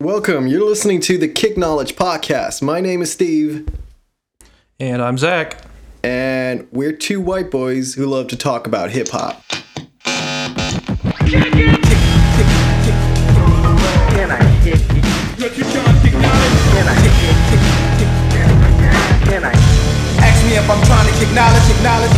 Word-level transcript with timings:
Welcome. 0.00 0.46
You're 0.46 0.64
listening 0.66 1.00
to 1.02 1.18
the 1.18 1.28
Kick 1.28 1.58
Knowledge 1.58 1.94
Podcast. 1.96 2.62
My 2.62 2.80
name 2.80 3.02
is 3.02 3.12
Steve, 3.12 3.68
And 4.78 5.02
I'm 5.02 5.18
Zach. 5.18 5.58
and 6.02 6.66
we're 6.72 6.92
two 6.92 7.20
white 7.20 7.50
boys 7.50 7.92
who 7.94 8.06
love 8.06 8.28
to 8.28 8.36
talk 8.36 8.66
about 8.66 8.88
hip 8.90 9.08
hop. 9.08 9.42
Can 9.50 9.60
I 14.30 14.32
kick 14.64 14.64
it? 14.64 14.80
Can 14.80 14.88
I 16.88 16.96
kick 16.96 17.20
it? 17.20 17.36
Can 19.28 19.44
I? 19.44 19.52
Ask 20.24 20.40
me 20.46 20.56
if 20.56 20.64
I'm 20.70 20.80
trying 20.86 21.06
to 21.12 21.18
kick 21.20 21.28
knowledge, 21.34 21.62
kick 21.68 21.76
knowledge, 21.84 22.08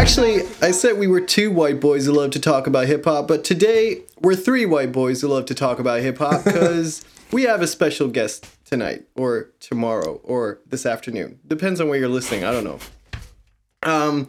Actually, 0.00 0.44
I 0.62 0.70
said 0.70 0.96
we 0.96 1.06
were 1.08 1.20
two 1.20 1.50
white 1.50 1.78
boys 1.78 2.06
who 2.06 2.12
love 2.12 2.30
to 2.30 2.40
talk 2.40 2.66
about 2.66 2.86
hip 2.86 3.04
hop, 3.04 3.28
but 3.28 3.44
today 3.44 4.00
we're 4.18 4.34
three 4.34 4.64
white 4.64 4.92
boys 4.92 5.20
who 5.20 5.28
love 5.28 5.44
to 5.44 5.54
talk 5.54 5.78
about 5.78 6.00
hip 6.00 6.16
hop 6.16 6.42
because 6.46 7.04
we 7.30 7.42
have 7.42 7.60
a 7.60 7.66
special 7.66 8.08
guest 8.08 8.46
tonight, 8.64 9.04
or 9.14 9.50
tomorrow, 9.60 10.18
or 10.24 10.60
this 10.66 10.86
afternoon. 10.86 11.38
Depends 11.46 11.82
on 11.82 11.88
where 11.88 11.98
you're 11.98 12.08
listening. 12.08 12.44
I 12.44 12.50
don't 12.50 12.64
know. 12.64 12.78
Um, 13.82 14.28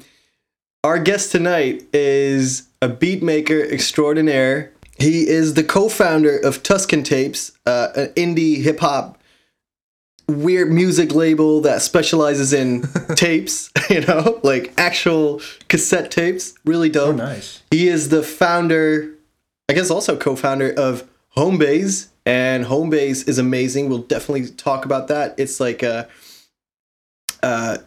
our 0.84 1.00
guest 1.00 1.32
tonight 1.32 1.86
is 1.94 2.68
a 2.82 2.90
beat 2.90 3.24
maker 3.24 3.62
extraordinaire. 3.62 4.74
He 5.00 5.26
is 5.26 5.54
the 5.54 5.64
co-founder 5.64 6.38
of 6.38 6.64
Tuscan 6.64 7.04
Tapes, 7.04 7.54
uh, 7.66 7.88
an 7.96 8.08
indie 8.16 8.62
hip 8.62 8.82
hop 8.82 9.21
weird 10.28 10.72
music 10.72 11.14
label 11.14 11.62
that 11.62 11.82
specializes 11.82 12.54
in 12.54 12.82
tapes, 13.16 13.72
you 13.90 14.02
know, 14.02 14.40
like 14.44 14.74
actual 14.78 15.42
cassette 15.68 16.12
tapes. 16.12 16.54
Really 16.66 16.90
dope. 16.90 17.16
Oh, 17.16 17.18
nice. 17.18 17.62
He 17.72 17.88
is 17.88 18.10
the 18.10 18.24
founder, 18.24 19.14
I 19.70 19.74
guess 19.74 19.90
also 19.90 20.18
co-founder 20.18 20.74
of 20.74 21.08
Homebase, 21.36 22.08
and 22.26 22.66
Homebase 22.66 23.28
is 23.28 23.38
amazing. 23.38 23.90
We'll 23.90 24.00
definitely 24.00 24.50
talk 24.50 24.86
about 24.86 25.08
that. 25.08 25.36
It's 25.38 25.60
like 25.60 25.84
a 25.84 26.08
uh 27.44 27.78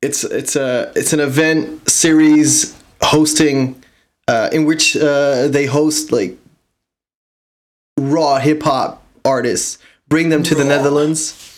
it's 0.00 0.24
it's 0.24 0.56
a 0.56 0.92
it's 0.96 1.12
an 1.12 1.20
event 1.20 1.88
series 1.88 2.80
hosting 3.02 3.82
uh 4.28 4.48
in 4.52 4.64
which 4.64 4.96
uh 4.96 5.48
they 5.48 5.66
host 5.66 6.10
like 6.12 6.38
raw 7.98 8.38
hip 8.38 8.62
hop 8.62 9.02
artists, 9.24 9.78
bring 10.08 10.30
them 10.30 10.42
to 10.42 10.54
the 10.54 10.64
Netherlands 10.64 11.51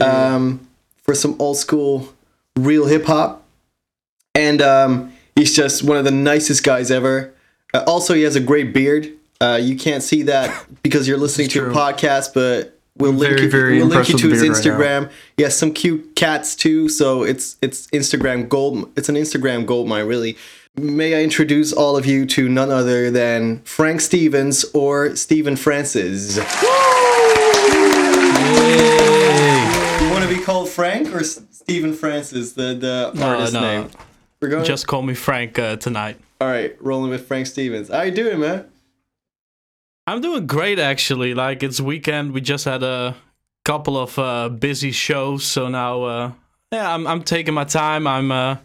um, 0.00 0.68
for 1.02 1.14
some 1.14 1.36
old 1.38 1.56
school 1.56 2.12
real 2.56 2.86
hip 2.86 3.06
hop. 3.06 3.44
And 4.34 4.60
um, 4.62 5.12
he's 5.34 5.54
just 5.54 5.82
one 5.82 5.96
of 5.96 6.04
the 6.04 6.10
nicest 6.10 6.64
guys 6.64 6.90
ever. 6.90 7.34
Uh, 7.74 7.84
also, 7.86 8.14
he 8.14 8.22
has 8.22 8.36
a 8.36 8.40
great 8.40 8.72
beard. 8.72 9.12
Uh, 9.40 9.58
you 9.60 9.76
can't 9.76 10.02
see 10.02 10.22
that 10.24 10.66
because 10.82 11.06
you're 11.08 11.18
listening 11.18 11.48
to 11.48 11.70
a 11.70 11.72
podcast, 11.72 12.34
but 12.34 12.78
we'll 12.96 13.12
link 13.12 13.34
very, 13.34 13.42
you, 13.42 13.50
very 13.50 13.78
we'll 13.78 13.86
link 13.86 14.08
you 14.08 14.18
to 14.18 14.28
his 14.28 14.42
beard 14.42 14.50
right. 14.50 14.50
Instagram. 14.50 15.10
he 15.36 15.42
has 15.44 15.56
some 15.56 15.72
cute 15.72 16.16
cats 16.16 16.56
too, 16.56 16.88
so 16.88 17.22
it's 17.22 17.56
it's 17.62 17.86
Instagram 17.88 18.48
gold. 18.48 18.90
It's 18.96 19.08
an 19.08 19.14
Instagram 19.14 19.66
gold 19.66 19.88
mine, 19.88 20.06
really. 20.06 20.36
May 20.76 21.14
I 21.14 21.22
introduce 21.22 21.72
all 21.72 21.96
of 21.96 22.06
you 22.06 22.24
to 22.26 22.48
none 22.48 22.70
other 22.70 23.10
than 23.10 23.60
Frank 23.62 24.00
Stevens 24.00 24.64
or 24.74 25.16
Stephen 25.16 25.56
Francis? 25.56 26.36
You 26.36 26.42
want 26.42 26.52
to 27.72 29.42
be 29.42 29.57
called 30.48 30.68
Frank 30.70 31.14
or 31.14 31.22
Stephen 31.22 31.92
Francis, 31.92 32.54
the 32.54 32.74
the 32.74 33.12
artist 33.22 33.52
no. 33.52 33.60
name? 33.60 33.90
We're 34.40 34.48
going. 34.48 34.64
Just 34.64 34.86
call 34.86 35.02
me 35.02 35.14
Frank 35.14 35.58
uh, 35.58 35.76
tonight. 35.76 36.16
all 36.40 36.48
right, 36.48 36.74
rolling 36.80 37.10
with 37.10 37.26
Frank 37.26 37.46
Stevens. 37.46 37.88
How 37.88 38.02
you 38.02 38.12
doing, 38.12 38.40
man? 38.40 38.64
I'm 40.06 40.22
doing 40.22 40.46
great 40.46 40.78
actually. 40.78 41.34
Like 41.34 41.62
it's 41.62 41.80
weekend. 41.80 42.32
We 42.32 42.40
just 42.40 42.64
had 42.64 42.82
a 42.82 43.14
couple 43.66 43.98
of 43.98 44.18
uh, 44.18 44.48
busy 44.48 44.90
shows, 44.90 45.44
so 45.44 45.68
now 45.68 46.02
uh, 46.04 46.32
yeah, 46.72 46.94
I'm 46.94 47.06
I'm 47.06 47.22
taking 47.22 47.52
my 47.52 47.64
time. 47.64 48.06
I'm 48.06 48.32
uh, 48.32 48.56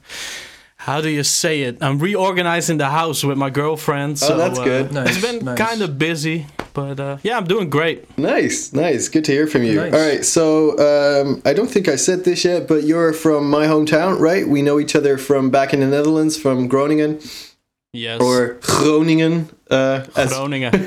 how 0.85 0.99
do 1.01 1.09
you 1.09 1.23
say 1.23 1.61
it? 1.61 1.77
I'm 1.81 1.97
reorganizing 1.99 2.77
the 2.77 2.89
house 2.89 3.23
with 3.23 3.37
my 3.37 3.49
girlfriend. 3.49 4.19
So, 4.19 4.33
Oh, 4.33 4.37
that's 4.37 4.59
uh, 4.59 4.63
good. 4.65 4.91
Nice, 4.91 5.15
It's 5.15 5.25
been 5.25 5.45
nice. 5.45 5.57
kind 5.57 5.81
of 5.81 5.97
busy, 5.97 6.45
but 6.73 6.99
uh, 6.99 7.17
yeah, 7.23 7.37
I'm 7.37 7.45
doing 7.45 7.69
great. 7.69 8.17
Nice, 8.17 8.73
nice. 8.73 9.07
Good 9.07 9.23
to 9.25 9.31
hear 9.31 9.47
from 9.47 9.63
you. 9.63 9.75
Nice. 9.75 9.93
All 9.93 9.99
right, 9.99 10.25
so 10.25 11.21
um, 11.21 11.41
I 11.45 11.53
don't 11.53 11.69
think 11.71 11.87
I 11.87 11.95
said 11.95 12.25
this 12.25 12.43
yet, 12.43 12.67
but 12.67 12.83
you're 12.83 13.13
from 13.13 13.49
my 13.49 13.65
hometown, 13.65 14.19
right? 14.19 14.45
We 14.45 14.61
know 14.61 14.77
each 14.79 14.95
other 14.95 15.17
from 15.17 15.49
back 15.51 15.73
in 15.73 15.79
the 15.79 15.87
Netherlands, 15.87 16.35
from 16.37 16.67
Groningen 16.67 17.19
Yes. 17.93 18.19
or 18.21 18.55
Groningen. 18.61 19.49
Uh, 19.69 20.03
as, 20.17 20.31
Groningen. 20.33 20.71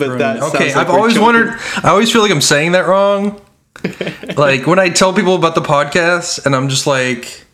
but 0.00 0.18
that 0.18 0.40
Okay, 0.54 0.68
like 0.74 0.76
I've 0.86 0.90
always 0.94 1.14
joking. 1.14 1.24
wondered. 1.26 1.58
I 1.82 1.88
always 1.88 2.12
feel 2.12 2.22
like 2.22 2.30
I'm 2.30 2.40
saying 2.42 2.72
that 2.72 2.86
wrong. 2.86 3.40
like 4.36 4.66
when 4.66 4.78
I 4.78 4.88
tell 4.90 5.12
people 5.12 5.34
about 5.34 5.54
the 5.56 5.62
podcast, 5.62 6.46
and 6.46 6.54
I'm 6.54 6.68
just 6.68 6.86
like, 6.86 7.44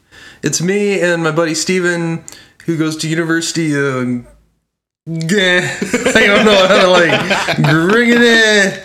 it's 0.43 0.61
me 0.61 1.01
and 1.01 1.23
my 1.23 1.33
buddy 1.33 1.55
Steven 1.55 2.25
who 2.69 2.77
goes 2.77 2.97
to 2.99 3.09
university. 3.09 3.75
Uh, 3.75 4.23
I 5.09 6.27
don't 6.27 6.45
know 6.45 6.67
how 6.67 6.83
to 6.83 6.89
like 6.89 7.57
bring 7.63 8.11
it 8.11 8.21
in. 8.21 8.83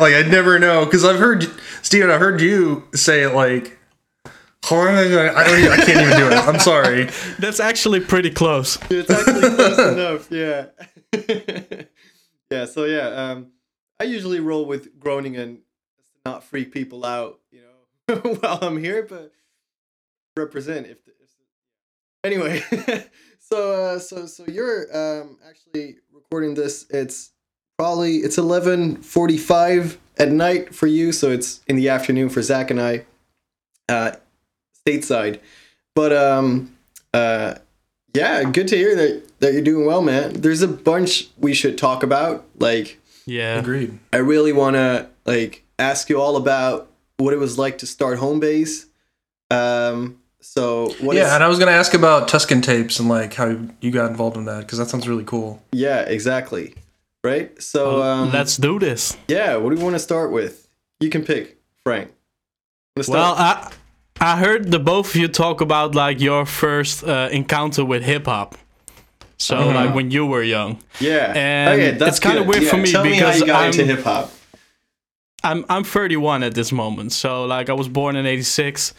Like 0.00 0.14
I'd 0.14 0.30
never 0.30 0.58
know 0.60 0.84
because 0.84 1.04
I've 1.04 1.18
heard 1.18 1.44
Steven. 1.82 2.10
I've 2.10 2.20
heard 2.20 2.40
you 2.40 2.84
say 2.94 3.22
it 3.24 3.34
like. 3.34 3.78
I 5.34 5.44
don't 5.44 5.58
even, 5.58 5.72
I 5.72 5.76
can't 5.78 6.00
even 6.00 6.16
do 6.16 6.28
it. 6.28 6.34
I'm 6.34 6.60
sorry. 6.60 7.04
That's 7.40 7.58
actually 7.58 7.98
pretty 7.98 8.30
close. 8.30 8.78
It's 8.90 9.10
actually 9.10 9.40
close 9.56 9.78
enough, 9.78 10.30
yeah. 10.30 10.66
yeah, 12.48 12.66
so 12.66 12.84
yeah, 12.84 13.08
um, 13.08 13.48
I 13.98 14.04
usually 14.04 14.38
roll 14.38 14.64
with 14.64 15.00
groaning 15.00 15.36
and 15.36 15.58
not 16.24 16.44
freak 16.44 16.72
people 16.72 17.04
out, 17.04 17.40
you 17.50 17.62
know, 17.62 18.34
while 18.34 18.60
I'm 18.62 18.78
here, 18.78 19.02
but 19.02 19.32
represent 20.36 20.86
if, 20.86 21.04
the, 21.04 21.12
if 21.22 21.30
anyway. 22.24 22.62
so 23.38 23.72
uh, 23.72 23.98
so 23.98 24.26
so 24.26 24.44
you're 24.46 24.86
um, 24.96 25.38
actually 25.48 25.96
recording 26.12 26.54
this. 26.54 26.86
It's 26.90 27.32
probably 27.78 28.18
it's 28.18 28.38
eleven 28.38 28.96
forty 28.96 29.38
five 29.38 29.98
at 30.18 30.30
night 30.30 30.74
for 30.74 30.86
you, 30.86 31.12
so 31.12 31.30
it's 31.30 31.60
in 31.66 31.76
the 31.76 31.88
afternoon 31.88 32.28
for 32.28 32.42
Zach 32.42 32.70
and 32.70 32.80
I, 32.80 33.04
uh, 33.88 34.12
stateside. 34.86 35.40
But 35.94 36.12
um, 36.12 36.76
uh, 37.12 37.56
yeah, 38.14 38.44
good 38.44 38.68
to 38.68 38.76
hear 38.76 38.94
that 38.96 39.40
that 39.40 39.52
you're 39.52 39.62
doing 39.62 39.86
well, 39.86 40.02
man. 40.02 40.32
There's 40.34 40.62
a 40.62 40.68
bunch 40.68 41.28
we 41.38 41.54
should 41.54 41.76
talk 41.76 42.02
about. 42.02 42.46
Like, 42.58 42.98
Yeah. 43.26 43.58
Agreed. 43.58 43.98
I 44.12 44.18
really 44.18 44.52
want 44.52 44.76
to 44.76 45.08
like 45.26 45.64
ask 45.78 46.08
you 46.08 46.20
all 46.20 46.36
about 46.36 46.90
what 47.18 47.34
it 47.34 47.38
was 47.38 47.58
like 47.58 47.78
to 47.78 47.86
start 47.86 48.18
home 48.18 48.40
base. 48.40 48.86
Um, 49.50 50.21
so 50.42 50.92
what 51.00 51.16
is- 51.16 51.22
yeah, 51.22 51.34
and 51.34 51.42
I 51.42 51.48
was 51.48 51.58
gonna 51.58 51.70
ask 51.72 51.94
about 51.94 52.28
Tuscan 52.28 52.60
tapes 52.60 52.98
and 53.00 53.08
like 53.08 53.32
how 53.34 53.56
you 53.80 53.90
got 53.90 54.10
involved 54.10 54.36
in 54.36 54.44
that 54.46 54.60
because 54.60 54.78
that 54.78 54.88
sounds 54.90 55.08
really 55.08 55.24
cool. 55.24 55.62
yeah, 55.72 56.00
exactly. 56.00 56.74
Right. 57.24 57.50
So 57.62 58.02
um, 58.02 58.32
Let's 58.32 58.56
do 58.56 58.78
this. 58.80 59.16
yeah. 59.28 59.54
What 59.56 59.70
do 59.70 59.76
we 59.76 59.82
want 59.82 59.94
to 59.94 60.00
start 60.00 60.32
with? 60.32 60.66
You 61.00 61.08
can 61.08 61.24
pick, 61.24 61.56
Frank. 61.84 62.10
Well, 63.08 63.34
I 63.38 63.70
I 64.20 64.36
heard 64.36 64.70
the 64.70 64.78
both 64.78 65.10
of 65.10 65.16
you 65.16 65.28
talk 65.28 65.60
about 65.60 65.94
like 65.94 66.20
your 66.20 66.44
first 66.46 67.04
uh, 67.04 67.28
encounter 67.32 67.84
with 67.84 68.02
hip 68.02 68.26
hop. 68.26 68.56
So 69.38 69.56
like 69.70 69.94
when 69.94 70.10
you 70.10 70.26
were 70.26 70.42
young. 70.42 70.78
yeah. 71.00 71.32
and 71.34 71.80
okay, 71.80 71.90
that's 71.98 72.16
it's 72.16 72.20
kinda 72.20 72.40
good. 72.40 72.48
weird 72.48 72.64
for 72.70 72.76
Yeah, 72.76 72.82
me 72.82 72.92
Tell 72.92 73.04
me 73.04 73.10
how 73.14 73.26
because 73.26 73.40
you 73.40 73.46
got 73.46 73.60
I'm- 73.62 73.70
into 73.70 73.84
hip 73.84 74.04
hop. 74.04 74.30
I'm 75.44 75.64
I'm 75.68 75.84
31 75.84 76.42
at 76.42 76.54
this 76.54 76.72
moment. 76.72 77.12
So 77.12 77.44
like 77.44 77.68
I 77.68 77.72
was 77.72 77.88
born 77.88 78.16
in 78.16 78.26
86 78.26 78.94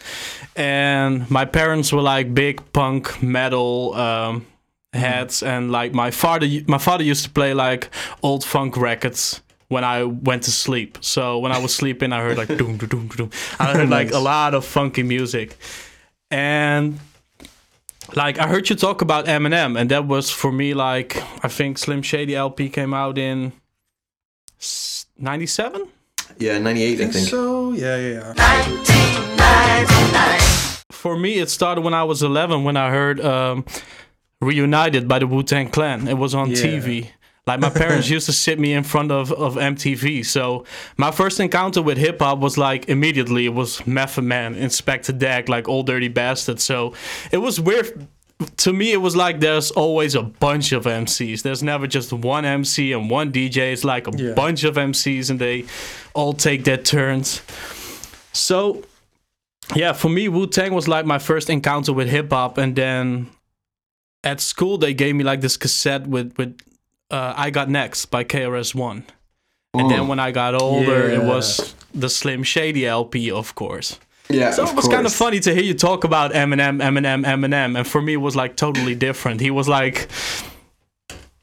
and 0.56 1.30
my 1.30 1.44
parents 1.44 1.92
were 1.92 2.02
like 2.02 2.34
big 2.34 2.60
punk 2.72 3.22
metal 3.22 3.94
um 3.94 4.46
heads 4.92 5.42
and 5.42 5.72
like 5.72 5.92
my 5.92 6.10
father 6.10 6.46
my 6.66 6.78
father 6.78 7.02
used 7.02 7.24
to 7.24 7.30
play 7.30 7.52
like 7.54 7.90
old 8.22 8.44
funk 8.44 8.76
records 8.76 9.40
when 9.68 9.84
I 9.84 10.04
went 10.04 10.42
to 10.44 10.50
sleep. 10.50 10.98
So 11.00 11.38
when 11.38 11.52
I 11.52 11.58
was 11.58 11.74
sleeping 11.80 12.12
I 12.12 12.20
heard 12.20 12.36
like 12.36 12.48
doom 12.48 12.76
doom 12.76 12.88
doom 12.88 13.08
doom. 13.08 13.30
I 13.58 13.72
heard 13.72 13.88
like 13.88 14.12
a 14.12 14.18
lot 14.18 14.54
of 14.54 14.64
funky 14.64 15.02
music. 15.02 15.56
And 16.30 17.00
like 18.14 18.38
I 18.38 18.48
heard 18.48 18.68
you 18.68 18.76
talk 18.76 19.00
about 19.00 19.24
Eminem 19.26 19.78
and 19.78 19.90
that 19.90 20.06
was 20.06 20.30
for 20.30 20.52
me 20.52 20.74
like 20.74 21.16
I 21.42 21.48
think 21.48 21.78
Slim 21.78 22.02
Shady 22.02 22.34
LP 22.36 22.68
came 22.68 22.92
out 22.92 23.16
in 23.16 23.52
97 25.18 25.88
Yeah, 26.38 26.58
ninety 26.58 26.82
eight, 26.82 27.00
I 27.00 27.06
think. 27.08 27.28
So 27.28 27.72
yeah, 27.72 27.96
yeah, 27.96 28.32
yeah. 28.36 29.84
for 30.90 31.16
me, 31.18 31.38
it 31.38 31.50
started 31.50 31.82
when 31.82 31.94
I 31.94 32.04
was 32.04 32.22
11 32.22 32.64
when 32.64 32.76
I 32.76 32.90
heard 32.90 33.20
um, 33.20 33.64
Reunited 34.40 35.06
by 35.06 35.18
the 35.18 35.26
Wu 35.26 35.42
Tang 35.42 35.68
Clan. 35.68 36.08
It 36.08 36.16
was 36.18 36.34
on 36.34 36.50
Yeah. 36.50 36.56
TV. 36.56 37.08
Like 37.46 37.60
my 37.60 37.68
parents 37.68 38.08
used 38.16 38.24
to 38.26 38.32
sit 38.32 38.58
me 38.58 38.72
in 38.72 38.84
front 38.84 39.12
of, 39.12 39.30
of 39.30 39.56
MTV. 39.56 40.24
So 40.24 40.64
my 40.96 41.10
first 41.10 41.40
encounter 41.40 41.82
with 41.82 41.98
hip 41.98 42.20
hop 42.20 42.38
was 42.38 42.56
like 42.56 42.88
immediately 42.88 43.44
it 43.44 43.52
was 43.52 43.86
Method 43.86 44.24
Man, 44.24 44.54
Inspectah 44.54 45.18
Deck, 45.18 45.50
like 45.50 45.68
Old 45.68 45.86
Dirty 45.86 46.08
Bastard. 46.08 46.58
So 46.58 46.94
it 47.32 47.38
was 47.38 47.60
weird 47.60 48.06
to 48.58 48.72
me 48.72 48.92
it 48.92 48.96
was 49.00 49.14
like 49.16 49.40
there's 49.40 49.70
always 49.70 50.14
a 50.14 50.22
bunch 50.22 50.72
of 50.72 50.84
MCs. 50.84 51.42
There's 51.42 51.62
never 51.62 51.86
just 51.86 52.12
one 52.12 52.44
MC 52.44 52.92
and 52.92 53.08
one 53.10 53.32
DJ. 53.32 53.72
It's 53.72 53.84
like 53.84 54.06
a 54.08 54.12
Yeah. 54.16 54.34
bunch 54.34 54.64
of 54.64 54.76
MCs 54.76 55.30
and 55.30 55.38
they 55.38 55.64
all 56.14 56.32
take 56.32 56.64
their 56.64 56.76
turns. 56.76 57.42
So 58.32 58.82
yeah, 59.74 59.92
for 59.92 60.08
me 60.08 60.28
Wu 60.28 60.46
Tang 60.46 60.74
was 60.74 60.88
like 60.88 61.06
my 61.06 61.18
first 61.18 61.48
encounter 61.48 61.92
with 61.92 62.08
hip 62.08 62.30
hop, 62.30 62.58
and 62.58 62.74
then 62.76 63.28
at 64.22 64.40
school 64.40 64.78
they 64.78 64.92
gave 64.94 65.14
me 65.14 65.24
like 65.24 65.40
this 65.40 65.56
cassette 65.56 66.06
with 66.06 66.36
with 66.36 66.58
uh, 67.10 67.32
I 67.36 67.50
Got 67.50 67.70
Next 67.70 68.06
by 68.06 68.24
KRS 68.24 68.74
One. 68.74 69.04
And 69.76 69.90
then 69.90 70.06
when 70.08 70.20
I 70.20 70.30
got 70.30 70.54
older, 70.54 71.08
it 71.10 71.22
was 71.22 71.74
the 71.92 72.08
Slim 72.08 72.42
Shady 72.44 72.86
LP, 72.86 73.30
of 73.30 73.54
course. 73.56 73.98
Yeah. 74.30 74.50
So 74.52 74.66
it 74.66 74.74
was 74.74 74.88
kind 74.88 75.06
of 75.06 75.12
funny 75.12 75.38
to 75.40 75.54
hear 75.54 75.62
you 75.62 75.74
talk 75.74 76.04
about 76.04 76.32
Eminem, 76.32 76.80
Eminem, 76.82 77.24
Eminem, 77.24 77.76
and 77.76 77.86
for 77.86 78.00
me 78.00 78.14
it 78.14 78.18
was 78.22 78.34
like 78.34 78.56
totally 78.56 78.94
different. 78.94 79.40
He 79.40 79.50
was 79.50 79.68
like 79.68 80.08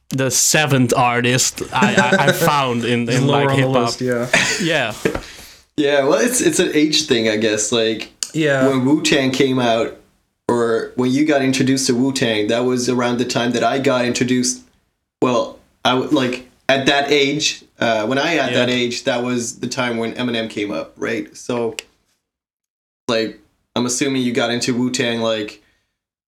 the 0.10 0.30
seventh 0.30 0.94
artist 0.96 1.62
I, 1.74 1.96
I, 1.96 2.26
I 2.28 2.32
found 2.34 2.84
in, 2.84 3.08
in 3.10 3.28
like 3.28 3.52
hip 3.52 3.70
hop. 3.70 4.00
yeah. 4.02 4.28
Yeah, 4.62 4.94
Yeah, 5.78 6.04
well, 6.04 6.20
it's 6.20 6.42
it's 6.42 6.60
an 6.60 6.72
age 6.74 7.08
thing, 7.08 7.30
I 7.30 7.38
guess. 7.38 7.72
Like 7.72 8.12
Yeah. 8.34 8.68
when 8.68 8.86
Wu 8.86 9.02
Tang 9.04 9.32
came 9.32 9.60
out, 9.60 9.98
or 10.50 10.92
when 10.96 11.10
you 11.12 11.26
got 11.26 11.42
introduced 11.42 11.88
to 11.88 11.94
Wu 11.96 12.12
Tang, 12.12 12.48
that 12.48 12.60
was 12.66 12.90
around 12.90 13.20
the 13.20 13.26
time 13.26 13.52
that 13.52 13.64
I 13.64 13.80
got 13.80 14.06
introduced. 14.06 14.64
Well, 15.22 15.60
I 15.86 15.94
would 15.94 16.12
like 16.14 16.50
at 16.68 16.88
that 16.88 17.10
age. 17.12 17.64
Uh, 17.80 18.06
when 18.06 18.18
I 18.18 18.36
at 18.36 18.52
Yeah. 18.52 18.58
that 18.60 18.70
age, 18.70 19.06
that 19.06 19.24
was 19.24 19.60
the 19.60 19.68
time 19.68 19.98
when 19.98 20.14
Eminem 20.14 20.50
came 20.50 20.72
up, 20.72 20.94
right? 20.98 21.36
So, 21.36 21.76
like, 23.12 23.40
I'm 23.76 23.86
assuming 23.86 24.24
you 24.24 24.32
got 24.34 24.50
into 24.50 24.74
Wu 24.74 24.90
Tang 24.90 25.22
like, 25.22 25.62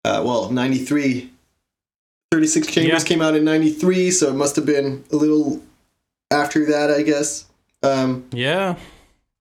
uh, 0.05 0.21
well, 0.23 0.51
'93. 0.51 1.31
36 2.31 2.67
Chambers 2.67 3.03
Yeah. 3.03 3.07
came 3.07 3.21
out 3.21 3.35
in 3.35 3.43
'93, 3.43 4.11
so 4.11 4.29
it 4.29 4.33
must 4.35 4.55
have 4.55 4.65
been 4.65 5.03
a 5.11 5.15
little 5.15 5.61
after 6.31 6.65
that, 6.65 6.89
I 6.91 7.01
guess. 7.03 7.45
Um, 7.83 8.25
yeah, 8.31 8.75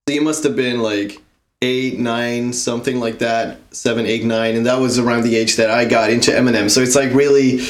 so 0.09 0.15
you 0.15 0.21
must 0.21 0.43
have 0.45 0.57
been 0.57 0.81
like 0.81 1.21
eight, 1.63 1.99
nine, 1.99 2.53
something 2.53 2.99
like 3.01 3.19
that, 3.21 3.59
seven, 3.71 4.05
eight, 4.05 4.25
nine, 4.25 4.57
and 4.57 4.67
that 4.67 4.79
was 4.81 4.99
around 4.99 5.23
the 5.23 5.37
age 5.37 5.57
that 5.57 5.71
I 5.71 5.85
got 5.85 6.11
into 6.11 6.33
Eminem. 6.33 6.69
So 6.71 6.81
it's 6.83 6.97
like 6.97 7.15
really, 7.15 7.61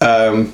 um, 0.00 0.52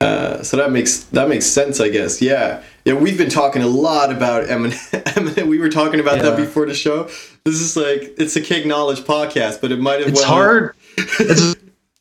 uh, 0.00 0.42
so 0.42 0.56
that 0.56 0.72
makes 0.72 1.00
that 1.12 1.28
makes 1.28 1.46
sense, 1.46 1.80
I 1.80 1.90
guess. 1.90 2.20
Yeah, 2.22 2.62
yeah. 2.88 2.94
We've 2.94 3.18
been 3.18 3.30
talking 3.30 3.62
a 3.62 3.66
lot 3.66 4.10
about 4.12 4.46
Eminem. 4.46 5.46
We 5.48 5.58
were 5.58 5.68
talking 5.68 6.00
about 6.00 6.20
that 6.20 6.36
before 6.36 6.66
the 6.66 6.74
show. 6.74 7.04
This 7.44 7.60
is 7.60 7.76
like 7.76 8.14
it's 8.18 8.34
a 8.36 8.40
Kick 8.40 8.66
Knowledge 8.66 9.00
podcast, 9.00 9.60
but 9.60 9.72
it 9.72 9.78
might 9.80 10.00
have 10.00 10.08
It's 10.08 10.20
well. 10.20 10.28
hard. 10.28 10.74
It's 10.96 11.54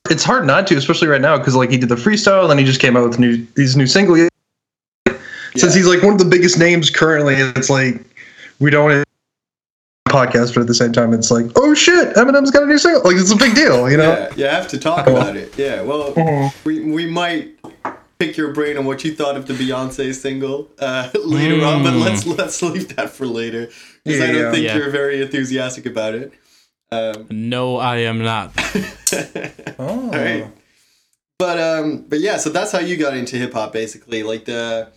it's 0.10 0.24
hard 0.24 0.46
not 0.46 0.68
to, 0.68 0.76
especially 0.78 1.08
right 1.08 1.22
now, 1.22 1.38
because 1.38 1.56
like 1.56 1.70
he 1.70 1.78
did 1.78 1.90
the 1.90 1.96
freestyle, 1.96 2.42
and 2.42 2.50
then 2.50 2.58
he 2.58 2.64
just 2.66 2.80
came 2.80 2.96
out 2.98 3.08
with 3.08 3.20
new 3.20 3.46
these 3.56 3.76
new 3.76 3.88
single. 3.88 4.16
Since 5.56 5.74
he's 5.74 5.88
like 5.88 6.04
one 6.04 6.14
of 6.14 6.20
the 6.20 6.26
biggest 6.26 6.60
names 6.60 6.90
currently, 6.90 7.36
it's 7.36 7.70
like 7.70 8.02
we 8.60 8.70
don't 8.70 9.04
podcast, 10.10 10.54
but 10.54 10.62
at 10.62 10.68
the 10.68 10.74
same 10.76 10.94
time, 10.94 11.14
it's 11.14 11.30
like, 11.32 11.46
oh 11.56 11.74
shit, 11.74 12.16
Eminem's 12.16 12.52
got 12.52 12.64
a 12.64 12.66
new 12.66 12.78
single. 12.78 13.02
Like 13.04 13.18
it's 13.18 13.32
a 13.32 13.36
big 13.36 13.56
deal, 13.56 13.90
you 13.90 13.98
know? 13.98 14.10
Yeah, 14.10 14.36
you 14.36 14.46
have 14.46 14.68
to 14.70 14.78
talk 14.78 15.06
about 15.08 15.36
it. 15.36 15.58
Yeah, 15.58 15.82
well, 15.82 16.14
Mhm. 16.14 16.54
we, 16.66 16.80
we 16.92 17.06
might 17.10 17.56
pick 18.20 18.38
your 18.38 18.54
brain 18.54 18.78
on 18.78 18.86
what 18.86 19.04
you 19.04 19.16
thought 19.16 19.36
of 19.36 19.48
the 19.48 19.54
Beyonce 19.54 20.14
single 20.14 20.70
uh, 20.80 21.10
later 21.24 21.64
on, 21.66 21.84
but 21.84 21.94
let's 21.94 22.26
let's 22.26 22.62
leave 22.62 22.96
that 22.96 23.10
for 23.10 23.26
later 23.26 23.70
because 24.04 24.22
I 24.22 24.28
don't 24.32 24.36
yeah. 24.36 24.52
think 24.52 24.64
Yeah. 24.66 24.78
you're 24.78 24.90
very 24.90 25.22
enthusiastic 25.22 25.86
about 25.86 26.16
it. 26.16 26.32
Um, 26.92 27.28
no, 27.30 27.78
I 27.78 27.98
am 27.98 28.20
not. 28.20 28.54
Oh. 29.80 30.10
right. 30.12 30.48
But 31.40 31.60
um, 31.60 32.06
but 32.08 32.20
yeah, 32.20 32.38
so 32.38 32.50
that's 32.50 32.72
how 32.72 32.80
you 32.80 32.98
got 32.98 33.16
into 33.16 33.38
hip 33.38 33.54
hop, 33.54 33.72
basically, 33.74 34.24
like 34.24 34.46
the, 34.46 34.90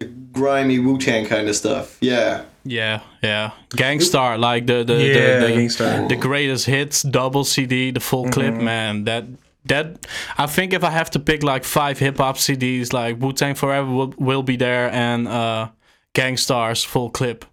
the 0.00 0.06
grimy 0.06 0.80
Wu 0.80 0.98
Tang 0.98 1.24
kind 1.26 1.48
of 1.48 1.54
stuff. 1.54 1.98
Yeah, 2.00 2.44
Yeah, 2.64 3.02
yeah, 3.22 3.52
Gang 3.76 4.00
Starr, 4.00 4.36
like 4.38 4.66
the 4.66 4.82
the 4.82 4.94
Yeah, 4.94 5.38
the, 5.46 5.68
the, 5.68 6.06
the 6.08 6.16
greatest 6.16 6.66
hits, 6.66 7.02
double 7.02 7.44
CD, 7.44 7.92
the 7.92 8.00
full 8.00 8.28
clip, 8.30 8.54
man. 8.54 9.04
That 9.04 9.24
that 9.66 10.06
I 10.38 10.46
think 10.46 10.72
if 10.72 10.84
I 10.84 10.90
have 10.90 11.10
to 11.12 11.18
pick 11.18 11.42
like 11.42 11.64
five 11.64 11.98
hip 11.98 12.18
hop 12.18 12.36
CDs, 12.36 12.92
like 12.92 13.20
Wu 13.20 13.32
Tang 13.32 13.54
Forever 13.54 13.90
will, 13.90 14.14
will 14.18 14.42
be 14.42 14.56
there, 14.56 14.90
and 14.92 15.26
uh, 15.28 15.68
Gang 16.12 16.36
Starr's 16.36 16.84
full 16.84 17.10
clip. 17.10 17.44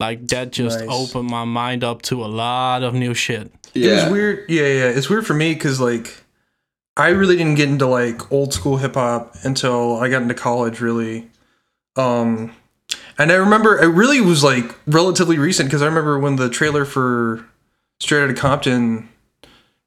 Like 0.00 0.28
that 0.28 0.52
just 0.52 0.78
Nice. 0.80 0.88
opened 0.90 1.28
my 1.28 1.44
mind 1.44 1.82
up 1.82 2.02
to 2.02 2.24
a 2.24 2.26
lot 2.26 2.82
of 2.84 2.94
new 2.94 3.14
shit. 3.14 3.50
yeah. 3.74 3.90
It 3.90 3.94
was 4.04 4.12
weird. 4.12 4.48
Yeah, 4.48 4.62
yeah. 4.62 4.88
It's 4.90 5.10
weird 5.10 5.26
for 5.26 5.34
me 5.34 5.54
because 5.54 5.80
like 5.80 6.22
I 6.96 7.08
really 7.08 7.36
didn't 7.36 7.56
get 7.56 7.68
into 7.68 7.86
like 7.86 8.30
old 8.30 8.54
school 8.54 8.76
hip 8.76 8.94
hop 8.94 9.34
until 9.42 9.96
I 9.98 10.08
got 10.08 10.22
into 10.22 10.34
college. 10.34 10.80
Really, 10.80 11.28
um, 11.96 12.54
and 13.18 13.32
I 13.32 13.34
remember 13.34 13.76
it 13.82 13.88
really 13.88 14.20
was 14.20 14.44
like 14.44 14.72
relatively 14.86 15.36
recent 15.38 15.68
because 15.68 15.82
I 15.82 15.86
remember 15.86 16.18
when 16.20 16.36
the 16.36 16.48
trailer 16.48 16.84
for 16.84 17.44
Straight 17.98 18.22
Outta 18.22 18.34
Compton 18.34 19.08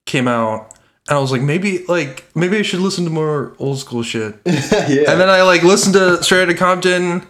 came 0.06 0.28
out, 0.28 0.74
and 1.12 1.18
I 1.18 1.20
was 1.22 1.30
like, 1.30 1.42
maybe 1.42 1.84
like 1.88 2.24
maybe 2.38 2.58
I 2.58 2.62
should 2.62 2.80
listen 2.80 3.04
to 3.04 3.10
more 3.10 3.54
old 3.60 3.78
school 3.80 4.02
shit. 4.02 4.34
yeah. 4.46 5.12
And 5.12 5.20
then 5.20 5.28
I 5.28 5.42
like 5.42 5.62
listened 5.62 5.96
to 5.96 6.24
Straight 6.24 6.44
Outta 6.44 6.54
Compton, 6.54 7.28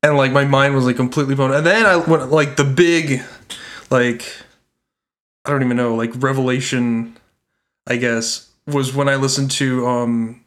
and 0.00 0.16
like 0.16 0.30
my 0.30 0.44
mind 0.44 0.76
was 0.76 0.84
like 0.84 0.94
completely 0.94 1.34
blown. 1.34 1.52
And 1.52 1.66
then 1.66 1.86
I 1.86 1.96
went 1.96 2.30
like 2.30 2.54
the 2.54 2.62
big, 2.62 3.22
like 3.90 4.32
I 5.44 5.50
don't 5.50 5.64
even 5.64 5.76
know, 5.76 5.96
like 5.96 6.12
revelation, 6.14 7.16
I 7.88 7.96
guess, 7.96 8.48
was 8.64 8.94
when 8.94 9.08
I 9.08 9.16
listened 9.16 9.50
to 9.52 9.84
um 9.88 10.44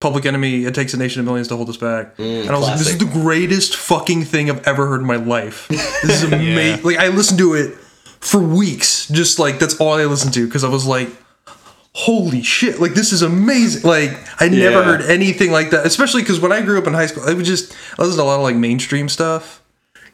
Public 0.00 0.26
Enemy. 0.26 0.64
It 0.64 0.74
takes 0.74 0.94
a 0.94 0.96
nation 0.96 1.20
of 1.20 1.26
millions 1.26 1.46
to 1.46 1.56
hold 1.56 1.68
us 1.68 1.76
back, 1.76 2.18
and 2.18 2.50
I 2.50 2.58
was 2.58 2.66
like, 2.66 2.78
this 2.78 2.88
is 2.88 2.98
the 2.98 3.04
greatest 3.04 3.76
fucking 3.76 4.24
thing 4.24 4.50
I've 4.50 4.66
ever 4.66 4.88
heard 4.88 5.00
in 5.00 5.06
my 5.06 5.14
life. 5.14 5.68
This 6.02 6.24
is 6.24 6.24
amazing. 6.24 6.84
Like 6.84 6.98
I 6.98 7.06
listened 7.06 7.38
to 7.38 7.54
it 7.54 7.74
for 8.18 8.40
weeks, 8.40 9.06
just 9.10 9.38
like 9.38 9.60
that's 9.60 9.80
all 9.80 9.92
I 9.92 10.06
listened 10.06 10.34
to 10.34 10.44
because 10.44 10.64
I 10.64 10.68
was 10.68 10.86
like 10.86 11.08
holy 11.98 12.42
shit 12.42 12.78
like 12.78 12.92
this 12.92 13.10
is 13.10 13.22
amazing. 13.22 13.82
Like 13.82 14.10
i 14.38 14.50
never 14.50 14.84
heard 14.84 15.00
anything 15.00 15.50
like 15.50 15.70
that 15.70 15.86
especially 15.86 16.20
because 16.20 16.38
when 16.38 16.52
i 16.52 16.60
grew 16.60 16.76
up 16.76 16.86
in 16.86 16.92
high 16.92 17.06
school 17.06 17.22
i 17.26 17.32
was 17.32 17.48
just 17.48 17.74
i 17.98 18.02
listened 18.02 18.18
to 18.18 18.22
a 18.22 18.24
lot 18.24 18.36
of 18.36 18.42
like 18.42 18.54
mainstream 18.54 19.08
stuff. 19.08 19.62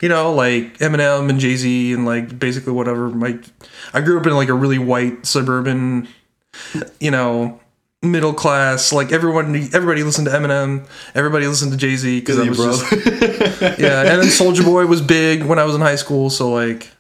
You 0.01 0.09
know 0.09 0.33
like 0.33 0.79
eminem 0.79 1.29
and 1.29 1.41
jay-z 1.41 1.93
and 1.93 2.07
like 2.07 2.39
basically 2.39 2.73
whatever 2.73 3.09
my 3.09 3.37
i 3.93 4.01
grew 4.01 4.21
up 4.21 4.25
in 4.27 4.35
like 4.35 4.49
a 4.49 4.55
really 4.55 4.79
white 4.79 5.27
suburban 5.27 6.07
you 7.01 7.11
know 7.11 7.61
middle 8.01 8.33
class 8.33 8.93
like 8.93 9.11
everyone 9.11 9.53
everybody 9.75 10.05
listened 10.05 10.29
to 10.29 10.33
eminem 10.33 10.87
everybody 11.17 11.49
listened 11.49 11.73
to 11.73 11.79
jay-z 11.79 12.21
because 12.21 12.39
i 12.39 12.49
was 12.49 12.59
bro. 12.59 12.71
just 12.71 12.93
yeah 13.81 14.03
and 14.03 14.23
then 14.23 14.29
Soulja 14.29 14.65
Boy 14.65 14.87
was 14.87 15.01
big 15.01 15.43
when 15.43 15.59
i 15.59 15.65
was 15.65 15.75
in 15.75 15.81
high 15.81 15.97
school 15.97 16.31
so 16.31 16.53
like 16.53 16.91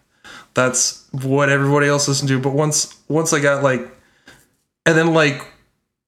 that's 0.54 1.06
what 1.12 1.48
everybody 1.48 1.86
else 1.86 2.08
listened 2.08 2.28
to 2.30 2.40
but 2.40 2.52
once 2.52 2.96
once 3.08 3.32
i 3.32 3.38
got 3.38 3.62
like 3.62 3.88
and 4.86 4.96
then 4.96 5.14
like 5.14 5.44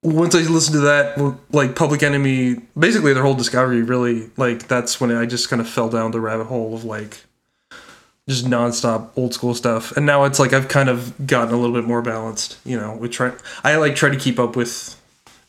once 0.02 0.34
i 0.34 0.38
listened 0.38 0.74
to 0.74 0.80
that 0.80 1.36
like 1.52 1.74
public 1.74 2.02
enemy 2.02 2.56
basically 2.78 3.12
their 3.12 3.22
whole 3.22 3.34
discography 3.34 3.86
really 3.86 4.30
like 4.36 4.68
that's 4.68 5.00
when 5.00 5.10
i 5.10 5.24
just 5.24 5.48
kind 5.48 5.60
of 5.60 5.68
fell 5.68 5.88
down 5.88 6.10
the 6.10 6.20
rabbit 6.20 6.44
hole 6.44 6.74
of 6.74 6.84
like 6.84 7.24
just 8.28 8.46
nonstop 8.46 9.10
old 9.16 9.34
school 9.34 9.54
stuff 9.54 9.96
and 9.96 10.06
now 10.06 10.24
it's 10.24 10.38
like 10.38 10.52
i've 10.52 10.68
kind 10.68 10.88
of 10.88 11.26
gotten 11.26 11.54
a 11.54 11.56
little 11.56 11.74
bit 11.74 11.84
more 11.84 12.02
balanced 12.02 12.58
you 12.64 12.78
know 12.78 12.96
with 12.96 13.12
try 13.12 13.32
i 13.62 13.76
like 13.76 13.94
try 13.94 14.08
to 14.08 14.18
keep 14.18 14.38
up 14.38 14.56
with 14.56 15.00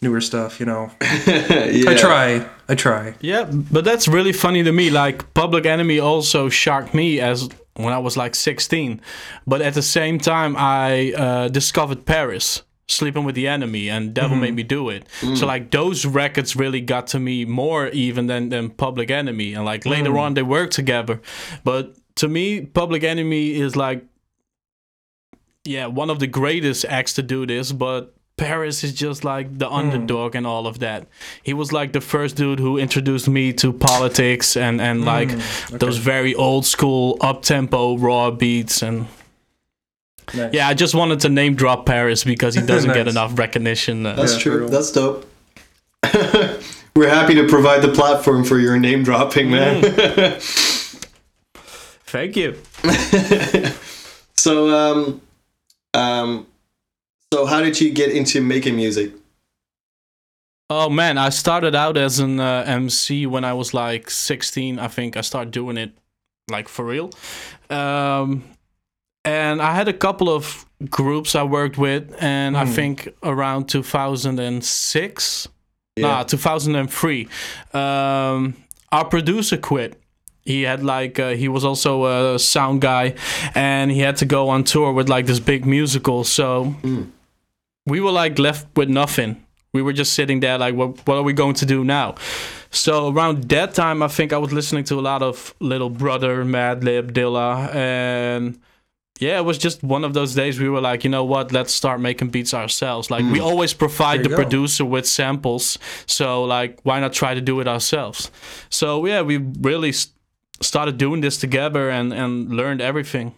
newer 0.02 0.22
stuff 0.22 0.60
you 0.60 0.66
know 0.66 0.92
yeah. 1.02 1.90
i 1.90 1.96
try 1.96 2.46
i 2.68 2.76
try 2.76 3.14
Yeah, 3.22 3.44
but 3.44 3.86
that's 3.86 4.08
really 4.08 4.34
funny 4.34 4.64
to 4.64 4.72
me. 4.72 4.90
Like 4.90 5.34
Public 5.34 5.66
Enemy 5.66 6.00
also 6.00 6.50
shocked 6.50 6.94
me 6.94 7.20
as 7.20 7.48
when 7.76 7.94
I 7.94 8.00
was 8.00 8.18
like 8.18 8.34
16, 8.36 9.02
but 9.46 9.62
at 9.62 9.74
the 9.74 9.82
same 9.82 10.18
time 10.20 10.56
I 10.58 11.14
uh, 11.14 11.48
discovered 11.50 12.06
Paris. 12.06 12.64
Sleeping 12.88 13.24
with 13.24 13.36
the 13.36 13.48
Enemy 13.48 13.90
and 13.90 14.14
Devil 14.14 14.38
Made 14.38 14.50
mm-hmm. 14.50 14.56
Me 14.58 14.64
Do 14.64 14.90
It. 14.90 15.08
So 15.20 15.28
mm. 15.28 15.42
like 15.48 15.72
those 15.72 16.06
records 16.06 16.56
really 16.56 16.82
got 16.82 17.08
to 17.08 17.20
me 17.20 17.44
more 17.44 17.88
even 17.88 18.28
than 18.28 18.50
than 18.50 18.70
Public 18.70 19.10
Enemy. 19.10 19.54
And 19.56 19.66
like 19.66 19.86
later 19.86 20.12
mm. 20.12 20.20
on 20.20 20.34
they 20.36 20.44
worked 20.44 20.74
together. 20.74 21.20
But 21.64 21.96
to 22.18 22.28
me, 22.28 22.62
Public 22.62 23.04
Enemy 23.04 23.56
is 23.56 23.76
like 23.76 24.06
yeah, 25.66 25.88
one 25.88 26.10
of 26.12 26.20
the 26.20 26.28
greatest 26.28 26.86
acts 26.86 27.14
to 27.14 27.24
do 27.24 27.46
this, 27.46 27.72
but 27.72 28.16
Paris 28.38 28.84
is 28.84 28.94
just 28.94 29.24
like 29.24 29.58
the 29.58 29.68
mm. 29.68 29.74
underdog 29.74 30.36
and 30.36 30.46
all 30.46 30.68
of 30.68 30.80
that. 30.80 31.08
He 31.42 31.54
was 31.54 31.72
like 31.72 31.94
the 31.94 32.02
first 32.02 32.36
dude 32.36 32.60
who 32.60 32.78
introduced 32.78 33.28
me 33.28 33.54
to 33.54 33.72
politics 33.74 34.58
and 34.58 34.82
and 34.82 35.06
like 35.06 35.30
those 35.70 35.98
very 35.98 36.36
old 36.36 36.66
school 36.66 37.18
up 37.22 37.42
tempo 37.42 37.98
raw 37.98 38.32
beats 38.32 38.82
and 38.82 39.08
Nice. 40.34 40.54
yeah, 40.54 40.68
I 40.68 40.74
just 40.74 40.96
wanted 40.96 41.20
to 41.22 41.30
name 41.30 41.56
drop 41.56 41.86
Paris 41.86 42.24
because 42.24 42.56
he 42.56 42.62
doesn't 42.66 42.94
get 42.94 43.08
enough 43.08 43.38
recognition. 43.38 44.06
Uh, 44.06 44.16
That's 44.16 44.34
Yeah, 44.34 44.38
for 44.40 44.44
true. 44.44 44.70
That's 44.70 44.92
dope. 44.92 45.26
We're 46.96 47.10
happy 47.10 47.36
to 47.36 47.48
provide 47.48 47.82
the 47.82 47.92
platform 47.92 48.44
for 48.46 48.58
your 48.58 48.78
name 48.78 49.04
dropping, 49.04 49.52
man. 49.52 49.82
thank 52.08 52.38
you. 52.38 52.56
so, 54.38 54.70
um, 54.70 55.22
um, 55.94 56.48
So 57.34 57.46
how 57.46 57.62
did 57.62 57.82
you 57.82 57.92
get 57.92 58.12
into 58.12 58.42
making 58.42 58.76
music? 58.78 59.12
Oh 60.70 60.90
man, 60.90 61.18
I 61.18 61.30
started 61.30 61.76
out 61.76 61.96
as 61.98 62.20
an 62.20 62.40
uh, 62.40 62.64
MC 62.66 63.26
when 63.28 63.44
I 63.44 63.54
was 63.54 63.74
like 63.74 64.10
16. 64.10 64.80
I 64.80 64.88
think 64.88 65.16
I 65.18 65.22
started 65.22 65.52
doing 65.52 65.78
it 65.78 65.92
like 66.50 66.68
for 66.68 66.86
real. 66.86 67.12
Um, 67.70 68.44
and 69.26 69.62
I 69.62 69.74
had 69.74 69.88
a 69.88 69.94
couple 69.94 70.30
of 70.30 70.66
groups 70.90 71.36
I 71.36 71.44
worked 71.44 71.78
with, 71.78 72.16
and 72.22 72.56
I 72.56 72.66
think 72.66 73.10
around 73.24 73.68
2006, 73.70 75.48
nah, 75.98 76.24
2003, 76.24 77.28
um, 77.74 78.56
our 78.92 79.06
producer 79.06 79.58
quit. 79.58 80.00
He 80.44 80.62
had 80.62 80.84
like 80.84 81.18
uh, 81.20 81.30
he 81.32 81.48
was 81.48 81.66
also 81.66 82.36
a 82.36 82.40
sound 82.40 82.82
guy, 82.82 83.16
and 83.56 83.92
he 83.92 84.00
had 84.02 84.18
to 84.18 84.26
go 84.26 84.50
on 84.50 84.64
tour 84.64 84.94
with 84.94 85.10
like 85.10 85.26
this 85.26 85.40
big 85.40 85.66
musical. 85.66 86.24
So 86.24 86.76
we 87.88 88.00
were 88.00 88.12
like 88.12 88.38
left 88.38 88.68
with 88.78 88.90
nothing. 88.90 89.44
We 89.74 89.82
were 89.82 89.94
just 89.94 90.14
sitting 90.14 90.40
there 90.42 90.58
like, 90.58 90.76
what, 90.76 91.06
what 91.08 91.18
are 91.18 91.24
we 91.24 91.34
going 91.34 91.56
to 91.56 91.66
do 91.66 91.84
now? 91.84 92.16
So 92.70 93.12
around 93.12 93.50
that 93.50 93.74
time, 93.74 94.04
I 94.04 94.08
think 94.08 94.34
I 94.34 94.38
was 94.38 94.54
listening 94.54 94.84
to 94.86 95.00
a 95.00 95.02
lot 95.02 95.22
of 95.24 95.54
Little 95.60 95.90
Brother, 95.90 96.46
Madlib, 96.46 97.12
Dilla, 97.12 97.74
and 97.74 98.60
yeah, 99.20 99.38
it 99.40 99.46
was 99.46 99.58
just 99.58 99.82
one 99.84 100.04
of 100.04 100.14
those 100.14 100.36
days 100.36 100.60
we 100.60 100.68
were 100.70 100.82
like, 100.82 101.04
you 101.04 101.10
know 101.10 101.24
what, 101.24 101.52
let's 101.52 101.74
start 101.74 102.00
making 102.02 102.30
beats 102.30 102.54
ourselves. 102.54 103.10
Like 103.10 103.24
we 103.32 103.40
always 103.40 103.74
provide 103.74 104.24
the 104.24 104.30
go. 104.30 104.36
producer 104.36 104.84
with 104.86 105.06
samples, 105.08 105.78
so 106.06 106.44
like 106.44 106.80
why 106.84 107.00
not 107.00 107.14
try 107.14 107.34
to 107.34 107.42
do 107.42 107.60
it 107.62 107.68
ourselves? 107.68 108.30
So 108.70 109.06
yeah, 109.06 109.22
we 109.22 109.38
really 109.38 109.90
s- 109.90 110.10
started 110.62 110.98
doing 110.98 111.22
this 111.22 111.38
together 111.38 111.90
and 111.90 112.14
and 112.14 112.50
learned 112.50 112.82
everything. 112.82 113.34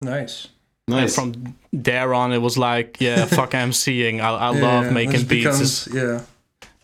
Nice. 0.00 0.48
And 0.86 0.96
Nice. 0.96 1.14
from 1.14 1.56
there 1.72 2.12
on, 2.12 2.32
it 2.32 2.42
was 2.42 2.58
like, 2.58 3.00
yeah, 3.00 3.24
fuck 3.38 3.52
MCing. 3.52 4.20
I, 4.20 4.28
I 4.28 4.48
love 4.50 4.92
making 4.92 5.24
beats. 5.24 5.28
becomes- 5.28 5.86
It's- 5.86 5.94
yeah. 5.94 6.20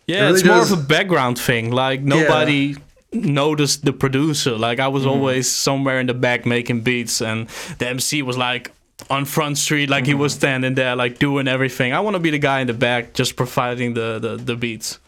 yeah, 0.07 0.21
really 0.25 0.39
it's 0.39 0.43
more 0.43 0.61
of 0.61 0.71
a 0.71 0.77
background 0.77 1.37
thing. 1.37 1.71
Like 1.71 2.01
nobody 2.01 2.75
noticed 3.13 3.83
the 3.85 3.93
producer. 3.93 4.57
Like 4.57 4.79
I 4.79 4.83
Mm-hmm. 4.85 4.93
was 4.93 5.05
always 5.05 5.49
somewhere 5.51 5.99
in 5.99 6.07
the 6.07 6.13
back 6.13 6.45
making 6.45 6.81
beats, 6.81 7.21
and 7.21 7.47
the 7.79 7.87
MC 7.89 8.21
was 8.21 8.37
like 8.37 8.71
on 9.09 9.25
front 9.25 9.57
street, 9.57 9.89
like 9.89 10.05
he 10.05 10.11
Mm-hmm. 10.11 10.21
was 10.21 10.33
standing 10.33 10.75
there, 10.75 10.95
like 10.95 11.19
doing 11.19 11.47
everything. 11.47 11.93
I 11.93 11.99
want 11.99 12.15
to 12.15 12.19
be 12.19 12.29
the 12.29 12.39
guy 12.39 12.61
in 12.61 12.67
the 12.67 12.73
back, 12.73 13.13
just 13.13 13.35
providing 13.35 13.93
the 13.93 14.19
the, 14.19 14.37
the 14.37 14.55
beats. 14.55 14.99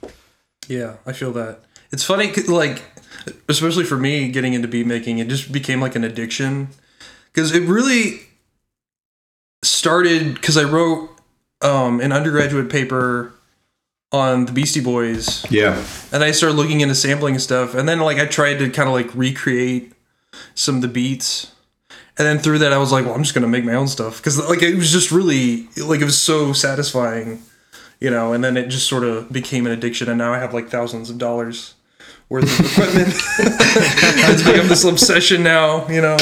Yeah, 0.67 0.95
I 1.05 1.13
feel 1.13 1.31
that. 1.33 1.59
It's 1.91 2.03
funny, 2.03 2.31
like, 2.47 2.81
especially 3.49 3.83
for 3.83 3.97
me 3.97 4.29
getting 4.31 4.53
into 4.53 4.67
beat 4.67 4.87
making, 4.87 5.19
it 5.19 5.27
just 5.27 5.51
became 5.51 5.79
like 5.81 5.95
an 5.95 6.03
addiction. 6.03 6.69
Because 7.31 7.53
it 7.53 7.63
really 7.63 8.21
started 9.63 10.35
because 10.35 10.57
I 10.57 10.63
wrote 10.63 11.09
um, 11.61 11.99
an 12.01 12.11
undergraduate 12.11 12.69
paper 12.69 13.32
on 14.13 14.45
the 14.45 14.53
Beastie 14.53 14.79
Boys, 14.79 15.45
yeah. 15.51 15.83
and 16.13 16.23
I 16.23 16.31
started 16.31 16.55
looking 16.55 16.79
into 16.79 16.95
sampling 16.95 17.33
and 17.33 17.41
stuff. 17.41 17.73
And 17.75 17.89
then, 17.89 17.99
like, 17.99 18.19
I 18.19 18.25
tried 18.25 18.59
to 18.59 18.69
kind 18.69 18.87
of 18.87 18.93
like 18.93 19.13
recreate 19.13 19.91
some 20.55 20.75
of 20.75 20.81
the 20.81 20.87
beats. 20.87 21.51
And 22.17 22.27
then 22.27 22.37
through 22.37 22.59
that, 22.59 22.71
I 22.71 22.77
was 22.77 22.91
like, 22.91 23.05
well, 23.05 23.15
I'm 23.15 23.23
just 23.23 23.33
gonna 23.33 23.47
make 23.47 23.65
my 23.65 23.73
own 23.73 23.87
stuff 23.87 24.17
because, 24.17 24.37
like, 24.47 24.61
it 24.61 24.75
was 24.75 24.91
just 24.91 25.11
really 25.11 25.67
like 25.83 25.99
it 25.99 26.05
was 26.05 26.17
so 26.17 26.53
satisfying 26.53 27.41
you 28.03 28.09
know, 28.09 28.33
and 28.33 28.43
then 28.43 28.57
it 28.57 28.67
just 28.67 28.85
sort 28.85 29.05
of 29.05 29.31
became 29.31 29.65
an 29.65 29.71
addiction, 29.71 30.09
and 30.09 30.17
now 30.17 30.33
I 30.33 30.37
have 30.37 30.53
like 30.53 30.67
thousands 30.67 31.09
of 31.09 31.17
dollars 31.17 31.75
worth 32.27 32.43
of 32.43 32.65
equipment. 32.65 33.07
it's 33.39 34.43
become 34.43 34.67
this 34.67 34.83
obsession 34.83 35.41
now, 35.41 35.87
you 35.87 36.01
know. 36.01 36.17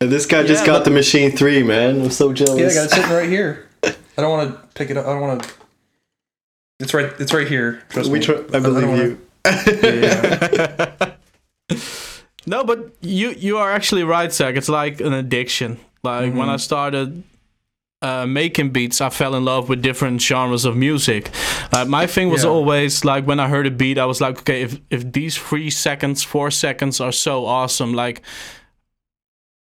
And 0.00 0.10
this 0.10 0.24
guy 0.24 0.44
just 0.44 0.64
got 0.64 0.82
but- 0.82 0.90
the 0.90 0.98
Maschine 0.98 1.36
3, 1.36 1.62
man. 1.62 2.00
I'm 2.00 2.10
so 2.10 2.32
jealous. 2.32 2.58
Yeah, 2.58 2.68
I 2.68 2.74
got 2.74 2.84
it 2.86 2.90
sitting 2.90 3.10
right 3.10 3.28
here. 3.28 3.68
I 3.84 3.92
don't 4.16 4.30
want 4.30 4.50
to 4.50 4.66
pick 4.74 4.88
it 4.88 4.96
up. 4.96 5.04
I 5.04 5.10
don't 5.10 5.20
want 5.20 5.42
to. 5.42 5.50
It's 6.80 6.92
right. 6.94 7.12
It's 7.18 7.32
right 7.32 7.48
here. 7.48 7.82
Trust 7.88 8.10
we 8.10 8.18
me. 8.18 8.24
tr- 8.24 8.32
I 8.32 8.60
don't 8.60 8.62
believe 8.62 8.88
wanna- 8.88 9.04
you. 9.04 9.18
Yeah, 9.46 10.48
yeah. 11.70 11.76
No, 12.46 12.64
but 12.64 12.92
you 13.00 13.30
you 13.30 13.58
are 13.58 13.72
actually 13.72 14.04
right, 14.04 14.32
Zach. 14.32 14.56
It's 14.56 14.68
like 14.68 15.00
an 15.00 15.12
addiction. 15.12 15.78
Like 16.02 16.32
when 16.32 16.42
Mm-hmm. 16.46 16.50
I 16.50 16.56
started 16.58 17.22
uh, 18.02 18.26
making 18.26 18.70
beats, 18.70 19.00
I 19.00 19.08
fell 19.10 19.34
in 19.34 19.44
love 19.44 19.68
with 19.68 19.82
different 19.82 20.20
genres 20.22 20.64
of 20.64 20.76
music. 20.76 21.30
Uh, 21.72 21.84
my 21.86 22.06
thing 22.06 22.28
was 22.30 22.44
Yeah. 22.44 22.50
always 22.50 23.04
like 23.04 23.26
when 23.26 23.40
I 23.40 23.48
heard 23.48 23.66
a 23.66 23.70
beat, 23.70 23.98
I 23.98 24.04
was 24.04 24.20
like, 24.20 24.38
okay, 24.40 24.62
if 24.62 24.78
if 24.90 25.10
these 25.12 25.36
three 25.36 25.70
seconds, 25.70 26.22
four 26.22 26.50
seconds 26.50 27.00
are 27.00 27.12
so 27.12 27.46
awesome, 27.46 27.94
like 27.94 28.22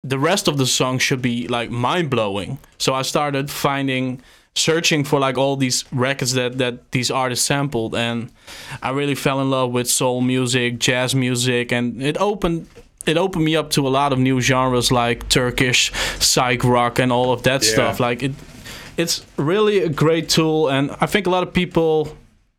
the 0.03 0.19
rest 0.19 0.47
of 0.47 0.57
the 0.57 0.65
song 0.65 0.99
should 0.99 1.21
be 1.21 1.47
like 1.49 1.69
mind 1.71 2.09
blowing. 2.09 2.59
So 2.77 2.93
I 2.93 3.01
started 3.01 3.49
finding 3.49 4.21
searching 4.59 5.03
for 5.05 5.19
like 5.19 5.37
all 5.37 5.55
these 5.57 5.85
records 5.91 6.33
that 6.33 6.57
that 6.57 6.91
these 6.91 7.09
artists 7.13 7.45
sampled 7.45 7.95
and 7.95 8.29
I 8.83 8.89
really 8.91 9.15
fell 9.15 9.39
in 9.41 9.49
love 9.49 9.71
with 9.73 9.87
soul 9.87 10.21
music, 10.21 10.79
jazz 10.79 11.13
music 11.15 11.71
and 11.71 12.01
it 12.01 12.17
opened 12.17 12.67
it 13.07 13.17
opened 13.17 13.45
me 13.45 13.55
up 13.55 13.69
to 13.71 13.87
a 13.87 13.89
lot 13.89 14.11
of 14.13 14.19
new 14.19 14.41
genres 14.41 14.91
like 14.91 15.27
Turkish, 15.29 15.91
psych 16.19 16.63
rock 16.63 16.99
and 16.99 17.11
all 17.11 17.31
of 17.31 17.41
that 17.43 17.63
Yeah. 17.63 17.71
stuff. 17.73 17.99
Like 17.99 18.23
it 18.23 18.33
it's 18.97 19.23
really 19.37 19.79
a 19.79 19.89
great 19.89 20.27
tool 20.29 20.67
and 20.69 20.91
I 21.01 21.05
think 21.07 21.27
a 21.27 21.29
lot 21.29 21.43
of 21.47 21.53
people 21.53 22.17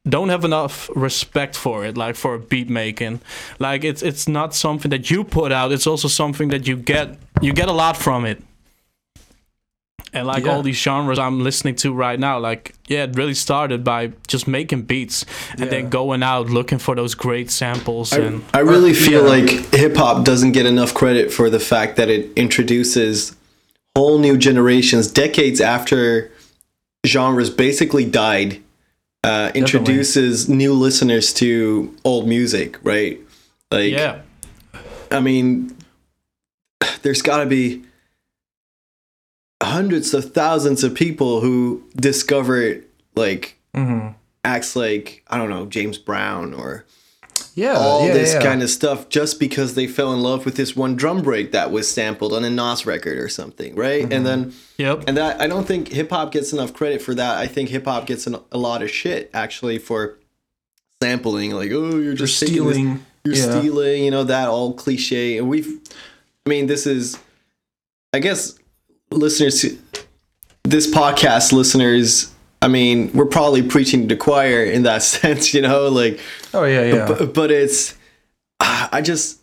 don't 0.09 0.31
have 0.31 0.47
enough 0.47 0.89
respect 0.97 1.55
for 1.57 1.85
it 1.85 1.97
like 1.97 2.17
for 2.17 2.39
beat 2.39 2.71
making 2.71 3.21
like 3.59 3.85
it's 3.85 4.03
it's 4.03 4.27
not 4.27 4.55
something 4.55 4.91
that 4.91 5.11
you 5.11 5.23
put 5.25 5.53
out 5.53 5.73
it's 5.73 5.87
also 5.87 6.09
something 6.09 6.49
that 6.51 6.67
you 6.67 6.75
get 6.77 7.07
you 7.43 7.53
get 7.53 7.69
a 7.69 7.73
lot 7.73 7.97
from 7.97 8.25
it 8.25 8.39
and 10.13 10.27
like 10.27 10.45
Yeah. 10.45 10.53
all 10.53 10.63
these 10.63 10.77
genres 10.77 11.19
i'm 11.19 11.41
listening 11.43 11.75
to 11.77 11.93
right 11.93 12.19
now 12.19 12.39
like 12.39 12.75
yeah 12.89 13.05
it 13.05 13.17
really 13.17 13.35
started 13.35 13.85
by 13.85 14.13
just 14.27 14.47
making 14.49 14.83
beats 14.83 15.25
and 15.53 15.61
Yeah. 15.61 15.67
then 15.67 15.89
going 15.89 16.23
out 16.23 16.51
looking 16.51 16.79
for 16.79 16.95
those 16.95 17.15
great 17.15 17.51
samples 17.51 18.13
I, 18.13 18.19
and 18.19 18.43
I 18.55 18.61
really 18.61 18.95
feel 18.95 19.23
yeah. 19.23 19.29
like 19.45 19.51
hip 19.75 19.97
hop 19.97 20.25
doesn't 20.25 20.53
get 20.53 20.67
enough 20.67 20.93
credit 20.95 21.33
for 21.33 21.51
the 21.51 21.61
fact 21.61 21.97
that 21.97 22.09
it 22.09 22.31
introduces 22.37 23.37
whole 23.97 24.19
new 24.19 24.37
generations, 24.39 25.11
decades 25.11 25.61
after 25.61 26.31
genres 27.07 27.51
basically 27.51 28.05
died, 28.05 28.61
uh, 29.25 29.51
introduces 29.55 30.49
new 30.49 30.73
listeners 30.73 31.33
to 31.35 31.95
old 32.05 32.29
music, 32.29 32.79
right? 32.85 33.19
Like, 33.71 33.93
yeah 33.93 34.21
I 35.11 35.21
mean, 35.21 35.77
there's 37.03 37.23
got 37.23 37.39
to 37.39 37.47
be 37.47 37.83
hundreds 39.63 40.15
of 40.15 40.33
thousands 40.33 40.83
of 40.85 40.95
people 40.95 41.41
who 41.41 41.83
discovered 41.97 42.85
like 43.15 43.57
Mhm. 43.75 44.15
acts 44.45 44.75
like 44.75 45.23
I 45.29 45.37
don't 45.37 45.51
know 45.51 45.67
James 45.67 45.99
Brown 45.99 46.55
or 46.55 46.85
Yeah, 47.55 47.75
all 47.77 48.07
yeah, 48.07 48.15
this 48.15 48.33
yeah. 48.35 48.43
kind 48.43 48.63
of 48.63 48.71
stuff 48.71 49.09
just 49.09 49.39
because 49.39 49.75
they 49.75 49.87
fell 49.87 50.13
in 50.15 50.23
love 50.23 50.45
with 50.47 50.55
this 50.55 50.75
one 50.77 50.95
drum 50.97 51.21
break 51.23 51.53
that 51.53 51.71
was 51.71 51.89
sampled 51.91 52.33
on 52.33 52.45
a 52.45 52.51
Nas 52.51 52.87
record 52.87 53.19
or 53.19 53.29
something, 53.29 53.75
right? 53.75 54.03
Mm-hmm. 54.05 54.13
And 54.13 54.27
then 54.27 54.53
yep 54.79 55.05
and 55.07 55.17
that 55.17 55.41
I 55.41 55.47
don't 55.47 55.67
think 55.67 55.89
hip 55.89 56.11
hop 56.11 56.33
gets 56.33 56.53
enough 56.53 56.73
credit 56.73 57.03
for 57.03 57.15
that. 57.15 57.37
I 57.39 57.47
think 57.47 57.69
hip 57.69 57.85
hop 57.85 58.07
gets 58.07 58.27
an, 58.27 58.37
a 58.53 58.59
lot 58.59 58.83
of 58.83 58.91
shit 58.91 59.31
actually 59.35 59.79
for 59.79 60.17
sampling, 61.03 61.51
like 61.53 61.71
oh 61.73 61.91
you're 61.91 62.03
You're 62.03 62.15
just 62.15 62.41
this- 62.41 62.49
stealing. 62.49 63.05
you're 63.25 63.35
yeah. 63.35 63.59
stealing, 63.59 64.05
you 64.05 64.11
know 64.11 64.25
that 64.25 64.49
all 64.49 64.73
cliche. 64.73 65.37
And 65.39 65.49
we've, 65.49 65.79
I 66.47 66.49
mean, 66.49 66.67
this 66.67 66.87
is, 66.87 67.19
I 68.15 68.19
guess, 68.19 68.55
listeners, 69.11 69.65
this 70.65 70.87
podcast 70.87 71.53
listeners. 71.53 72.33
I 72.63 72.69
mean, 72.69 73.11
we're 73.15 73.27
probably 73.27 73.63
preaching 73.63 74.03
to 74.09 74.15
the 74.15 74.21
choir 74.21 74.63
in 74.65 74.83
that 74.83 75.03
sense, 75.15 75.55
you 75.55 75.63
know, 75.63 75.89
like 75.89 76.21
Oh 76.53 76.65
yeah, 76.65 76.83
yeah. 76.85 77.07
but, 77.07 77.35
but 77.35 77.51
it's 77.51 77.97
i 78.63 79.01
just 79.01 79.41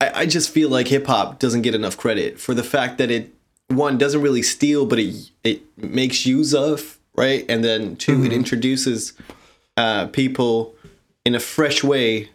I, 0.00 0.22
I 0.22 0.26
just 0.26 0.50
feel 0.50 0.68
like 0.70 0.88
hip-hop 0.88 1.38
doesn't 1.38 1.62
get 1.62 1.72
enough 1.74 1.96
credit 1.96 2.40
for 2.40 2.52
the 2.52 2.64
fact 2.64 2.98
that 2.98 3.12
it 3.12 3.32
one 3.68 3.96
doesn't 3.96 4.20
really 4.22 4.42
steal 4.42 4.86
but 4.86 4.98
it 4.98 5.30
it 5.44 5.62
makes 5.78 6.26
use 6.26 6.52
of 6.52 6.98
right 7.14 7.44
and 7.48 7.62
then 7.62 7.94
2 7.94 8.12
Mm-hmm. 8.12 8.26
it 8.26 8.32
introduces 8.32 9.12
uh, 9.76 10.06
people 10.08 10.74
in 11.24 11.36
a 11.36 11.40
fresh 11.40 11.84
way 11.84 12.30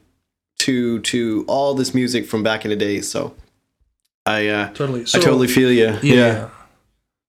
to 0.60 1.00
to 1.02 1.44
all 1.50 1.74
this 1.74 1.94
music 1.94 2.26
from 2.26 2.42
back 2.42 2.64
in 2.64 2.70
the 2.70 2.78
day 2.78 3.02
so 3.02 3.34
i 4.36 4.48
uh 4.48 4.69
totally. 4.74 5.01
i 5.13 5.19
totally 5.19 5.48
feel 5.48 5.71
you 5.71 5.98
Yeah. 6.01 6.50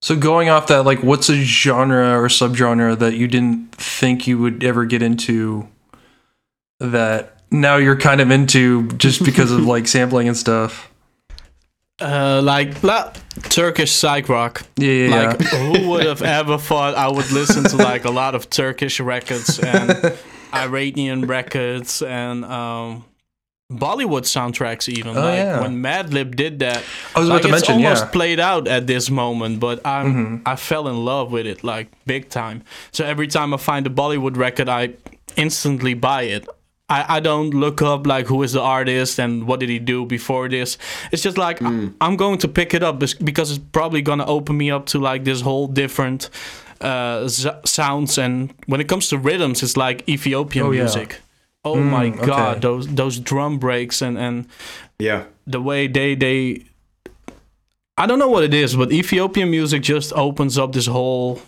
So 0.02 0.16
going 0.16 0.48
off 0.48 0.68
that, 0.68 0.84
like, 0.84 1.02
what's 1.02 1.28
a 1.28 1.36
genre 1.36 2.18
or 2.18 2.28
subgenre 2.28 2.98
that 2.98 3.14
you 3.20 3.28
didn't 3.28 3.72
think 3.76 4.26
you 4.26 4.38
would 4.38 4.64
ever 4.64 4.86
get 4.86 5.02
into 5.02 5.68
that 6.78 7.36
now 7.50 7.76
you're 7.76 7.98
kind 7.98 8.20
of 8.22 8.30
into 8.30 8.88
just 8.92 9.22
because 9.24 9.50
of 9.52 9.60
like 9.66 9.86
sampling 9.96 10.26
and 10.28 10.36
stuff? 10.36 10.86
uh, 12.00 12.40
like 12.42 12.82
la- 12.82 13.12
turkish 13.50 13.92
psych 13.92 14.30
rock 14.30 14.62
Yeah, 14.78 14.90
yeah, 14.92 15.08
yeah. 15.08 15.26
like 15.28 15.40
who 15.42 15.88
would 15.90 16.06
have 16.06 16.22
ever 16.40 16.56
thought 16.56 16.94
i 16.94 17.06
would 17.08 17.30
listen 17.30 17.64
to 17.64 17.76
like 17.76 18.06
a 18.06 18.10
lot 18.10 18.34
of 18.34 18.48
turkish 18.48 19.00
records 19.00 19.58
and 19.58 20.16
iranian 20.54 21.26
records 21.26 22.00
and 22.00 22.42
um 22.46 23.04
Bollywood 23.70 24.22
soundtracks 24.24 24.88
even. 24.88 25.16
Oh, 25.16 25.20
like 25.20 25.36
yeah. 25.36 25.60
when 25.60 25.82
Madlib 25.82 26.34
did 26.34 26.58
that. 26.58 26.82
I 27.14 27.20
was 27.20 27.28
about 27.28 27.34
like, 27.34 27.42
to 27.42 27.48
it's 27.48 27.68
mention, 27.68 27.74
almost 27.84 28.00
yeah. 28.00 28.04
Mm-hmm. 28.06 28.12
played 28.12 28.40
out 28.40 28.68
at 28.68 28.86
this 28.86 29.10
moment, 29.10 29.60
but 29.60 29.86
I'm 29.86 30.42
I 30.44 30.56
fell 30.56 30.88
in 30.88 31.04
love 31.04 31.30
with 31.30 31.46
it 31.46 31.62
like 31.62 31.88
big 32.04 32.28
time. 32.28 32.62
So 32.90 33.04
every 33.04 33.28
time 33.28 33.54
I 33.54 33.56
find 33.58 33.86
a 33.86 33.90
Bollywood 33.90 34.36
record, 34.36 34.68
I 34.68 34.94
instantly 35.36 35.94
buy 35.94 36.22
it. 36.22 36.48
I, 36.88 37.16
I 37.16 37.20
don't 37.20 37.50
look 37.50 37.80
up 37.82 38.04
like 38.06 38.26
who 38.26 38.42
is 38.42 38.52
the 38.54 38.60
artist 38.60 39.20
and 39.20 39.46
what 39.46 39.60
did 39.60 39.68
he 39.68 39.78
do 39.78 40.04
before 40.04 40.48
this. 40.48 40.76
It's 41.12 41.22
just 41.22 41.38
like 41.38 41.62
I, 41.62 41.90
I'm 42.00 42.16
going 42.16 42.38
to 42.38 42.48
pick 42.48 42.74
it 42.74 42.82
up 42.82 42.98
because 42.98 43.50
it's 43.52 43.64
probably 43.72 44.02
gonna 44.02 44.26
open 44.26 44.56
me 44.56 44.72
up 44.72 44.86
to 44.86 44.98
like 44.98 45.22
this 45.22 45.40
whole 45.40 45.68
different 45.68 46.28
uh, 46.80 47.28
z- 47.28 47.50
sounds. 47.64 48.18
And 48.18 48.52
when 48.66 48.80
it 48.80 48.88
comes 48.88 49.08
to 49.10 49.18
rhythms, 49.18 49.62
it's 49.62 49.76
like 49.76 50.08
Ethiopian 50.08 50.66
Oh, 50.66 50.72
yeah. 50.72 50.88
Music. 51.64 51.80
Oh 51.80 51.82
my 51.90 52.10
Mm, 52.10 52.26
god, 52.26 52.50
okay. 52.56 52.60
those 52.60 52.86
those 52.88 53.18
drum 53.20 53.58
breaks 53.58 54.02
and 54.02 54.18
and 54.18 54.46
Yeah. 54.98 55.24
the 55.46 55.60
way 55.60 55.86
they 55.88 56.14
they 56.14 56.64
I 57.98 58.06
don't 58.06 58.18
know 58.18 58.30
what 58.30 58.44
it 58.44 58.54
is, 58.54 58.76
but 58.76 58.90
Ethiopian 58.92 59.50
music 59.50 59.82
just 59.82 60.12
opens 60.14 60.56
up 60.56 60.72
this 60.72 60.86
whole 60.86 61.40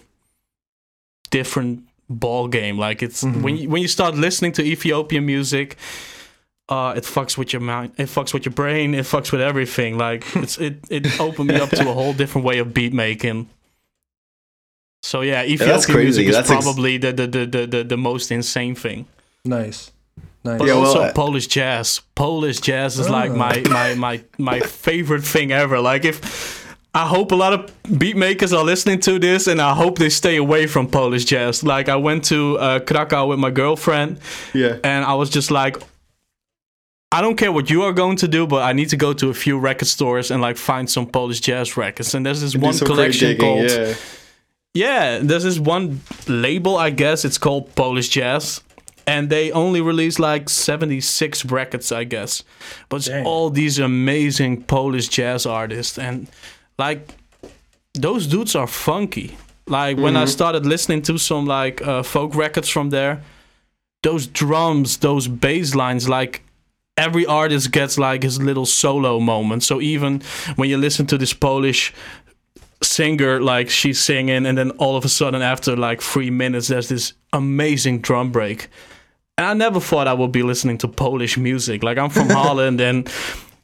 different 1.30 1.84
ball 2.10 2.48
game. 2.48 2.76
Like 2.78 3.02
it's 3.02 3.22
when 3.24 3.56
you, 3.56 3.68
when 3.70 3.80
you 3.82 3.88
start 3.88 4.14
listening 4.16 4.52
to 4.52 4.62
Ethiopian 4.62 5.24
music, 5.24 5.76
uh, 6.68 6.92
it 6.96 7.04
fucks 7.04 7.38
with 7.38 7.52
your 7.54 7.62
mind, 7.62 7.92
it 7.96 8.08
fucks 8.08 8.34
with 8.34 8.44
your 8.44 8.52
brain, 8.52 8.94
it 8.94 9.06
fucks 9.06 9.32
with 9.32 9.40
everything. 9.40 9.96
Like 9.96 10.24
it's 10.36 10.58
it 10.58 10.76
it 10.90 11.18
opened 11.20 11.48
me 11.48 11.56
up 11.56 11.70
to 11.70 11.88
a 11.88 11.92
whole 11.94 12.12
different 12.12 12.46
way 12.46 12.58
of 12.58 12.74
beat 12.74 12.92
making. 12.92 13.48
So 15.02 15.22
yeah, 15.22 15.42
Ethiopian 15.42 15.68
that's 15.68 15.86
crazy. 15.86 16.02
music 16.04 16.26
is 16.28 16.34
That's 16.36 16.50
ex- 16.50 16.64
probably 16.64 16.96
the, 16.98 17.12
the, 17.12 17.26
the, 17.26 17.46
the, 17.46 17.66
the, 17.66 17.84
the 17.84 17.96
most 17.96 18.30
insane 18.30 18.74
thing. 18.74 19.06
Nice. 19.44 19.90
Nice. 20.44 20.58
But 20.58 20.66
Yeah, 20.68 20.74
well, 20.74 20.86
also 20.86 21.02
uh, 21.02 21.12
Polish 21.12 21.46
jazz. 21.46 22.00
Polish 22.14 22.60
jazz 22.60 22.98
is 22.98 23.08
like 23.08 23.30
my, 23.32 23.60
my 23.70 23.94
my 23.94 24.24
my 24.38 24.60
favorite 24.60 25.22
thing 25.24 25.52
ever. 25.52 25.78
Like 25.80 26.04
if 26.04 26.60
I 26.94 27.06
hope 27.06 27.32
a 27.32 27.36
lot 27.36 27.52
of 27.54 27.98
beat 27.98 28.16
makers 28.16 28.52
are 28.52 28.64
listening 28.64 29.00
to 29.00 29.18
this, 29.18 29.46
and 29.46 29.60
I 29.60 29.74
hope 29.74 29.98
they 29.98 30.10
stay 30.10 30.36
away 30.36 30.66
from 30.66 30.88
Polish 30.88 31.24
jazz. 31.24 31.62
Like 31.62 31.88
I 31.88 31.96
went 31.96 32.24
to 32.24 32.58
uh, 32.58 32.80
Krakow 32.80 33.26
with 33.28 33.38
my 33.38 33.50
girlfriend, 33.50 34.18
Yeah. 34.52 34.76
and 34.84 35.04
I 35.04 35.14
was 35.14 35.30
just 35.30 35.50
like, 35.50 35.76
I 37.10 37.20
don't 37.22 37.36
care 37.36 37.50
what 37.52 37.70
you 37.70 37.82
are 37.84 37.92
going 37.94 38.16
to 38.16 38.28
do, 38.28 38.46
but 38.46 38.62
I 38.62 38.72
need 38.74 38.88
to 38.90 38.96
go 38.96 39.12
to 39.14 39.28
a 39.30 39.34
few 39.34 39.58
record 39.58 39.88
stores 39.88 40.30
and 40.30 40.42
like 40.42 40.56
find 40.58 40.88
some 40.90 41.06
Polish 41.06 41.40
jazz 41.40 41.76
records. 41.76 42.14
And 42.14 42.26
there's 42.26 42.40
this 42.40 42.52
Do 42.52 42.58
one 42.60 42.76
collection 42.78 43.28
digging, 43.28 43.40
called 43.40 43.70
Yeah. 43.70 43.94
yeah, 44.74 45.18
there's 45.22 45.44
this 45.44 45.58
one 45.58 46.00
label, 46.26 46.76
I 46.76 46.90
guess 46.90 47.24
it's 47.24 47.38
called 47.38 47.74
Polish 47.74 48.08
Jazz. 48.10 48.60
And 49.06 49.30
they 49.30 49.50
only 49.52 49.80
release 49.80 50.18
like 50.18 50.48
76 50.48 51.44
records, 51.46 51.90
I 51.90 52.04
guess. 52.04 52.44
But 52.88 53.08
all 53.24 53.50
these 53.50 53.78
amazing 53.78 54.62
Polish 54.62 55.08
jazz 55.08 55.46
artists. 55.46 55.98
And 55.98 56.28
like, 56.78 57.08
those 57.94 58.26
dudes 58.26 58.54
are 58.54 58.66
funky. 58.66 59.36
Like, 59.66 59.96
when 59.96 60.16
I 60.16 60.24
started 60.24 60.66
listening 60.66 61.02
to 61.02 61.18
some 61.18 61.46
like 61.46 61.82
uh, 61.82 62.02
folk 62.02 62.34
records 62.34 62.68
from 62.68 62.90
there, 62.90 63.22
those 64.02 64.26
drums, 64.26 64.98
those 64.98 65.28
bass 65.28 65.74
lines, 65.74 66.08
like, 66.08 66.42
every 66.96 67.24
artist 67.26 67.70
gets 67.70 67.98
like 67.98 68.22
his 68.22 68.40
little 68.40 68.66
solo 68.66 69.18
moment. 69.20 69.62
So 69.62 69.80
even 69.80 70.22
when 70.56 70.68
you 70.68 70.76
listen 70.76 71.06
to 71.06 71.18
this 71.18 71.32
Polish 71.32 71.92
singer 72.84 73.40
like 73.40 73.70
she's 73.70 74.00
singing 74.00 74.46
and 74.46 74.58
then 74.58 74.70
all 74.72 74.96
of 74.96 75.04
a 75.04 75.08
sudden 75.08 75.40
after 75.40 75.76
like 75.76 76.00
three 76.02 76.30
minutes 76.30 76.68
there's 76.68 76.88
this 76.88 77.12
amazing 77.32 78.00
drum 78.00 78.32
break 78.32 78.68
and 79.38 79.46
i 79.46 79.54
never 79.54 79.80
thought 79.80 80.06
i 80.06 80.12
would 80.12 80.32
be 80.32 80.42
listening 80.42 80.78
to 80.78 80.88
polish 80.88 81.36
music 81.36 81.82
like 81.82 81.98
i'm 81.98 82.10
from 82.10 82.28
holland 82.40 82.80
and 82.80 83.10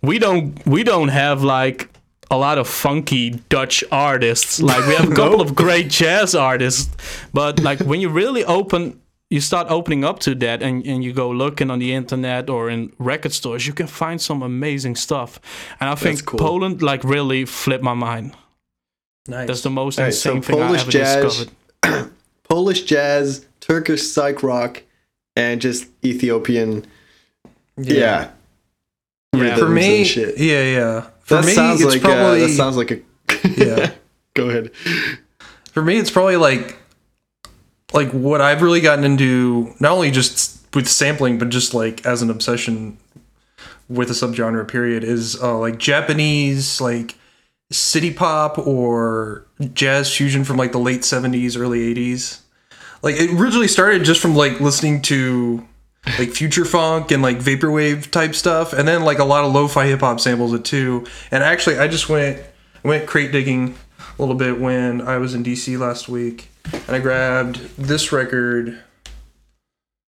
we 0.02 0.18
don't 0.18 0.64
we 0.66 0.82
don't 0.84 1.08
have 1.08 1.42
like 1.42 1.88
a 2.30 2.36
lot 2.36 2.58
of 2.58 2.68
funky 2.68 3.30
dutch 3.48 3.82
artists 3.90 4.60
like 4.60 4.86
we 4.86 4.94
have 4.94 5.10
a 5.10 5.14
couple 5.20 5.40
of 5.40 5.54
great 5.54 5.88
jazz 5.88 6.34
artists 6.34 6.94
but 7.32 7.60
like 7.60 7.80
when 7.80 8.00
you 8.00 8.08
really 8.08 8.44
open 8.44 9.00
you 9.30 9.40
start 9.42 9.66
opening 9.70 10.04
up 10.04 10.20
to 10.20 10.34
that 10.34 10.62
and, 10.62 10.86
and 10.86 11.04
you 11.04 11.12
go 11.12 11.30
looking 11.30 11.70
on 11.70 11.78
the 11.78 11.92
internet 11.92 12.48
or 12.48 12.70
in 12.70 12.92
record 12.98 13.32
stores 13.32 13.66
you 13.66 13.72
can 13.72 13.86
find 13.86 14.20
some 14.20 14.42
amazing 14.42 14.94
stuff 14.94 15.40
and 15.80 15.88
i 15.88 15.94
think 15.94 16.24
cool. 16.24 16.38
poland 16.38 16.82
like 16.82 17.02
really 17.04 17.44
flipped 17.44 17.84
my 17.84 17.94
mind 17.94 18.34
nice. 19.26 19.46
that's 19.46 19.62
the 19.62 19.70
most 19.70 19.98
All 19.98 20.06
right, 20.06 20.14
so 20.14 20.34
insane 20.36 20.42
thing 20.42 20.62
I 20.62 20.66
Polish 20.66 20.82
ever 20.82 20.90
jazz, 20.90 21.24
discovered. 21.24 22.12
Polish 22.48 22.82
jazz, 22.82 23.46
Turkish 23.60 24.02
psych 24.02 24.42
rock, 24.42 24.82
and 25.38 25.60
just 25.60 25.86
Ethiopian. 26.04 26.84
Yeah. 27.76 28.30
Yeah. 29.32 29.40
rhythms 29.40 29.58
For 29.60 29.66
and 29.66 29.74
me, 29.74 30.04
shit. 30.04 30.38
yeah, 30.38 30.62
yeah. 30.64 31.00
For 31.20 31.34
That 31.36 31.44
me, 31.46 31.52
sounds 31.52 31.80
it's 31.80 31.92
like 31.94 32.02
probably 32.02 32.42
uh, 32.42 32.46
that 32.48 32.52
sounds 32.52 32.76
like 32.76 32.90
a. 32.90 33.00
yeah. 33.56 33.92
Go 34.34 34.48
ahead. 34.50 34.72
For 35.72 35.82
me, 35.82 35.96
it's 35.96 36.10
probably 36.10 36.36
like 36.36 36.76
like 37.92 38.10
what 38.10 38.40
I've 38.40 38.62
really 38.62 38.80
gotten 38.80 39.04
into, 39.04 39.74
not 39.80 39.92
only 39.92 40.10
just 40.10 40.58
with 40.74 40.88
sampling, 40.88 41.38
but 41.38 41.48
just 41.50 41.72
like 41.72 42.04
as 42.04 42.20
an 42.20 42.30
obsession 42.30 42.98
with 43.88 44.10
a 44.10 44.14
subgenre. 44.14 44.66
Period 44.66 45.04
is 45.04 45.40
uh, 45.40 45.56
like 45.56 45.78
Japanese 45.78 46.80
like 46.80 47.14
city 47.70 48.12
pop 48.12 48.58
or 48.58 49.46
jazz 49.74 50.14
fusion 50.14 50.42
from 50.44 50.56
like 50.56 50.72
the 50.72 50.78
late 50.78 51.04
seventies, 51.04 51.56
early 51.56 51.82
eighties. 51.88 52.42
Like 53.02 53.16
it 53.16 53.30
originally 53.30 53.68
started 53.68 54.04
just 54.04 54.20
from 54.20 54.34
like 54.34 54.60
listening 54.60 55.02
to 55.02 55.66
like 56.18 56.30
future 56.30 56.64
funk 56.64 57.10
and 57.10 57.22
like 57.22 57.38
vaporwave 57.38 58.10
type 58.10 58.34
stuff, 58.34 58.72
and 58.72 58.88
then 58.88 59.04
like 59.04 59.18
a 59.18 59.24
lot 59.24 59.44
of 59.44 59.52
lo-fi 59.52 59.86
hip 59.86 60.00
hop 60.00 60.20
samples 60.20 60.52
it 60.52 60.64
too. 60.64 61.06
And 61.30 61.42
actually, 61.42 61.78
I 61.78 61.88
just 61.88 62.08
went 62.08 62.42
went 62.82 63.06
crate 63.06 63.32
digging 63.32 63.76
a 64.18 64.22
little 64.22 64.34
bit 64.34 64.60
when 64.60 65.00
I 65.00 65.18
was 65.18 65.34
in 65.34 65.44
DC 65.44 65.78
last 65.78 66.08
week, 66.08 66.50
and 66.72 66.90
I 66.90 66.98
grabbed 66.98 67.76
this 67.76 68.12
record. 68.12 68.78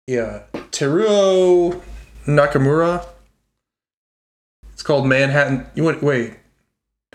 Yeah, 0.06 0.42
Teruo 0.52 1.80
Nakamura. 2.26 3.06
It's 4.72 4.82
called 4.82 5.06
Manhattan. 5.06 5.66
You 5.74 5.84
wait. 6.02 6.34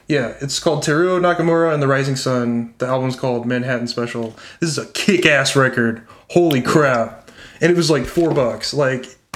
Yeah, 0.07 0.35
it's 0.39 0.59
called 0.59 0.83
Teruo 0.83 1.19
Nakamura 1.19 1.73
and 1.73 1.83
the 1.83 1.87
Rising 1.87 2.15
Sun. 2.15 2.73
The 2.77 2.87
album's 2.87 3.17
called 3.17 3.45
Manhattan 3.45 3.87
Special. 3.87 4.35
This 4.59 4.69
is 4.69 4.77
a 4.77 4.85
kick-ass 4.87 5.55
record. 5.55 6.01
Holy 6.29 6.61
crap! 6.61 7.29
And 7.59 7.71
it 7.71 7.75
was 7.75 7.89
like 7.89 8.05
four 8.05 8.33
bucks. 8.33 8.73
Like, 8.73 9.05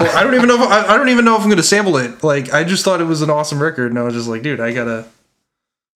well, 0.00 0.16
I 0.16 0.22
don't 0.24 0.34
even 0.34 0.48
know. 0.48 0.62
If, 0.62 0.70
I, 0.70 0.94
I 0.94 0.96
don't 0.96 1.10
even 1.10 1.26
know 1.26 1.36
if 1.36 1.42
I'm 1.42 1.50
gonna 1.50 1.62
sample 1.62 1.98
it. 1.98 2.24
Like, 2.24 2.54
I 2.54 2.64
just 2.64 2.84
thought 2.84 3.00
it 3.00 3.04
was 3.04 3.20
an 3.20 3.28
awesome 3.28 3.62
record, 3.62 3.90
and 3.90 3.98
I 3.98 4.02
was 4.02 4.14
just 4.14 4.28
like, 4.28 4.42
dude, 4.42 4.60
I 4.60 4.72
gotta, 4.72 5.06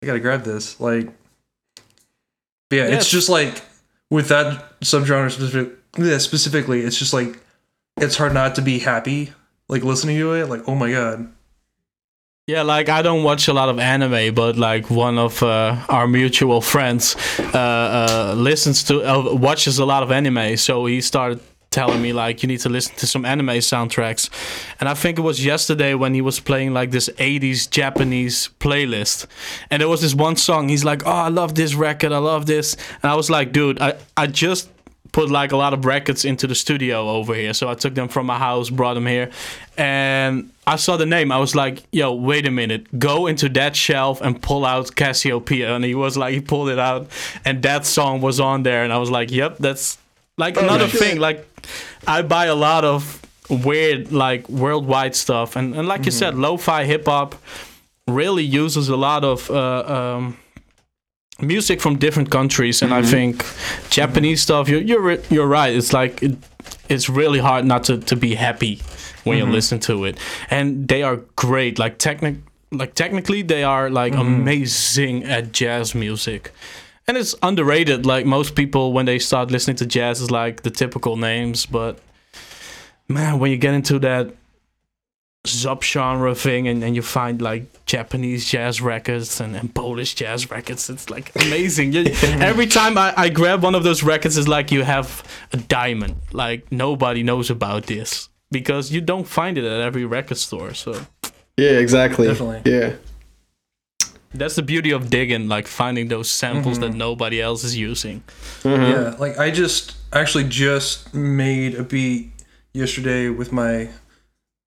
I 0.02 0.06
gotta 0.06 0.20
grab 0.20 0.42
this. 0.42 0.78
Like, 0.78 1.06
yeah, 2.70 2.88
Yeah, 2.88 2.96
it's 2.96 3.10
just 3.10 3.30
like 3.30 3.62
with 4.10 4.28
that 4.28 4.80
subgenre 4.80 5.30
specific, 5.30 5.72
yeah, 5.96 6.18
specifically, 6.18 6.82
it's 6.82 6.98
just 6.98 7.14
like 7.14 7.38
it's 7.96 8.16
hard 8.16 8.34
not 8.34 8.56
to 8.56 8.62
be 8.62 8.78
happy. 8.78 9.32
Like 9.68 9.84
listening 9.84 10.18
to 10.18 10.34
it, 10.34 10.50
like 10.50 10.68
oh 10.68 10.74
my 10.74 10.90
god, 10.90 11.32
Yeah, 12.52 12.64
like 12.64 12.90
I 12.90 13.00
don't 13.00 13.22
watch 13.22 13.48
a 13.48 13.54
lot 13.54 13.70
of 13.70 13.78
anime, 13.78 14.34
but 14.34 14.58
like 14.58 14.90
one 14.90 15.16
of 15.16 15.42
uh, 15.42 15.74
our 15.88 16.06
mutual 16.06 16.60
friends 16.60 17.16
uh, 17.38 17.58
uh, 17.58 18.34
listens 18.36 18.84
to 18.84 19.00
uh, 19.00 19.32
watches 19.32 19.78
a 19.78 19.86
lot 19.86 20.02
of 20.02 20.12
anime, 20.12 20.58
so 20.58 20.84
he 20.84 21.00
started 21.00 21.40
telling 21.70 22.02
me 22.02 22.12
like 22.12 22.42
you 22.42 22.48
need 22.48 22.60
to 22.60 22.68
listen 22.68 22.94
to 22.96 23.06
some 23.06 23.24
anime 23.24 23.56
soundtracks, 23.62 24.28
and 24.80 24.86
I 24.86 24.92
think 24.92 25.18
it 25.18 25.22
was 25.22 25.42
yesterday 25.42 25.94
when 25.94 26.12
he 26.12 26.20
was 26.20 26.40
playing 26.40 26.74
like 26.74 26.90
this 26.90 27.08
'80s 27.16 27.70
Japanese 27.70 28.50
playlist, 28.60 29.26
and 29.70 29.80
there 29.80 29.88
was 29.88 30.02
this 30.02 30.14
one 30.14 30.36
song. 30.36 30.68
He's 30.68 30.84
like, 30.84 31.06
"Oh, 31.06 31.10
I 31.10 31.28
love 31.28 31.54
this 31.54 31.74
record, 31.74 32.12
I 32.12 32.18
love 32.18 32.44
this," 32.44 32.76
and 33.02 33.10
I 33.10 33.14
was 33.14 33.30
like, 33.30 33.52
"Dude, 33.52 33.80
I 33.80 33.94
I 34.14 34.26
just." 34.26 34.68
put 35.12 35.28
like 35.28 35.52
a 35.52 35.56
lot 35.58 35.74
of 35.74 35.84
records 35.84 36.24
into 36.24 36.46
the 36.46 36.54
studio 36.54 37.10
over 37.10 37.34
here. 37.34 37.52
So 37.52 37.68
I 37.68 37.74
took 37.74 37.94
them 37.94 38.08
from 38.08 38.24
my 38.24 38.38
house, 38.38 38.70
brought 38.70 38.94
them 38.94 39.04
here, 39.04 39.28
and 39.76 40.50
I 40.66 40.76
saw 40.76 40.96
the 40.96 41.06
name. 41.06 41.32
I 41.32 41.38
was 41.38 41.54
like, 41.54 41.82
"Yo, 41.90 42.12
wait 42.12 42.46
a 42.46 42.50
minute! 42.50 42.98
Go 42.98 43.26
into 43.26 43.48
that 43.50 43.74
shelf 43.74 44.20
and 44.20 44.40
pull 44.40 44.64
out 44.64 44.94
Casiopea." 44.94 45.74
And 45.74 45.84
he 45.84 45.94
was 45.94 46.16
like, 46.16 46.34
he 46.34 46.40
pulled 46.40 46.68
it 46.68 46.78
out, 46.78 47.08
and 47.44 47.62
that 47.62 47.84
song 47.84 48.20
was 48.20 48.38
on 48.38 48.62
there. 48.62 48.84
And 48.84 48.92
I 48.92 48.98
was 48.98 49.10
like, 49.10 49.32
"Yep, 49.32 49.58
that's 49.58 49.98
like 50.38 50.56
another 50.56 50.88
shit. 50.88 51.00
thing. 51.00 51.18
Like, 51.18 51.48
I 52.06 52.22
buy 52.22 52.46
a 52.46 52.54
lot 52.54 52.84
of 52.84 53.20
weird, 53.50 54.12
like 54.12 54.48
worldwide 54.48 55.16
stuff, 55.16 55.56
and 55.56 55.74
and 55.74 55.88
like 55.88 56.04
you 56.04 56.12
said, 56.12 56.36
lo-fi 56.36 56.84
hip 56.84 57.06
hop 57.06 57.34
really 58.06 58.44
uses 58.44 58.88
a 58.88 58.96
lot 58.96 59.24
of." 59.24 59.50
Uh, 59.50 60.16
um, 60.18 60.36
music 61.40 61.80
from 61.80 61.96
different 61.98 62.30
countries 62.30 62.82
and 62.82 62.94
i 62.94 63.02
think 63.02 63.44
japanese 63.90 64.40
stuff 64.40 64.68
you're 64.68 64.80
you're, 64.80 65.14
you're 65.28 65.46
right 65.46 65.74
it's 65.74 65.92
like 65.92 66.22
it, 66.22 66.36
it's 66.88 67.08
really 67.08 67.40
hard 67.40 67.64
not 67.64 67.82
to, 67.82 67.98
to 67.98 68.14
be 68.14 68.36
happy 68.36 68.80
when 69.24 69.38
you 69.38 69.44
mm-hmm. 69.44 69.52
listen 69.52 69.80
to 69.80 70.04
it. 70.04 70.18
And 70.50 70.88
they 70.88 71.02
are 71.02 71.16
great. 71.36 71.78
Like 71.78 71.98
technic 71.98 72.36
like 72.72 72.94
technically 72.94 73.42
they 73.42 73.64
are 73.64 73.90
like 73.90 74.14
mm-hmm. 74.14 74.22
amazing 74.22 75.24
at 75.24 75.52
jazz 75.52 75.94
music. 75.94 76.52
And 77.06 77.16
it's 77.16 77.34
underrated. 77.42 78.06
Like 78.06 78.26
most 78.26 78.54
people 78.54 78.92
when 78.92 79.06
they 79.06 79.18
start 79.18 79.50
listening 79.50 79.76
to 79.76 79.86
jazz 79.86 80.20
is 80.20 80.30
like 80.30 80.62
the 80.62 80.70
typical 80.70 81.16
names. 81.16 81.66
But 81.66 81.98
man 83.08 83.38
when 83.38 83.50
you 83.50 83.58
get 83.58 83.74
into 83.74 83.98
that 84.00 84.34
subgenre 85.44 86.36
thing, 86.36 86.68
and 86.68 86.82
then 86.82 86.94
you 86.94 87.02
find 87.02 87.42
like 87.42 87.84
Japanese 87.84 88.48
jazz 88.48 88.80
records 88.80 89.40
and, 89.40 89.56
and 89.56 89.74
Polish 89.74 90.14
jazz 90.14 90.50
records. 90.50 90.88
It's 90.88 91.10
like 91.10 91.32
amazing. 91.34 91.92
You- 91.92 92.04
Every 92.22 92.66
time 92.66 92.96
I, 92.96 93.12
I 93.16 93.28
grab 93.28 93.62
one 93.62 93.74
of 93.74 93.82
those 93.82 94.02
records, 94.02 94.36
it's 94.38 94.48
like 94.48 94.70
you 94.70 94.82
have 94.82 95.22
a 95.52 95.56
diamond. 95.56 96.16
Like 96.32 96.70
nobody 96.70 97.22
knows 97.22 97.50
about 97.50 97.86
this 97.86 98.28
because 98.52 98.92
you 98.92 99.00
don't 99.00 99.26
find 99.26 99.58
it 99.58 99.64
at 99.64 99.80
every 99.80 100.04
record 100.04 100.38
store. 100.38 100.74
So 100.74 101.06
Yeah, 101.56 101.70
exactly. 101.70 102.28
Definitely. 102.28 102.70
Yeah. 102.70 102.94
that's 104.34 104.56
the 104.56 104.62
beauty 104.62 104.90
of 104.90 105.10
digging, 105.10 105.48
like 105.48 105.66
finding 105.66 106.08
those 106.08 106.30
samples 106.30 106.78
that 106.78 106.90
mm-hmm. 106.90 106.98
nobody 106.98 107.40
else 107.40 107.64
is 107.64 107.76
using. 107.76 108.22
Mm-hmm. 108.62 108.82
Yeah, 108.82 109.16
like 109.18 109.38
I 109.38 109.50
just 109.50 109.96
actually 110.12 110.44
just 110.44 111.12
made 111.14 111.74
a 111.74 111.82
beat 111.82 112.30
yesterday 112.72 113.28
with 113.28 113.52
my 113.52 113.90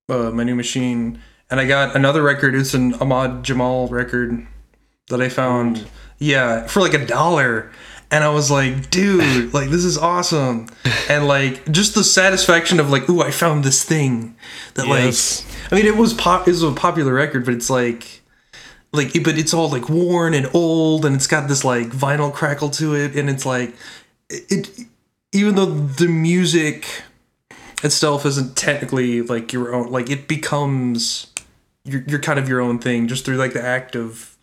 uh, 0.10 0.32
my 0.32 0.44
new 0.44 0.56
machine, 0.56 1.20
and 1.50 1.60
I 1.60 1.66
got 1.66 1.96
another 1.96 2.22
record. 2.22 2.56
It's 2.56 2.74
an 2.74 2.94
Ahmad 2.96 3.44
Jamal 3.44 3.88
record 3.88 4.46
that 5.10 5.22
I 5.22 5.30
found. 5.30 5.78
Mm. 5.78 5.88
Yeah, 6.18 6.68
for 6.68 6.80
like 6.80 6.94
a 6.94 7.06
dollar. 7.06 7.72
And 8.16 8.24
I 8.24 8.30
was 8.30 8.50
like, 8.50 8.90
dude, 8.90 9.54
like 9.58 9.70
this 9.70 9.84
is 9.84 9.98
awesome. 9.98 10.68
And 11.10 11.28
like 11.28 11.70
just 11.70 11.96
the 11.96 12.04
satisfaction 12.04 12.80
of 12.80 12.90
like, 12.90 13.10
ooh, 13.10 13.22
I 13.22 13.30
found 13.32 13.66
this 13.66 13.84
thing 13.84 14.38
that 14.76 14.88
Yes. 14.88 15.44
like 15.46 15.74
I 15.74 15.76
mean 15.76 15.86
it 15.86 15.98
was 15.98 16.14
pop 16.14 16.48
it 16.48 16.52
was 16.52 16.64
a 16.64 16.72
popular 16.72 17.14
record, 17.14 17.44
but 17.44 17.54
it's 17.54 17.70
like 17.70 18.22
like 18.94 19.12
but 19.22 19.38
it's 19.38 19.54
all 19.54 19.70
like 19.70 19.90
worn 19.90 20.34
and 20.34 20.50
old 20.54 21.04
and 21.06 21.14
it's 21.14 21.28
got 21.28 21.50
this 21.50 21.66
like 21.66 21.88
vinyl 21.88 22.34
crackle 22.34 22.70
to 22.70 22.96
it 22.96 23.18
and 23.18 23.30
it's 23.30 23.46
like 23.46 23.76
it, 24.30 24.50
it 24.50 24.88
even 25.34 25.56
though 25.56 25.66
the 25.66 26.08
music 26.08 27.04
itself 27.84 28.26
isn't 28.26 28.56
technically 28.56 29.24
like 29.24 29.52
your 29.52 29.76
own 29.76 29.92
like 29.92 30.10
it 30.10 30.30
becomes 30.30 31.28
you're, 31.84 32.04
you're 32.08 32.20
kind 32.22 32.40
of 32.40 32.48
your 32.48 32.62
own 32.62 32.80
thing 32.80 33.10
just 33.10 33.26
through 33.26 33.36
like 33.36 33.52
the 33.52 33.62
act 33.62 33.94
of 33.94 34.35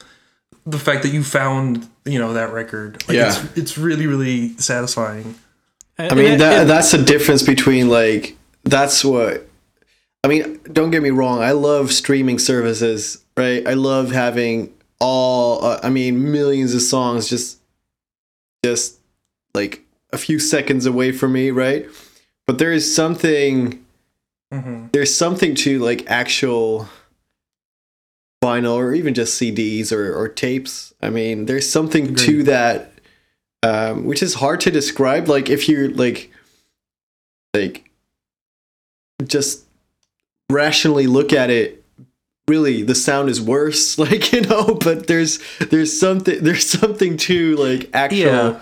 the 0.67 0.79
fact 0.79 1.03
that 1.03 1.11
you 1.13 1.25
found 1.25 1.89
you 2.05 2.19
know 2.19 2.35
that 2.35 2.53
record. 2.53 3.03
Like 3.09 3.17
Yeah. 3.17 3.29
it's, 3.29 3.57
it's 3.59 3.79
really 3.79 4.07
really 4.07 4.57
satisfying. 4.59 5.35
I 5.99 6.15
mean 6.15 6.39
that 6.39 6.67
that's 6.67 6.91
the 6.93 6.99
difference 7.03 7.43
between 7.43 7.89
like 7.89 8.37
that's 8.65 9.05
what 9.05 9.49
I 10.25 10.29
mean 10.29 10.61
don't 10.73 10.91
get 10.91 11.03
me 11.03 11.11
wrong 11.11 11.41
I 11.43 11.53
love 11.53 11.93
streaming 11.93 12.39
services 12.39 13.23
right? 13.37 13.67
I 13.67 13.75
love 13.75 14.11
having 14.13 14.73
all 15.01 15.65
uh, 15.65 15.81
I 15.83 15.91
mean 15.91 16.33
millions 16.33 16.75
of 16.75 16.83
songs 16.83 17.29
just 17.29 17.59
just 18.65 18.99
like 19.55 19.83
a 20.13 20.19
few 20.19 20.39
seconds 20.39 20.87
away 20.87 21.13
from 21.13 21.33
me 21.33 21.51
right? 21.51 21.87
But 22.47 22.59
there 22.59 22.73
is 22.73 22.93
something 22.93 23.85
there's 24.93 25.15
something 25.15 25.55
to 25.57 25.79
like 25.79 26.11
actual 26.11 26.89
vinyl 28.43 28.75
or 28.75 28.93
even 28.93 29.15
just 29.15 29.41
CDs 29.41 29.93
or, 29.93 30.13
or 30.15 30.29
tapes 30.29 30.93
I 31.01 31.11
mean 31.11 31.47
there's 31.47 31.69
something 31.71 32.15
to 32.17 32.43
that 32.43 32.93
um, 33.63 34.05
which 34.05 34.23
is 34.23 34.35
hard 34.35 34.61
to 34.63 34.71
describe. 34.71 35.29
Like 35.29 35.49
if 35.49 35.69
you're 35.69 35.89
like, 35.91 36.31
like, 37.55 37.91
just 39.25 39.65
rationally 40.51 41.07
look 41.07 41.33
at 41.33 41.49
it, 41.51 41.85
really 42.49 42.83
the 42.83 42.95
sound 42.95 43.29
is 43.29 43.41
worse. 43.41 43.99
Like 44.03 44.33
you 44.33 44.41
know, 44.43 44.75
but 44.75 45.07
there's 45.07 45.39
there's 45.71 45.99
something 45.99 46.43
there's 46.43 46.69
something 46.69 47.17
to 47.19 47.57
like 47.57 47.89
actual 47.95 48.19
Yeah. 48.19 48.61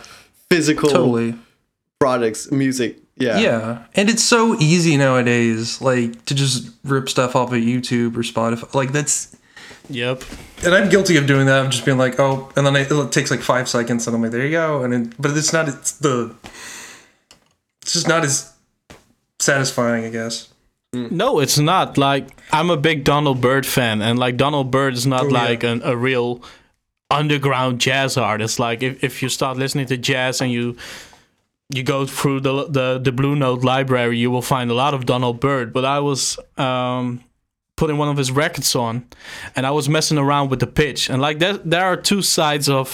physical 0.51 0.91
totally 0.91 1.35
products, 1.99 2.51
music. 2.51 2.99
Yeah, 3.17 3.39
Yeah, 3.39 3.85
and 3.95 4.09
it's 4.09 4.23
so 4.25 4.55
easy 4.61 4.97
nowadays, 4.97 5.81
like 5.83 6.25
to 6.27 6.35
just 6.35 6.71
rip 6.85 7.09
stuff 7.09 7.37
off 7.37 7.53
of 7.53 7.59
YouTube 7.59 8.17
or 8.17 8.23
Spotify. 8.23 8.73
Like 8.75 8.93
that's, 8.93 9.37
Yep. 9.89 10.23
and 10.65 10.75
I'm 10.75 10.89
guilty 10.89 11.17
of 11.17 11.27
doing 11.27 11.47
that. 11.47 11.65
I'm 11.65 11.71
just 11.71 11.85
being 11.85 11.99
like, 11.99 12.19
oh, 12.21 12.51
and 12.57 12.67
then 12.67 12.77
I, 12.77 12.81
it 12.81 13.13
takes 13.13 13.31
like 13.31 13.41
five 13.41 13.69
seconds, 13.69 14.07
and 14.07 14.15
I'm 14.15 14.23
like, 14.23 14.31
there 14.31 14.45
you 14.45 14.53
go. 14.53 14.83
And 14.83 14.95
it, 14.95 15.15
but 15.21 15.37
it's 15.37 15.53
not. 15.53 15.69
It's 15.69 15.93
the. 15.93 16.35
It's 17.83 17.95
just 17.95 18.09
not 18.09 18.25
as 18.25 18.53
satisfying, 19.39 20.05
I 20.05 20.11
guess. 20.11 20.49
No, 20.93 21.39
it's 21.39 21.59
not. 21.59 21.99
Like 21.99 22.29
I'm 22.53 22.71
a 22.71 22.77
big 22.77 23.05
Donald 23.05 23.41
Byrd 23.41 23.67
fan, 23.67 24.03
and 24.03 24.19
like 24.19 24.37
Donald 24.37 24.71
Byrd 24.71 24.95
is 24.95 25.07
not 25.07 25.31
like 25.31 25.63
an, 25.63 25.83
a 25.85 25.97
real 25.97 26.43
underground 27.11 27.81
jazz 27.81 28.17
artist. 28.17 28.59
Like 28.59 28.83
if, 28.83 29.03
if 29.05 29.23
you 29.23 29.29
start 29.29 29.57
listening 29.57 29.87
to 29.87 29.97
jazz 29.97 30.41
and 30.41 30.51
you 30.51 30.77
you 31.73 31.85
go 31.85 32.07
through 32.07 32.41
the 32.41 32.67
the 32.67 32.99
the 32.99 33.13
Blue 33.13 33.37
Note 33.37 33.63
library, 33.63 34.19
you 34.19 34.31
will 34.31 34.43
find 34.43 34.71
a 34.71 34.75
lot 34.75 34.95
of 34.95 35.07
Donald 35.07 35.41
Byrd. 35.41 35.73
But 35.73 35.85
I 35.85 36.01
was 36.01 36.39
um, 36.57 37.23
putting 37.81 37.97
one 37.97 38.11
of 38.11 38.19
his 38.19 38.31
records 38.31 38.77
on, 38.77 39.03
and 39.57 39.67
I 39.67 39.71
was 39.71 39.89
messing 39.89 40.19
around 40.19 40.51
with 40.51 40.61
the 40.61 40.67
pitch. 40.67 41.09
And 41.09 41.23
like 41.23 41.39
there 41.39 41.57
there 41.75 41.87
are 41.87 41.97
two 41.97 42.21
sides 42.21 42.69
of 42.69 42.87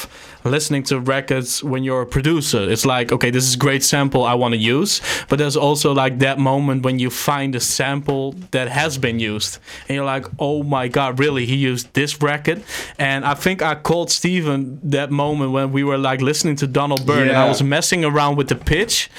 listening 0.44 0.84
to 0.84 1.00
records 1.00 1.64
when 1.64 1.82
you're 1.82 2.02
a 2.02 2.06
producer. 2.06 2.70
It's 2.70 2.86
like 2.86 3.10
okay, 3.10 3.30
this 3.32 3.44
is 3.48 3.54
a 3.56 3.58
great 3.58 3.82
sample 3.82 4.22
I 4.22 4.34
want 4.34 4.52
to 4.54 4.60
use, 4.76 5.00
but 5.28 5.40
there's 5.40 5.56
also 5.56 5.92
like 5.92 6.20
that 6.20 6.38
moment 6.38 6.84
when 6.84 7.00
you 7.00 7.10
find 7.10 7.56
a 7.56 7.60
sample 7.60 8.36
that 8.52 8.68
has 8.68 8.96
been 8.96 9.18
used, 9.18 9.58
and 9.88 9.96
you're 9.96 10.10
like, 10.16 10.26
oh 10.38 10.62
my 10.62 10.86
god, 10.86 11.18
really? 11.18 11.46
He 11.46 11.56
used 11.56 11.92
this 11.94 12.22
record? 12.22 12.62
And 12.96 13.24
I 13.24 13.34
think 13.34 13.62
I 13.62 13.74
called 13.74 14.10
Steven 14.12 14.78
that 14.90 15.10
moment 15.10 15.50
when 15.50 15.72
we 15.72 15.82
were 15.82 15.98
like 15.98 16.20
listening 16.20 16.56
to 16.56 16.66
Donald 16.68 17.04
Byrd, 17.04 17.26
and 17.26 17.36
I 17.36 17.48
was 17.48 17.60
messing 17.60 18.04
around 18.04 18.36
with 18.36 18.48
the 18.48 18.60
pitch. 18.74 19.10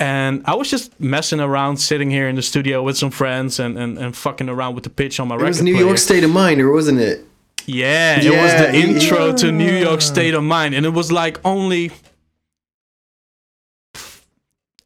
And 0.00 0.42
I 0.44 0.54
was 0.54 0.70
just 0.70 0.98
messing 1.00 1.40
around, 1.40 1.78
sitting 1.78 2.08
here 2.10 2.28
in 2.28 2.36
the 2.36 2.42
studio 2.42 2.82
with 2.84 2.96
some 2.96 3.10
friends 3.10 3.58
and, 3.58 3.76
and, 3.76 3.98
and 3.98 4.16
fucking 4.16 4.48
around 4.48 4.76
with 4.76 4.84
the 4.84 4.90
pitch 4.90 5.18
on 5.18 5.26
my 5.28 5.34
It 5.34 5.38
record 5.38 5.46
It 5.46 5.48
was 5.50 5.62
New 5.62 5.74
player. 5.74 5.86
York 5.86 5.98
State 5.98 6.22
of 6.24 6.30
Mind, 6.30 6.60
or 6.60 6.72
wasn't 6.72 7.00
it? 7.00 7.24
Yeah, 7.66 8.20
yeah, 8.20 8.30
it 8.32 8.42
was 8.42 8.52
the 8.52 8.78
Yeah, 8.78 8.84
intro 8.86 9.32
to 9.34 9.52
New 9.52 9.72
York 9.76 10.00
State 10.00 10.34
of 10.34 10.44
Mind, 10.44 10.74
and 10.74 10.86
it 10.86 10.90
was 10.90 11.10
like 11.10 11.38
only 11.44 11.90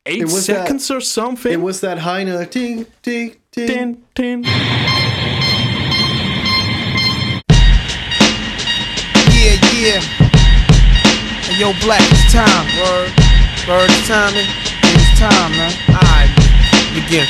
eight 0.06 0.22
It 0.22 0.24
was 0.24 0.46
that- 0.46 0.62
seconds 0.66 0.90
or 0.90 1.00
something. 1.02 1.52
It 1.52 1.60
was 1.60 1.80
that 1.82 1.98
high 1.98 2.24
note. 2.24 2.50
Ding, 2.50 2.86
ting, 3.02 3.36
ting, 3.52 3.66
Tin, 3.68 4.02
tin. 4.14 4.44
Yeah, 9.42 9.58
yeah. 9.76 10.00
Hey, 10.00 11.58
yo, 11.60 11.72
Black, 11.80 12.00
it's 12.02 12.32
time. 12.32 12.66
Word. 12.78 13.10
Word, 13.68 13.90
it's 13.90 14.08
time, 15.30 15.52
man. 15.52 15.70
It's. 15.70 15.88
Alright, 15.88 16.30
begin. 16.94 17.26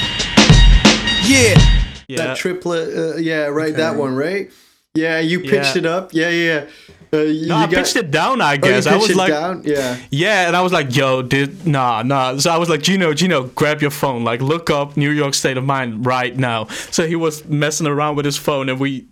Yeah. 1.25 1.79
Yeah, 2.09 2.17
That 2.27 2.37
triplet. 2.37 2.97
Uh, 2.97 3.17
yeah, 3.17 3.47
right. 3.47 3.75
That 3.75 3.97
one, 3.97 4.15
right? 4.15 4.51
Yeah, 4.95 5.21
you 5.21 5.41
pitched 5.41 5.77
Yeah. 5.77 5.79
it 5.79 5.87
up. 5.87 6.13
Yeah, 6.13 6.29
yeah. 6.31 6.67
Uh, 7.15 7.19
you, 7.19 7.49
no, 7.49 7.57
I 7.57 7.67
got- 7.67 7.75
pitched 7.85 7.97
it 7.97 8.11
down. 8.11 8.41
I 8.41 8.53
Oh, 8.53 8.55
you 8.55 8.59
guess 8.61 8.87
I 8.87 8.97
was 8.97 9.11
it 9.11 9.17
like, 9.17 9.29
down. 9.31 9.63
Yeah. 9.65 9.97
yeah, 10.11 10.47
and 10.47 10.57
I 10.57 10.63
was 10.63 10.73
like, 10.73 10.95
yo, 10.97 11.21
dude, 11.23 11.67
nah, 11.67 12.03
nah. 12.03 12.37
So 12.39 12.51
I 12.51 12.57
was 12.59 12.69
like, 12.71 12.83
Gino, 12.83 13.13
Gino, 13.15 13.45
grab 13.45 13.81
your 13.83 13.91
phone, 13.91 14.25
like, 14.25 14.41
look 14.41 14.71
up 14.71 14.97
New 14.97 15.11
York 15.11 15.35
State 15.35 15.57
of 15.59 15.65
Mind 15.65 16.07
right 16.07 16.35
now. 16.37 16.67
So 16.91 17.07
he 17.07 17.15
was 17.17 17.45
messing 17.47 17.87
around 17.87 18.17
with 18.17 18.25
his 18.25 18.37
phone, 18.39 18.69
and 18.71 18.81
we. 18.81 19.07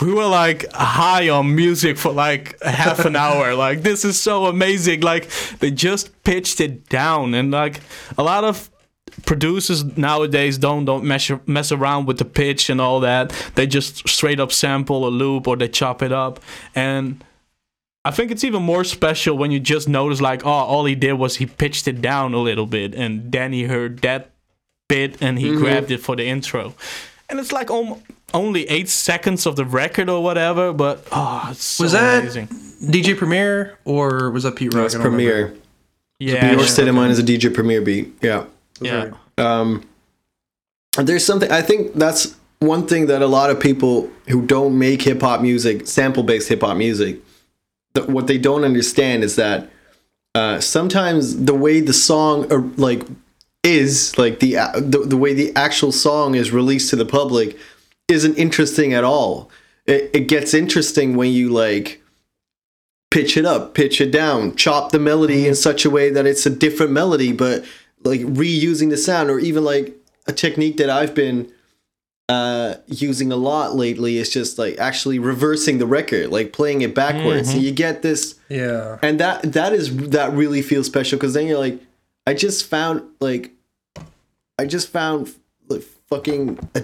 We 0.00 0.12
were 0.12 0.26
like 0.26 0.70
high 0.72 1.28
on 1.28 1.54
music 1.54 1.98
for 1.98 2.12
like 2.12 2.60
half 2.62 3.04
an 3.04 3.16
hour. 3.16 3.54
Like 3.66 3.82
this 3.82 4.04
is 4.04 4.20
so 4.20 4.46
amazing. 4.46 5.00
Like 5.00 5.28
they 5.60 5.70
just 5.70 6.22
pitched 6.24 6.60
it 6.60 6.88
down, 6.88 7.34
and 7.34 7.50
like 7.50 7.80
a 8.18 8.22
lot 8.22 8.44
of 8.44 8.70
producers 9.24 9.84
nowadays 9.96 10.58
don't 10.58 10.84
don't 10.84 11.04
mess 11.04 11.30
mess 11.46 11.72
around 11.72 12.06
with 12.06 12.18
the 12.18 12.24
pitch 12.24 12.70
and 12.70 12.80
all 12.80 13.00
that. 13.00 13.30
They 13.54 13.66
just 13.66 14.08
straight 14.08 14.40
up 14.40 14.52
sample 14.52 15.06
a 15.06 15.10
loop 15.10 15.48
or 15.48 15.56
they 15.56 15.68
chop 15.68 16.02
it 16.02 16.12
up. 16.12 16.40
And 16.74 17.24
I 18.04 18.10
think 18.10 18.30
it's 18.30 18.44
even 18.44 18.62
more 18.62 18.84
special 18.84 19.36
when 19.38 19.50
you 19.50 19.58
just 19.58 19.88
notice 19.88 20.20
like, 20.20 20.44
oh, 20.44 20.50
all 20.50 20.84
he 20.84 20.94
did 20.94 21.14
was 21.14 21.36
he 21.36 21.46
pitched 21.46 21.88
it 21.88 22.00
down 22.00 22.34
a 22.34 22.38
little 22.38 22.66
bit, 22.66 22.94
and 22.94 23.32
then 23.32 23.52
he 23.52 23.64
heard 23.64 24.00
that 24.00 24.30
bit 24.88 25.20
and 25.20 25.38
he 25.38 25.48
mm-hmm. 25.48 25.58
grabbed 25.58 25.90
it 25.90 25.98
for 25.98 26.16
the 26.16 26.24
intro. 26.24 26.74
And 27.28 27.40
it's 27.40 27.52
like 27.52 27.70
om- 27.70 28.02
only 28.34 28.68
eight 28.68 28.88
seconds 28.88 29.46
of 29.46 29.56
the 29.56 29.64
record 29.64 30.08
or 30.08 30.22
whatever, 30.22 30.72
but 30.72 31.06
oh, 31.12 31.48
it's 31.50 31.62
so 31.64 31.84
Was 31.84 31.92
that- 31.92 32.22
amazing. 32.22 32.48
DJ 32.82 33.16
Premier 33.16 33.78
or 33.86 34.30
was 34.30 34.42
that 34.42 34.54
Pete 34.56 34.74
Rock? 34.74 34.86
It's 34.86 34.94
I 34.94 34.98
remember. 34.98 35.16
Premier. 35.16 35.54
Yeah, 36.18 36.42
New 36.42 36.48
York 36.52 36.60
yeah. 36.60 36.66
State 36.66 36.88
of 36.88 36.94
Mind 36.94 37.10
is 37.12 37.18
a 37.18 37.22
DJ 37.22 37.52
Premier 37.54 37.80
beat. 37.80 38.12
Yeah. 38.22 38.44
yeah. 38.80 39.10
um, 39.38 39.82
there's 40.98 41.24
something 41.24 41.50
I 41.50 41.62
think 41.62 41.94
that's 41.94 42.34
one 42.58 42.86
thing 42.86 43.06
that 43.06 43.22
a 43.22 43.26
lot 43.26 43.50
of 43.50 43.60
people 43.60 44.10
who 44.28 44.44
don't 44.46 44.78
make 44.78 45.02
hip 45.02 45.20
hop 45.22 45.40
music, 45.40 45.86
sample 45.86 46.22
based 46.22 46.48
hip 46.48 46.60
hop 46.62 46.76
music, 46.76 47.18
that 47.94 48.08
what 48.08 48.26
they 48.26 48.38
don't 48.38 48.64
understand 48.64 49.24
is 49.24 49.36
that 49.36 49.70
uh, 50.34 50.60
sometimes 50.60 51.44
the 51.44 51.54
way 51.54 51.80
the 51.80 51.92
song 51.94 52.50
uh, 52.52 52.58
like 52.76 53.02
is 53.62 54.16
like 54.18 54.40
the, 54.40 54.56
uh, 54.58 54.72
the 54.80 54.98
the 54.98 55.16
way 55.16 55.32
the 55.34 55.54
actual 55.56 55.92
song 55.92 56.34
is 56.34 56.50
released 56.50 56.90
to 56.90 56.96
the 56.96 57.06
public 57.06 57.58
isn't 58.08 58.36
interesting 58.36 58.92
at 58.94 59.04
all. 59.04 59.50
It, 59.86 60.10
it 60.14 60.28
gets 60.28 60.54
interesting 60.54 61.16
when 61.16 61.32
you 61.32 61.48
like 61.50 62.02
pitch 63.10 63.36
it 63.36 63.44
up, 63.44 63.74
pitch 63.74 64.00
it 64.00 64.10
down, 64.10 64.54
chop 64.56 64.92
the 64.92 64.98
melody 64.98 65.46
in 65.46 65.54
such 65.54 65.84
a 65.84 65.90
way 65.90 66.10
that 66.10 66.26
it's 66.26 66.44
a 66.46 66.50
different 66.50 66.92
melody, 66.92 67.32
but 67.32 67.64
like 68.04 68.20
reusing 68.20 68.90
the 68.90 68.96
sound, 68.96 69.30
or 69.30 69.38
even 69.38 69.64
like 69.64 69.94
a 70.26 70.32
technique 70.32 70.76
that 70.78 70.90
I've 70.90 71.14
been 71.14 71.50
uh 72.28 72.74
using 72.88 73.30
a 73.30 73.36
lot 73.36 73.76
lately 73.76 74.16
is 74.16 74.28
just 74.30 74.58
like 74.58 74.76
actually 74.78 75.16
reversing 75.20 75.78
the 75.78 75.86
record 75.86 76.28
like 76.28 76.52
playing 76.52 76.80
it 76.82 76.92
backwards 76.92 77.50
and 77.52 77.62
you 77.62 77.70
get 77.70 78.02
this 78.02 78.34
Yeah. 78.48 78.98
and 79.00 79.20
that 79.20 79.52
that 79.52 79.72
is 79.72 79.96
that 80.08 80.32
really 80.32 80.60
feels 80.60 80.86
special 80.86 81.18
because 81.20 81.34
then 81.34 81.46
you're 81.46 81.60
like 81.60 81.78
i 82.26 82.34
just 82.34 82.66
found 82.66 83.02
like 83.20 83.52
i 84.58 84.64
just 84.64 84.88
found 84.88 85.32
like 85.68 85.82
fucking 86.10 86.58
a 86.74 86.80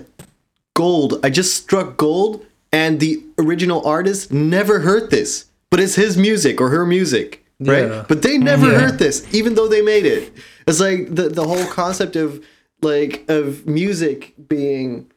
gold. 0.74 1.20
I 1.22 1.30
just 1.30 1.54
struck 1.56 1.96
gold 1.96 2.44
and 2.72 3.00
the 3.00 3.22
original 3.38 3.87
artist 3.87 4.32
never 4.32 4.80
heard 4.80 5.11
this 5.11 5.46
but 5.70 5.80
it's 5.80 5.94
his 5.94 6.16
music 6.16 6.61
or 6.61 6.68
her 6.70 6.85
music 6.87 7.44
right? 7.61 7.88
Yeah. 7.88 8.04
but 8.08 8.22
they 8.22 8.38
never 8.38 8.70
Yeah. 8.70 8.78
heard 8.80 8.98
this 8.98 9.26
even 9.35 9.54
though 9.54 9.68
they 9.68 9.82
made 9.82 10.06
it. 10.06 10.32
It's 10.66 10.80
like 10.80 11.14
the 11.14 11.28
the 11.28 11.44
whole 11.46 11.66
concept 11.66 12.16
of 12.16 12.44
like 12.82 13.24
of 13.28 13.66
music 13.66 14.35
being 14.48 15.11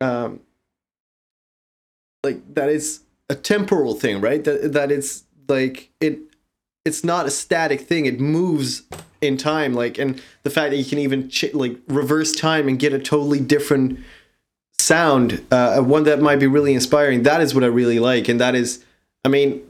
um 0.00 0.40
like 2.22 2.54
that 2.54 2.68
is 2.68 3.00
a 3.28 3.34
temporal 3.34 3.94
thing 3.94 4.20
right? 4.20 4.42
That 4.44 4.72
that 4.72 4.90
it's 4.92 5.24
like 5.48 5.90
it 6.00 6.18
it's 6.84 7.02
not 7.04 7.26
a 7.26 7.30
static 7.30 7.80
thing. 7.82 8.06
It 8.06 8.20
moves 8.20 8.82
in 9.20 9.36
time 9.38 9.72
like 9.74 9.98
and 9.98 10.20
the 10.42 10.50
fact 10.50 10.70
that 10.70 10.76
you 10.76 10.84
can 10.84 10.98
even 10.98 11.28
ch- 11.30 11.54
like 11.54 11.78
reverse 11.88 12.32
time 12.32 12.68
and 12.68 12.78
get 12.78 12.92
a 12.92 12.98
totally 12.98 13.40
different 13.40 13.98
sound 14.78 15.44
uh 15.50 15.80
one 15.80 16.04
that 16.04 16.20
might 16.20 16.36
be 16.36 16.46
really 16.46 16.74
inspiring 16.74 17.22
that 17.22 17.40
is 17.40 17.54
what 17.54 17.64
i 17.64 17.66
really 17.66 17.98
like 17.98 18.28
and 18.28 18.40
that 18.40 18.54
is 18.54 18.84
i 19.24 19.28
mean 19.28 19.62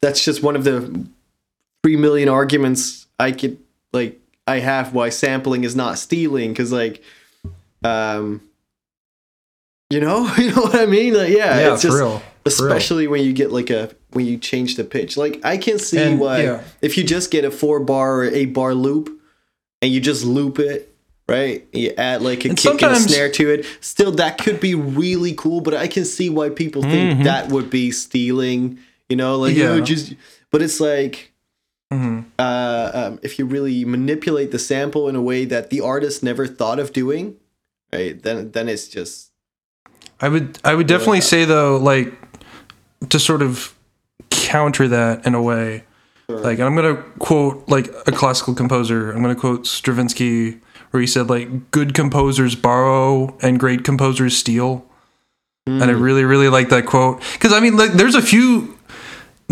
that's 0.00 0.24
just 0.24 0.42
one 0.42 0.54
of 0.54 0.64
the 0.64 1.06
3 1.82 1.96
million 1.96 2.28
arguments 2.28 3.06
i 3.18 3.32
could 3.32 3.58
like 3.92 4.18
i 4.46 4.58
have 4.60 4.94
why 4.94 5.08
sampling 5.08 5.64
is 5.64 5.74
not 5.74 5.98
stealing 5.98 6.50
because 6.52 6.70
like 6.72 7.02
um 7.82 8.40
you 9.88 9.98
know 10.00 10.32
you 10.38 10.50
know 10.54 10.62
what 10.62 10.74
i 10.76 10.86
mean 10.86 11.14
like 11.14 11.30
yeah, 11.30 11.58
Yeah, 11.58 11.72
it's 11.72 11.82
for 11.82 11.88
just 11.88 11.98
real. 11.98 12.18
For 12.18 12.22
real. 12.22 12.22
especially 12.44 13.06
when 13.08 13.22
you 13.24 13.32
get 13.32 13.50
like 13.50 13.70
a 13.70 13.90
when 14.10 14.26
you 14.26 14.36
change 14.38 14.76
the 14.76 14.84
pitch 14.84 15.16
like 15.16 15.40
i 15.44 15.56
can 15.56 15.78
see 15.78 15.98
And, 16.00 16.20
why 16.20 16.42
yeah. 16.42 16.62
if 16.82 16.96
you 16.96 17.04
just 17.04 17.30
get 17.30 17.44
a 17.44 17.50
four 17.50 17.80
bar 17.80 18.20
or 18.20 18.24
eight 18.24 18.52
bar 18.52 18.74
loop 18.74 19.10
and 19.82 19.90
you 19.90 20.00
just 20.00 20.24
loop 20.24 20.58
it 20.58 20.89
right 21.30 21.66
you 21.72 21.92
add 21.96 22.22
like 22.22 22.44
a 22.44 22.48
And 22.50 22.58
kick 22.58 22.82
and 22.82 22.92
a 22.92 22.96
snare 22.96 23.30
to 23.30 23.50
it 23.50 23.64
still 23.80 24.12
that 24.12 24.36
could 24.38 24.58
be 24.60 24.74
really 24.74 25.32
cool 25.34 25.60
but 25.60 25.74
i 25.74 25.86
can 25.86 26.04
see 26.04 26.28
why 26.28 26.50
people 26.50 26.82
think 26.82 27.24
that 27.24 27.48
would 27.50 27.70
be 27.70 27.90
stealing 27.92 28.78
you 29.08 29.16
know 29.16 29.38
like 29.38 29.54
Mm-hmm. 29.54 29.60
Yeah. 29.60 29.74
you 29.76 29.82
just 29.82 30.14
but 30.50 30.60
it's 30.62 30.80
like 30.80 31.32
Mhm. 31.92 32.24
uh, 32.38 32.90
um, 32.94 33.18
if 33.22 33.38
you 33.38 33.46
really 33.46 33.84
manipulate 33.84 34.50
the 34.52 34.58
sample 34.60 35.08
in 35.08 35.16
a 35.16 35.22
way 35.22 35.44
that 35.44 35.70
the 35.70 35.80
artist 35.80 36.22
never 36.22 36.46
thought 36.46 36.78
of 36.78 36.92
doing 36.92 37.34
right 37.92 38.22
then 38.22 38.52
then 38.52 38.68
it's 38.68 38.86
just 38.88 39.30
I 40.20 40.28
would 40.28 40.58
I 40.64 40.74
would 40.74 40.86
definitely 40.86 41.22
say 41.22 41.44
though, 41.46 41.76
like 41.78 42.12
to 43.08 43.18
sort 43.18 43.40
of 43.42 43.74
counter 44.30 44.86
that 44.88 45.24
in 45.26 45.34
a 45.34 45.40
way. 45.42 45.84
Like 46.28 46.60
I'm 46.60 46.76
gonna 46.76 46.96
quote 47.18 47.66
like 47.68 47.88
a 48.06 48.12
classical 48.12 48.54
composer. 48.54 49.10
I'm 49.12 49.22
gonna 49.22 49.34
quote 49.34 49.66
Stravinsky, 49.66 50.58
where 50.90 51.00
he 51.00 51.06
said 51.06 51.28
like 51.30 51.70
good 51.70 51.94
composers 51.94 52.54
borrow 52.54 53.36
and 53.42 53.58
great 53.60 53.84
composers 53.84 54.36
steal. 54.36 54.84
And 55.66 55.84
I 55.84 55.90
really 55.90 56.24
really 56.24 56.48
like 56.48 56.68
that 56.70 56.86
quote 56.86 57.22
because 57.34 57.52
I 57.52 57.60
mean 57.60 57.76
like 57.76 57.92
there's 57.92 58.16
a 58.16 58.22
few 58.22 58.76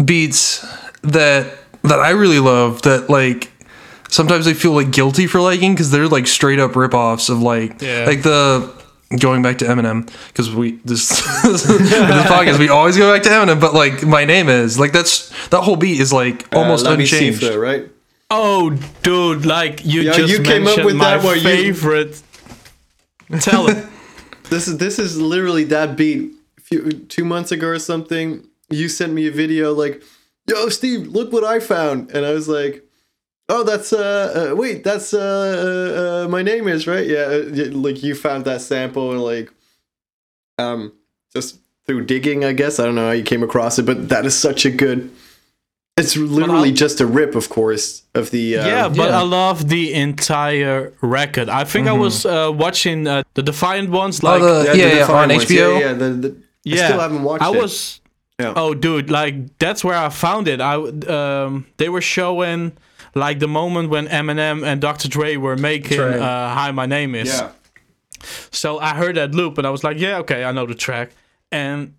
beats 0.03 0.66
that 1.03 1.55
that 1.83 2.01
I 2.01 2.11
really 2.11 2.40
love 2.40 2.83
that 2.83 3.09
like 3.09 3.53
sometimes 4.09 4.48
I 4.48 4.53
feel 4.55 4.72
like 4.72 4.90
guilty 4.90 5.27
for 5.29 5.40
liking 5.40 5.74
because 5.74 5.90
they're 5.92 6.09
like 6.09 6.27
straight 6.27 6.59
up 6.59 6.72
ripoffs 6.72 7.31
of 7.31 7.40
like 7.40 7.81
Yeah. 7.81 8.05
like 8.07 8.22
the 8.22 8.74
going 9.20 9.42
back 9.42 9.59
to 9.59 9.64
Eminem 9.64 10.11
because 10.29 10.53
we 10.53 10.72
this 10.85 11.09
this 11.42 11.64
podcast 11.66 12.59
we 12.59 12.68
always 12.68 12.96
go 12.96 13.12
back 13.12 13.22
to 13.22 13.29
Eminem 13.29 13.61
but 13.61 13.74
like 13.74 14.03
my 14.05 14.24
name 14.24 14.48
is 14.48 14.79
like 14.79 14.92
that's 14.92 15.29
that 15.51 15.61
whole 15.62 15.77
beat 15.77 16.01
is 16.01 16.12
like 16.12 16.53
almost 16.55 16.85
uh, 16.85 16.90
La 16.90 16.96
unchanged 16.96 17.42
Bicifra, 17.42 17.61
right 17.61 17.88
Oh, 18.30 18.70
dude, 19.02 19.46
like 19.46 19.84
you 19.84 20.02
Yeah, 20.02 20.12
just 20.12 20.30
you 20.32 20.42
came 20.42 20.62
up 20.62 20.76
mentioned 20.76 20.86
with 20.86 20.96
my 20.96 21.16
that 21.16 21.36
you- 21.36 21.42
favorite. 21.42 22.22
Tell 23.40 23.68
it. 23.68 23.84
This 24.50 24.66
is 24.66 24.78
this 24.78 24.98
is 24.98 25.20
literally 25.20 25.64
that 25.64 25.94
beat. 25.94 26.32
Few, 26.62 26.90
two 26.90 27.24
months 27.24 27.52
ago 27.52 27.66
or 27.68 27.78
something, 27.78 28.46
you 28.70 28.88
sent 28.88 29.12
me 29.12 29.26
a 29.26 29.30
video 29.30 29.74
like, 29.74 30.02
"Yo, 30.46 30.70
Steve, 30.70 31.06
look 31.08 31.32
what 31.34 31.44
I 31.44 31.60
found," 31.60 32.10
and 32.12 32.24
I 32.24 32.32
was 32.32 32.48
like, 32.48 32.82
"Oh, 33.50 33.62
that's 33.62 33.92
uh, 33.92 34.50
uh 34.52 34.56
wait, 34.56 34.84
that's 34.84 35.12
uh, 35.12 35.20
uh, 35.20 36.24
uh 36.24 36.28
my 36.28 36.40
name 36.42 36.66
is 36.66 36.86
right? 36.86 37.06
Yeah, 37.06 37.28
uh, 37.44 37.70
like 37.76 38.02
you 38.02 38.14
found 38.14 38.46
that 38.46 38.62
sample 38.62 39.12
and 39.12 39.20
like, 39.22 39.52
um, 40.56 40.94
just 41.34 41.58
through 41.86 42.06
digging, 42.06 42.42
I 42.42 42.52
guess. 42.54 42.80
I 42.80 42.86
don't 42.86 42.94
know 42.94 43.08
how 43.08 43.12
you 43.12 43.24
came 43.24 43.42
across 43.42 43.78
it, 43.78 43.84
but 43.84 44.08
that 44.08 44.24
is 44.24 44.34
such 44.34 44.64
a 44.64 44.70
good. 44.70 45.10
It's 45.98 46.16
literally 46.16 46.72
just 46.72 47.00
a 47.00 47.06
rip, 47.06 47.34
of 47.34 47.48
course, 47.48 48.02
of 48.14 48.30
the 48.30 48.58
uh, 48.58 48.66
yeah, 48.66 48.88
but 48.88 49.11
yeah. 49.11 49.18
I 49.18 49.22
love 49.22 49.68
the 49.68 49.94
entire 49.94 50.92
record. 51.00 51.48
I 51.48 51.64
think 51.64 51.88
I 51.88 51.92
was 51.92 52.24
uh, 52.24 52.50
watching 52.54 53.06
uh, 53.06 53.22
the 53.34 53.42
Defiant 53.42 53.90
ones. 53.90 54.22
Like, 54.22 54.40
oh, 54.42 54.62
the, 54.64 54.70
the 54.70 54.78
yeah, 54.78 54.87
yeah, 54.87 54.94
Defiant 55.00 55.32
on 55.32 55.38
ones. 55.38 55.50
HBO. 55.50 55.56
Yeah, 55.56 55.78
yeah, 55.78 55.92
the, 55.92 56.11
the, 56.11 56.42
I 56.72 56.76
still 56.76 57.00
haven't 57.00 57.22
watched 57.22 57.44
I 57.44 57.52
it. 57.52 57.61
was. 57.61 58.00
Yeah. 58.40 58.52
Oh, 58.54 58.72
dude, 58.72 59.11
like 59.11 59.58
that's 59.58 59.82
where 59.82 59.96
I 59.96 60.11
found 60.11 60.46
it. 60.46 60.61
I 60.61 60.74
um, 60.76 61.66
they 61.76 61.88
were 61.88 62.00
showing 62.00 62.78
like 63.14 63.40
the 63.40 63.48
moment 63.48 63.90
when 63.90 64.06
Eminem 64.06 64.64
and 64.64 64.80
Dr. 64.80 65.08
Dre 65.08 65.37
were 65.37 65.56
making 65.56 65.98
That's 65.98 66.20
uh, 66.20 66.54
"Hi, 66.54 66.70
My 66.70 66.87
Name 66.87 67.16
Is." 67.16 67.28
Yeah. 67.28 67.50
So 68.50 68.78
I 68.78 68.94
heard 68.94 69.16
that 69.16 69.34
loop 69.34 69.58
and 69.58 69.66
I 69.66 69.70
was 69.70 69.84
like, 69.84 69.98
yeah, 69.98 70.18
okay, 70.18 70.44
I 70.44 70.52
know 70.52 70.66
the 70.66 70.74
track. 70.74 71.11
And 71.50 71.94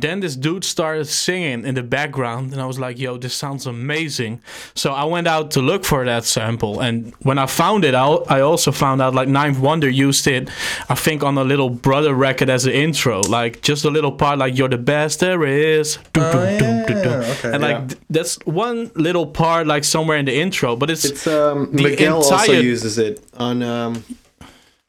then 0.00 0.20
this 0.20 0.34
dude 0.36 0.64
started 0.64 1.04
singing 1.06 1.64
in 1.64 1.74
the 1.76 1.82
background 1.82 2.52
and 2.52 2.60
I 2.60 2.66
was 2.66 2.78
like, 2.80 2.98
yo, 2.98 3.16
this 3.16 3.32
sounds 3.34 3.64
amazing. 3.66 4.40
So 4.74 4.92
I 4.92 5.04
went 5.04 5.26
out 5.28 5.52
to 5.52 5.60
look 5.60 5.84
for 5.84 6.04
that 6.04 6.24
sample. 6.24 6.80
And 6.80 7.12
when 7.22 7.38
I 7.38 7.46
found 7.46 7.84
it, 7.84 7.94
I, 7.94 8.06
I 8.28 8.40
also 8.40 8.72
found 8.72 9.00
out 9.00 9.14
like 9.14 9.28
Ninth 9.28 9.58
Wonder 9.60 9.88
used 9.88 10.26
it, 10.26 10.50
I 10.88 10.94
think, 10.96 11.22
on 11.22 11.38
a 11.38 11.44
little 11.44 11.70
brother 11.70 12.12
record 12.12 12.50
as 12.50 12.66
an 12.66 12.72
intro. 12.72 13.20
Like 13.20 13.62
just 13.62 13.84
a 13.84 13.90
little 13.90 14.10
part 14.12 14.38
like, 14.38 14.58
you're 14.58 14.68
the 14.68 14.78
best 14.78 15.20
there 15.20 15.44
is. 15.44 15.98
Oh, 16.16 16.38
okay. 16.40 17.50
And 17.52 17.62
like 17.62 17.76
Yeah. 17.78 17.86
th- 17.86 18.00
that's 18.10 18.38
one 18.46 18.90
little 18.96 19.26
part 19.26 19.66
like 19.66 19.84
somewhere 19.84 20.18
in 20.18 20.24
the 20.26 20.34
intro, 20.34 20.76
but 20.76 20.90
it's, 20.90 21.04
It's 21.04 21.26
um 21.26 21.70
The 21.72 21.82
Miguel 21.82 22.16
also 22.16 22.52
uses 22.52 22.98
it 22.98 23.20
on 23.38 23.62
um 23.62 24.02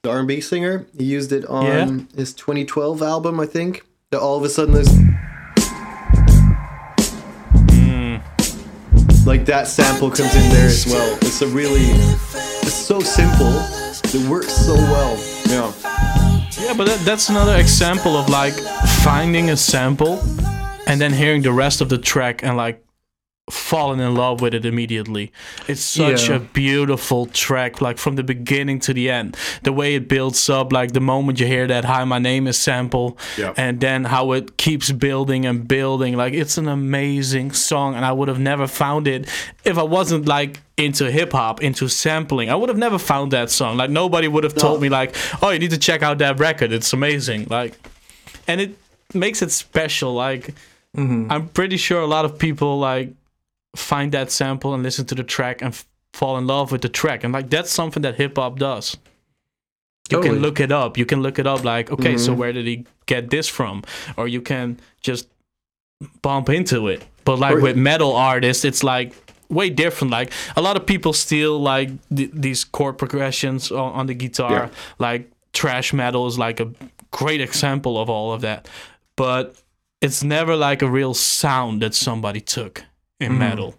the 0.04 0.10
R&B 0.12 0.42
singer. 0.42 0.86
He 0.98 1.04
used 1.06 1.32
it 1.32 1.46
on 1.46 1.66
Yeah. 1.66 1.86
his 2.16 2.34
2012 2.34 3.02
album, 3.02 3.40
I 3.40 3.46
think. 3.48 3.84
All 4.16 4.38
of 4.38 4.44
a 4.44 4.50
sudden 4.50 4.74
there's 4.74 4.90
Hmm. 7.72 8.18
like 9.26 9.46
that 9.46 9.68
sample 9.68 10.10
comes 10.10 10.36
in 10.36 10.50
there 10.52 10.68
as 10.68 10.86
well. 10.88 11.18
It's 11.22 11.42
a 11.42 11.48
really 11.48 11.82
it's 12.64 12.74
so 12.74 13.00
simple. 13.00 13.54
It 14.14 14.30
works 14.30 14.54
so 14.54 14.76
well. 14.76 15.18
Yeah. 15.48 15.72
Yeah, 16.60 16.74
but 16.76 16.86
that, 16.88 17.02
that's 17.06 17.30
another 17.30 17.56
example 17.58 18.16
of 18.18 18.30
like 18.30 18.54
finding 19.04 19.50
a 19.50 19.58
sample 19.58 20.20
and 20.88 21.00
then 21.02 21.12
hearing 21.14 21.42
the 21.42 21.52
rest 21.52 21.82
of 21.82 21.90
the 21.90 21.98
track 21.98 22.44
and 22.44 22.56
like 22.58 22.82
falling 23.50 24.00
in 24.00 24.16
love 24.16 24.42
with 24.42 24.56
it 24.56 24.66
immediately. 24.66 25.32
It's 25.68 25.82
such 25.82 26.30
Yeah. 26.30 26.38
a 26.38 26.40
beautiful 26.40 27.28
track, 27.28 27.80
like 27.80 28.00
from 28.00 28.16
the 28.16 28.24
beginning 28.24 28.80
to 28.82 28.94
the 28.94 29.12
end. 29.12 29.38
The 29.62 29.72
way 29.72 29.94
it 29.94 30.08
builds 30.10 30.50
up, 30.50 30.74
like 30.74 30.94
the 30.94 31.00
moment 31.00 31.40
you 31.40 31.46
hear 31.46 31.68
that 31.68 31.86
"Hi, 31.86 32.04
my 32.06 32.18
name 32.18 32.48
is" 32.48 32.58
sample, 32.58 33.18
Yeah. 33.38 33.54
and 33.56 33.80
then 33.80 34.06
how 34.06 34.32
it 34.32 34.58
keeps 34.58 34.92
building 34.92 35.46
and 35.46 35.68
building. 35.68 36.18
Like 36.18 36.34
it's 36.34 36.58
an 36.58 36.68
amazing 36.68 37.52
song, 37.52 37.94
and 37.94 38.04
I 38.04 38.12
would 38.12 38.30
have 38.30 38.40
never 38.40 38.66
found 38.66 39.08
it 39.08 39.28
if 39.64 39.78
I 39.78 39.84
wasn't 39.84 40.28
like 40.28 40.62
into 40.78 41.12
hip 41.12 41.32
hop, 41.32 41.62
into 41.62 41.88
sampling. 41.88 42.50
I 42.50 42.56
would 42.56 42.70
have 42.70 42.80
never 42.80 42.98
found 42.98 43.32
that 43.32 43.52
song. 43.52 43.78
Like 43.78 43.92
nobody 43.92 44.28
would 44.28 44.44
have 44.44 44.56
told 44.56 44.82
me 44.82 44.90
like, 44.90 45.16
"Oh, 45.44 45.52
you 45.52 45.60
need 45.60 45.70
to 45.72 45.78
check 45.78 46.02
out 46.02 46.18
that 46.18 46.40
record. 46.40 46.72
It's 46.74 46.92
amazing." 46.94 47.46
Like, 47.52 47.74
and 48.48 48.60
it 48.60 48.76
makes 49.14 49.44
it 49.44 49.52
special. 49.52 50.16
Like, 50.16 50.56
mm-hmm. 50.98 51.32
I'm 51.32 51.48
pretty 51.50 51.78
sure 51.78 52.02
a 52.02 52.08
lot 52.08 52.26
of 52.26 52.40
people 52.40 52.80
like 52.80 53.10
find 53.76 54.12
that 54.12 54.32
sample 54.32 54.74
and 54.74 54.84
listen 54.84 55.06
to 55.06 55.16
the 55.16 55.24
track 55.24 55.62
and 55.62 55.74
f- 55.74 55.86
fall 56.14 56.38
in 56.38 56.48
love 56.48 56.72
with 56.72 56.82
the 56.82 56.90
track. 56.90 57.24
And 57.24 57.34
like 57.34 57.50
that's 57.50 57.72
something 57.72 58.02
that 58.04 58.16
hip 58.16 58.38
hop 58.38 58.58
does. 58.58 58.98
You 60.10 60.18
Totally. 60.18 60.36
can 60.36 60.42
look 60.42 60.60
it 60.60 60.72
up. 60.72 60.98
You 60.98 61.06
can 61.06 61.22
look 61.22 61.40
it 61.40 61.48
up 61.48 61.64
like, 61.64 61.92
okay, 61.92 62.18
so 62.18 62.32
mm-hmm. 62.32 62.40
where 62.40 62.54
did 62.54 62.68
he 62.68 62.86
get 63.08 63.32
this 63.32 63.48
from? 63.48 63.84
Or 64.18 64.28
you 64.28 64.40
can 64.42 64.80
just 65.02 65.28
bump 66.22 66.50
into 66.50 66.88
it. 66.88 67.04
But 67.24 67.40
like 67.40 67.56
Or- 67.56 67.62
with 67.62 67.76
metal 67.76 68.16
artists, 68.16 68.64
it's 68.66 68.84
like 68.84 69.14
way 69.50 69.70
different. 69.70 70.12
Like 70.12 70.32
a 70.56 70.62
lot 70.62 70.76
of 70.76 70.86
people 70.86 71.12
steal 71.14 71.60
like 71.60 71.90
th- 72.16 72.32
these 72.34 72.64
chord 72.64 72.98
progressions 72.98 73.72
on, 73.72 73.94
on 73.94 74.06
the 74.06 74.14
guitar. 74.14 74.52
Yeah. 74.52 74.70
Like 75.00 75.32
thrash 75.54 75.92
metal 75.92 76.28
is 76.28 76.38
like 76.38 76.60
a 76.60 76.72
great 77.10 77.42
example 77.42 78.00
of 78.00 78.10
all 78.10 78.32
of 78.32 78.42
that. 78.42 78.68
But 79.16 79.56
it's 80.02 80.24
never 80.24 80.56
like 80.56 80.84
a 80.84 80.90
real 80.90 81.16
sound 81.16 81.82
that 81.82 81.96
somebody 81.96 82.42
took 82.42 82.84
in 83.20 83.38
metal. 83.38 83.76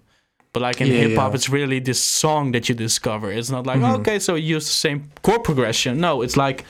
But 0.53 0.63
like 0.63 0.81
in 0.81 0.87
Mm-hmm. 0.89 0.97
Yeah, 0.97 1.09
hip 1.09 1.17
hop, 1.17 1.17
yeah. 1.19 1.27
Mm-hmm. 1.29 1.35
it's 1.35 1.49
really 1.51 1.79
this 1.81 2.03
song 2.03 2.53
that 2.53 2.69
you 2.69 2.75
discover. 2.75 3.31
It's 3.31 3.51
not 3.51 3.67
like 3.67 3.81
okay, 4.01 4.19
so 4.19 4.35
you 4.37 4.57
use 4.57 4.65
the 4.67 4.71
same 4.73 5.11
chord 5.23 5.45
progression. 5.45 6.01
No, 6.01 6.23
it's 6.23 6.37
like 6.37 6.65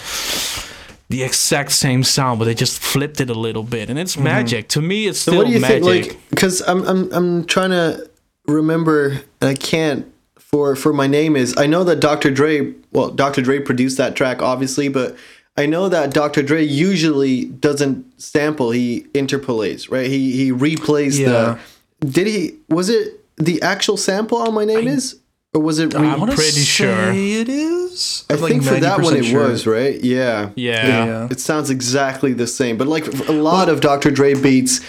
the 1.08 1.22
exact 1.22 1.70
same 1.70 2.02
sound, 2.02 2.38
but 2.40 2.46
they 2.46 2.54
just 2.54 2.80
flipped 2.80 3.20
it 3.20 3.30
a 3.30 3.34
little 3.34 3.62
bit, 3.62 3.88
and 3.88 3.98
it's 3.98 4.16
magic. 4.18 4.68
To 4.70 4.80
me, 4.82 5.06
it's 5.06 5.20
still 5.20 5.34
So 5.34 5.38
what 5.38 5.46
do 5.46 5.52
you 5.52 5.60
magic. 5.60 5.84
think? 5.84 6.06
Like, 6.08 6.30
because 6.30 6.62
I'm 6.66 6.82
I'm 6.82 7.12
I'm 7.12 7.44
trying 7.44 7.70
to 7.70 8.10
remember, 8.48 9.10
and 9.40 9.50
I 9.50 9.54
can't. 9.54 10.12
For 10.38 10.74
for 10.76 10.92
my 10.92 11.06
name 11.08 11.36
is 11.36 11.54
I 11.56 11.66
know 11.66 11.84
that 11.84 12.00
Dr. 12.00 12.30
Dre. 12.30 12.72
Well, 12.92 13.10
Dr. 13.10 13.42
Dre 13.42 13.60
produced 13.60 13.98
that 13.98 14.14
track, 14.16 14.40
obviously, 14.42 14.88
but 14.88 15.16
I 15.56 15.66
know 15.66 15.88
that 15.88 16.14
Dr. 16.14 16.42
Dre 16.42 16.62
usually 16.62 17.44
doesn't 17.46 18.20
sample. 18.20 18.70
He 18.70 19.06
interpolates, 19.12 19.90
right? 19.90 20.06
He 20.08 20.32
he 20.32 20.50
replays 20.52 21.18
Yeah. 21.20 21.28
the. 21.28 21.58
Did 22.00 22.26
he? 22.26 22.54
Was 22.68 22.88
it 22.88 23.24
the 23.36 23.60
actual 23.62 23.96
sample 23.96 24.38
on 24.38 24.54
my 24.54 24.64
name 24.64 24.88
is, 24.88 25.20
or 25.54 25.60
was 25.60 25.78
it? 25.78 25.94
Re- 25.94 26.06
I'm 26.06 26.20
pretty 26.26 26.60
sure. 26.60 27.12
it 27.12 27.48
is. 27.48 28.24
I 28.28 28.34
like, 28.34 28.50
think 28.50 28.64
for 28.64 28.74
that 28.74 29.00
one 29.00 29.16
it 29.16 29.24
sure. 29.24 29.48
was 29.48 29.66
right. 29.66 30.02
Yeah. 30.02 30.50
yeah. 30.54 31.04
Yeah. 31.04 31.28
It 31.30 31.40
sounds 31.40 31.70
exactly 31.70 32.32
the 32.32 32.46
same, 32.46 32.76
but 32.76 32.86
like 32.86 33.06
a 33.28 33.32
lot 33.32 33.68
of 33.68 33.80
Dr. 33.80 34.10
Dre 34.10 34.34
beats 34.34 34.80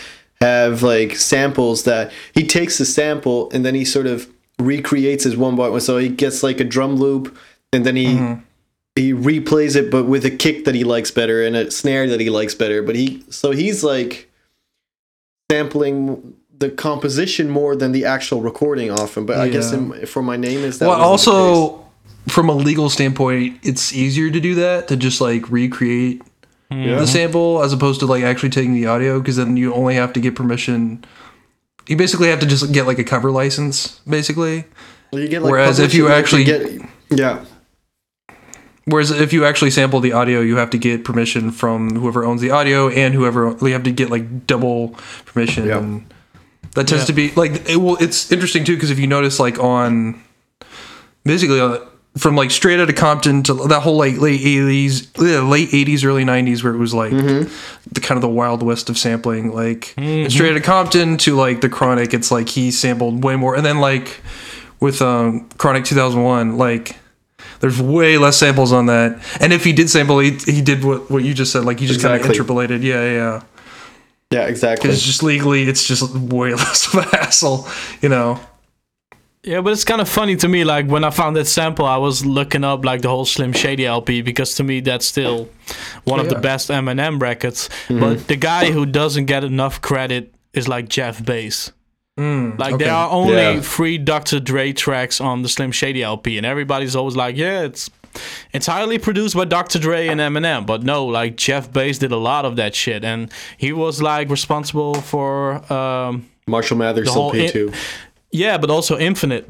have 0.41 0.84
like 0.84 1.15
samples 1.15 1.84
that 1.84 2.12
he 2.34 2.46
takes 2.46 2.78
the 2.78 2.86
sample 2.86 3.50
and 3.52 3.65
then 3.65 3.74
he 3.76 3.86
sort 3.86 4.08
of 4.08 4.32
recreates 4.60 5.24
his 5.24 5.38
one 5.38 5.56
by 5.56 5.70
one. 5.70 5.82
So 5.82 5.98
he 5.98 6.10
gets 6.10 6.43
like 6.43 6.60
a 6.60 6.63
drum 6.63 6.96
loop 6.96 7.36
and 7.74 7.86
then 7.86 7.96
he 7.96 8.08
mm-hmm. 8.08 8.41
he 8.96 9.13
replays 9.13 9.76
it, 9.76 9.89
but 9.89 10.06
with 10.06 10.26
a 10.26 10.32
kick 10.32 10.65
that 10.65 10.76
he 10.76 10.84
likes 10.84 11.12
better 11.12 11.43
and 11.43 11.56
a 11.56 11.72
snare 11.72 12.08
that 12.10 12.20
he 12.20 12.30
likes 12.30 12.56
better. 12.56 12.84
But 12.84 12.96
he 12.96 13.24
so 13.30 13.52
he's 13.52 13.84
like 13.84 14.30
sampling 15.50 16.36
the 16.60 16.70
composition 16.70 17.50
more 17.50 17.76
than 17.76 17.91
the 17.91 18.06
actual 18.06 18.41
recording 18.41 18.89
often. 18.91 19.26
But 19.26 19.38
I 19.38 19.50
guess 19.50 19.72
in, 19.72 20.06
for 20.06 20.22
my 20.24 20.38
name 20.38 20.60
is 20.62 20.80
that 20.80 20.88
Well, 20.88 21.12
wasn't 21.12 21.36
the 21.36 21.41
case. 21.41 21.48
also 21.58 21.86
from 22.30 22.50
a 22.50 22.54
legal 22.54 22.89
standpoint, 22.89 23.60
it's 23.63 23.93
easier 23.93 24.30
to 24.32 24.39
do 24.39 24.56
that 24.56 24.88
to 24.89 24.96
just 24.98 25.22
like 25.22 25.50
recreate 25.52 26.22
Yeah. 26.72 27.00
the 27.00 27.08
sample 27.08 27.62
as 27.63 27.74
opposed 27.74 28.00
to 28.02 28.06
like 28.06 28.24
actually 28.24 28.50
taking 28.50 28.74
the 28.74 28.88
audio 28.88 29.20
because 29.20 29.36
then 29.38 29.56
you 29.56 29.74
only 29.74 29.96
have 29.96 30.13
to 30.13 30.20
get 30.20 30.36
permission. 30.36 31.06
You 31.88 31.96
basically 31.96 32.28
have 32.30 32.39
to 32.41 32.46
just 32.46 32.72
get 32.74 32.86
like 32.88 33.00
a 33.00 33.04
cover 33.04 33.32
license, 33.32 34.00
basically. 34.08 34.65
Well, 35.13 35.22
you 35.22 35.30
get, 35.30 35.41
like, 35.41 35.52
Whereas 35.52 35.80
if 35.80 35.93
you 35.93 36.08
publishing, 36.08 36.39
like, 36.39 36.50
actually- 36.50 36.80
get, 36.80 36.89
yeah. 37.20 37.46
Whereas 38.86 39.12
if 39.12 39.34
you 39.34 39.43
actually 39.46 39.72
sample 39.72 40.00
the 40.00 40.13
audio, 40.13 40.39
you 40.39 40.56
have 40.58 40.70
to 40.72 40.78
get 40.78 41.04
permission 41.04 41.52
from 41.52 41.96
whoever 41.98 42.24
owns 42.24 42.39
the 42.41 42.52
audio 42.52 42.88
and 42.89 43.13
whoever 43.13 43.56
you 43.62 43.74
have 43.74 43.84
to 43.84 43.91
get 43.91 44.10
like 44.10 44.48
double 44.48 44.96
permission. 45.26 45.65
Yeah. 45.67 45.80
And 45.80 46.13
that 46.78 46.88
tends 46.88 47.04
Yeah. 47.04 47.08
to 47.08 47.13
be 47.13 47.32
like 47.36 47.70
it 47.70 47.76
will. 47.78 47.98
It's 47.98 48.32
interesting 48.32 48.63
too 48.63 48.76
because 48.76 48.90
if 48.92 49.00
you 49.00 49.08
notice 49.08 49.40
like 49.40 49.60
on 49.60 50.22
basically 51.24 51.60
uh, 51.60 51.80
from 52.18 52.36
like 52.36 52.50
straight 52.52 52.80
out 52.80 52.90
of 52.90 52.96
Compton 52.96 53.44
to 53.44 53.54
that 53.68 53.82
whole 53.82 53.98
like 53.98 54.18
late 54.18 54.42
eighties, 54.42 55.16
late 55.18 55.74
eighties, 55.74 56.04
early 56.04 56.24
nineties, 56.26 56.63
where 56.63 56.74
it 56.74 56.78
was 56.78 56.94
like 56.94 57.12
the 57.12 58.00
kind 58.02 58.18
of 58.18 58.22
the 58.22 58.30
wild 58.30 58.63
west 58.63 58.90
of 58.90 58.98
sampling. 58.98 59.54
Like 59.54 59.94
and 59.98 60.32
straight 60.32 60.52
out 60.52 60.58
of 60.58 60.63
Compton 60.63 61.18
to 61.18 61.36
like 61.36 61.62
the 61.62 61.70
Chronic, 61.70 62.13
it's 62.13 62.32
like 62.32 62.50
he 62.50 62.72
sampled 62.72 63.24
way 63.24 63.36
more, 63.36 63.56
and 63.56 63.66
then 63.66 63.80
like 63.80 64.22
with 64.80 65.02
um 65.02 65.48
Chronic 65.58 65.86
two 65.86 65.96
thousand 65.96 66.24
one, 66.24 66.58
like. 66.58 66.98
There's 67.60 67.82
way 67.82 68.20
less 68.20 68.38
samples 68.38 68.72
on 68.72 68.86
that, 68.86 69.20
and 69.40 69.52
if 69.52 69.63
he 69.63 69.74
did 69.74 69.90
sample, 69.90 70.20
he, 70.20 70.32
he 70.46 70.62
did 70.62 70.84
what, 70.84 71.10
what 71.10 71.24
you 71.24 71.34
just 71.34 71.52
said, 71.52 71.66
like 71.66 71.80
he 71.80 71.88
just 71.88 72.02
kind 72.02 72.13
of 72.13 72.20
Exactly. 72.20 72.36
interpolated. 72.38 72.84
Yeah, 72.84 73.02
yeah, 73.12 73.42
yeah. 74.32 74.42
Yeah, 74.42 74.48
exactly. 74.48 74.90
It's 74.90 75.04
just 75.04 75.24
legally, 75.24 75.63
it's 75.63 75.88
just 75.88 76.13
way 76.16 76.54
less 76.54 76.88
of 76.94 77.00
a 77.00 77.16
hassle, 77.16 77.68
you 78.02 78.10
know. 78.10 78.40
Yeah, 79.44 79.62
but 79.62 79.72
it's 79.72 79.86
kind 79.86 80.02
of 80.02 80.10
funny 80.10 80.36
to 80.38 80.48
me. 80.50 80.66
Like 80.66 80.88
when 80.88 81.06
I 81.06 81.10
found 81.10 81.38
that 81.38 81.46
sample, 81.46 81.86
I 81.86 81.96
was 81.96 82.26
looking 82.26 82.66
up 82.66 82.84
like 82.84 83.02
the 83.02 83.08
whole 83.08 83.24
Slim 83.24 83.54
Shady 83.54 83.86
LP 83.86 84.22
because 84.22 84.56
to 84.56 84.63
me 84.63 84.82
that's 84.82 85.06
still 85.06 85.48
one 86.04 86.20
of 86.20 86.28
the 86.28 86.36
yeah. 86.36 86.42
best 86.42 86.70
Eminem 86.70 87.22
records. 87.22 87.70
Mm-hmm. 87.88 88.00
But 88.02 88.28
the 88.28 88.36
guy 88.36 88.72
who 88.72 88.86
doesn't 88.86 89.26
get 89.26 89.46
enough 89.46 89.80
credit 89.82 90.34
is 90.54 90.68
like 90.68 90.90
Jeff 90.90 91.24
Bass. 91.24 91.72
Mm, 92.20 92.58
like 92.60 92.74
okay. 92.74 92.86
there 92.86 92.94
are 92.94 93.10
only 93.10 93.36
Yeah. 93.36 93.62
three 93.62 93.98
Dr. 93.98 94.40
Dre 94.42 94.74
tracks 94.74 95.22
on 95.22 95.44
the 95.44 95.50
Slim 95.50 95.72
Shady 95.72 96.04
LP, 96.04 96.36
and 96.38 96.46
everybody's 96.46 96.96
always 96.96 97.16
like, 97.16 97.38
"Yeah, 97.38 97.62
it's 97.62 97.90
entirely 98.53 98.97
produced 98.97 99.36
by 99.36 99.45
Dr. 99.45 99.80
Dre 99.80 100.08
and 100.08 100.19
Eminem." 100.19 100.65
But 100.65 100.84
no, 100.84 101.06
like 101.06 101.36
Jeff 101.38 101.71
Bass 101.71 101.97
did 101.97 102.12
a 102.12 102.17
lot 102.17 102.45
of 102.45 102.56
that 102.58 102.75
shit, 102.75 103.03
and 103.03 103.32
he 103.58 103.71
was 103.73 104.01
like 104.01 104.30
responsible 104.30 104.95
for. 104.95 105.71
Um, 105.71 106.30
Marshall 106.47 106.77
Mathers 106.77 107.08
LP 107.10 107.45
in- 107.45 107.51
too. 107.51 107.73
yeah, 108.32 108.58
but 108.58 108.69
also 108.69 108.97
Infinite. 108.97 109.49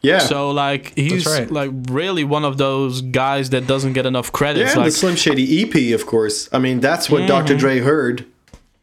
Yeah. 0.00 0.18
So 0.18 0.50
like 0.50 0.94
he's 0.96 1.26
right. 1.26 1.50
like 1.50 1.70
really 1.90 2.24
one 2.24 2.44
of 2.44 2.58
those 2.58 3.00
guys 3.00 3.50
that 3.50 3.66
doesn't 3.66 3.92
get 3.94 4.06
enough 4.06 4.32
credit. 4.32 4.60
yeah, 4.60 4.74
like 4.74 4.86
the 4.86 4.90
Slim 4.90 5.16
Shady 5.16 5.62
EP, 5.62 5.94
of 5.98 6.06
course. 6.06 6.48
I 6.52 6.58
mean, 6.58 6.80
that's 6.80 7.10
what 7.10 7.26
Dr. 7.26 7.56
Dre 7.56 7.78
heard. 7.80 8.26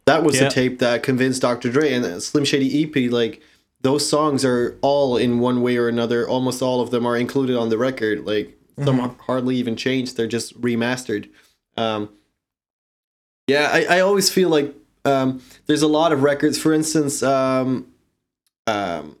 That 0.04 0.24
was 0.24 0.36
Yeah. 0.36 0.44
the 0.44 0.50
tape 0.50 0.78
that 0.80 1.02
convinced 1.04 1.42
Dr. 1.42 1.70
Dre. 1.70 1.92
And 1.92 2.04
the 2.04 2.20
Slim 2.20 2.44
Shady 2.44 2.82
EP, 2.82 3.08
like, 3.10 3.40
those 3.82 4.08
songs 4.08 4.44
are 4.44 4.78
all 4.80 5.16
in 5.16 5.38
one 5.38 5.62
way 5.62 5.76
or 5.76 5.88
another. 5.88 6.28
Almost 6.28 6.62
all 6.62 6.80
of 6.80 6.90
them 6.90 7.06
are 7.06 7.16
included 7.16 7.56
on 7.56 7.68
the 7.68 7.78
record. 7.78 8.24
Like, 8.24 8.56
some 8.84 9.16
hardly 9.26 9.56
even 9.56 9.76
changed. 9.76 10.16
They're 10.16 10.26
just 10.26 10.60
remastered. 10.60 11.28
Um, 11.76 12.10
yeah, 13.46 13.68
I, 13.72 13.98
I 13.98 14.00
always 14.00 14.30
feel 14.30 14.48
like 14.48 14.74
um, 15.04 15.42
there's 15.66 15.82
a 15.82 15.88
lot 15.88 16.12
of 16.12 16.22
records. 16.22 16.58
For 16.58 16.72
instance, 16.72 17.22
um, 17.22 17.88
um, 18.66 19.16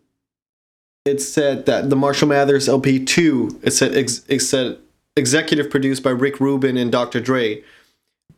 it 1.04 1.20
said 1.20 1.66
that 1.66 1.90
the 1.90 1.96
Marshall 1.96 2.28
Mathers 2.28 2.68
LP 2.68 3.04
two. 3.04 3.58
It 3.62 3.72
said 3.72 3.96
ex- 3.96 4.24
it 4.28 4.40
said 4.40 4.78
executive 5.16 5.70
produced 5.70 6.02
by 6.02 6.10
Rick 6.10 6.40
Rubin 6.40 6.76
and 6.76 6.90
Dr. 6.90 7.20
Dre. 7.20 7.62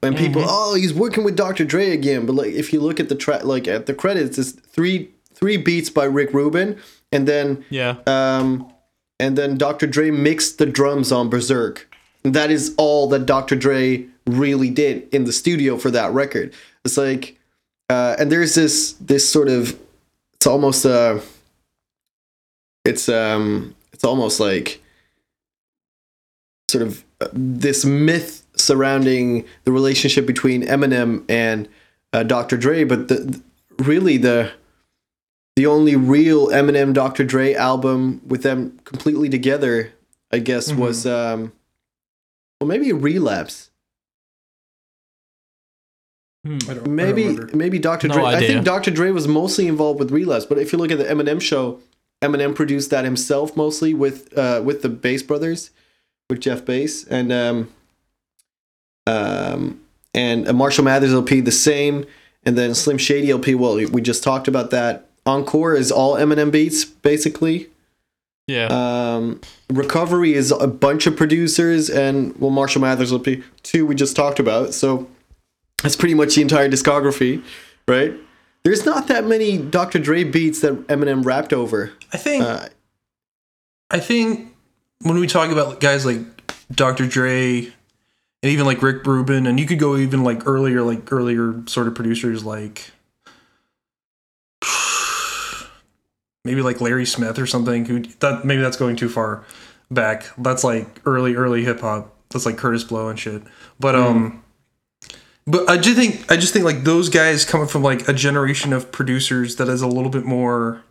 And 0.03 0.17
people, 0.19 0.43
oh, 0.45 0.75
he's 0.75 0.93
working 0.93 1.25
with 1.25 1.35
Dr. 1.35 1.65
Dre 1.65 1.91
again. 1.91 2.27
But 2.27 2.35
like, 2.35 2.53
if 2.53 2.75
you 2.75 2.81
look 2.81 3.01
at 3.01 3.09
the 3.09 3.15
track, 3.15 3.45
like 3.45 3.67
at 3.67 3.87
the 3.87 3.95
credits, 3.95 4.37
it's 4.37 4.51
three 4.53 5.14
three 5.45 5.59
beats 5.59 5.91
by 5.91 6.05
Rick 6.05 6.33
Rubin, 6.33 6.81
and 7.13 7.29
then 7.29 7.67
yeah, 7.69 7.97
um, 8.07 8.73
and 9.21 9.37
then 9.37 9.59
Dr. 9.59 9.87
Dre 9.87 10.11
mixed 10.11 10.57
the 10.57 10.65
drums 10.65 11.13
on 11.13 11.29
Berserk. 11.29 11.87
And 12.25 12.33
that 12.33 12.51
is 12.51 12.75
all 12.79 13.09
that 13.11 13.27
Dr. 13.27 13.55
Dre 13.55 14.07
really 14.27 14.71
did 14.71 15.07
in 15.13 15.25
the 15.25 15.33
studio 15.35 15.77
for 15.77 15.91
that 15.91 16.11
record. 16.13 16.55
It's 16.83 16.97
like, 16.97 17.39
uh, 17.91 18.17
and 18.19 18.33
there's 18.33 18.55
this 18.55 18.95
this 18.95 19.29
sort 19.29 19.49
of, 19.49 19.79
it's 20.33 20.47
almost 20.47 20.87
a, 20.87 21.21
it's 22.87 23.11
um, 23.11 23.75
it's 23.93 24.05
almost 24.05 24.41
like, 24.41 24.81
sort 26.71 26.81
of 26.81 27.05
uh, 27.21 27.29
this 27.35 27.85
myth 27.85 28.47
surrounding 28.57 29.45
the 29.65 29.73
relationship 29.73 30.25
between 30.25 30.63
Eminem 30.63 31.23
and 31.29 31.69
uh, 32.15 32.23
Dr. 32.23 32.57
Dre, 32.57 32.85
but 32.85 33.09
the 33.09 33.43
really 33.79 34.17
the 34.17 34.51
the 35.57 35.67
only 35.67 35.95
real 35.97 36.49
Eminem 36.49 36.93
Dr. 36.93 37.25
Dre 37.25 37.55
album 37.55 38.21
with 38.27 38.43
them 38.43 38.79
completely 38.85 39.29
together, 39.29 39.93
I 40.33 40.39
guess, 40.41 40.73
was 40.73 41.07
um 41.07 41.53
well 42.61 42.69
maybe 42.69 42.93
relapse. 42.93 43.71
Hmm. 46.45 46.55
I 46.55 46.59
don't, 46.59 46.71
I 46.71 46.75
don't 46.75 46.89
Maybe 46.89 47.39
maybe 47.55 47.79
Dr. 47.79 48.09
No 48.09 48.15
Dre. 48.15 48.25
I 48.25 48.41
think 48.41 48.65
Dr. 48.65 48.91
Dre 48.91 49.11
was 49.11 49.29
mostly 49.29 49.67
involved 49.67 49.99
with 49.99 50.11
relapse, 50.11 50.45
but 50.45 50.59
if 50.59 50.73
you 50.73 50.79
look 50.79 50.91
at 50.91 50.99
the 50.99 51.05
Eminem 51.05 51.41
show, 51.41 51.81
Eminem 52.23 52.55
produced 52.55 52.91
that 52.91 53.05
himself 53.05 53.57
mostly 53.57 53.95
with 53.95 54.37
uh 54.37 54.61
with 54.65 54.83
the 54.83 54.89
Bass 54.89 55.23
brothers, 55.23 55.71
with 56.29 56.41
Jeff 56.41 56.65
Bass 56.65 57.05
and 57.05 57.33
um 57.33 57.73
um 59.07 59.81
and 60.15 60.53
Marshall 60.57 60.85
Mathers 60.85 61.13
LP 61.13 61.41
the 61.41 61.53
same, 61.53 62.07
and 62.45 62.59
then 62.59 62.75
Slim 62.75 62.99
Shady 62.99 63.31
LP. 63.31 63.55
Well, 63.55 63.77
we 63.77 64.01
just 64.01 64.23
talked 64.25 64.49
about 64.49 64.71
that. 64.71 65.11
Encore 65.27 65.75
is 65.75 65.91
all 65.91 66.15
Eminem 66.15 66.51
beats 66.53 66.85
basically. 66.85 67.69
yeah. 68.47 68.67
Um, 68.67 69.41
Recovery 69.71 70.35
is 70.35 70.51
a 70.51 70.67
bunch 70.67 71.07
of 71.07 71.17
producers, 71.17 71.89
and 71.89 72.37
well, 72.39 72.51
Marshall 72.51 72.83
Mathers 72.83 73.11
will 73.11 73.19
be 73.19 73.43
two 73.63 73.87
we 73.87 73.95
just 73.95 74.15
talked 74.17 74.39
about. 74.39 74.75
So 74.75 75.09
that's 75.83 75.97
pretty 75.97 76.15
much 76.15 76.35
the 76.35 76.43
entire 76.43 76.69
discography, 76.69 77.43
right? 77.89 78.13
There's 78.65 78.85
not 78.87 79.09
that 79.09 79.27
many 79.27 79.59
Dr. 79.59 79.99
Dre 79.99 80.25
beats 80.25 80.61
that 80.61 80.87
Eminem 80.89 81.25
rapped 81.25 81.53
over. 81.53 81.93
I 82.13 82.17
think 82.17 82.45
Uh, 82.45 82.69
I 83.91 84.01
think 84.01 84.55
when 85.03 85.19
we 85.19 85.27
talk 85.27 85.51
about 85.51 85.81
guys 85.81 86.07
like 86.07 86.19
Dr. 86.73 87.07
Dre 87.07 87.59
and 88.43 88.53
even 88.53 88.65
like 88.65 88.83
Rick 88.83 89.07
Rubin, 89.07 89.47
and 89.47 89.61
you 89.61 89.67
could 89.67 89.79
go 89.79 89.97
even 89.97 90.25
like 90.25 90.47
earlier, 90.47 90.83
like 90.83 91.13
earlier 91.13 91.63
sort 91.67 91.89
of 91.89 91.95
producers 91.95 92.45
like 92.45 92.91
maybe 96.45 96.63
like 96.63 96.81
Larry 96.81 97.07
Smith 97.07 97.39
or 97.39 97.47
something. 97.47 97.85
Who 97.87 98.01
that 98.21 98.45
maybe 98.45 98.63
that's 98.63 98.77
going 98.77 98.97
too 98.97 99.09
far 99.09 99.45
back. 99.91 100.27
That's 100.39 100.65
like 100.65 101.01
early, 101.07 101.35
early 101.35 101.65
hip 101.65 101.81
hop. 101.81 102.15
That's 102.31 102.47
like 102.47 102.57
Kurtis 102.57 102.87
Blow 102.87 103.09
and 103.09 103.19
shit. 103.19 103.43
But 103.79 103.95
um. 103.95 104.43
But 105.47 105.69
I 105.69 105.77
do 105.77 105.93
think 105.93 106.31
I 106.33 106.37
just 106.37 106.55
think 106.55 106.65
like 106.65 106.85
those 106.85 107.11
guys 107.11 107.45
coming 107.45 107.67
from 107.67 107.83
like 107.83 108.09
a 108.09 108.15
generation 108.15 108.73
of 108.73 108.91
producers 108.91 109.57
that 109.57 109.69
is 109.69 109.83
a 109.83 109.87
little 109.87 110.11
bit 110.11 110.25
more 110.25 110.83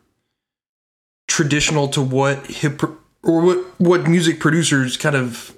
traditional 1.28 1.88
to 1.88 2.02
what 2.02 2.46
hip 2.46 2.84
or 3.24 3.42
what 3.42 3.58
what 3.80 4.08
music 4.08 4.40
producers 4.40 4.96
kind 4.96 5.16
of 5.16 5.58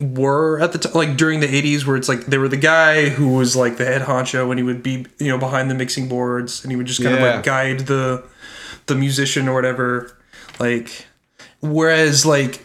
were 0.00 0.60
at 0.60 0.72
the 0.72 0.78
time, 0.78 0.92
like 0.92 1.16
during 1.16 1.40
the 1.40 1.48
80s, 1.48 1.84
where 1.84 1.96
it's 1.96 2.08
like 2.08 2.26
they 2.26 2.38
were 2.38 2.48
the 2.48 2.56
guy 2.56 3.08
who 3.08 3.34
was 3.34 3.56
like 3.56 3.76
the 3.76 3.84
head 3.84 4.02
honcho 4.02 4.50
and 4.50 4.58
he 4.58 4.62
would 4.62 4.82
be, 4.82 5.06
you 5.18 5.28
know, 5.28 5.38
behind 5.38 5.68
the 5.68 5.74
mixing 5.74 6.08
boards 6.08 6.62
and 6.62 6.70
he 6.70 6.76
would 6.76 6.86
just 6.86 7.02
kind 7.02 7.16
of 7.16 7.22
like 7.22 7.42
guide 7.42 7.80
the 7.80 8.24
the 8.86 8.94
musician 8.94 9.48
or 9.48 9.54
whatever. 9.54 10.16
Like, 10.58 11.06
whereas 11.60 12.24
like 12.26 12.64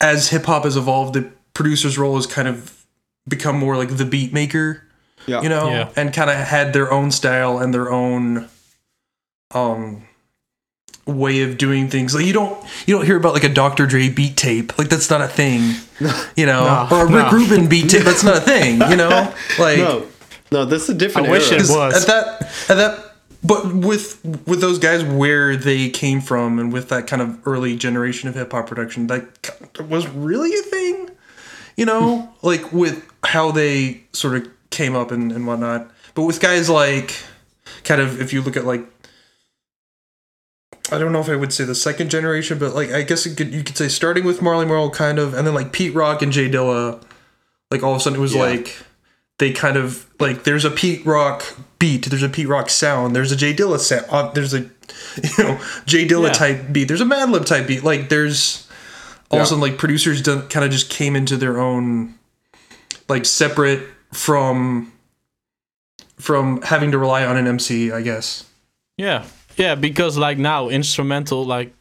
as 0.00 0.28
hip 0.30 0.44
hop 0.46 0.64
has 0.64 0.76
evolved, 0.76 1.14
the 1.14 1.30
producer's 1.54 1.98
role 1.98 2.16
has 2.16 2.26
kind 2.26 2.48
of 2.48 2.86
become 3.28 3.58
more 3.58 3.76
like 3.76 3.96
the 3.96 4.04
beat 4.04 4.32
maker 4.32 4.82
Yeah. 5.26 5.42
you 5.42 5.48
know, 5.48 5.68
Yeah. 5.70 5.88
and 5.96 6.12
kind 6.14 6.30
of 6.30 6.36
had 6.36 6.72
their 6.72 6.90
own 6.92 7.10
style 7.10 7.58
and 7.58 7.74
their 7.74 7.90
own 7.90 8.48
um 9.54 10.02
way 11.06 11.42
of 11.42 11.56
doing 11.58 11.88
things. 11.88 12.14
Like 12.14 12.26
you 12.26 12.32
don't 12.32 12.56
you 12.86 12.94
don't 12.96 13.04
hear 13.06 13.16
about 13.16 13.34
like 13.34 13.44
a 13.44 13.48
Dr. 13.48 13.86
Dre 13.86 14.08
beat 14.08 14.36
tape. 14.36 14.78
Like 14.78 14.88
that's 14.88 15.08
not 15.10 15.20
a 15.20 15.28
thing. 15.28 15.74
You 16.36 16.46
know, 16.46 16.86
No, 16.90 16.96
or 16.96 17.02
a 17.06 17.10
Rick 17.10 17.32
no. 17.32 17.38
Rubin 17.38 17.66
beat 17.68 17.90
tape. 17.90 18.04
That's 18.04 18.22
not 18.24 18.36
a 18.36 18.40
thing. 18.40 18.80
You 18.90 18.96
know, 18.96 19.08
like 19.58 19.78
No, 19.78 20.06
no, 20.52 20.64
this 20.64 20.84
is 20.84 20.90
a 20.90 20.94
different 20.94 21.28
I 21.28 21.30
wish 21.30 21.50
it 21.50 21.62
was. 21.62 22.02
at 22.02 22.06
that 22.06 22.42
at 22.70 22.76
that. 22.76 23.07
But 23.44 23.72
with 23.72 24.24
with 24.46 24.60
those 24.60 24.78
guys 24.78 25.04
where 25.04 25.56
they 25.56 25.90
came 25.90 26.20
from 26.20 26.58
and 26.58 26.72
with 26.72 26.88
that 26.88 27.06
kind 27.06 27.22
of 27.22 27.46
early 27.46 27.76
generation 27.76 28.28
of 28.28 28.34
hip 28.34 28.50
hop 28.52 28.66
production, 28.66 29.06
that 29.06 29.28
was 29.88 30.08
really 30.08 30.52
a 30.58 30.62
thing. 30.62 31.10
You 31.76 31.86
know, 31.86 32.18
hmm. 32.18 32.46
like 32.46 32.72
with 32.72 33.08
how 33.24 33.52
they 33.52 34.02
sort 34.12 34.34
of 34.34 34.48
came 34.70 34.96
up 34.96 35.10
and, 35.12 35.30
and 35.30 35.46
whatnot. 35.46 35.90
But 36.14 36.24
with 36.24 36.40
guys 36.40 36.68
like 36.68 37.14
kind 37.84 38.00
of 38.00 38.20
if 38.20 38.32
you 38.32 38.42
look 38.42 38.56
at 38.56 38.64
like 38.64 38.84
I 40.90 40.98
don't 40.98 41.12
know 41.12 41.20
if 41.20 41.28
I 41.28 41.36
would 41.36 41.52
say 41.52 41.64
the 41.64 41.74
second 41.74 42.10
generation, 42.10 42.58
but 42.58 42.74
like 42.74 42.90
I 42.90 43.02
guess 43.02 43.26
it 43.26 43.36
could, 43.36 43.52
you 43.52 43.62
could 43.62 43.76
say 43.76 43.88
starting 43.88 44.24
with 44.24 44.40
Marley 44.40 44.66
Marl 44.66 44.90
kind 44.90 45.18
of, 45.18 45.34
and 45.34 45.46
then 45.46 45.54
like 45.54 45.72
Pete 45.72 45.94
Rock 45.94 46.22
and 46.22 46.32
J 46.32 46.48
Dilla, 46.48 47.00
like 47.70 47.82
all 47.82 47.92
of 47.92 47.98
a 47.98 48.00
sudden 48.00 48.18
it 48.18 48.22
was 48.22 48.34
Yeah. 48.34 48.42
like 48.42 48.76
they 49.38 49.52
kind 49.52 49.76
of 49.76 50.06
like 50.20 50.44
there's 50.44 50.64
a 50.64 50.70
Pete 50.70 51.04
Rock 51.06 51.56
beat, 51.78 52.06
there's 52.06 52.22
a 52.22 52.28
Pete 52.28 52.48
Rock 52.48 52.70
sound, 52.70 53.14
there's 53.14 53.32
a 53.32 53.36
J 53.36 53.54
Dilla 53.54 53.78
sound, 53.78 54.06
uh, 54.10 54.30
there's 54.32 54.54
a 54.54 54.60
you 55.38 55.44
know 55.44 55.60
J 55.86 56.06
Dilla 56.06 56.26
Yeah. 56.28 56.32
type 56.32 56.72
beat, 56.72 56.88
there's 56.88 57.00
a 57.00 57.04
Madlib 57.04 57.46
type 57.46 57.66
beat, 57.66 57.84
like 57.84 58.08
there's 58.08 58.66
all 59.30 59.38
of 59.40 59.44
a 59.44 59.46
sudden 59.46 59.60
like 59.60 59.78
producers 59.78 60.22
done, 60.22 60.48
kind 60.48 60.64
of 60.64 60.70
just 60.70 60.90
came 60.90 61.14
into 61.16 61.36
their 61.36 61.58
own 61.60 62.14
like 63.08 63.24
separate 63.26 63.82
from 64.12 64.92
from 66.16 66.62
having 66.62 66.90
to 66.92 66.98
rely 66.98 67.24
on 67.24 67.36
an 67.36 67.46
MC, 67.46 67.92
I 67.92 68.02
guess. 68.02 68.44
Yeah, 68.96 69.24
yeah, 69.56 69.74
because 69.76 70.16
like 70.18 70.38
now 70.38 70.68
instrumental, 70.68 71.44
like 71.44 71.72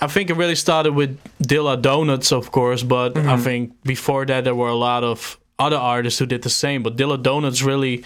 I 0.00 0.06
think 0.06 0.30
it 0.30 0.34
really 0.34 0.54
started 0.54 0.92
with 0.94 1.18
Dilla 1.42 1.80
Donuts, 1.80 2.30
of 2.32 2.52
course, 2.52 2.82
but 2.82 3.16
I 3.16 3.36
think 3.38 3.82
before 3.82 4.24
that 4.26 4.44
there 4.44 4.54
were 4.54 4.68
a 4.68 4.74
lot 4.76 5.02
of 5.02 5.38
other 5.58 5.76
artists 5.76 6.18
who 6.18 6.26
did 6.26 6.42
the 6.42 6.50
same. 6.50 6.82
But 6.82 6.96
Dilla 6.96 7.22
Donuts 7.22 7.62
really 7.62 8.04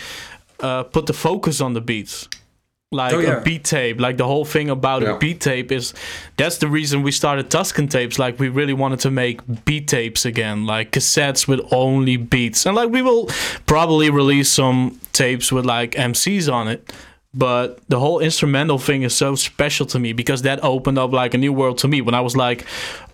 uh, 0.61 0.85
put 0.85 1.07
the 1.07 1.13
focus 1.13 1.61
on 1.61 1.75
the 1.75 1.81
beats. 1.81 2.29
Like 2.93 3.13
Oh, 3.15 3.19
yeah. 3.19 3.39
a 3.39 3.43
beat 3.43 3.65
tape, 3.65 4.01
like 4.01 4.17
the 4.17 4.27
whole 4.27 4.45
thing 4.45 4.71
about 4.71 5.03
Yeah. 5.03 5.17
a 5.17 5.19
beat 5.19 5.41
tape 5.41 5.73
is 5.73 5.93
that's 6.37 6.59
the 6.59 6.69
reason 6.69 7.03
we 7.03 7.11
started 7.11 7.51
Tuscan 7.51 7.89
tapes. 7.89 8.17
Like 8.19 8.39
we 8.39 8.49
really 8.49 8.73
wanted 8.75 9.01
to 9.01 9.11
make 9.11 9.41
beat 9.65 9.89
tapes 9.89 10.25
again, 10.25 10.67
like 10.67 10.93
cassettes 10.93 11.49
with 11.49 11.61
only 11.73 12.17
beats, 12.17 12.65
and 12.65 12.77
like 12.77 12.91
we 12.91 13.03
will 13.03 13.29
probably 13.67 14.09
release 14.09 14.49
some 14.49 15.01
tapes 15.13 15.51
with 15.51 15.67
like 15.67 15.93
MCs 15.97 16.51
on 16.51 16.69
it. 16.69 16.93
But 17.35 17.81
the 17.89 17.99
whole 17.99 18.21
instrumental 18.21 18.79
thing 18.79 19.03
is 19.03 19.15
so 19.15 19.35
special 19.35 19.85
to 19.87 19.99
me 19.99 20.13
because 20.13 20.43
that 20.43 20.63
opened 20.63 20.97
up 20.99 21.13
like 21.13 21.35
a 21.35 21.39
new 21.39 21.53
world 21.53 21.79
to 21.79 21.89
me 21.89 22.01
when 22.01 22.15
I 22.15 22.21
was 22.21 22.37
like 22.37 22.65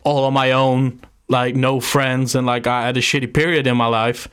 all 0.04 0.24
on 0.24 0.34
my 0.34 0.52
own, 0.52 1.00
like 1.32 1.56
no 1.56 1.80
friends, 1.80 2.36
and 2.36 2.46
like 2.46 2.68
I 2.68 2.86
had 2.86 2.96
a 2.96 3.00
shitty 3.00 3.34
period 3.34 3.66
in 3.66 3.76
my 3.76 3.86
life. 3.86 4.28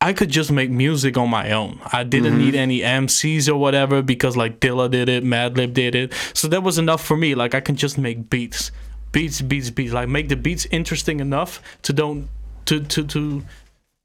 I 0.00 0.12
could 0.12 0.28
just 0.28 0.52
make 0.52 0.70
music 0.70 1.16
on 1.16 1.30
my 1.30 1.50
own. 1.52 1.80
I 1.90 2.04
didn't 2.04 2.36
need 2.36 2.52
mm-hmm. 2.54 2.68
any 2.68 2.80
MCs 2.80 3.48
or 3.48 3.56
whatever 3.56 4.02
because 4.02 4.36
like 4.36 4.60
Dilla 4.60 4.90
did 4.90 5.08
it, 5.08 5.24
Madlib 5.24 5.72
did 5.72 5.94
it. 5.94 6.12
So 6.34 6.46
that 6.48 6.62
was 6.62 6.76
enough 6.76 7.02
for 7.02 7.16
me. 7.16 7.34
Like 7.34 7.54
I 7.54 7.60
can 7.60 7.74
just 7.74 7.96
make 7.96 8.28
beats, 8.28 8.70
beats, 9.12 9.40
beats, 9.40 9.70
beats. 9.70 9.94
Like 9.94 10.08
make 10.08 10.28
the 10.28 10.36
beats 10.36 10.66
interesting 10.70 11.20
enough 11.20 11.62
to 11.82 11.92
don't 11.92 12.28
to 12.66 12.80
to 12.80 13.04
to. 13.06 13.42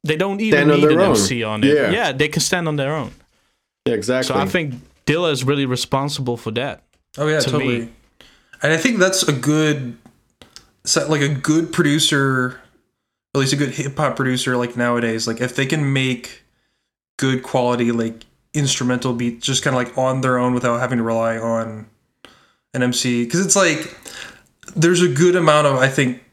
They 0.06 0.16
don't 0.16 0.40
even 0.40 0.70
Stand 0.70 0.82
need 0.82 0.92
an 0.92 1.00
own. 1.00 1.10
MC 1.10 1.44
on 1.44 1.64
it. 1.66 1.76
Yeah. 1.76 1.92
yeah, 1.92 2.12
they 2.14 2.30
can 2.30 2.42
stand 2.42 2.70
on 2.70 2.78
their 2.78 2.96
own. 2.96 3.12
Yeah, 3.86 3.96
exactly. 3.96 4.34
So 4.34 4.40
I 4.40 4.46
think 4.46 4.76
Dilla 5.06 5.32
is 5.32 5.44
really 5.44 5.66
responsible 5.66 6.38
for 6.38 6.52
that. 6.52 6.84
Oh 7.18 7.28
yeah, 7.28 7.42
to 7.42 7.50
totally. 7.50 7.80
me. 7.80 7.90
And 8.62 8.72
I 8.72 8.78
think 8.78 9.00
that's 9.00 9.24
a 9.24 9.34
good 9.34 9.98
set 10.90 11.10
like 11.10 11.22
a 11.22 11.30
good 11.30 11.72
producer, 11.72 12.60
at 13.36 13.40
least 13.40 13.54
a 13.54 13.56
good 13.56 13.70
hip 13.70 13.96
hop 13.96 14.16
producer 14.16 14.58
like 14.58 14.76
nowadays, 14.76 15.28
like 15.28 15.40
if 15.40 15.56
they 15.56 15.66
can 15.66 15.94
make 15.94 16.44
good 17.18 17.44
quality 17.44 17.92
like 17.92 18.26
instrumental 18.54 19.14
beats 19.14 19.46
just 19.46 19.64
kind 19.64 19.76
of 19.76 19.84
like 19.84 19.98
on 19.98 20.22
their 20.22 20.40
own 20.40 20.54
without 20.54 20.80
having 20.80 20.98
to 20.98 21.04
rely 21.04 21.38
on 21.38 21.86
an 22.74 22.82
MC 22.82 23.28
cuz 23.28 23.46
it's 23.46 23.56
like 23.56 23.96
there's 24.76 25.02
a 25.02 25.08
good 25.08 25.36
amount 25.36 25.68
of 25.68 25.76
I 25.76 25.88
think 25.88 26.24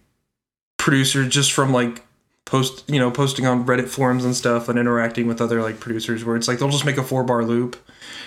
producers 0.78 1.28
just 1.28 1.52
from 1.52 1.72
like 1.72 2.02
post 2.46 2.84
you 2.88 2.98
know 2.98 3.10
posting 3.10 3.46
on 3.46 3.66
Reddit 3.66 3.88
forums 3.88 4.24
and 4.24 4.34
stuff 4.34 4.68
and 4.68 4.78
interacting 4.78 5.26
with 5.26 5.40
other 5.40 5.60
like 5.60 5.80
producers 5.80 6.24
where 6.24 6.36
it's 6.36 6.48
like 6.48 6.58
they'll 6.58 6.70
just 6.70 6.86
make 6.86 6.96
a 6.96 7.02
four 7.02 7.24
bar 7.24 7.44
loop 7.44 7.76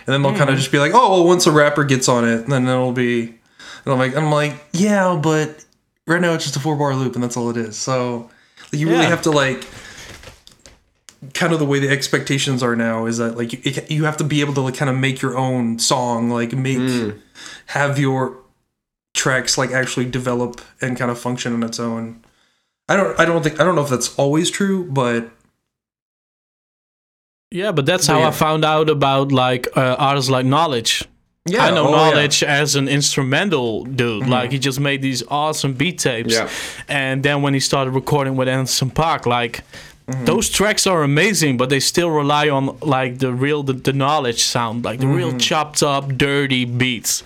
and 0.06 0.14
then 0.14 0.22
they'll 0.22 0.32
kind 0.32 0.44
of 0.44 0.50
mm-hmm. 0.50 0.58
just 0.58 0.72
be 0.72 0.78
like 0.78 0.92
oh 0.94 1.10
well 1.12 1.26
once 1.26 1.48
a 1.48 1.52
rapper 1.52 1.84
gets 1.84 2.08
on 2.08 2.28
it 2.28 2.46
then 2.46 2.68
it'll 2.68 2.92
be 2.92 3.40
and 3.86 3.94
I'm 3.94 3.98
like 3.98 4.16
I'm 4.16 4.30
like 4.30 4.54
yeah 4.74 5.16
but 5.16 5.66
right 6.10 6.20
now 6.22 6.34
it's 6.34 6.44
just 6.44 6.56
a 6.58 6.60
four 6.60 6.76
bar 6.76 6.94
loop 6.96 7.16
and 7.16 7.24
that's 7.24 7.38
all 7.38 7.50
it 7.50 7.56
is 7.58 7.78
so 7.78 8.30
you 8.72 8.88
really 8.88 9.04
Yeah. 9.04 9.10
have 9.10 9.22
to 9.24 9.32
like 9.32 9.66
kind 11.34 11.52
of 11.54 11.60
the 11.60 11.66
way 11.66 11.80
the 11.80 11.90
expectations 11.90 12.62
are 12.64 12.76
now 12.76 13.06
is 13.06 13.18
that 13.18 13.38
like 13.38 13.52
you, 13.66 13.74
you 13.90 14.04
have 14.06 14.18
to 14.18 14.24
be 14.24 14.42
able 14.42 14.54
to 14.56 14.62
like 14.62 14.76
kind 14.76 14.90
of 14.90 14.98
make 14.98 15.22
your 15.22 15.38
own 15.38 15.78
song 15.80 16.30
like 16.30 16.52
make 16.54 17.14
have 17.68 18.00
your 18.00 18.38
tracks 19.14 19.58
like 19.58 19.72
actually 19.72 20.06
develop 20.06 20.62
and 20.82 20.98
kind 20.98 21.12
of 21.12 21.20
function 21.20 21.54
on 21.54 21.64
its 21.64 21.80
own 21.80 22.24
i 22.88 22.96
don't 22.96 23.20
i 23.20 23.26
don't 23.26 23.44
think 23.44 23.60
i 23.60 23.64
don't 23.64 23.76
know 23.76 23.82
if 23.84 23.90
that's 23.90 24.16
always 24.18 24.50
true 24.50 24.86
but 24.92 25.30
Yeah, 27.52 27.72
but 27.74 27.86
that's 27.88 28.06
how 28.06 28.20
yeah. 28.20 28.28
I 28.28 28.32
found 28.32 28.64
out 28.64 28.90
about 28.90 29.32
like 29.32 29.66
uh, 29.76 29.96
artists 29.98 30.30
like 30.30 30.46
Knowledge. 30.46 31.09
Yeah 31.52 31.66
I 31.66 31.72
know 31.72 31.88
oh, 31.88 31.90
yeah. 31.92 31.96
Mm-hmm. 31.98 32.16
Knowledge 32.16 32.44
as 32.44 32.76
an 32.76 32.88
instrumental 32.88 33.86
dude. 33.86 34.28
Like 34.28 34.52
he 34.52 34.60
just 34.60 34.80
made 34.80 35.02
these 35.02 35.24
awesome 35.28 35.74
beat 35.74 36.00
tapes. 36.00 36.34
Yeah. 36.34 36.50
And 36.88 37.24
then 37.24 37.42
when 37.42 37.54
he 37.54 37.60
started 37.60 37.92
recording 37.92 38.36
with 38.36 38.48
Anderson 38.48 38.92
.Paak, 38.92 39.26
like 39.26 39.64
Mm-hmm. 40.10 40.26
those 40.26 40.50
tracks 40.50 40.88
are 40.88 41.04
amazing, 41.04 41.58
but 41.58 41.70
they 41.70 41.80
still 41.80 42.10
rely 42.10 42.50
on 42.50 42.76
like 42.80 43.20
the 43.20 43.32
real 43.32 43.62
the, 43.62 43.74
the 43.74 43.94
knowledge 43.94 44.42
sound, 44.42 44.84
like 44.84 45.00
the 45.00 45.06
real 45.08 45.30
Mm-hmm. 45.30 45.38
chopped 45.38 45.84
up, 45.84 46.18
dirty 46.18 46.66
beats. 46.66 47.22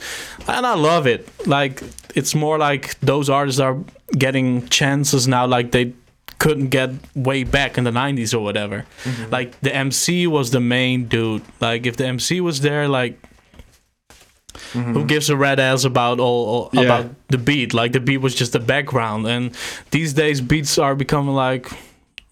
And 0.49 0.65
I 0.65 0.73
love 0.75 1.07
it. 1.07 1.29
Like 1.47 1.81
it's 2.13 2.35
more 2.35 2.57
like 2.57 2.99
those 2.99 3.29
artists 3.29 3.61
are 3.61 3.77
getting 4.17 4.67
chances 4.67 5.29
now 5.29 5.47
like 5.47 5.71
they 5.71 5.93
couldn't 6.39 6.67
get 6.71 6.89
way 7.15 7.45
back 7.45 7.77
in 7.77 7.85
the 7.85 7.91
90s 7.91 8.33
or 8.33 8.39
whatever. 8.39 8.83
Mm-hmm. 9.05 9.31
Like 9.31 9.57
the 9.61 9.73
MC 9.73 10.27
was 10.27 10.51
the 10.51 10.59
main 10.59 11.05
dude. 11.07 11.41
Like 11.61 11.85
if 11.85 11.95
the 11.95 12.05
MC 12.05 12.41
was 12.41 12.59
there 12.59 12.89
like 12.89 13.17
who 14.73 14.79
mm-hmm. 14.79 15.05
gives 15.07 15.29
a 15.29 15.35
red 15.35 15.59
ass 15.59 15.83
about 15.83 16.19
all, 16.19 16.45
all 16.45 16.69
Yeah. 16.73 16.81
about 16.81 17.05
the 17.29 17.37
beat 17.37 17.73
like 17.73 17.91
the 17.91 17.99
beat 17.99 18.19
was 18.19 18.35
just 18.35 18.53
the 18.53 18.59
background 18.59 19.27
and 19.27 19.51
these 19.91 20.13
days 20.13 20.41
beats 20.41 20.77
are 20.77 20.95
becoming 20.95 21.35
like 21.35 21.67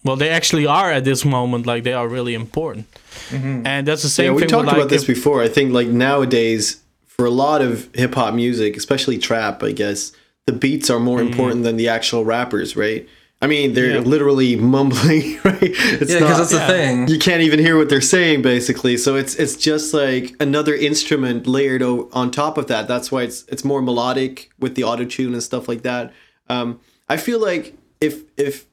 well 0.04 0.16
they 0.16 0.30
actually 0.30 0.66
are 0.66 0.90
at 0.90 1.04
this 1.04 1.24
moment 1.24 1.66
like 1.66 1.84
they 1.84 1.92
are 1.92 2.08
really 2.08 2.34
important 2.34 2.86
mm-hmm. 3.28 3.66
and 3.66 3.86
that's 3.86 4.02
the 4.02 4.08
same 4.08 4.32
thing. 4.32 4.38
yeah, 4.38 4.44
we 4.44 4.46
talked 4.46 4.66
with, 4.66 4.74
like, 4.74 4.76
about 4.76 4.90
this 4.90 5.02
if- 5.02 5.08
before. 5.08 5.42
I 5.42 5.48
think 5.48 5.72
like 5.72 5.88
nowadays, 5.88 6.80
for 7.06 7.26
a 7.26 7.30
lot 7.30 7.60
of 7.60 7.88
hip 7.94 8.14
hop 8.14 8.34
music, 8.34 8.76
especially 8.76 9.18
trap, 9.18 9.62
I 9.62 9.72
guess 9.72 10.12
the 10.46 10.52
beats 10.52 10.90
are 10.90 10.98
more 10.98 11.18
mm-hmm. 11.18 11.28
important 11.28 11.62
than 11.64 11.76
the 11.76 11.88
actual 11.88 12.24
rappers, 12.24 12.76
right? 12.76 13.06
I 13.42 13.48
mean, 13.48 13.72
they're 13.74 13.86
Mm-hmm. 13.94 14.04
Yeah. 14.04 14.10
literally 14.10 14.56
mumbling, 14.56 15.38
right? 15.44 15.58
It's 15.62 16.10
yeah 16.12 16.20
because 16.20 16.38
that's 16.38 16.50
the 16.52 16.58
yeah. 16.58 16.66
thing 16.68 17.08
you 17.08 17.18
can't 17.18 17.42
even 17.42 17.58
hear 17.58 17.76
what 17.76 17.88
they're 17.88 18.00
saying 18.00 18.40
basically 18.42 18.96
so 18.96 19.16
it's 19.16 19.34
it's 19.34 19.56
just 19.56 19.92
like 19.92 20.34
another 20.40 20.74
instrument 20.74 21.46
layered 21.46 21.82
o- 21.82 22.08
on 22.12 22.30
top 22.30 22.56
of 22.56 22.68
that 22.68 22.86
that's 22.86 23.10
why 23.12 23.22
it's 23.22 23.44
it's 23.48 23.64
more 23.64 23.82
melodic 23.82 24.50
with 24.60 24.74
the 24.76 24.84
auto 24.84 25.04
tune 25.04 25.32
and 25.34 25.42
stuff 25.42 25.66
like 25.68 25.82
that 25.82 26.12
um 26.48 26.78
i 27.08 27.16
feel 27.16 27.40
like 27.40 27.76
if 28.00 28.22
if 28.36 28.66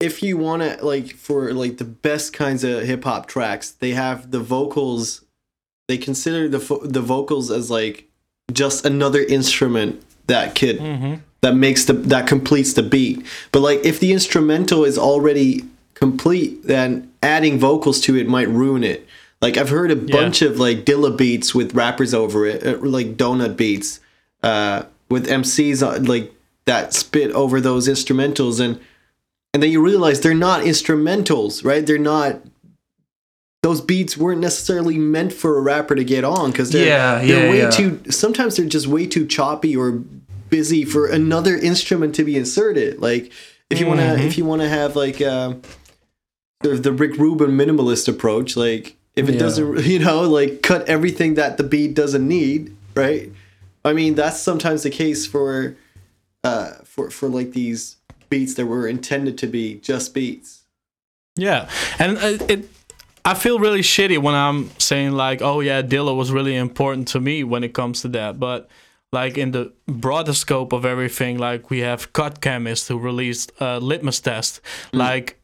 if 0.00 0.22
you 0.22 0.36
want 0.36 0.62
to 0.62 0.84
like 0.84 1.14
for 1.14 1.52
like 1.52 1.78
the 1.78 1.84
best 1.84 2.32
kinds 2.32 2.64
of 2.64 2.82
hip 2.82 3.04
hop 3.04 3.26
tracks 3.26 3.70
they 3.70 3.90
have 3.92 4.30
the 4.30 4.40
vocals 4.40 5.24
they 5.88 5.98
consider 5.98 6.48
the 6.48 6.60
fo- 6.60 6.84
the 6.86 7.00
vocals 7.00 7.50
as 7.50 7.70
like 7.70 8.08
just 8.52 8.84
another 8.84 9.22
instrument 9.22 10.02
that 10.26 10.54
could 10.54 10.78
that 11.40 11.54
makes 11.54 11.84
the 11.84 11.92
that 11.92 12.26
completes 12.26 12.72
the 12.72 12.82
beat. 12.82 13.24
But 13.52 13.60
like 13.60 13.84
if 13.84 14.00
the 14.00 14.12
instrumental 14.12 14.84
is 14.84 14.98
already 14.98 15.64
complete, 15.94 16.64
then 16.64 17.10
adding 17.22 17.58
vocals 17.58 18.00
to 18.02 18.16
it 18.16 18.28
might 18.28 18.48
ruin 18.48 18.84
it. 18.84 19.06
Like 19.40 19.56
I've 19.56 19.70
heard 19.70 19.90
a 19.90 19.96
bunch 19.96 20.42
of 20.42 20.58
like 20.58 20.84
Dilla 20.84 21.16
beats 21.16 21.54
with 21.54 21.74
rappers 21.74 22.12
over 22.12 22.44
it, 22.44 22.66
uh, 22.66 22.78
like 22.78 23.16
donut 23.16 23.56
beats, 23.56 24.00
uh, 24.42 24.84
with 25.08 25.26
MCs 25.28 25.86
on, 25.86 26.04
like 26.04 26.32
that 26.64 26.92
spit 26.92 27.30
over 27.32 27.60
those 27.60 27.88
instrumentals, 27.88 28.58
and 28.60 28.80
and 29.54 29.62
then 29.62 29.70
you 29.70 29.80
realize 29.82 30.20
they're 30.20 30.34
not 30.34 30.62
instrumentals, 30.62 31.64
right? 31.64 31.86
They're 31.86 31.98
not. 31.98 32.40
Those 33.62 33.80
beats 33.80 34.16
weren't 34.16 34.40
necessarily 34.40 34.98
meant 34.98 35.32
for 35.32 35.58
a 35.58 35.60
rapper 35.60 35.96
to 35.96 36.04
get 36.04 36.22
on 36.22 36.52
because 36.52 36.70
they're, 36.70 36.86
Yeah, 36.86 37.18
they're 37.26 37.44
yeah, 37.46 37.50
way 37.50 37.58
yeah. 37.58 37.70
too. 37.70 38.00
Sometimes 38.10 38.56
they're 38.56 38.66
just 38.66 38.86
way 38.86 39.04
too 39.06 39.26
choppy 39.26 39.76
or 39.76 40.02
busy 40.50 40.84
for 40.84 41.06
another 41.06 41.56
instrument 41.56 42.14
to 42.16 42.24
be 42.24 42.36
inserted. 42.36 43.00
Like 43.00 43.32
if 43.70 43.80
you 43.80 43.86
want 43.86 44.00
to, 44.00 44.18
if 44.18 44.38
you 44.38 44.44
want 44.44 44.62
to 44.62 44.68
have 44.68 44.96
like 44.96 45.16
sort 45.18 46.74
of 46.76 46.82
the 46.82 46.92
Rick 46.92 47.16
Rubin 47.18 47.50
minimalist 47.50 48.08
approach, 48.08 48.56
like 48.56 48.96
if 49.16 49.28
it 49.28 49.34
Yeah. 49.34 49.40
doesn't, 49.40 49.84
you 49.86 49.98
know, 49.98 50.22
like 50.22 50.62
cut 50.62 50.88
everything 50.88 51.34
that 51.34 51.56
the 51.56 51.64
beat 51.64 51.94
doesn't 51.94 52.26
need, 52.26 52.74
right? 52.94 53.30
I 53.84 53.92
mean, 53.92 54.14
that's 54.14 54.40
sometimes 54.40 54.82
the 54.82 54.90
case 54.90 55.26
for, 55.26 55.76
uh, 56.44 56.72
for 56.84 57.10
for 57.10 57.28
like 57.28 57.52
these 57.52 57.96
beats 58.28 58.54
that 58.54 58.66
were 58.66 58.86
intended 58.86 59.38
to 59.38 59.46
be 59.46 59.76
just 59.76 60.12
beats. 60.14 60.62
Yeah, 61.36 61.68
and 61.98 62.18
uh, 62.18 62.44
it. 62.48 62.68
I 63.24 63.34
feel 63.34 63.58
really 63.58 63.80
shitty 63.80 64.18
when 64.18 64.34
I'm 64.34 64.70
saying 64.78 65.12
like, 65.12 65.40
"Oh 65.42 65.60
yeah, 65.60 65.82
Dilla 65.82 66.16
was 66.16 66.32
really 66.32 66.56
important 66.56 67.08
to 67.08 67.20
me 67.20 67.44
when 67.44 67.62
it 67.64 67.72
comes 67.74 68.02
to 68.02 68.08
that," 68.08 68.40
but 68.40 68.68
like 69.12 69.38
in 69.38 69.52
the 69.52 69.72
broader 69.86 70.34
scope 70.34 70.72
of 70.72 70.84
everything, 70.84 71.38
like 71.38 71.70
we 71.70 71.80
have 71.80 72.12
Cut 72.12 72.40
Chemist 72.40 72.88
who 72.88 72.98
released 72.98 73.52
uh, 73.60 73.78
Litmus 73.78 74.20
Test, 74.20 74.60
like 74.92 75.34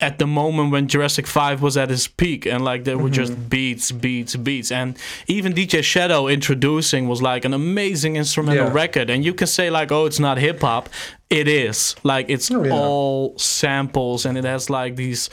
at 0.00 0.18
the 0.18 0.26
moment 0.26 0.72
when 0.72 0.88
Jurassic 0.88 1.28
Five 1.28 1.62
was 1.62 1.76
at 1.76 1.88
its 1.88 2.08
peak, 2.08 2.44
and 2.46 2.64
like 2.64 2.82
there 2.82 2.98
were 2.98 3.10
just 3.10 3.48
beats, 3.48 3.92
beats, 3.92 4.34
beats, 4.34 4.72
and 4.72 4.96
even 5.28 5.52
DJ 5.52 5.84
Shadow 5.84 6.24
Endtroducing 6.24 7.06
was 7.06 7.22
like 7.22 7.44
an 7.44 7.54
amazing 7.54 8.16
instrumental 8.16 8.66
Yeah. 8.66 8.72
record, 8.72 9.08
and 9.10 9.24
you 9.24 9.32
can 9.32 9.46
say 9.46 9.70
like, 9.70 9.92
"Oh, 9.92 10.06
it's 10.06 10.18
not 10.18 10.38
hip 10.38 10.60
hop," 10.60 10.88
it 11.30 11.46
is. 11.46 11.94
Like 12.02 12.26
it's 12.28 12.50
Oh, 12.50 12.64
yeah. 12.64 12.72
all 12.72 13.38
samples, 13.38 14.26
and 14.26 14.36
it 14.36 14.42
has 14.44 14.68
like 14.68 14.96
these 14.96 15.30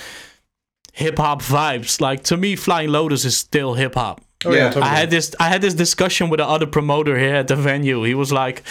hip 0.94 1.18
hop 1.18 1.42
vibes. 1.42 2.00
Like 2.00 2.24
to 2.26 2.38
me, 2.38 2.56
Flying 2.56 2.90
Lotus 2.92 3.26
is 3.26 3.36
still 3.36 3.74
hip 3.74 3.96
hop. 3.96 4.22
Oh, 4.46 4.52
Yeah. 4.54 4.66
totally. 4.70 4.84
I 4.84 4.96
had 4.96 5.10
this 5.10 5.36
I 5.40 5.50
had 5.50 5.62
this 5.62 5.74
discussion 5.74 6.30
with 6.30 6.40
the 6.40 6.48
other 6.48 6.66
promoter 6.68 7.18
here 7.18 7.36
at 7.36 7.48
the 7.48 7.56
venue. 7.56 8.04
He 8.04 8.14
was 8.14 8.32
like, 8.32 8.64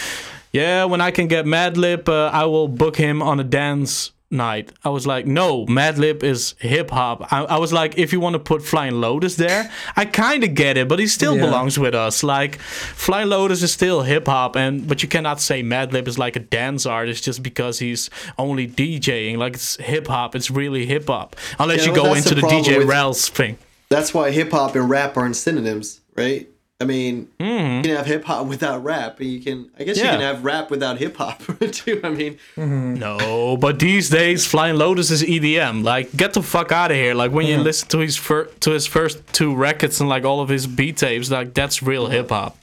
"Yeah, 0.51 0.85
when 0.85 1.01
I 1.01 1.11
can 1.11 1.27
get 1.27 1.45
Madlib, 1.45 2.09
uh, 2.09 2.29
I 2.33 2.45
will 2.45 2.67
book 2.67 2.95
him 2.97 3.21
on 3.21 3.39
a 3.39 3.43
dance 3.43 4.11
night." 4.31 4.71
I 4.83 4.89
was 4.89 5.05
like, 5.05 5.27
"No, 5.27 5.67
Madlib 5.67 6.23
is 6.23 6.55
hip 6.59 6.89
hop." 6.89 7.31
I, 7.31 7.43
I 7.43 7.57
was 7.59 7.71
like, 7.71 7.99
"If 7.99 8.11
you 8.13 8.19
want 8.19 8.33
to 8.33 8.39
put 8.39 8.63
Flying 8.63 8.99
Lotus 8.99 9.35
there, 9.35 9.69
I 9.95 10.05
kind 10.05 10.43
of 10.43 10.55
get 10.55 10.75
it, 10.75 10.87
but 10.87 10.97
he 10.97 11.05
still 11.05 11.35
Yeah. 11.35 11.45
belongs 11.45 11.77
with 11.77 11.93
us. 11.93 12.23
Like, 12.23 12.59
Flying 12.59 13.29
Lotus 13.29 13.61
is 13.61 13.71
still 13.71 14.01
hip 14.01 14.25
hop, 14.27 14.55
and 14.55 14.87
but 14.87 15.03
you 15.03 15.07
cannot 15.09 15.39
say 15.39 15.61
Madlib 15.61 16.07
is 16.07 16.17
like 16.17 16.35
a 16.35 16.39
dance 16.39 16.87
artist 16.87 17.25
just 17.25 17.43
because 17.43 17.77
he's 17.77 18.09
only 18.39 18.67
DJing. 18.67 19.37
Like 19.37 19.53
it's 19.53 19.75
hip 19.77 20.07
hop. 20.07 20.35
It's 20.35 20.49
really 20.49 20.87
hip 20.87 21.05
hop, 21.07 21.35
unless 21.59 21.81
Yeah, 21.81 21.85
you 21.87 21.91
well, 21.93 22.05
go 22.05 22.13
into 22.15 22.33
the 22.33 22.41
the, 22.41 22.47
DJ 22.47 22.77
with- 22.79 22.87
Rels 22.87 23.29
thing." 23.29 23.57
That's 23.89 24.13
why 24.13 24.31
hip 24.31 24.51
hop 24.51 24.75
and 24.75 24.89
rap 24.89 25.17
aren't 25.17 25.35
synonyms, 25.35 26.01
right? 26.15 26.47
I 26.81 26.85
mean, 26.85 27.27
hmm. 27.37 27.43
you 27.43 27.81
can 27.81 27.95
have 27.97 28.05
hip 28.05 28.23
hop 28.23 28.47
without 28.47 28.81
rap, 28.85 29.19
and 29.19 29.29
you 29.29 29.41
can, 29.41 29.69
I 29.77 29.83
guess, 29.83 29.97
you 29.97 30.03
can 30.03 30.21
have 30.21 30.45
rap 30.45 30.71
without 30.71 30.97
hip 30.97 31.17
hop 31.17 31.41
too. 31.71 31.99
I 32.05 32.09
mean, 32.09 32.37
mm-hmm. 32.55 32.93
No, 32.93 33.57
but 33.57 33.79
these 33.79 34.09
days 34.09 34.47
Flying 34.47 34.77
Lotus 34.77 35.11
is 35.11 35.21
EDM. 35.21 35.83
Like, 35.83 36.15
get 36.15 36.33
the 36.33 36.41
fuck 36.41 36.71
out 36.71 36.91
of 36.91 36.95
here. 36.95 37.13
Like 37.13 37.31
when 37.31 37.47
you 37.47 37.57
listen 37.57 37.89
to 37.89 37.99
his 37.99 38.15
fir- 38.15 38.45
to 38.61 38.71
his 38.71 38.87
first 38.87 39.21
two 39.33 39.53
records 39.53 39.99
and 39.99 40.07
like 40.07 40.23
all 40.23 40.39
of 40.39 40.47
his 40.47 40.67
beat 40.67 40.95
tapes, 40.95 41.29
like 41.29 41.53
that's 41.53 41.83
real 41.83 42.05
mm-hmm. 42.05 42.13
hip 42.13 42.29
hop. 42.29 42.55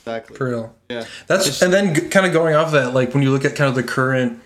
exactly. 0.00 0.36
For 0.36 0.48
real. 0.48 0.74
Yeah. 0.88 1.04
That's 1.26 1.60
and 1.60 1.72
then 1.72 1.92
g- 1.94 2.02
kind 2.02 2.24
of 2.24 2.32
going 2.32 2.54
off 2.54 2.70
that, 2.70 2.94
like 2.94 3.14
when 3.14 3.24
you 3.24 3.32
look 3.32 3.44
at 3.44 3.56
kind 3.56 3.68
of 3.68 3.74
the 3.74 3.82
current 3.82 4.40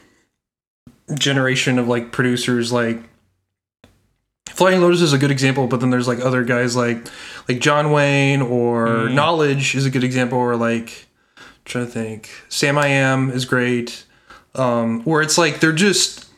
generation 1.13 1.79
of 1.79 1.89
like 1.89 2.11
producers, 2.11 2.73
like 2.73 3.03
Flying 4.55 4.81
Lotus 4.81 5.01
is 5.01 5.13
a 5.13 5.19
good 5.19 5.31
example, 5.31 5.67
but 5.67 5.81
then 5.81 5.91
there's 5.91 6.09
like 6.09 6.21
other 6.21 6.45
guys 6.45 6.77
like 6.77 7.07
like 7.49 7.59
Jonwayne 7.59 8.49
or 8.49 9.09
Knowledge 9.09 9.75
is 9.75 9.87
a 9.87 9.91
good 9.91 10.05
example, 10.05 10.39
or 10.39 10.57
like 10.57 11.07
I'm 11.39 11.45
trying 11.65 11.87
to 11.87 11.91
think, 11.91 12.31
Samiyam 12.49 13.33
is 13.33 13.45
great, 13.45 14.05
um, 14.55 15.03
where 15.03 15.23
it's 15.23 15.39
like 15.39 15.61
they're 15.61 15.73
just 15.73 16.29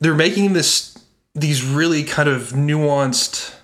they're 0.00 0.14
making 0.14 0.52
this 0.54 0.96
these 1.34 1.64
really 1.64 2.02
kind 2.02 2.28
of 2.28 2.50
nuanced 2.50 3.54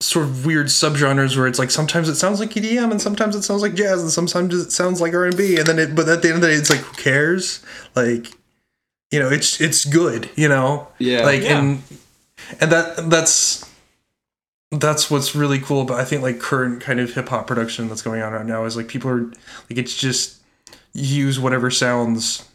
sort 0.00 0.24
of 0.26 0.46
weird 0.46 0.66
subgenres 0.68 1.36
where 1.36 1.48
it's 1.48 1.58
like 1.58 1.70
sometimes 1.72 2.08
it 2.08 2.14
sounds 2.14 2.38
like 2.38 2.50
EDM 2.50 2.90
and 2.92 3.02
sometimes 3.02 3.34
it 3.34 3.42
sounds 3.42 3.62
like 3.62 3.74
jazz 3.74 4.00
and 4.00 4.12
sometimes 4.12 4.54
it 4.54 4.70
sounds 4.70 5.00
like 5.00 5.12
R 5.12 5.24
and 5.24 5.36
B 5.36 5.56
and 5.56 5.66
then 5.66 5.78
it 5.78 5.94
but 5.94 6.08
at 6.08 6.22
the 6.22 6.28
end 6.28 6.36
of 6.36 6.42
the 6.42 6.48
day 6.48 6.54
it's 6.54 6.70
like 6.70 6.80
who 6.80 6.94
cares? 7.02 7.64
Like 7.96 8.28
you 9.10 9.18
know 9.18 9.28
it's 9.28 9.60
it's 9.60 9.84
good 9.84 10.30
you 10.36 10.48
know? 10.48 10.86
Yeah. 10.98 11.24
like 11.24 11.42
Yeah. 11.42 11.58
and 11.58 11.82
and 12.60 12.70
that 12.72 13.10
that's 13.10 13.68
that's 14.70 15.10
what's 15.10 15.34
really 15.34 15.58
cool 15.58 15.82
about 15.82 15.98
I 16.00 16.04
think 16.04 16.22
like 16.22 16.40
current 16.40 16.80
kind 16.82 17.00
of 17.00 17.12
hip 17.14 17.28
hop 17.28 17.46
production 17.46 17.88
that's 17.88 18.02
going 18.02 18.20
on 18.22 18.32
right 18.32 18.44
now 18.46 18.64
is 18.64 18.76
like 18.76 18.88
people 18.88 19.10
are 19.10 19.22
like 19.22 19.78
it's 19.78 19.96
just 19.96 20.40
use 20.92 21.38
whatever 21.40 21.70
sounds 21.70 22.46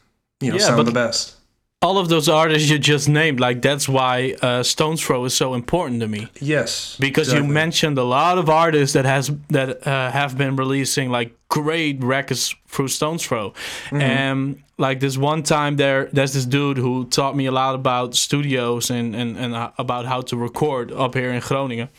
you 0.41 0.51
know 0.51 0.57
Yeah, 0.57 0.63
sound 0.65 0.77
but- 0.77 0.85
the 0.85 0.91
best 0.91 1.35
All 1.83 1.97
of 1.97 2.07
those 2.07 2.29
artists 2.29 2.69
you 2.69 2.79
just 2.79 3.07
named, 3.09 3.39
like 3.39 3.61
that's 3.61 3.87
why 3.89 4.35
uh, 4.41 4.63
Stones 4.63 5.01
Throw 5.05 5.25
is 5.25 5.33
so 5.33 5.53
important 5.53 5.99
to 6.01 6.07
me 6.07 6.27
yes 6.39 6.97
because 6.99 7.33
you 7.33 7.43
mentioned 7.43 7.97
a 7.97 8.03
lot 8.03 8.37
of 8.37 8.49
artists 8.49 8.93
that 8.93 9.05
has 9.05 9.29
that 9.49 9.69
uh, 9.85 10.11
have 10.11 10.37
been 10.37 10.55
releasing 10.55 11.11
like 11.17 11.29
great 11.49 11.97
records 12.03 12.55
through 12.67 12.87
Stones 12.89 13.21
Throw, 13.27 13.49
Mm-hmm. 13.89 14.01
and 14.01 14.63
like 14.77 14.99
this 14.99 15.17
one 15.17 15.43
time 15.43 15.75
there, 15.75 16.09
there's 16.15 16.33
this 16.33 16.45
dude 16.47 16.77
who 16.79 17.05
taught 17.05 17.35
me 17.35 17.45
a 17.47 17.51
lot 17.51 17.75
about 17.75 18.15
studios 18.15 18.89
and 18.89 19.15
and 19.15 19.37
and 19.37 19.53
uh, 19.53 19.69
about 19.77 20.05
how 20.05 20.21
to 20.21 20.35
record 20.37 20.91
up 20.91 21.13
here 21.15 21.31
in 21.35 21.41
Groningen, 21.41 21.89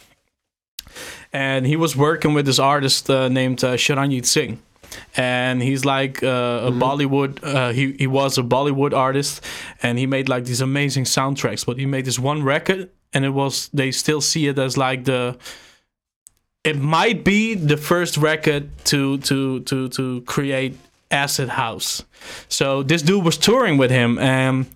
and 1.33 1.67
he 1.67 1.77
was 1.77 1.97
working 1.97 2.35
with 2.35 2.47
this 2.47 2.59
artist 2.59 3.09
uh, 3.11 3.29
named 3.29 3.63
uh, 3.65 3.77
Charanjit 3.77 4.25
Singh. 4.27 4.59
And 5.17 5.63
he's 5.63 5.85
like 5.85 6.23
uh, 6.23 6.63
a 6.65 6.71
Bollywood. 6.71 7.43
Uh, 7.43 7.73
he 7.73 7.93
he 7.93 8.07
was 8.07 8.39
a 8.39 8.43
Bollywood 8.43 8.93
artist, 8.93 9.43
and 9.83 9.99
he 9.99 10.07
made 10.07 10.29
like 10.29 10.45
these 10.45 10.61
amazing 10.61 11.05
soundtracks. 11.05 11.65
But 11.65 11.79
he 11.79 11.87
made 11.87 12.05
this 12.05 12.19
one 12.19 12.43
record, 12.43 12.91
and 13.13 13.25
it 13.25 13.31
was 13.31 13.69
they 13.73 13.91
still 13.93 14.21
see 14.21 14.49
it 14.49 14.59
as 14.59 14.77
like 14.77 15.05
the 15.05 15.37
it 16.65 16.79
might 16.79 17.25
be 17.25 17.55
the 17.55 17.77
first 17.77 18.17
record 18.17 18.69
to 18.87 19.19
to 19.19 19.61
to 19.61 19.89
to 19.91 20.23
create 20.23 20.77
acid 21.11 21.51
house 21.51 22.03
so 22.49 22.83
this 22.83 23.03
dude 23.03 23.25
was 23.25 23.37
touring 23.37 23.77
with 23.77 23.91
him 23.91 24.19
and 24.19 24.67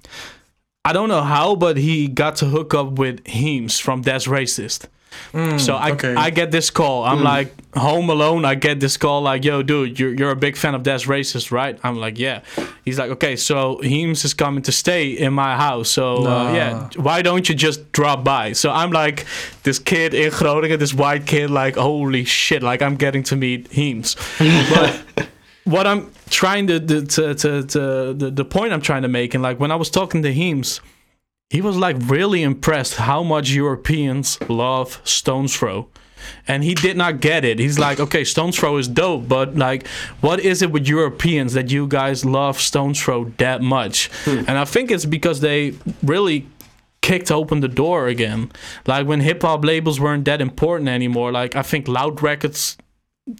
i 0.85 0.93
don't 0.93 1.09
know 1.09 1.23
how 1.23 1.57
but 1.57 1.77
he 1.77 2.07
got 2.07 2.37
to 2.37 2.45
hook 2.47 2.75
up 2.75 2.93
with 2.93 3.27
heems 3.27 3.81
from 3.81 4.03
Das 4.03 4.27
Racist 4.27 4.87
so 5.33 5.75
I, 5.75 5.93
okay. 5.93 6.15
I 6.15 6.31
get 6.31 6.51
this 6.51 6.71
call. 6.71 7.05
I'm 7.05 7.23
like 7.23 7.55
home 7.75 8.09
alone. 8.11 8.45
I 8.45 8.55
get 8.55 8.81
this 8.81 8.97
call 8.97 9.23
like, 9.23 9.45
"Yo, 9.45 9.63
dude, 9.63 9.99
you're 9.99 10.15
you're 10.15 10.31
a 10.31 10.37
big 10.37 10.57
fan 10.57 10.75
of 10.75 10.83
Das 10.83 11.05
Racist, 11.05 11.51
right?" 11.51 11.79
I'm 11.83 11.97
like, 11.97 12.19
"Yeah." 12.19 12.43
He's 12.85 12.99
like, 12.99 13.11
"Okay, 13.11 13.37
so 13.37 13.79
Heems 13.79 14.25
is 14.25 14.35
coming 14.35 14.63
to 14.63 14.73
stay 14.73 15.11
in 15.11 15.33
my 15.33 15.57
house. 15.57 15.91
So 15.91 16.27
uh, 16.27 16.53
yeah, 16.53 16.89
why 16.97 17.23
don't 17.23 17.49
you 17.49 17.55
just 17.55 17.93
drop 17.93 18.25
by?" 18.25 18.53
So 18.53 18.71
I'm 18.71 18.91
like, 18.91 19.27
this 19.65 19.79
kid 19.79 20.15
in 20.15 20.31
Groningen, 20.31 20.79
this 20.79 20.95
white 20.95 21.27
kid, 21.27 21.51
like, 21.51 21.77
holy 21.77 22.25
shit, 22.25 22.63
like 22.63 22.83
I'm 22.83 22.97
getting 22.97 23.23
to 23.25 23.37
meet 23.37 23.69
Heems. 23.69 24.17
but 24.39 25.29
what 25.65 25.87
I'm 25.87 26.11
trying 26.31 26.67
to 26.69 26.81
to, 26.81 27.05
to, 27.05 27.35
to, 27.35 27.63
to 27.63 28.15
the, 28.15 28.31
the 28.31 28.45
point 28.45 28.73
I'm 28.73 28.83
trying 28.83 29.03
to 29.03 29.09
make, 29.09 29.35
and 29.35 29.43
like 29.43 29.61
when 29.61 29.71
I 29.71 29.77
was 29.77 29.91
talking 29.91 30.23
to 30.23 30.33
Heems, 30.33 30.81
he 31.51 31.63
was 31.63 31.77
like 31.77 31.97
really 32.01 32.43
impressed 32.43 32.97
how 32.97 33.23
much 33.23 33.51
Europeans 33.51 34.39
love 34.49 35.01
Stones 35.05 35.57
Throw. 35.57 35.89
And 36.47 36.65
he 36.65 36.75
did 36.75 36.97
not 36.97 37.21
get 37.21 37.45
it. 37.45 37.59
He's 37.59 37.79
like, 37.79 38.01
okay, 38.01 38.25
Stones 38.25 38.59
Throw 38.59 38.77
is 38.77 38.89
dope, 38.89 39.29
but 39.29 39.57
like, 39.57 39.87
what 40.21 40.41
is 40.41 40.63
it 40.63 40.71
with 40.71 40.87
Europeans 40.87 41.55
that 41.55 41.71
you 41.71 41.87
guys 41.87 42.25
love 42.25 42.61
Stones 42.61 43.01
Throw 43.01 43.25
that 43.39 43.63
much? 43.63 44.11
Hmm. 44.25 44.45
And 44.47 44.59
I 44.59 44.65
think 44.65 44.91
it's 44.91 45.07
because 45.07 45.41
they 45.41 45.75
really 46.03 46.47
kicked 47.01 47.31
open 47.31 47.61
the 47.61 47.69
door 47.69 48.09
again. 48.09 48.53
Like 48.87 49.07
when 49.07 49.21
hip 49.21 49.43
hop 49.43 49.65
labels 49.65 49.99
weren't 49.99 50.27
that 50.27 50.43
important 50.43 50.91
anymore. 50.91 51.33
Like 51.33 51.57
I 51.57 51.63
think 51.63 51.89
Loud 51.89 52.23
Records 52.23 52.77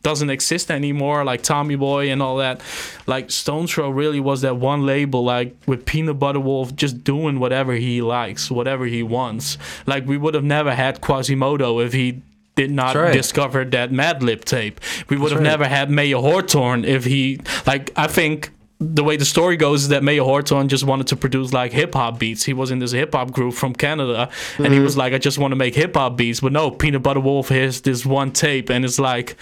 doesn't 0.03 0.31
exist 0.31 0.71
anymore, 0.71 1.25
like 1.25 1.43
Tommy 1.43 1.77
Boy 1.77 2.11
and 2.11 2.23
all 2.23 2.37
that. 2.37 2.61
Like 3.07 3.31
Stones 3.31 3.73
Throw 3.73 3.91
really 3.91 4.21
was 4.21 4.43
that 4.43 4.57
one 4.57 4.85
label, 4.87 5.25
like 5.25 5.57
with 5.67 5.85
Peanut 5.87 6.19
Butter 6.19 6.41
Wolf 6.41 6.75
just 6.75 7.05
doing 7.05 7.39
whatever 7.41 7.75
he 7.75 8.03
likes, 8.03 8.51
whatever 8.51 8.87
he 8.87 9.03
wants. 9.03 9.59
Like 9.87 10.07
we 10.07 10.17
would 10.17 10.35
have 10.35 10.45
never 10.45 10.75
had 10.75 11.01
Quasimoto 11.01 11.85
if 11.85 11.93
he 11.93 12.23
did 12.55 12.71
not 12.71 12.97
right. 12.97 13.13
discover 13.13 13.65
that 13.65 13.91
Madlib 13.91 14.45
tape. 14.45 14.81
We 15.09 15.17
would 15.17 15.31
have 15.31 15.41
right. 15.41 15.51
never 15.51 15.67
had 15.67 15.91
Mayer 15.91 16.19
Hawthorne 16.19 16.85
if 16.85 17.05
he 17.05 17.41
like 17.67 17.93
I 17.97 18.09
think 18.09 18.51
the 18.81 19.03
way 19.03 19.17
the 19.17 19.25
story 19.25 19.57
goes 19.57 19.83
is 19.83 19.89
that 19.89 20.05
Mayer 20.05 20.23
Hawthorne 20.23 20.69
just 20.69 20.85
wanted 20.85 21.09
to 21.09 21.17
produce 21.17 21.53
like 21.53 21.73
hip 21.73 21.95
hop 21.95 22.19
beats. 22.19 22.45
He 22.45 22.53
was 22.53 22.71
in 22.71 22.79
this 22.79 22.93
hip 22.93 23.13
hop 23.13 23.33
group 23.33 23.55
from 23.55 23.75
Canada, 23.75 24.31
and 24.57 24.67
he 24.67 24.75
mm-hmm. 24.75 24.85
was 24.85 24.97
like, 24.97 25.13
"I 25.13 25.19
just 25.19 25.39
want 25.39 25.53
to 25.53 25.57
make 25.57 25.75
hip 25.75 25.95
hop 25.97 26.17
beats." 26.17 26.41
But 26.41 26.53
no, 26.53 26.71
Peanut 26.71 27.03
Butter 27.03 27.21
Wolf 27.21 27.49
has 27.49 27.81
this 27.81 28.07
one 28.07 28.31
tape, 28.33 28.71
and 28.71 28.85
it's 28.85 28.99
like, 28.99 29.37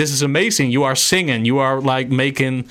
"This 0.00 0.10
is 0.10 0.22
amazing. 0.22 0.66
You 0.70 0.82
are 0.88 0.96
singing. 0.96 1.44
You 1.44 1.58
are 1.58 1.80
like 1.94 2.08
making." 2.24 2.68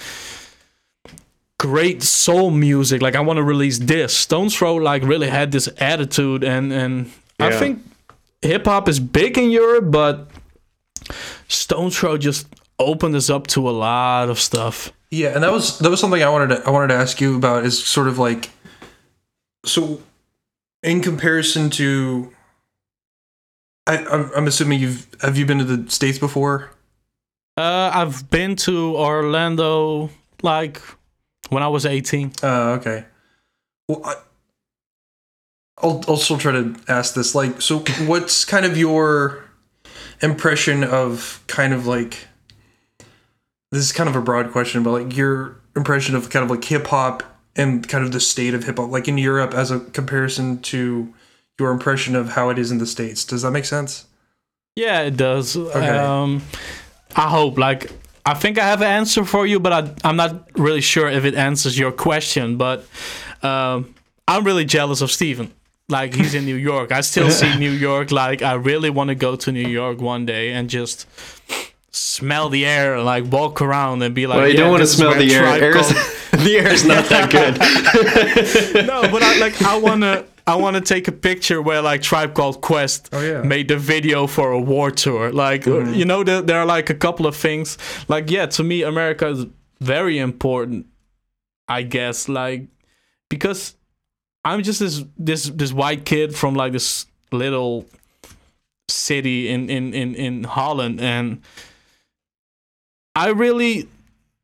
great 1.60 2.02
soul 2.02 2.50
music. 2.50 3.02
Like 3.02 3.16
I 3.16 3.20
want 3.20 3.38
to 3.38 3.44
release 3.44 3.78
this. 3.78 4.16
Stones 4.16 4.56
Throw 4.56 4.76
like 4.76 5.04
really 5.04 5.30
had 5.30 5.52
this 5.52 5.70
attitude, 5.78 6.44
and 6.44 6.74
and 6.74 7.12
I 7.40 7.52
think 7.52 7.84
hip 8.42 8.66
hop 8.66 8.90
is 8.90 9.00
big 9.00 9.38
in 9.38 9.52
Europe, 9.52 9.92
but 9.92 10.32
Stones 11.48 11.98
Throw 11.98 12.18
just 12.18 12.48
opened 12.80 13.16
us 13.16 13.30
up 13.30 13.46
to 13.48 13.70
a 13.70 13.72
lot 13.72 14.30
of 14.30 14.40
stuff. 14.40 14.92
Yeah, 15.12 15.30
and 15.36 15.44
that 15.44 15.52
was 15.52 15.78
that 15.80 15.90
was 15.90 16.00
something 16.00 16.24
I 16.24 16.30
wanted 16.30 16.56
to 16.56 16.68
I 16.68 16.72
wanted 16.72 16.88
to 16.88 16.96
ask 16.96 17.22
you 17.22 17.36
about 17.36 17.66
is 17.66 17.84
sort 17.84 18.08
of 18.08 18.18
like 18.18 18.50
so 19.66 20.02
in 20.82 21.02
comparison 21.02 21.70
to 21.72 22.32
I 23.86 23.98
I'm, 24.06 24.32
I'm 24.36 24.48
assuming 24.48 24.80
you've 24.80 25.08
have 25.22 25.38
you 25.38 25.46
been 25.46 25.60
to 25.60 25.64
the 25.66 25.92
states 25.92 26.18
before? 26.18 26.72
Uh, 27.60 27.92
I've 27.94 28.30
been 28.30 28.56
to 28.56 28.96
Orlando 28.96 30.10
like 30.42 30.82
when 31.50 31.62
I 31.62 31.68
was 31.68 31.86
18. 31.86 32.32
Uh, 32.42 32.48
okay. 32.80 33.04
Well, 33.90 34.02
I, 34.06 34.16
I'll 35.80 36.02
I'll 36.08 36.16
still 36.16 36.38
try 36.38 36.54
to 36.54 36.74
ask 36.88 37.16
this. 37.16 37.36
Like, 37.36 37.62
so 37.62 37.80
what's 38.06 38.46
kind 38.46 38.66
of 38.66 38.78
your 38.78 39.44
impression 40.22 40.86
of 40.86 41.44
kind 41.48 41.74
of 41.74 41.86
like 41.86 42.28
this 43.74 43.82
is 43.82 43.92
kind 43.92 44.08
of 44.08 44.16
a 44.16 44.22
broad 44.22 44.54
question, 44.54 44.82
but 44.82 44.92
like 44.92 45.18
your 45.18 45.58
impression 45.76 46.16
of 46.16 46.30
kind 46.30 46.46
of 46.46 46.50
like 46.50 46.64
hip 46.64 46.88
hop 46.88 47.24
and 47.58 47.86
kind 47.90 48.06
of 48.06 48.14
the 48.14 48.22
state 48.22 48.54
of 48.54 48.64
hip 48.64 48.78
hop, 48.78 48.90
like 48.90 49.10
in 49.10 49.18
Europe, 49.18 49.54
as 49.54 49.70
a 49.70 49.82
comparison 49.82 50.62
to 50.62 51.14
your 51.60 51.72
impression 51.72 52.16
of 52.16 52.30
how 52.30 52.50
it 52.50 52.58
is 52.58 52.72
in 52.72 52.78
the 52.78 52.88
states. 52.88 53.26
Does 53.26 53.42
that 53.42 53.52
make 53.52 53.66
sense? 53.66 54.06
Yeah, 54.78 55.02
it 55.02 55.18
does. 55.18 55.58
Um, 55.58 56.42
I 57.16 57.28
hope. 57.30 57.58
Like, 57.58 57.92
I 58.26 58.34
think 58.34 58.58
I 58.60 58.66
have 58.68 58.82
an 58.82 58.88
answer 58.88 59.26
for 59.26 59.46
you, 59.48 59.60
but 59.60 59.74
I, 59.74 60.08
I'm 60.08 60.16
not 60.16 60.50
really 60.58 60.82
sure 60.82 61.10
if 61.10 61.26
it 61.26 61.36
answers 61.36 61.78
your 61.78 61.92
question. 61.92 62.58
But 62.58 62.86
um, 63.42 63.94
I'm 64.28 64.44
really 64.44 64.66
jealous 64.66 65.02
of 65.02 65.12
Steven. 65.12 65.52
Like, 65.88 66.14
he's 66.14 66.36
in 66.36 66.46
New 66.46 66.56
York. 66.56 66.92
I 66.92 67.02
still 67.02 67.32
see 67.32 67.56
New 67.66 67.72
York. 67.72 68.12
Like, 68.12 68.42
I 68.44 68.54
really 68.54 68.90
want 68.92 69.08
to 69.10 69.16
go 69.16 69.36
to 69.36 69.52
New 69.52 69.68
York 69.68 70.00
one 70.00 70.26
day 70.26 70.52
and 70.52 70.70
just 70.70 71.08
smell 71.92 72.50
the 72.50 72.66
air 72.66 72.96
and 72.96 73.04
like 73.06 73.26
walk 73.32 73.62
around 73.62 74.02
and 74.04 74.14
be 74.14 74.28
like, 74.28 74.38
Well, 74.38 74.48
you 74.48 74.54
yeah, 74.54 74.60
don't 74.62 74.72
want 74.72 74.82
to 74.82 74.88
smell 74.88 75.16
the 75.16 75.34
air. 75.34 75.44
Air's, 75.46 75.76
Called- 75.92 75.96
the 76.46 76.58
air's 76.58 76.86
not 76.86 77.06
that 77.10 77.32
good. 77.32 78.86
no, 78.88 79.02
but 79.10 79.24
I 79.24 79.40
like 79.40 79.60
I 79.64 79.78
wanna 79.78 80.26
I 80.50 80.56
wanna 80.56 80.82
take 80.82 81.08
a 81.08 81.12
picture 81.12 81.62
where 81.62 81.82
like 81.82 82.02
Tribe 82.02 82.34
Called 82.34 82.62
Quest 82.62 83.10
Oh, 83.14 83.22
yeah. 83.22 83.42
made 83.44 83.68
the 83.68 83.78
video 83.78 84.28
for 84.28 84.52
Award 84.52 84.98
Tour. 84.98 85.32
Like 85.32 85.64
Mm-hmm. 85.64 85.94
you 85.94 86.06
know 86.06 86.24
there, 86.24 86.42
there 86.42 86.60
are 86.60 86.66
like 86.66 86.90
a 86.90 86.96
couple 86.96 87.28
of 87.28 87.36
things. 87.36 87.78
Like 88.08 88.32
yeah, 88.32 88.48
to 88.48 88.64
me 88.64 88.84
America 88.84 89.28
is 89.28 89.46
very 89.80 90.18
important. 90.18 90.86
I 91.68 91.84
guess 91.84 92.28
like 92.28 92.68
because 93.30 93.76
I'm 94.44 94.64
just 94.64 94.80
this 94.80 95.04
this 95.18 95.44
this 95.62 95.72
white 95.72 96.04
kid 96.06 96.36
from 96.36 96.56
like 96.56 96.72
this 96.74 97.06
little 97.32 97.86
city 98.90 99.50
in 99.50 99.70
in 99.70 99.94
in, 99.94 100.16
in 100.16 100.44
Holland 100.46 101.00
and 101.00 101.42
I 103.16 103.30
really 103.30 103.88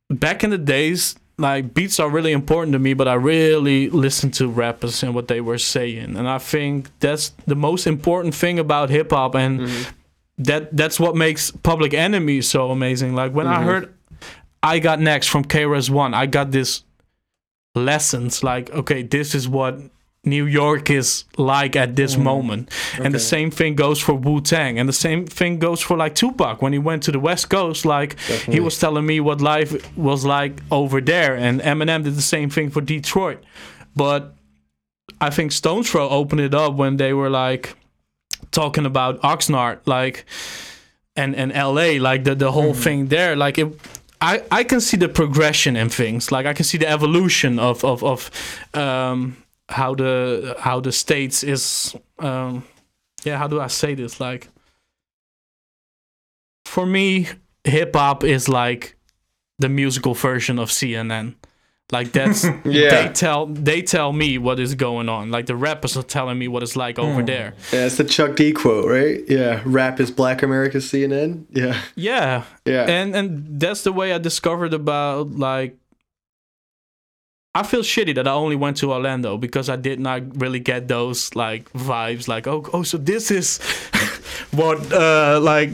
back 0.10 0.44
in 0.44 0.52
the 0.52 0.58
days 0.60 1.16
like 1.38 1.74
beats 1.74 2.00
are 2.00 2.10
really 2.10 2.32
important 2.32 2.72
to 2.74 2.80
me 2.80 2.94
but 2.94 3.08
i 3.08 3.14
really 3.14 3.90
listened 3.90 4.34
to 4.34 4.48
rappers 4.48 5.04
and 5.04 5.14
what 5.14 5.28
they 5.28 5.42
were 5.42 5.58
saying. 5.58 6.16
And 6.16 6.28
i 6.30 6.38
think 6.38 6.90
that's 7.00 7.34
the 7.46 7.56
most 7.56 7.88
important 7.88 8.34
thing 8.36 8.60
about 8.60 8.90
hip-hop 8.90 9.36
and 9.36 9.62
mm-hmm. 9.62 9.92
that 10.38 10.76
that's 10.76 11.00
what 11.00 11.16
makes 11.16 11.52
public 11.52 11.94
enemy 11.94 12.42
so 12.42 12.72
amazing. 12.72 13.16
Like 13.16 13.34
when 13.34 13.48
i 13.48 13.58
mm-hmm. 13.58 13.66
heard 13.66 13.94
i 14.64 14.80
got 14.80 15.00
next 15.00 15.28
from 15.28 15.44
krs 15.44 15.90
one 15.90 16.14
i 16.14 16.26
got 16.26 16.52
this 16.52 16.84
lessons 17.76 18.44
like 18.44 18.72
okay 18.72 19.04
this 19.04 19.36
is 19.36 19.48
what 19.48 19.80
new 20.26 20.46
york 20.46 20.90
is 20.90 21.26
like 21.38 21.76
at 21.76 21.96
this 21.96 22.18
moment. 22.18 22.70
And 23.00 23.14
the 23.14 23.20
same 23.20 23.52
thing 23.52 23.76
goes 23.76 24.00
for 24.00 24.14
wu-tang. 24.14 24.80
And 24.80 24.90
the 24.90 24.94
same 24.94 25.26
thing 25.26 25.60
goes 25.60 25.82
for 25.82 25.98
like 25.98 26.16
tupac. 26.16 26.62
When 26.62 26.74
he 26.74 26.80
went 26.80 27.04
to 27.04 27.12
the 27.12 27.20
west 27.20 27.50
coast 27.50 27.86
like 27.86 28.20
he 28.20 28.60
was 28.60 28.80
telling 28.80 29.06
me 29.06 29.20
what 29.20 29.42
life 29.42 29.72
was 29.98 30.26
like 30.26 30.62
over 30.72 31.02
there. 31.02 31.36
And 31.36 31.62
eminem 31.62 32.04
did 32.04 32.16
the 32.16 32.22
same 32.22 32.50
thing 32.50 32.70
for 32.70 32.82
detroit. 32.82 33.44
But 33.96 34.34
i 35.22 35.30
think 35.30 35.52
stones 35.52 35.90
throw 35.90 36.10
opened 36.10 36.42
it 36.42 36.54
up 36.54 36.74
when 36.74 36.98
they 36.98 37.14
were 37.14 37.30
like 37.30 37.76
talking 38.52 38.86
about 38.86 39.22
oxnard 39.22 39.78
like 39.86 40.26
and 41.16 41.36
and 41.36 41.54
LA, 41.54 41.98
like 42.00 42.24
the 42.24 42.36
the 42.36 42.52
whole 42.52 42.74
thing 42.74 43.08
there, 43.08 43.36
like 43.36 43.58
it. 43.58 43.80
I, 44.22 44.44
I 44.50 44.64
can 44.64 44.80
see 44.82 44.98
the 44.98 45.10
progression 45.10 45.76
in 45.76 45.90
things. 45.90 46.32
Like 46.32 46.46
I 46.46 46.54
can 46.54 46.66
see 46.66 46.78
the 46.78 46.88
evolution 46.88 47.60
of 47.60 47.84
of 47.84 48.04
of 48.04 48.32
um, 48.74 49.38
how 49.70 49.96
the 49.96 50.56
how 50.60 50.80
the 50.80 50.92
states 50.92 51.44
is. 51.44 51.96
Um, 52.20 52.64
yeah, 53.24 53.38
how 53.38 53.48
do 53.48 53.60
I 53.60 53.68
say 53.68 53.96
this? 53.96 54.20
Like 54.20 54.50
for 56.66 56.86
me, 56.86 57.28
hip 57.64 57.96
hop 57.96 58.24
is 58.24 58.50
like 58.50 58.96
the 59.60 59.70
musical 59.70 60.14
version 60.14 60.60
of 60.60 60.70
CNN. 60.70 61.36
Like 61.92 62.12
that's 62.14 62.44
Yeah. 62.66 62.90
they 63.06 63.14
tell 63.14 63.46
they 63.46 63.82
tell 63.84 64.12
me 64.12 64.38
what 64.40 64.60
is 64.60 64.74
going 64.76 65.08
on. 65.08 65.30
Like 65.30 65.46
the 65.46 65.56
rappers 65.56 65.96
are 65.96 66.04
telling 66.04 66.38
me 66.40 66.48
what 66.48 66.64
it's 66.64 66.76
like 66.76 66.98
over 66.98 67.22
there. 67.22 67.54
Yeah, 67.72 67.86
it's 67.86 67.98
the 67.98 68.04
Chuck 68.04 68.36
D 68.36 68.54
quote, 68.54 68.90
right? 68.90 69.22
Yeah, 69.28 69.62
rap 69.66 70.00
is 70.00 70.10
Black 70.12 70.42
America 70.42 70.78
CNN. 70.80 71.46
Yeah, 71.52 71.80
Yeah, 71.96 72.44
yeah. 72.66 72.86
and 72.90 73.16
and 73.16 73.60
that's 73.60 73.84
the 73.84 73.94
way 73.94 74.14
I 74.14 74.18
discovered 74.18 74.74
about 74.74 75.32
like 75.32 75.78
I 77.56 77.64
feel 77.64 77.82
shitty 77.82 78.14
that 78.16 78.28
I 78.28 78.32
only 78.34 78.58
went 78.58 78.78
to 78.78 78.92
Orlando 78.92 79.38
because 79.38 79.70
I 79.70 79.78
did 79.78 80.00
not 80.00 80.22
really 80.42 80.60
get 80.60 80.88
those 80.90 81.34
like 81.36 81.72
vibes 81.74 82.28
like 82.28 82.46
oh 82.48 82.66
oh 82.74 82.84
so 82.84 82.98
this 82.98 83.32
is 83.32 83.60
what 84.52 84.92
uh 84.92 85.40
like 85.42 85.70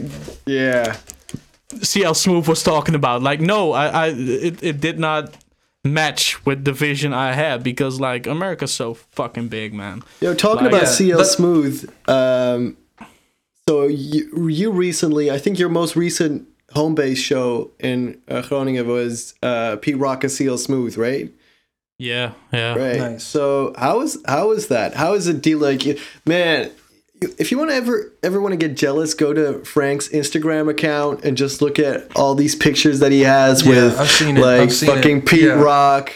yeah. 0.46 0.96
CL 1.82 2.14
Smooth 2.14 2.46
was 2.48 2.62
talking 2.62 2.94
about 2.94 3.22
like 3.22 3.40
no 3.40 3.72
I 3.72 3.86
I 3.88 4.06
it, 4.16 4.62
it 4.62 4.80
did 4.80 4.98
not 4.98 5.34
match 5.84 6.44
with 6.46 6.64
the 6.64 6.72
vision 6.72 7.12
I 7.12 7.32
had 7.32 7.62
because 7.64 7.98
like 7.98 8.26
America's 8.28 8.72
so 8.72 8.94
fucking 8.94 9.48
big 9.48 9.74
man 9.74 10.02
Yo, 10.20 10.34
talking 10.34 10.64
Like, 10.66 10.74
about 10.74 10.82
yeah, 10.84 10.88
CL 10.88 11.18
that- 11.18 11.24
Smooth. 11.24 11.92
Um, 12.08 12.76
so 13.68 13.86
you, 13.86 14.48
you 14.48 14.70
recently, 14.72 15.30
I 15.30 15.38
think 15.38 15.58
your 15.58 15.68
most 15.68 15.94
recent 15.96 16.48
home 16.72 16.94
base 16.96 17.18
show 17.18 17.70
in 17.78 18.20
uh, 18.28 18.42
Groningen 18.42 18.86
was 18.88 19.34
uh, 19.42 19.76
Pete 19.76 19.96
Rock 19.96 20.24
and 20.24 20.32
CL 20.32 20.58
Smooth, 20.58 20.96
right? 20.96 21.32
Yeah 21.98 22.32
yeah 22.52 22.74
Right. 22.74 22.98
Nice. 22.98 23.24
So 23.24 23.74
how 23.78 24.00
is 24.00 24.18
how 24.26 24.52
is 24.52 24.68
that? 24.68 24.94
How 24.94 25.14
is 25.14 25.26
it 25.28 25.42
deal 25.42 25.58
like 25.58 25.82
man? 26.26 26.70
If 27.38 27.52
you 27.52 27.58
want 27.58 27.70
to 27.70 27.76
ever 27.76 28.12
ever 28.24 28.40
want 28.40 28.52
to 28.52 28.56
get 28.56 28.76
jealous, 28.76 29.14
go 29.14 29.32
to 29.32 29.64
Frank's 29.64 30.08
Instagram 30.08 30.68
account 30.68 31.24
and 31.24 31.36
just 31.36 31.62
look 31.62 31.78
at 31.78 32.08
all 32.16 32.34
these 32.34 32.56
pictures 32.56 32.98
that 32.98 33.12
he 33.12 33.20
has 33.20 33.62
Yeah, 33.62 33.68
with 33.70 34.00
I've 34.00 34.10
seen 34.10 34.36
it. 34.36 34.40
like 34.40 34.60
I've 34.62 34.72
seen 34.72 34.88
fucking 34.88 35.18
it. 35.18 35.26
Pete 35.26 35.42
Yeah. 35.42 35.52
Rock. 35.62 36.12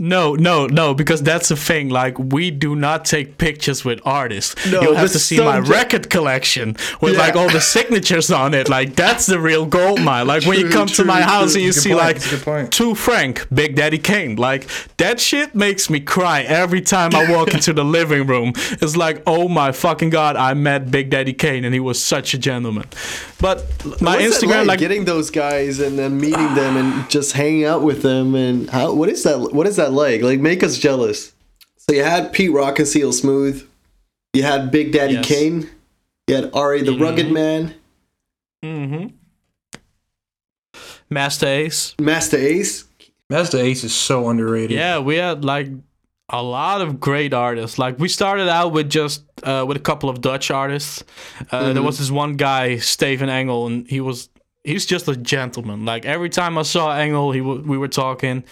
No, 0.00 0.34
no, 0.34 0.66
no, 0.66 0.94
because 0.94 1.22
that's 1.22 1.48
the 1.48 1.56
thing. 1.56 1.88
Like, 1.88 2.18
we 2.18 2.50
do 2.50 2.76
not 2.76 3.04
take 3.04 3.38
pictures 3.38 3.84
with 3.84 4.00
artists. 4.04 4.54
No, 4.70 4.80
You'll 4.80 4.94
have 4.94 5.10
to 5.12 5.18
see 5.18 5.38
my 5.40 5.60
ju- 5.60 5.70
record 5.72 6.08
collection 6.10 6.76
with 7.00 7.14
Yeah. 7.14 7.18
like 7.20 7.36
all 7.36 7.48
the 7.50 7.60
signatures 7.60 8.30
on 8.30 8.54
it. 8.54 8.68
Like, 8.68 8.94
that's 8.94 9.26
the 9.26 9.38
real 9.40 9.66
gold 9.66 10.00
mine. 10.00 10.26
Like, 10.26 10.44
when 10.44 10.56
you 10.58 10.64
True, 10.64 10.72
come 10.72 10.86
to 10.88 11.04
my 11.04 11.20
true, 11.22 11.30
house 11.30 11.52
true. 11.52 11.60
and 11.60 11.66
you 11.66 11.72
Good 11.72 11.80
see 11.82 11.88
point, 11.90 12.00
like 12.00 12.16
that's 12.16 12.26
a 12.32 12.36
good 12.36 12.44
point. 12.44 12.72
to 12.72 12.94
Frank, 12.94 13.46
Big 13.52 13.74
Daddy 13.74 13.98
Kane. 13.98 14.36
Like, 14.36 14.68
that 14.98 15.20
shit 15.20 15.54
makes 15.54 15.90
me 15.90 16.00
cry 16.00 16.42
every 16.42 16.80
time 16.80 17.14
I 17.14 17.30
walk 17.32 17.52
into 17.54 17.72
the 17.72 17.84
living 17.84 18.26
room. 18.26 18.52
It's 18.56 18.96
like, 18.96 19.22
oh 19.26 19.48
my 19.48 19.72
fucking 19.72 20.10
god, 20.10 20.36
I 20.36 20.54
met 20.54 20.90
Big 20.90 21.10
Daddy 21.10 21.32
Kane 21.32 21.64
and 21.64 21.74
he 21.74 21.80
was 21.80 22.00
such 22.02 22.34
a 22.34 22.38
gentleman. 22.38 22.84
But 23.40 23.64
my 24.00 24.16
What's 24.16 24.38
Instagram, 24.38 24.58
like, 24.58 24.66
like, 24.68 24.78
getting 24.80 25.04
those 25.04 25.30
guys 25.30 25.78
and 25.80 25.98
then 25.98 26.20
meeting 26.20 26.54
them 26.54 26.76
and 26.76 27.08
just 27.10 27.32
hanging 27.32 27.64
out 27.64 27.82
with 27.82 28.02
them 28.02 28.34
and 28.34 28.68
how 28.70 28.92
what 28.92 29.08
is 29.08 29.22
that 29.22 29.38
what 29.52 29.66
is 29.66 29.76
that 29.76 29.87
like? 29.92 30.22
Like 30.22 30.40
make 30.40 30.62
us 30.62 30.78
jealous. 30.78 31.32
So 31.76 31.94
you 31.94 32.04
had 32.04 32.32
Pete 32.32 32.52
Rock 32.52 32.78
and 32.78 32.86
CL 32.88 33.12
Smooth, 33.12 33.66
you 34.34 34.42
had 34.42 34.70
Big 34.70 34.92
Daddy 34.92 35.14
Yes. 35.14 35.26
Kane, 35.26 35.70
you 36.26 36.34
had 36.36 36.50
R.A. 36.54 36.82
the 36.82 36.98
Rugged 36.98 37.30
Man, 37.32 37.74
Mm-hmm. 38.64 39.14
Masta 41.10 41.46
Ace. 41.46 41.94
Masta 42.00 42.36
Ace. 42.36 42.84
Masta 43.30 43.60
Ace 43.60 43.84
is 43.84 43.94
so 43.94 44.28
underrated. 44.28 44.72
Yeah, 44.72 44.98
we 44.98 45.16
had 45.16 45.44
like 45.44 45.68
a 46.30 46.42
lot 46.42 46.80
of 46.82 47.00
great 47.00 47.32
artists. 47.32 47.78
Like 47.78 47.98
we 47.98 48.08
started 48.08 48.48
out 48.48 48.72
with 48.72 48.90
just 48.90 49.22
uh, 49.42 49.64
with 49.66 49.76
a 49.76 49.80
couple 49.80 50.08
of 50.10 50.20
Dutch 50.20 50.50
artists. 50.50 51.04
Uh, 51.50 51.72
There 51.72 51.82
was 51.82 51.98
this 51.98 52.10
one 52.10 52.34
guy, 52.34 52.76
Steven 52.78 53.28
Engel, 53.28 53.66
and 53.66 53.88
he 53.88 54.00
was 54.00 54.28
he's 54.68 54.86
just 54.86 55.08
a 55.08 55.16
gentleman. 55.16 55.84
Like 55.84 56.04
every 56.04 56.28
time 56.28 56.58
I 56.58 56.62
saw 56.62 56.96
Engel, 56.96 57.32
he 57.32 57.40
w- 57.40 57.62
we 57.62 57.78
were 57.78 57.88
talking, 57.88 58.44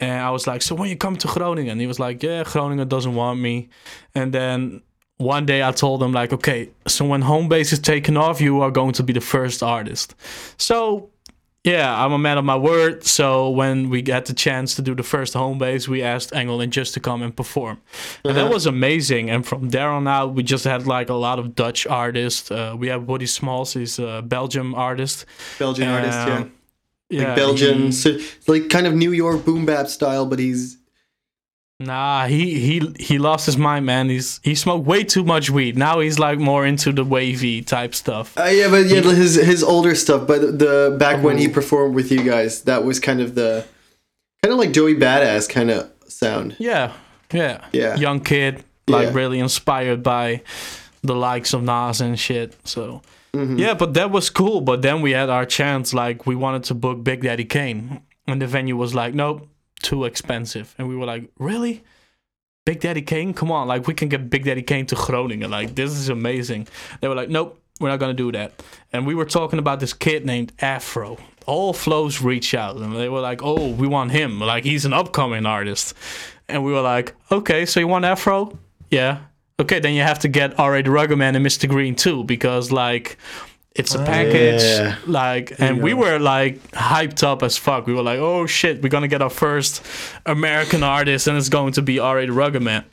and 0.00 0.20
I 0.28 0.30
was 0.30 0.46
like, 0.46 0.62
"So 0.62 0.74
when 0.74 0.88
you 0.88 0.96
come 0.96 1.16
to 1.16 1.28
Groningen?" 1.28 1.78
He 1.78 1.86
was 1.86 2.00
like, 2.00 2.22
"Yeah, 2.22 2.42
Groningen 2.44 2.88
doesn't 2.88 3.14
want 3.14 3.40
me." 3.40 3.68
And 4.14 4.32
then 4.32 4.82
one 5.18 5.46
day 5.46 5.62
I 5.62 5.72
told 5.72 6.02
him 6.02 6.12
like, 6.12 6.32
"Okay, 6.32 6.70
so 6.86 7.04
when 7.04 7.22
home 7.22 7.48
base 7.48 7.72
is 7.72 7.80
taken 7.80 8.16
off, 8.16 8.40
you 8.40 8.62
are 8.62 8.70
going 8.70 8.94
to 8.94 9.02
be 9.02 9.12
the 9.12 9.20
first 9.20 9.62
artist." 9.62 10.14
So 10.56 11.10
yeah, 11.68 12.04
I'm 12.04 12.12
a 12.12 12.18
man 12.18 12.38
of 12.38 12.44
my 12.44 12.56
word. 12.56 13.04
So 13.04 13.50
when 13.50 13.90
we 13.90 14.00
got 14.02 14.24
the 14.26 14.34
chance 14.34 14.74
to 14.76 14.82
do 14.82 14.94
the 14.94 15.02
first 15.02 15.34
home 15.34 15.58
base, 15.58 15.86
we 15.88 16.02
asked 16.02 16.30
Engelin 16.32 16.70
just 16.70 16.94
to 16.94 17.00
come 17.00 17.22
and 17.22 17.34
perform, 17.36 17.76
and 18.24 18.36
that 18.36 18.44
Uh-huh. 18.44 18.54
was 18.54 18.66
amazing. 18.66 19.28
And 19.30 19.44
from 19.46 19.68
there 19.70 19.90
on 19.90 20.06
out, 20.08 20.34
we 20.34 20.42
just 20.42 20.64
had 20.64 20.86
like 20.86 21.10
a 21.10 21.14
lot 21.26 21.38
of 21.38 21.54
Dutch 21.54 21.86
artists. 21.86 22.50
Uh, 22.50 22.74
we 22.78 22.88
have 22.88 23.02
Woodie 23.08 23.26
Smalls, 23.26 23.74
he's 23.74 23.98
a 23.98 24.22
Belgium 24.22 24.74
artist. 24.74 25.26
Belgian 25.58 25.88
artist, 25.88 26.18
yeah. 26.26 26.36
Um, 26.36 26.52
Like 27.10 27.20
yeah, 27.26 27.34
Belgian, 27.34 27.78
he- 27.86 27.92
so, 27.92 28.18
like 28.46 28.68
kind 28.70 28.86
of 28.86 28.94
New 28.94 29.12
York 29.12 29.44
boom 29.44 29.64
bap 29.66 29.88
style, 29.88 30.24
but 30.26 30.38
he's 30.38 30.77
Nah, 31.80 32.26
he 32.26 32.58
he 32.58 32.92
he 32.98 33.18
lost 33.18 33.46
his 33.46 33.56
mind, 33.56 33.86
man. 33.86 34.08
He's 34.08 34.40
he 34.42 34.56
smoked 34.56 34.84
way 34.84 35.04
too 35.04 35.22
much 35.22 35.48
weed. 35.48 35.78
Now 35.78 36.00
he's 36.00 36.18
like 36.18 36.40
more 36.40 36.66
into 36.66 36.92
the 36.92 37.04
wavy 37.04 37.62
type 37.62 37.94
stuff. 37.94 38.36
uh, 38.36 38.44
yeah, 38.46 38.68
but 38.68 38.86
yeah, 38.86 39.00
his 39.00 39.36
his 39.36 39.62
older 39.62 39.94
stuff. 39.94 40.26
But 40.26 40.40
the, 40.40 40.46
the 40.52 40.96
back 40.98 41.22
when 41.22 41.38
he 41.38 41.46
performed 41.46 41.94
with 41.94 42.10
you 42.10 42.24
guys, 42.24 42.62
that 42.62 42.82
was 42.84 42.98
kind 42.98 43.20
of 43.20 43.36
the 43.36 43.64
kind 44.42 44.52
of 44.52 44.58
like 44.58 44.72
Joey 44.72 44.96
Badass 44.96 45.48
kind 45.48 45.70
of 45.70 45.88
sound. 46.08 46.56
Yeah, 46.58 46.94
yeah, 47.32 47.64
Yeah. 47.72 47.94
Young 47.94 48.20
kid, 48.20 48.64
like 48.88 49.08
Yeah. 49.08 49.14
really 49.14 49.38
inspired 49.38 50.02
by 50.02 50.42
the 51.02 51.14
likes 51.14 51.52
of 51.54 51.62
Nas 51.62 52.00
and 52.00 52.18
shit. 52.18 52.56
So 52.64 53.02
Mm-hmm. 53.34 53.58
yeah, 53.58 53.74
but 53.74 53.92
that 53.94 54.10
was 54.10 54.30
cool. 54.30 54.62
But 54.62 54.80
then 54.82 55.00
we 55.02 55.12
had 55.12 55.28
our 55.30 55.44
chance. 55.46 55.94
Like 55.94 56.26
we 56.26 56.34
wanted 56.34 56.64
to 56.64 56.74
book 56.74 57.04
Big 57.04 57.20
Daddy 57.22 57.44
Kane, 57.44 58.00
and 58.26 58.40
the 58.42 58.46
venue 58.48 58.74
was 58.76 58.94
like, 58.94 59.14
nope, 59.14 59.46
too 59.78 60.04
expensive. 60.04 60.74
And 60.78 60.88
we 60.88 60.96
were 60.96 61.06
like, 61.06 61.30
really? 61.38 61.84
Big 62.68 62.80
Daddy 62.80 63.00
Kane? 63.00 63.32
Come 63.32 63.50
on, 63.50 63.66
like 63.66 63.86
we 63.86 63.94
can 63.94 64.10
get 64.10 64.28
Big 64.28 64.44
Daddy 64.44 64.62
Kane 64.62 64.84
to 64.86 64.94
Groningen. 64.94 65.50
Like 65.50 65.74
this 65.74 65.90
is 65.92 66.10
amazing. 66.10 66.68
They 67.00 67.08
were 67.08 67.14
like, 67.14 67.30
nope, 67.30 67.58
we're 67.80 67.88
not 67.88 67.98
gonna 67.98 68.12
do 68.12 68.30
that. 68.32 68.62
And 68.92 69.06
we 69.06 69.14
were 69.14 69.24
talking 69.24 69.58
about 69.58 69.80
this 69.80 69.94
kid 69.94 70.26
named 70.26 70.52
Afro. 70.60 71.16
All 71.46 71.72
flows 71.72 72.20
reach 72.20 72.54
out, 72.54 72.76
and 72.76 72.94
they 72.94 73.08
were 73.08 73.20
like, 73.20 73.42
oh, 73.42 73.72
we 73.72 73.86
want 73.86 74.10
him. 74.10 74.38
Like 74.38 74.64
he's 74.64 74.84
an 74.84 74.92
upcoming 74.92 75.46
artist. 75.46 75.94
And 76.46 76.62
we 76.62 76.72
were 76.72 76.82
like, 76.82 77.14
okay, 77.32 77.64
so 77.64 77.80
you 77.80 77.88
want 77.88 78.04
Afro? 78.04 78.58
Yeah. 78.90 79.20
Okay, 79.60 79.80
then 79.80 79.94
you 79.94 80.02
have 80.02 80.18
to 80.20 80.28
get 80.28 80.58
R.A. 80.58 80.82
the 80.82 80.90
Rugged 80.90 81.16
Man 81.16 81.34
and 81.36 81.44
Mr. 81.44 81.68
Green 81.68 81.94
too, 81.94 82.22
because 82.22 82.70
like 82.70 83.16
it's 83.74 83.94
a 83.94 84.04
package. 84.04 84.62
Yeah. 84.62 84.96
Like, 85.06 85.60
and 85.60 85.82
we 85.82 85.94
were 85.94 86.18
like 86.18 86.60
hyped 86.72 87.22
up 87.22 87.42
as 87.42 87.56
fuck. 87.56 87.86
We 87.86 87.94
were 87.94 88.02
like, 88.02 88.18
oh 88.18 88.46
shit, 88.46 88.82
we're 88.82 88.88
gonna 88.88 89.08
get 89.08 89.22
our 89.22 89.30
first 89.30 89.84
American 90.26 90.82
artist, 90.82 91.26
and 91.26 91.36
it's 91.36 91.48
going 91.48 91.72
to 91.74 91.82
be 91.82 91.98
R.A. 91.98 92.26
the 92.26 92.32
Rugged 92.32 92.62
Man. 92.62 92.84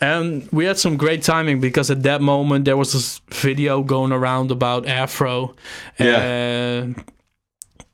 And 0.00 0.48
we 0.52 0.64
had 0.64 0.78
some 0.78 0.96
great 0.96 1.22
timing 1.22 1.60
because 1.60 1.90
at 1.90 2.02
that 2.02 2.20
moment 2.20 2.64
there 2.64 2.76
was 2.76 2.92
this 2.92 3.20
video 3.30 3.82
going 3.82 4.12
around 4.12 4.50
about 4.50 4.86
Afro, 4.86 5.54
and 5.98 7.04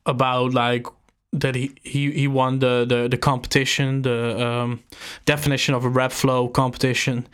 about 0.07 0.55
like 0.55 0.87
that 1.33 1.55
he, 1.55 1.73
he, 1.83 2.11
he 2.11 2.27
won 2.29 2.59
the, 2.59 2.85
the, 2.89 3.09
the 3.09 3.17
competition, 3.17 4.03
the 4.03 4.45
um, 4.45 4.83
definition 5.27 5.75
of 5.75 5.85
a 5.85 5.89
rap 5.89 6.11
flow 6.11 6.49
competition, 6.49 7.27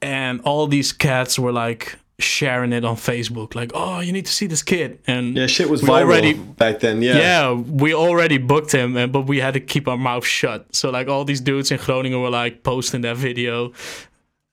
and 0.00 0.40
all 0.42 0.66
these 0.66 0.92
cats 0.92 1.38
were 1.38 1.52
like 1.52 1.98
sharing 2.18 2.72
it 2.72 2.84
on 2.84 2.96
Facebook, 2.96 3.54
like, 3.54 3.70
oh, 3.74 4.00
you 4.00 4.12
need 4.12 4.26
to 4.26 4.32
see 4.32 4.46
this 4.46 4.62
kid, 4.62 4.98
and 5.06 5.36
Yeah, 5.36 5.46
shit 5.46 5.68
was 5.70 5.82
viral 5.82 6.00
already 6.02 6.34
back 6.34 6.80
then. 6.80 7.00
Yeah. 7.02 7.16
yeah, 7.16 7.52
we 7.52 7.94
already 7.94 8.38
booked 8.38 8.72
him, 8.72 8.96
and 8.96 9.12
but 9.12 9.22
we 9.22 9.38
had 9.38 9.54
to 9.54 9.60
keep 9.60 9.86
our 9.88 9.96
mouth 9.96 10.26
shut. 10.26 10.74
So 10.74 10.90
like 10.90 11.08
all 11.08 11.24
these 11.24 11.40
dudes 11.40 11.70
in 11.70 11.78
Groningen 11.78 12.20
were 12.20 12.30
like 12.30 12.62
posting 12.64 13.02
that 13.02 13.16
video, 13.16 13.72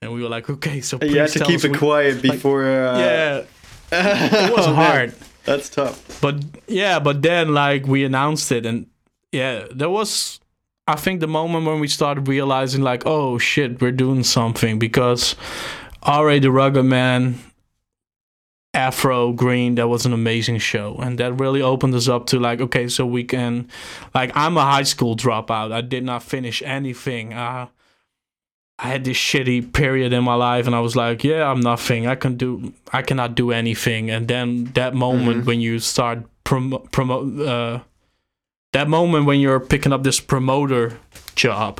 and 0.01 0.13
we 0.13 0.21
were 0.21 0.29
like, 0.29 0.49
okay, 0.49 0.81
so 0.81 0.99
You 1.01 1.17
had 1.19 1.29
please 1.29 1.33
to 1.33 1.45
keep 1.45 1.63
it 1.65 1.71
we- 1.71 1.77
quiet 1.77 2.21
before. 2.21 2.65
Uh, 2.65 2.99
Yeah, 2.99 3.43
it 3.91 4.51
was 4.55 4.67
man. 4.67 4.75
hard, 4.75 5.13
That's 5.45 5.69
tough. 5.69 6.21
but 6.21 6.35
yeah, 6.67 6.99
but 6.99 7.21
then 7.23 7.53
like 7.53 7.87
we 7.87 8.03
announced 8.03 8.51
it, 8.51 8.65
and 8.65 8.87
yeah, 9.31 9.65
there 9.71 9.89
was. 9.89 10.39
I 10.87 10.95
think 10.97 11.19
the 11.19 11.27
moment 11.27 11.65
when 11.65 11.79
we 11.79 11.87
started 11.87 12.27
realizing, 12.27 12.83
like, 12.83 13.07
oh 13.07 13.39
shit, 13.39 13.81
we're 13.81 13.91
doing 13.91 14.23
something 14.23 14.77
because 14.77 15.35
R.A. 16.03 16.37
the 16.37 16.51
Rugged 16.51 16.85
Man, 16.85 17.39
Afro 18.75 19.31
Green, 19.31 19.75
that 19.75 19.87
was 19.87 20.05
an 20.05 20.13
amazing 20.13 20.59
show. 20.59 20.97
And 20.97 21.17
that 21.17 21.33
really 21.39 21.61
opened 21.61 21.95
us 21.95 22.09
up 22.09 22.25
to, 22.27 22.39
like, 22.39 22.59
okay, 22.61 22.87
so 22.87 23.05
we 23.05 23.23
can, 23.23 23.69
like, 24.13 24.31
I'm 24.35 24.57
a 24.57 24.63
high 24.63 24.83
school 24.83 25.15
dropout. 25.15 25.71
I 25.71 25.81
did 25.81 26.03
not 26.03 26.23
finish 26.23 26.61
anything. 26.61 27.33
Uh, 27.33 27.67
I 28.77 28.87
had 28.89 29.05
this 29.05 29.17
shitty 29.17 29.71
period 29.71 30.11
in 30.11 30.25
my 30.25 30.35
life, 30.35 30.67
and 30.67 30.75
I 30.75 30.81
was 30.81 30.95
like, 30.95 31.23
yeah, 31.23 31.49
I'm 31.49 31.61
nothing. 31.61 32.07
I 32.07 32.15
can 32.15 32.35
do, 32.35 32.73
I 32.91 33.01
cannot 33.01 33.33
do 33.33 33.51
anything. 33.51 34.11
And 34.11 34.27
then 34.27 34.65
that 34.73 34.93
moment 34.93 35.45
when 35.45 35.61
you 35.61 35.79
start 35.79 36.25
promo, 36.43 36.91
promote, 36.91 37.39
uh, 37.47 37.79
that 38.73 38.89
moment 38.89 39.25
when 39.25 39.39
you're 39.39 39.61
picking 39.61 39.93
up 39.93 40.03
this 40.03 40.19
promoter 40.19 40.99
job 41.35 41.79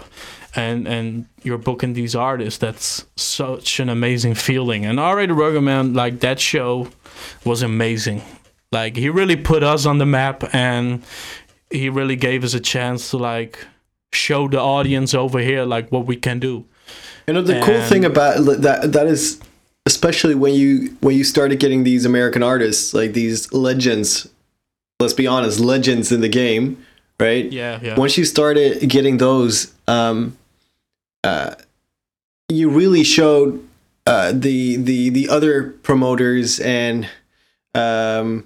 and 0.56 0.88
and 0.88 1.26
you're 1.44 1.58
booking 1.58 1.94
these 1.94 2.16
artists 2.16 2.60
that's 2.60 3.06
such 3.16 3.80
an 3.80 3.90
amazing 3.90 4.34
feeling 4.36 4.86
and 4.86 5.00
R.A. 5.00 5.28
the 5.28 5.34
Rugged 5.34 5.64
Man 5.64 5.94
like 5.94 6.20
that 6.22 6.40
show 6.40 6.90
was 7.44 7.62
amazing 7.62 8.22
like 8.72 8.96
he 8.96 9.10
really 9.10 9.36
put 9.36 9.64
us 9.64 9.86
on 9.86 9.98
the 9.98 10.06
map 10.06 10.44
and 10.54 11.04
he 11.70 11.90
really 11.90 12.16
gave 12.16 12.44
us 12.44 12.54
a 12.54 12.60
chance 12.60 13.10
to 13.12 13.18
like 13.18 13.66
show 14.14 14.48
the 14.48 14.60
audience 14.60 15.14
over 15.14 15.40
here 15.40 15.66
like 15.66 15.92
what 15.92 16.06
we 16.06 16.16
can 16.16 16.40
do 16.40 16.66
You 17.28 17.34
know 17.34 17.42
the 17.42 17.60
cool 17.62 17.82
thing 17.82 18.06
about 18.06 18.46
that 18.62 18.94
that 18.94 19.08
is 19.08 19.40
especially 19.86 20.36
when 20.36 20.54
you 20.54 20.96
when 21.02 21.16
you 21.16 21.24
started 21.24 21.60
getting 21.60 21.84
these 21.84 22.06
American 22.06 22.44
artists 22.44 22.94
like 22.94 23.14
these 23.14 23.52
legends. 23.54 24.28
Let's 25.00 25.14
be 25.14 25.28
honest, 25.28 25.60
legends 25.60 26.12
in 26.12 26.22
the 26.22 26.30
game, 26.30 26.78
right? 27.20 27.52
yeah 27.52 27.80
yeah 27.82 27.96
Once 28.00 28.18
you 28.18 28.24
started 28.24 28.90
getting 28.90 29.18
those, 29.18 29.74
um, 29.88 30.38
uh, 31.26 31.56
you 32.50 32.70
really 32.70 33.04
showed 33.04 33.68
uh, 34.06 34.32
the 34.32 34.76
the 34.78 35.10
the 35.10 35.30
other 35.30 35.72
promoters 35.72 36.60
and 36.60 37.10
um, 37.74 38.46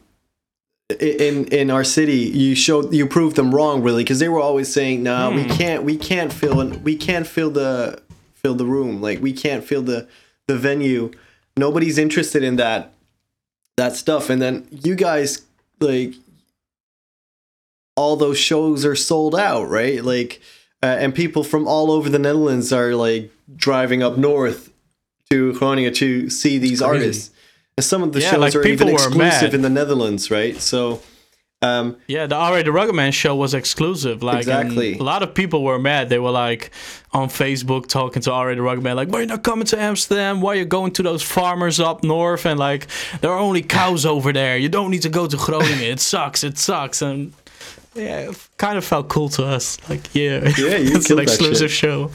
in 1.00 1.46
in 1.48 1.70
our 1.70 1.84
city 1.84 2.18
you 2.18 2.56
showed 2.56 2.94
you 2.94 3.06
proved 3.06 3.36
them 3.36 3.54
wrong 3.54 3.84
really 3.84 4.04
because 4.04 4.20
they 4.20 4.30
were 4.30 4.40
always 4.40 4.72
saying 4.74 5.04
no 5.04 5.32
we 5.32 5.46
can't 5.46 5.84
we 5.84 5.98
can't 5.98 6.34
fill 6.34 6.62
in, 6.62 6.82
we 6.84 6.96
can't 6.96 7.28
fill 7.28 7.52
the 7.52 8.02
fill 8.42 8.56
the 8.56 8.66
room. 8.66 9.02
Like 9.02 9.22
we 9.22 9.34
can't 9.34 9.64
fill 9.64 9.82
the 9.82 10.08
the 10.48 10.58
venue. 10.58 11.12
Nobody's 11.58 11.98
interested 11.98 12.44
in 12.44 12.56
that 12.56 12.94
that 13.78 13.96
stuff. 13.96 14.30
And 14.30 14.42
then 14.42 14.68
you 14.72 14.96
guys 14.96 15.46
like 15.80 16.14
all 17.96 18.16
those 18.16 18.38
shows 18.38 18.86
are 18.86 18.96
sold 18.96 19.36
out 19.36 19.70
right? 19.70 20.04
Like 20.04 20.42
uh, 20.82 20.86
and 21.00 21.14
people 21.14 21.44
from 21.44 21.68
all 21.68 21.92
over 21.92 22.10
the 22.10 22.20
Netherlands 22.20 22.72
are 22.74 22.96
like 22.96 23.32
driving 23.56 24.02
up 24.04 24.18
north 24.18 24.72
to 25.30 25.54
Groningen 25.54 25.94
to 25.96 26.30
see 26.30 26.58
these 26.58 26.82
artists 26.82 27.32
and 27.78 27.84
some 27.84 28.02
of 28.04 28.14
the 28.14 28.22
Yeah, 28.22 28.32
shows 28.32 28.40
like, 28.40 28.56
are 28.56 28.66
even 28.68 28.90
exclusive 28.90 29.54
in 29.54 29.62
the 29.62 29.70
Netherlands 29.70 30.32
right 30.32 30.56
so 30.60 31.02
um 31.62 31.98
Yeah, 32.08 32.26
the 32.26 32.36
R.A. 32.36 32.64
the 32.64 32.72
Rugged 32.72 32.96
Man 32.96 33.12
show 33.12 33.36
was 33.36 33.54
exclusive. 33.54 34.24
Like 34.24 34.38
Exactly. 34.38 34.98
a 34.98 35.04
lot 35.04 35.24
of 35.24 35.34
people 35.34 35.62
were 35.62 35.78
mad. 35.78 36.08
They 36.08 36.18
were 36.18 36.32
like 36.32 36.72
on 37.12 37.28
Facebook 37.28 37.88
talking 37.88 38.22
to 38.22 38.32
R.A. 38.32 38.56
the 38.56 38.62
Rugged 38.62 38.82
Man, 38.82 38.96
like, 38.96 39.10
"Why 39.10 39.18
are 39.20 39.22
you 39.24 39.28
not 39.28 39.44
coming 39.44 39.66
to 39.68 39.78
Amsterdam? 39.78 40.40
Why 40.40 40.54
are 40.54 40.56
you 40.56 40.64
going 40.66 40.94
to 40.94 41.04
those 41.04 41.22
farmers 41.22 41.82
up 41.82 42.02
north? 42.02 42.46
And 42.46 42.58
like, 42.58 42.88
there 43.20 43.32
are 43.32 43.38
only 43.40 43.62
cows 43.62 44.06
over 44.06 44.32
there. 44.32 44.58
You 44.58 44.70
don't 44.70 44.90
need 44.90 45.02
to 45.02 45.10
go 45.10 45.28
to 45.28 45.36
Groningen. 45.36 45.82
It 45.82 46.00
sucks. 46.00 46.46
It 46.46 46.58
sucks." 46.58 47.02
And 47.02 47.34
yeah, 48.00 48.30
it 48.30 48.50
kind 48.58 48.78
of 48.78 48.86
felt 48.86 49.10
cool 49.10 49.30
to 49.30 49.46
us. 49.46 49.78
Like, 49.90 50.14
yeah, 50.16 50.40
Yeah, 50.44 50.50
it's 50.96 51.10
an 51.10 51.20
exclusive 51.20 51.72
show. 51.72 52.12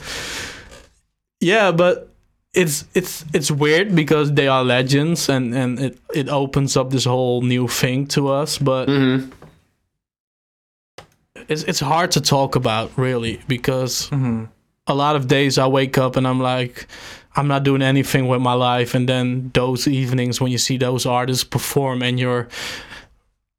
Yeah, 1.41 1.73
but 1.73 2.15
it's 2.55 2.85
it's 2.95 3.25
it's 3.35 3.51
weird 3.51 3.95
because 3.95 4.33
they 4.33 4.49
are 4.49 4.65
legends 4.65 5.29
and 5.29 5.55
and 5.55 5.81
it 5.81 5.99
it 6.15 6.29
opens 6.29 6.77
up 6.77 6.91
this 6.91 7.05
whole 7.05 7.43
new 7.43 7.67
thing 7.67 8.07
to 8.07 8.29
us 8.29 8.59
but 8.59 8.89
mhm. 8.89 9.31
it's 11.49 11.65
it's 11.65 11.81
hard 11.81 12.13
to 12.13 12.21
talk 12.21 12.55
about 12.55 12.97
really 12.97 13.41
because 13.49 14.09
a 14.87 14.95
lot 14.95 15.17
of 15.17 15.27
days 15.27 15.59
I 15.59 15.67
wake 15.67 15.99
up 15.99 16.17
and 16.17 16.27
I'm 16.27 16.41
like 16.41 16.87
I'm 17.37 17.49
not 17.49 17.65
doing 17.65 17.83
anything 17.83 18.29
with 18.29 18.41
my 18.41 18.55
life 18.55 18.95
and 18.95 19.09
then 19.09 19.51
those 19.55 19.89
evenings 19.89 20.41
when 20.41 20.53
you 20.53 20.59
see 20.59 20.77
those 20.77 21.05
artists 21.07 21.43
perform 21.43 22.03
and 22.03 22.21
you're 22.21 22.49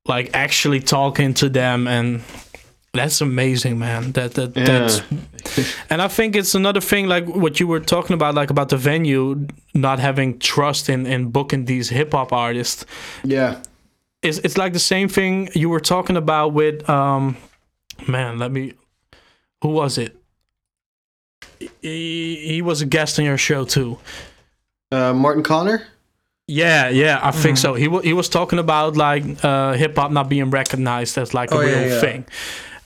like 0.05 0.31
actually 0.33 0.79
talking 0.79 1.33
to 1.35 1.49
them 1.49 1.87
and 1.87 2.21
that's 2.93 3.21
amazing 3.21 3.77
man. 3.77 4.13
That 4.13 4.33
that 4.35 4.53
that's 4.53 5.01
and 5.89 6.01
I 6.01 6.07
think 6.07 6.35
it's 6.35 6.55
another 6.55 6.81
thing 6.81 7.07
like 7.07 7.27
what 7.27 7.59
you 7.59 7.67
were 7.67 7.79
talking 7.79 8.13
about 8.13 8.35
like 8.35 8.49
about 8.49 8.69
the 8.69 8.77
venue 8.77 9.47
not 9.73 9.99
having 9.99 10.39
trust 10.39 10.89
in 10.89 11.05
in 11.05 11.29
booking 11.31 11.65
these 11.65 11.89
hip 11.89 12.13
hop 12.13 12.31
artists. 12.31 12.85
Yeah. 13.23 13.61
It's 14.21 14.37
it's 14.39 14.57
like 14.57 14.73
the 14.73 14.79
same 14.79 15.09
thing 15.09 15.49
you 15.53 15.69
were 15.69 15.79
talking 15.81 16.17
about 16.17 16.53
with 16.53 16.89
um 16.89 17.37
man 18.07 18.39
let 18.39 18.51
me 18.51 18.73
who 19.61 19.69
was 19.69 19.97
it? 19.97 20.15
He, 21.81 22.35
he 22.47 22.61
was 22.61 22.81
a 22.81 22.85
guest 22.85 23.19
on 23.19 23.25
your 23.25 23.37
show 23.37 23.65
too. 23.65 23.97
Uh, 24.91 25.13
Martin 25.13 25.43
Connor 25.43 25.83
Yeah, 26.47 26.89
yeah, 26.89 27.19
I 27.23 27.31
think 27.31 27.57
so. 27.57 27.73
He 27.73 27.87
wa 27.87 28.01
he 28.01 28.13
was 28.13 28.29
talking 28.29 28.59
about 28.59 28.95
like 28.95 29.23
uh, 29.43 29.73
hip 29.73 29.95
hop 29.97 30.11
not 30.11 30.29
being 30.29 30.51
recognized 30.51 31.17
as 31.17 31.33
like 31.33 31.51
a 31.51 31.55
Oh, 31.55 31.59
real 31.59 31.69
yeah, 31.81 31.87
yeah. 31.87 31.99
thing. 31.99 32.25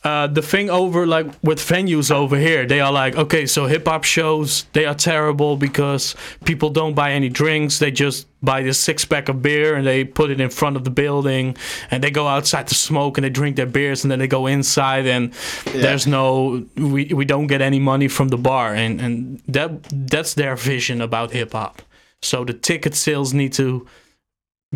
Uh, 0.02 0.28
the 0.28 0.42
thing 0.42 0.70
over 0.70 1.06
like 1.06 1.26
with 1.44 1.60
venues 1.60 2.10
over 2.10 2.38
here, 2.38 2.66
they 2.66 2.80
are 2.80 2.90
like, 2.94 3.18
okay, 3.18 3.46
so 3.46 3.66
hip 3.66 3.86
hop 3.86 4.06
shows 4.06 4.64
they 4.72 4.86
are 4.86 4.96
terrible 4.96 5.58
because 5.58 6.16
people 6.46 6.70
don't 6.70 6.94
buy 6.96 7.12
any 7.12 7.28
drinks. 7.28 7.80
They 7.80 7.92
just 7.92 8.26
buy 8.42 8.64
this 8.64 8.80
six 8.80 9.04
pack 9.04 9.28
of 9.28 9.42
beer 9.42 9.76
and 9.76 9.86
they 9.86 10.06
put 10.06 10.32
it 10.32 10.40
in 10.40 10.50
front 10.50 10.78
of 10.78 10.86
the 10.86 10.90
building, 10.92 11.58
and 11.92 12.02
they 12.02 12.12
go 12.12 12.28
outside 12.28 12.66
to 12.68 12.76
smoke 12.76 13.18
and 13.18 13.26
they 13.26 13.30
drink 13.30 13.58
their 13.58 13.66
beers 13.68 14.06
and 14.06 14.10
then 14.12 14.20
they 14.20 14.28
go 14.30 14.48
inside 14.48 15.06
and 15.06 15.34
there's 15.74 16.08
no 16.08 16.64
we 16.78 17.12
we 17.14 17.26
don't 17.26 17.48
get 17.48 17.60
any 17.62 17.80
money 17.80 18.08
from 18.08 18.30
the 18.30 18.38
bar 18.38 18.74
and 18.74 19.02
and 19.02 19.42
that 19.50 19.70
that's 20.08 20.34
their 20.36 20.56
vision 20.56 21.02
about 21.02 21.32
hip 21.32 21.52
hop. 21.52 21.82
So 22.22 22.44
the 22.44 22.54
ticket 22.54 22.96
sales 22.96 23.34
need 23.34 23.54
to 23.54 23.88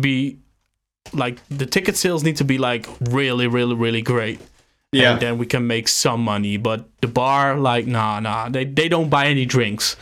be 0.00 0.38
like 1.12 1.46
the 1.48 1.66
ticket 1.66 1.96
sales 1.96 2.24
need 2.24 2.36
to 2.36 2.44
be 2.44 2.58
like 2.58 2.88
really, 3.00 3.46
really, 3.46 3.74
really 3.74 4.02
great. 4.02 4.40
Yeah. 4.92 5.12
And 5.12 5.20
then 5.20 5.38
we 5.38 5.46
can 5.46 5.66
make 5.66 5.88
some 5.88 6.20
money. 6.20 6.56
But 6.56 6.88
the 7.00 7.08
bar, 7.08 7.56
like, 7.58 7.86
nah, 7.86 8.20
nah, 8.20 8.48
they, 8.48 8.64
they 8.64 8.88
don't 8.88 9.10
buy 9.10 9.26
any 9.26 9.44
drinks. 9.44 9.96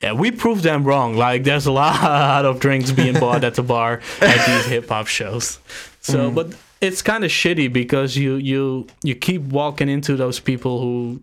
Yeah, 0.00 0.12
we 0.12 0.30
proved 0.30 0.62
them 0.62 0.84
wrong. 0.84 1.16
Like, 1.16 1.42
there's 1.42 1.66
a 1.66 1.72
lot 1.84 2.44
of 2.44 2.60
drinks 2.60 2.92
being 2.92 3.18
bought 3.18 3.42
at 3.42 3.56
the 3.56 3.62
bar 3.62 4.00
at 4.20 4.46
these 4.46 4.66
hip 4.72 4.88
hop 4.88 5.08
shows. 5.08 5.58
So, 6.00 6.26
mm-hmm. 6.26 6.34
but 6.34 6.54
it's 6.80 7.02
kind 7.02 7.24
of 7.24 7.30
shitty 7.30 7.72
because 7.72 8.16
you 8.16 8.34
you 8.34 8.86
you 9.02 9.14
keep 9.14 9.42
walking 9.42 9.88
into 9.88 10.16
those 10.16 10.38
people 10.38 10.80
who 10.80 11.22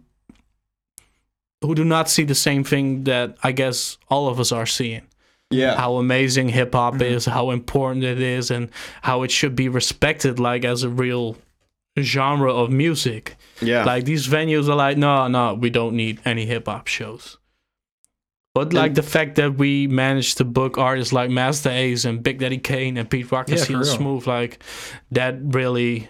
who 1.61 1.75
do 1.75 1.85
not 1.85 2.09
see 2.09 2.23
the 2.23 2.35
same 2.35 2.63
thing 2.63 3.03
that 3.03 3.37
I 3.43 3.51
guess 3.51 3.97
all 4.09 4.27
of 4.27 4.39
us 4.39 4.51
are 4.51 4.65
seeing 4.65 5.03
Yeah. 5.51 5.75
how 5.75 5.95
amazing 5.97 6.49
hip 6.49 6.73
hop 6.73 6.95
mm-hmm. 6.95 7.03
is, 7.03 7.25
how 7.25 7.51
important 7.51 8.03
it 8.03 8.21
is, 8.21 8.51
and 8.51 8.69
how 9.01 9.23
it 9.23 9.31
should 9.31 9.55
be 9.55 9.69
respected 9.69 10.39
like 10.39 10.65
as 10.65 10.83
a 10.83 10.89
real 10.89 11.37
genre 11.99 12.53
of 12.53 12.69
music. 12.71 13.35
Yeah. 13.61 13.83
Like 13.83 14.05
these 14.05 14.27
venues 14.27 14.69
are 14.69 14.75
like, 14.75 14.97
no, 14.97 15.27
no, 15.27 15.53
we 15.53 15.69
don't 15.69 15.95
need 15.95 16.19
any 16.25 16.45
hip 16.45 16.67
hop 16.67 16.87
shows. 16.87 17.37
But 18.53 18.73
like 18.73 18.87
And- 18.87 18.95
the 18.97 19.03
fact 19.03 19.35
that 19.35 19.55
we 19.55 19.87
managed 19.87 20.37
to 20.37 20.45
book 20.45 20.77
artists 20.77 21.13
like 21.13 21.29
Masta 21.29 21.69
Ace 21.69 22.03
and 22.05 22.21
Big 22.21 22.39
Daddy 22.39 22.57
Kane 22.57 22.97
and 22.97 23.09
Pete 23.09 23.31
Rock 23.31 23.49
and 23.49 23.57
Yeah, 23.57 23.65
CL. 23.65 23.83
Smooth, 23.85 24.27
like 24.27 24.61
that 25.11 25.37
really 25.41 26.09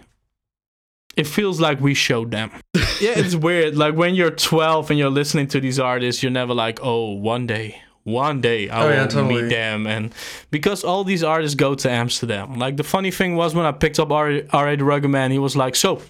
it 1.16 1.26
feels 1.26 1.60
like 1.60 1.80
we 1.80 1.94
showed 1.94 2.30
them. 2.30 2.50
yeah, 2.74 3.12
it's 3.16 3.34
weird. 3.34 3.76
Like 3.76 3.94
when 3.94 4.14
you're 4.14 4.30
12 4.30 4.90
and 4.90 4.98
you're 4.98 5.10
listening 5.10 5.46
to 5.48 5.60
these 5.60 5.78
artists, 5.78 6.22
you're 6.22 6.32
never 6.32 6.54
like, 6.54 6.80
oh, 6.82 7.12
one 7.12 7.46
day, 7.46 7.82
one 8.04 8.40
day 8.40 8.68
I 8.68 8.82
Oh, 8.82 8.86
will 8.88 8.94
yeah, 8.94 9.06
totally. 9.06 9.42
meet 9.42 9.48
them. 9.50 9.86
And 9.86 10.12
because 10.50 10.82
all 10.84 11.04
these 11.04 11.22
artists 11.22 11.54
go 11.54 11.74
to 11.74 11.90
Amsterdam. 11.90 12.54
Like 12.58 12.76
the 12.76 12.84
funny 12.84 13.10
thing 13.10 13.36
was 13.36 13.54
when 13.54 13.64
I 13.66 13.72
picked 13.72 13.98
up 13.98 14.10
R.A. 14.10 14.46
R.A. 14.52 14.76
the 14.76 14.84
Rugged 14.84 15.10
Man, 15.10 15.30
he 15.30 15.38
was 15.38 15.54
like, 15.56 15.76
so 15.76 16.02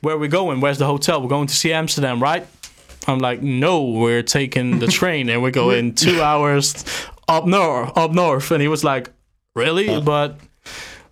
where 0.00 0.14
are 0.14 0.18
we 0.18 0.28
going? 0.28 0.60
Where's 0.60 0.78
the 0.78 0.86
hotel? 0.86 1.22
We're 1.22 1.28
going 1.28 1.46
to 1.46 1.54
see 1.54 1.72
Amsterdam, 1.72 2.22
right? 2.22 2.46
I'm 3.06 3.18
like, 3.18 3.42
no, 3.42 3.82
we're 3.84 4.22
taking 4.22 4.78
the 4.78 4.86
train 5.00 5.28
and 5.30 5.42
we're 5.42 5.50
going 5.50 5.94
two 5.94 6.22
hours 6.30 6.84
up 7.28 7.46
north, 7.46 7.96
up 7.96 8.12
north. 8.12 8.50
And 8.50 8.60
he 8.60 8.68
was 8.68 8.84
like, 8.84 9.10
really? 9.54 10.00
But 10.00 10.38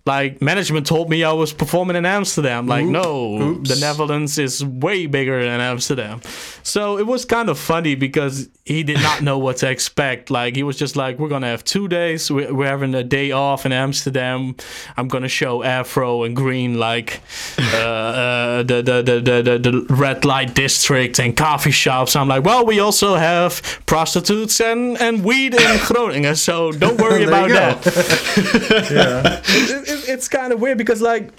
like 0.05 0.41
management 0.41 0.85
told 0.85 1.09
me 1.09 1.23
I 1.23 1.31
was 1.31 1.53
performing 1.53 1.95
in 1.95 2.05
Amsterdam. 2.05 2.67
Like, 2.67 2.85
no, 2.85 3.41
Oops. 3.41 3.69
the 3.69 3.79
Netherlands 3.79 4.37
is 4.37 4.63
way 4.63 5.05
bigger 5.05 5.41
than 5.41 5.61
Amsterdam. 5.61 6.21
So 6.61 6.97
it 6.97 7.07
was 7.07 7.23
kind 7.23 7.49
of 7.49 7.57
funny 7.57 7.95
because 7.95 8.49
he 8.65 8.83
did 8.83 9.01
not 9.01 9.21
know 9.21 9.37
what 9.37 9.57
to 9.57 9.69
expect. 9.69 10.29
Like, 10.29 10.57
he 10.57 10.63
was 10.63 10.77
just 10.77 10.97
like, 10.97 11.19
we're 11.19 11.29
gonna 11.29 11.47
have 11.47 11.63
two 11.63 11.87
days. 11.87 12.29
We're, 12.29 12.53
we're 12.53 12.67
having 12.67 12.93
a 12.95 13.03
day 13.03 13.31
off 13.31 13.65
in 13.65 13.71
Amsterdam. 13.71 14.55
I'm 14.97 15.07
gonna 15.07 15.29
show 15.29 15.63
Afro 15.63 16.23
and 16.23 16.35
Green 16.35 16.79
like 16.79 17.21
uh, 17.57 17.77
uh, 17.77 18.63
the, 18.63 18.81
the, 18.81 19.01
the 19.01 19.21
the 19.21 19.41
the 19.41 19.71
the 19.71 19.95
red 19.95 20.25
light 20.25 20.53
district 20.53 21.17
and 21.19 21.35
coffee 21.35 21.71
shops. 21.71 22.15
I'm 22.17 22.27
like, 22.27 22.43
well, 22.43 22.65
we 22.65 22.79
also 22.81 23.15
have 23.15 23.81
prostitutes 23.85 24.59
and 24.59 24.99
and 24.99 25.23
weed 25.23 25.53
in 25.53 25.79
Groningen. 25.85 26.35
So 26.35 26.73
don't 26.73 26.99
worry 26.99 27.23
about 27.23 27.49
that 27.49 27.85
yeah. 28.91 29.92
It, 29.93 30.03
it, 30.03 30.09
it's 30.09 30.27
kind 30.27 30.53
of 30.53 30.61
weird 30.61 30.77
because 30.77 31.01
like 31.01 31.31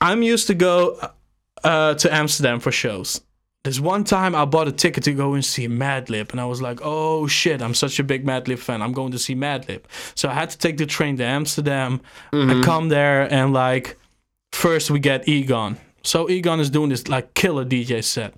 I'm 0.00 0.22
used 0.22 0.46
to 0.48 0.54
go 0.54 0.98
uh, 1.00 1.08
uh, 1.64 1.94
to 1.94 2.14
Amsterdam 2.14 2.60
for 2.60 2.72
shows. 2.72 3.20
There's 3.62 3.80
one 3.80 4.04
time 4.04 4.34
I 4.34 4.44
bought 4.44 4.68
a 4.68 4.72
ticket 4.72 5.04
to 5.04 5.12
go 5.14 5.32
and 5.32 5.42
see 5.42 5.68
Madlib, 5.68 6.32
and 6.32 6.40
I 6.40 6.44
was 6.44 6.60
like, 6.60 6.80
"Oh 6.82 7.26
shit, 7.26 7.62
I'm 7.62 7.72
such 7.72 7.98
a 7.98 8.04
big 8.04 8.26
Madlib 8.26 8.58
fan. 8.58 8.82
I'm 8.82 8.92
going 8.92 9.12
to 9.12 9.18
see 9.18 9.34
Madlib." 9.34 9.84
So 10.14 10.28
I 10.28 10.34
had 10.34 10.50
to 10.50 10.58
take 10.58 10.76
the 10.76 10.84
train 10.84 11.16
to 11.16 11.24
Amsterdam. 11.24 12.02
I 12.32 12.36
mm-hmm. 12.36 12.62
come 12.62 12.90
there 12.90 13.32
and 13.32 13.54
like 13.54 13.96
first 14.52 14.90
we 14.90 14.98
get 14.98 15.26
Egon. 15.26 15.78
So 16.02 16.28
Egon 16.28 16.60
is 16.60 16.68
doing 16.68 16.90
this 16.90 17.08
like 17.08 17.32
killer 17.32 17.64
DJ 17.64 18.04
set. 18.04 18.34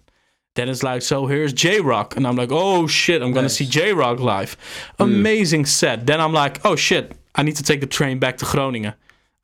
Then 0.54 0.70
it's 0.70 0.82
like, 0.82 1.02
so 1.02 1.26
here's 1.26 1.52
J 1.52 1.80
Rocc, 1.80 2.16
and 2.16 2.26
I'm 2.26 2.36
like, 2.36 2.50
oh 2.52 2.86
shit, 2.86 3.20
I'm 3.20 3.32
gonna 3.32 3.48
see 3.48 3.66
J 3.66 3.92
Rocc 3.92 4.20
live. 4.20 4.57
Mm. 4.98 5.04
Amazing 5.04 5.66
set. 5.66 6.07
Then 6.07 6.20
I'm 6.20 6.32
like, 6.32 6.64
oh 6.64 6.76
shit, 6.76 7.16
I 7.34 7.42
need 7.42 7.57
to 7.57 7.64
take 7.64 7.80
the 7.80 7.86
train 7.86 8.20
back 8.20 8.38
to 8.38 8.44
Groningen. 8.44 8.94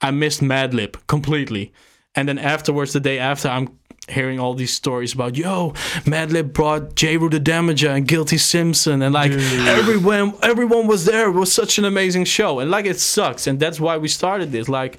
I 0.03 0.11
missed 0.11 0.41
Madlib 0.41 0.97
completely. 1.07 1.73
And 2.15 2.29
then 2.29 2.39
afterwards, 2.39 2.93
the 2.93 3.01
day 3.01 3.19
after, 3.19 3.49
I'm 3.49 3.79
hearing 4.09 4.41
all 4.41 4.55
these 4.55 4.73
stories 4.73 5.15
about 5.15 5.37
yo, 5.37 5.71
Madlib 6.05 6.53
brought 6.53 6.95
J. 6.95 7.17
Rue 7.17 7.29
the 7.29 7.39
Damager 7.39 7.95
and 7.95 8.07
Guilty 8.07 8.37
Simpson, 8.39 9.01
and 9.03 9.15
like 9.15 9.31
everyone, 9.33 10.35
everyone 10.43 10.87
was 10.87 11.05
there. 11.05 11.29
It 11.29 11.33
was 11.33 11.53
such 11.53 11.79
an 11.79 11.85
amazing 11.85 12.25
show, 12.25 12.59
and 12.59 12.71
like 12.71 12.85
it 12.85 12.99
sucks, 12.99 13.47
and 13.47 13.59
that's 13.59 13.81
why 13.81 13.97
we 13.97 14.09
started 14.09 14.53
this. 14.53 14.69
Like 14.69 14.99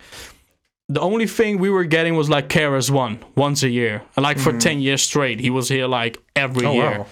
the 0.89 1.01
only 1.01 1.27
thing 1.27 1.59
we 1.59 1.69
were 1.69 1.83
getting 1.83 2.15
was 2.15 2.29
like 2.29 2.49
KRS 2.49 2.89
One 2.89 3.19
once 3.35 3.63
a 3.63 3.69
year, 3.69 4.01
and 4.15 4.23
like 4.23 4.39
for 4.39 4.51
mm-hmm. 4.51 4.59
ten 4.59 4.81
years 4.81 5.01
straight, 5.01 5.39
he 5.39 5.49
was 5.49 5.69
here 5.69 5.87
like 5.87 6.17
every 6.35 6.65
Oh 6.65 6.73
year. 6.73 6.99
wow. 6.99 7.05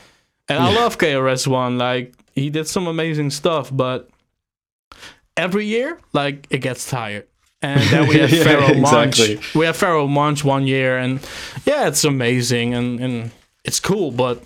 And 0.50 0.60
I 0.60 0.74
love 0.74 0.98
KRS 0.98 1.48
One. 1.48 1.78
Like 1.78 2.14
he 2.34 2.50
did 2.50 2.68
some 2.68 2.88
amazing 2.88 3.30
stuff, 3.30 3.70
but 3.72 4.10
every 5.38 5.66
year, 5.66 6.00
like 6.14 6.48
it 6.50 6.60
gets 6.60 6.90
tired. 6.90 7.28
And 7.62 7.80
then 7.92 8.08
we 8.08 8.16
have 8.20 8.32
Yeah, 8.32 8.44
Pharoahe 8.44 8.80
Monch. 8.82 9.20
exactly. 9.20 9.60
We 9.60 9.66
have 9.66 9.78
Pharoahe 9.78 10.10
Monch 10.10 10.44
one 10.44 10.66
year, 10.68 10.98
and 10.98 11.20
yeah, 11.66 11.88
it's 11.88 12.04
amazing 12.04 12.74
and 12.74 13.00
and 13.00 13.32
it's 13.64 13.80
cool. 13.80 14.12
But 14.12 14.44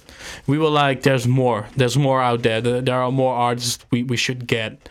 we 0.47 0.57
were 0.57 0.69
like, 0.69 1.03
there's 1.03 1.27
more. 1.27 1.67
There's 1.77 1.97
more 1.97 2.21
out 2.21 2.41
there. 2.43 2.59
There 2.61 2.95
are 3.01 3.11
more 3.11 3.33
artists 3.35 3.85
we 3.91 4.03
we 4.03 4.17
should 4.17 4.47
get. 4.47 4.89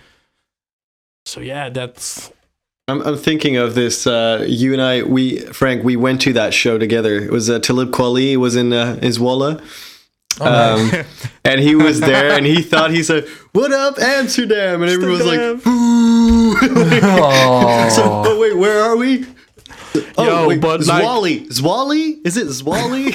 So 1.26 1.40
yeah, 1.40 1.68
that's 1.70 2.32
I'm, 2.88 3.00
I'm 3.02 3.16
thinking 3.16 3.56
of 3.56 3.74
this. 3.74 4.06
Uh, 4.06 4.44
you 4.46 4.72
and 4.72 4.82
I, 4.82 5.02
we 5.02 5.40
Frank, 5.52 5.84
we 5.84 5.96
went 5.96 6.20
to 6.22 6.32
that 6.34 6.52
show 6.54 6.78
together. 6.78 7.16
It 7.18 7.30
was 7.30 7.48
uh, 7.50 7.58
Talib 7.58 7.90
Kweli 7.90 8.36
was 8.36 8.56
in 8.56 8.72
uh, 8.72 8.98
Iswalla. 9.02 9.62
Oh, 10.40 10.44
Um, 10.46 11.04
and 11.44 11.60
he 11.60 11.74
was 11.76 12.00
there, 12.00 12.32
and 12.36 12.44
he 12.44 12.60
thought 12.62 12.90
he 12.90 13.02
said, 13.04 13.26
"What 13.54 13.72
up, 13.72 13.98
Amsterdam?" 13.98 14.82
And 14.82 14.90
everyone 14.90 15.18
was 15.18 15.26
like, 15.26 15.64
"Boo!" 15.64 16.56
so, 17.90 18.02
oh 18.26 18.38
wait, 18.40 18.56
where 18.56 18.82
are 18.82 18.96
we? 18.96 19.24
Oh, 20.16 20.24
Yo, 20.26 20.48
wait, 20.48 20.60
but, 20.60 20.84
like- 20.86 21.04
Zwali, 21.04 21.46
Zwali, 21.48 22.24
is 22.26 22.36
it 22.36 22.48
Zwali? 22.48 23.12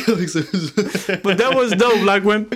but 1.24 1.38
that 1.38 1.54
was 1.56 1.72
dope. 1.74 2.02
Like 2.06 2.24
when 2.24 2.50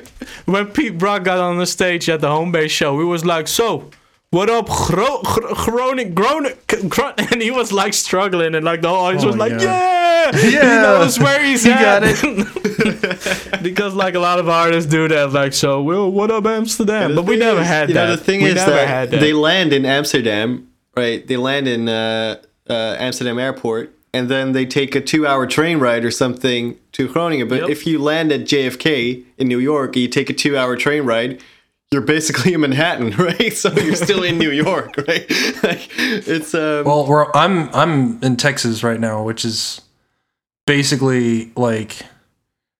when 0.45 0.67
Pete 0.67 1.01
Rock 1.01 1.23
got 1.25 1.39
on 1.39 1.57
the 1.57 1.65
stage 1.65 2.07
at 2.09 2.21
the 2.21 2.29
home 2.29 2.51
base 2.51 2.71
show, 2.71 2.95
we 2.95 3.05
was 3.05 3.23
like, 3.25 3.47
so. 3.47 3.89
What 4.31 4.49
up, 4.49 4.67
Gro- 4.67 5.21
Gro- 5.21 5.53
Groningen, 5.53 6.15
Groningen, 6.15 6.57
Gro-" 6.89 7.13
and 7.19 7.39
he 7.39 7.51
was 7.51 7.71
like 7.71 7.93
struggling, 7.93 8.55
and 8.55 8.65
like 8.65 8.81
the 8.81 8.89
whole 8.89 9.05
audience 9.05 9.23
Oh 9.23 9.27
was 9.27 9.37
like, 9.37 9.51
God. 9.51 9.61
"Yeah, 9.61 9.92
he 10.35 10.53
Yeah. 10.53 10.81
knows 10.81 11.19
where 11.19 11.43
he's 11.43 11.63
He 11.63 11.71
at." 11.71 11.81
got 11.81 12.03
it. 12.05 13.63
because 13.63 13.93
like 13.93 14.15
a 14.15 14.19
lot 14.19 14.39
of 14.39 14.49
artists 14.49 14.89
do 14.89 15.07
that, 15.07 15.31
like, 15.33 15.53
so, 15.53 15.81
well, 15.81 16.09
what 16.11 16.31
up, 16.31 16.45
Amsterdam? 16.45 17.15
But 17.15 17.25
we 17.25 17.37
never 17.37 17.61
is- 17.61 17.67
had 17.67 17.89
you 17.89 17.95
that. 17.95 18.05
know, 18.07 18.15
the 18.15 18.23
thing 18.23 18.41
we 18.41 18.49
is 18.49 18.55
never 18.55 18.71
that, 18.71 18.87
had 18.87 19.11
that. 19.11 19.19
they 19.19 19.33
land 19.33 19.73
in 19.73 19.85
Amsterdam, 19.85 20.67
right? 20.95 21.25
They 21.25 21.37
land 21.37 21.67
in 21.67 21.87
uh, 21.89 22.41
uh, 22.69 22.95
Amsterdam 22.99 23.39
airport, 23.39 23.93
and 24.13 24.29
then 24.29 24.51
they 24.51 24.65
take 24.65 24.95
a 24.95 25.01
two-hour 25.01 25.47
train 25.47 25.79
ride 25.79 26.05
or 26.05 26.11
something 26.11 26.77
to 26.93 27.07
Groningen. 27.07 27.47
But 27.47 27.61
Yep. 27.61 27.69
if 27.69 27.87
you 27.87 27.99
land 27.99 28.31
at 28.31 28.41
JFK 28.41 29.23
in 29.37 29.47
New 29.47 29.59
York, 29.59 29.95
and 29.95 30.01
you 30.03 30.07
take 30.07 30.29
a 30.29 30.33
two-hour 30.33 30.75
train 30.77 31.03
ride. 31.03 31.41
You're 31.91 32.01
basically 32.01 32.55
in 32.55 32.61
Manhattan, 32.61 33.11
right? 33.17 33.53
So 33.53 33.71
you're 33.71 33.93
still 33.95 34.23
in 34.23 34.39
New 34.39 34.49
York, 34.49 34.95
right? 35.07 35.29
Like, 35.61 35.87
it's 35.99 36.55
um, 36.55 36.85
Well, 36.85 37.05
we're, 37.05 37.27
I'm 37.35 37.69
I'm 37.71 38.19
in 38.23 38.35
Texas 38.35 38.81
right 38.83 38.99
now, 38.99 39.21
which 39.21 39.45
is 39.45 39.79
basically 40.65 41.51
like 41.55 42.01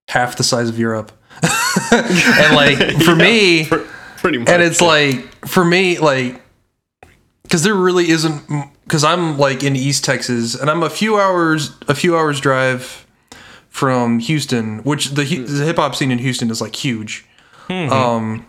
half 0.07 0.36
the 0.38 0.43
size 0.43 0.69
of 0.69 0.77
Europe. 0.79 1.11
and 1.91 2.55
like 2.55 3.01
for 3.03 3.15
me, 3.15 3.65
pr- 3.65 3.77
pretty 4.17 4.38
much. 4.38 4.49
and 4.49 4.61
it's 4.61 4.81
like 4.81 5.47
for 5.47 5.65
me 5.65 5.99
like 5.99 6.41
because 7.43 7.63
there 7.63 7.73
really 7.73 8.09
isn't 8.09 8.41
because 8.86 9.03
i'm 9.03 9.38
like 9.38 9.63
in 9.63 9.75
east 9.75 10.03
texas 10.05 10.55
and 10.55 10.69
i'm 10.69 10.81
a 10.81 10.89
few 10.89 11.19
hours 11.19 11.71
a 11.89 11.93
few 11.95 12.15
hours 12.15 12.39
drive 12.39 13.05
from 13.69 14.19
houston 14.19 14.79
which 14.84 15.09
the, 15.09 15.23
the 15.23 15.65
hip-hop 15.65 15.93
scene 15.95 16.09
in 16.11 16.19
houston 16.19 16.49
is 16.49 16.61
like 16.61 16.73
huge 16.75 17.25
um 17.69 18.45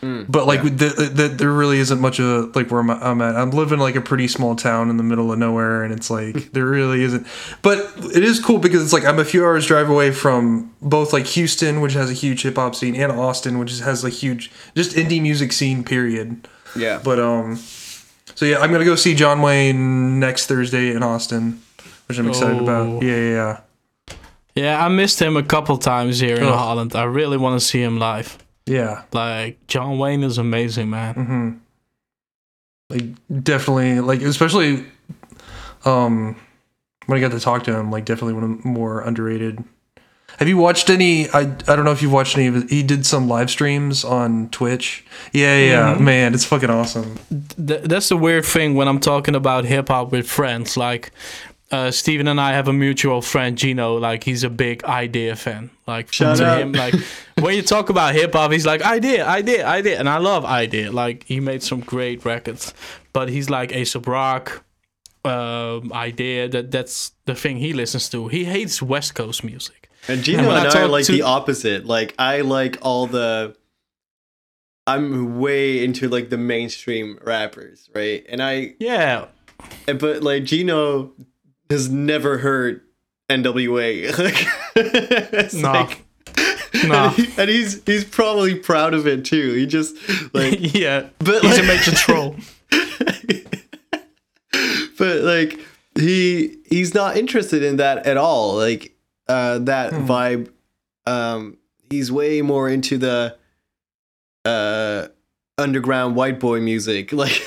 but 0.00 0.46
like 0.46 0.62
the, 0.62 1.10
the, 1.14 1.28
there 1.28 1.52
really 1.52 1.78
isn't 1.78 2.00
much 2.00 2.18
of 2.20 2.56
like 2.56 2.70
where 2.70 2.80
I'm, 2.80 2.90
I'm 2.90 3.20
at. 3.20 3.36
I'm 3.36 3.50
living 3.50 3.78
like 3.78 3.96
a 3.96 4.00
pretty 4.00 4.28
small 4.28 4.56
town 4.56 4.88
in 4.88 4.96
the 4.96 5.02
middle 5.02 5.30
of 5.32 5.38
nowhere, 5.38 5.82
and 5.82 5.92
it's 5.92 6.08
like 6.10 6.34
there 6.52 6.64
really 6.66 7.02
isn't. 7.02 7.26
But 7.62 7.78
it 8.14 8.24
is 8.24 8.40
cool 8.40 8.58
because 8.58 8.82
it's 8.82 8.92
like 8.92 9.04
I'm 9.04 9.18
a 9.18 9.24
few 9.24 9.44
hours 9.44 9.66
drive 9.66 9.90
away 9.90 10.10
from 10.10 10.74
both 10.80 11.12
like 11.12 11.26
Houston, 11.26 11.80
which 11.80 11.92
has 11.92 12.10
a 12.10 12.14
huge 12.14 12.42
hip 12.42 12.56
hop 12.56 12.74
scene, 12.74 12.96
and 12.96 13.12
Austin, 13.12 13.58
which 13.58 13.78
has 13.80 14.02
a 14.04 14.08
huge 14.10 14.50
just 14.74 14.96
indie 14.96 15.20
music 15.20 15.52
scene. 15.52 15.84
Period. 15.84 16.48
Yeah. 16.76 17.00
But 17.04 17.18
um, 17.18 17.56
so 17.56 18.46
yeah, 18.46 18.58
I'm 18.58 18.72
gonna 18.72 18.84
go 18.84 18.96
see 18.96 19.14
Jonwayne 19.14 19.74
next 20.18 20.46
Thursday 20.46 20.90
in 20.94 21.02
Austin, 21.02 21.60
which 22.08 22.18
I'm 22.18 22.28
excited 22.28 22.60
Oh. 22.60 22.62
about. 22.64 23.02
Yeah, 23.02 23.16
yeah, 23.16 23.30
yeah. 23.30 23.60
Yeah, 24.54 24.84
I 24.84 24.88
missed 24.88 25.20
him 25.22 25.36
a 25.36 25.42
couple 25.44 25.78
times 25.78 26.18
here 26.18 26.36
in 26.36 26.42
Oh. 26.44 26.52
Holland. 26.56 26.94
I 26.96 27.04
really 27.04 27.36
want 27.36 27.60
to 27.60 27.64
see 27.66 27.82
him 27.82 27.98
live. 27.98 28.36
Yeah, 28.66 29.02
Like 29.12 29.66
Jonwayne 29.66 30.22
is 30.24 30.38
amazing, 30.38 30.90
man. 30.90 31.14
Mm-hmm. 31.14 31.50
like 32.90 33.42
definitely, 33.44 34.00
like 34.00 34.22
especially, 34.22 34.86
um, 35.84 36.36
when 37.06 37.18
I 37.18 37.20
got 37.20 37.32
to 37.32 37.40
talk 37.40 37.64
to 37.64 37.76
him, 37.76 37.90
like 37.90 38.04
definitely 38.04 38.34
one 38.34 38.44
of 38.44 38.62
the 38.62 38.68
more 38.68 39.00
underrated. 39.00 39.64
Have 40.38 40.48
you 40.48 40.56
watched 40.56 40.88
any? 40.88 41.28
I 41.30 41.40
I 41.40 41.44
don't 41.76 41.84
know 41.84 41.90
if 41.90 42.00
you've 42.00 42.12
watched 42.12 42.36
any 42.38 42.46
of 42.46 42.56
it. 42.56 42.70
He 42.70 42.82
did 42.82 43.04
some 43.04 43.28
live 43.28 43.50
streams 43.50 44.04
on 44.04 44.48
Twitch. 44.50 45.04
Yeah, 45.32 45.58
yeah, 45.58 45.98
man, 45.98 46.32
it's 46.32 46.44
fucking 46.44 46.70
awesome. 46.70 47.18
Th- 47.66 47.82
that's 47.82 48.08
the 48.08 48.16
weird 48.16 48.44
thing 48.46 48.74
when 48.74 48.88
I'm 48.88 49.00
talking 49.00 49.34
about 49.34 49.64
hip 49.64 49.88
hop 49.88 50.12
with 50.12 50.26
friends. 50.30 50.76
Like, 50.78 51.10
uh, 51.70 51.90
Steven 51.90 52.26
and 52.28 52.40
I 52.40 52.52
have 52.52 52.66
a 52.68 52.72
mutual 52.72 53.22
friend, 53.22 53.56
Gino. 53.56 53.96
Like, 53.96 54.24
he's 54.24 54.42
a 54.44 54.50
big 54.50 54.82
Eyedea 54.82 55.38
fan. 55.38 55.70
Like, 55.86 56.12
Shout 56.12 56.38
to 56.38 56.46
out. 56.46 56.60
him, 56.60 56.72
like 56.72 56.94
when 57.38 57.54
you 57.54 57.62
talk 57.62 57.90
about 57.90 58.14
hip 58.14 58.32
hop, 58.32 58.50
he's 58.52 58.66
like 58.66 58.80
Eyedea, 58.80 59.24
Eyedea, 59.24 59.64
Eyedea, 59.64 59.98
and 59.98 60.08
I 60.08 60.18
love 60.18 60.44
Eyedea. 60.44 60.92
Like, 60.92 61.24
he 61.24 61.38
made 61.40 61.62
some 61.62 61.80
great 61.80 62.24
records, 62.24 62.74
but 63.12 63.28
he's 63.28 63.48
like 63.50 63.72
Aesop 63.72 64.06
Rock, 64.08 64.64
um, 65.24 65.90
Eyedea. 65.90 66.50
That 66.50 66.70
that's 66.70 67.12
the 67.26 67.34
thing 67.34 67.58
he 67.58 67.72
listens 67.72 68.08
to. 68.10 68.28
He 68.28 68.44
hates 68.44 68.82
West 68.82 69.14
Coast 69.14 69.44
music. 69.44 69.88
And 70.08 70.22
Gino 70.24 70.38
And 70.40 70.48
and, 70.48 70.68
I 70.74 70.80
I 70.80 70.82
are 70.84 70.88
like 70.88 71.04
to- 71.06 71.12
the 71.12 71.22
opposite. 71.22 71.84
Like 71.86 72.14
I 72.18 72.40
like 72.40 72.78
all 72.82 73.06
the 73.06 73.54
I'm 74.86 75.38
way 75.38 75.84
into 75.84 76.08
like 76.08 76.30
the 76.30 76.38
mainstream 76.38 77.18
rappers, 77.22 77.88
right? 77.94 78.24
And 78.28 78.42
I 78.42 78.74
Yeah, 78.80 79.26
but 79.86 80.22
like 80.22 80.44
Gino 80.44 81.12
has 81.70 81.88
never 81.88 82.38
heard 82.38 82.82
NWA. 83.30 84.10
Like 84.76 85.52
No. 85.54 85.72
like 85.72 86.04
No. 86.86 87.04
and, 87.06 87.12
he- 87.14 87.32
and 87.40 87.50
he's 87.50 87.82
he's 87.84 88.04
probably 88.04 88.54
proud 88.56 88.94
of 88.94 89.06
it 89.06 89.24
too. 89.24 89.52
He 89.54 89.66
just 89.66 89.96
like 90.34 90.58
yeah. 90.74 91.08
But 91.18 91.42
he's 91.42 91.58
a 91.58 91.62
major 91.62 91.92
troll. 91.92 92.36
but 94.98 95.20
like 95.22 95.58
he 95.98 96.56
he's 96.68 96.94
not 96.94 97.16
interested 97.16 97.62
in 97.62 97.76
that 97.76 98.06
at 98.06 98.16
all 98.16 98.56
like 98.56 98.94
uh 99.28 99.58
that 99.60 99.92
vibe 99.92 100.50
um 101.06 101.56
he's 101.88 102.10
way 102.12 102.42
more 102.42 102.68
into 102.68 102.96
the 102.98 103.36
uh 104.44 105.06
underground 105.58 106.14
white 106.16 106.38
boy 106.40 106.60
music 106.60 107.12
like 107.12 107.42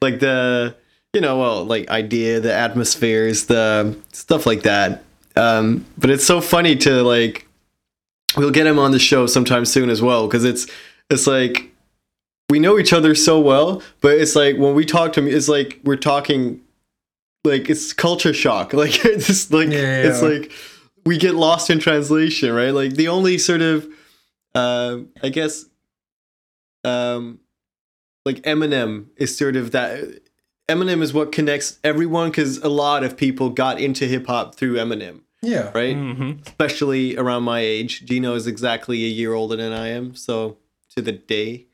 like 0.00 0.18
the 0.20 0.74
you 1.12 1.20
know 1.20 1.38
well 1.38 1.64
like 1.64 1.86
Eyedea 1.86 2.42
the 2.42 2.52
atmospheres 2.52 3.46
the 3.46 3.96
stuff 4.12 4.46
like 4.46 4.62
that 4.62 5.04
um 5.36 5.84
but 5.98 6.10
it's 6.10 6.24
so 6.24 6.40
funny 6.40 6.76
to 6.76 7.02
like 7.02 7.46
we'll 8.36 8.50
get 8.50 8.66
him 8.66 8.78
on 8.78 8.92
the 8.92 8.98
show 8.98 9.26
sometime 9.26 9.64
soon 9.64 9.90
as 9.90 10.00
well 10.00 10.26
because 10.26 10.44
it's 10.44 10.66
it's 11.10 11.26
like 11.26 11.72
we 12.52 12.58
know 12.58 12.78
each 12.78 12.92
other 12.92 13.14
so 13.14 13.40
well, 13.40 13.82
but 14.02 14.18
it's 14.18 14.36
like 14.36 14.58
when 14.58 14.74
we 14.74 14.84
talk 14.84 15.14
to 15.14 15.20
him, 15.20 15.26
it's 15.26 15.48
like 15.48 15.80
we're 15.84 15.96
talking 15.96 16.60
like 17.44 17.70
it's 17.70 17.94
culture 17.94 18.34
shock. 18.34 18.72
Like 18.82 19.04
it's 19.06 19.26
just 19.26 19.52
like 19.52 19.70
Yeah, 19.70 20.02
it's 20.02 20.20
like 20.20 20.52
we 21.06 21.16
get 21.16 21.34
lost 21.34 21.70
in 21.70 21.78
translation, 21.78 22.52
right? 22.52 22.70
Like 22.70 22.92
the 22.92 23.08
only 23.08 23.38
sort 23.38 23.62
of 23.62 23.86
uh, 24.54 24.98
I 25.22 25.30
guess 25.30 25.64
um 26.84 27.40
like 28.26 28.42
Eminem 28.42 29.06
is 29.16 29.34
sort 29.36 29.56
of 29.56 29.70
that 29.70 30.20
Eminem 30.72 31.02
is 31.02 31.12
what 31.12 31.32
connects 31.32 31.78
everyone 31.84 32.30
because 32.30 32.58
a 32.58 32.68
lot 32.68 33.04
of 33.04 33.16
people 33.16 33.50
got 33.50 33.80
into 33.80 34.06
hip 34.06 34.26
hop 34.26 34.54
through 34.54 34.74
Eminem, 34.76 35.20
Yeah, 35.42 35.70
right? 35.74 35.96
hmm 35.96 36.32
especially 36.46 37.16
around 37.16 37.42
my 37.42 37.60
age. 37.60 38.04
Gino 38.04 38.34
is 38.34 38.46
exactly 38.46 39.04
a 39.04 39.08
year 39.08 39.34
older 39.34 39.56
than 39.56 39.72
I 39.72 39.88
am, 39.88 40.14
so 40.14 40.56
to 40.96 41.02
the 41.02 41.12
day. 41.12 41.66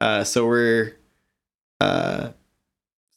Uh, 0.00 0.24
so 0.24 0.46
we're, 0.46 0.96
uh, 1.80 2.30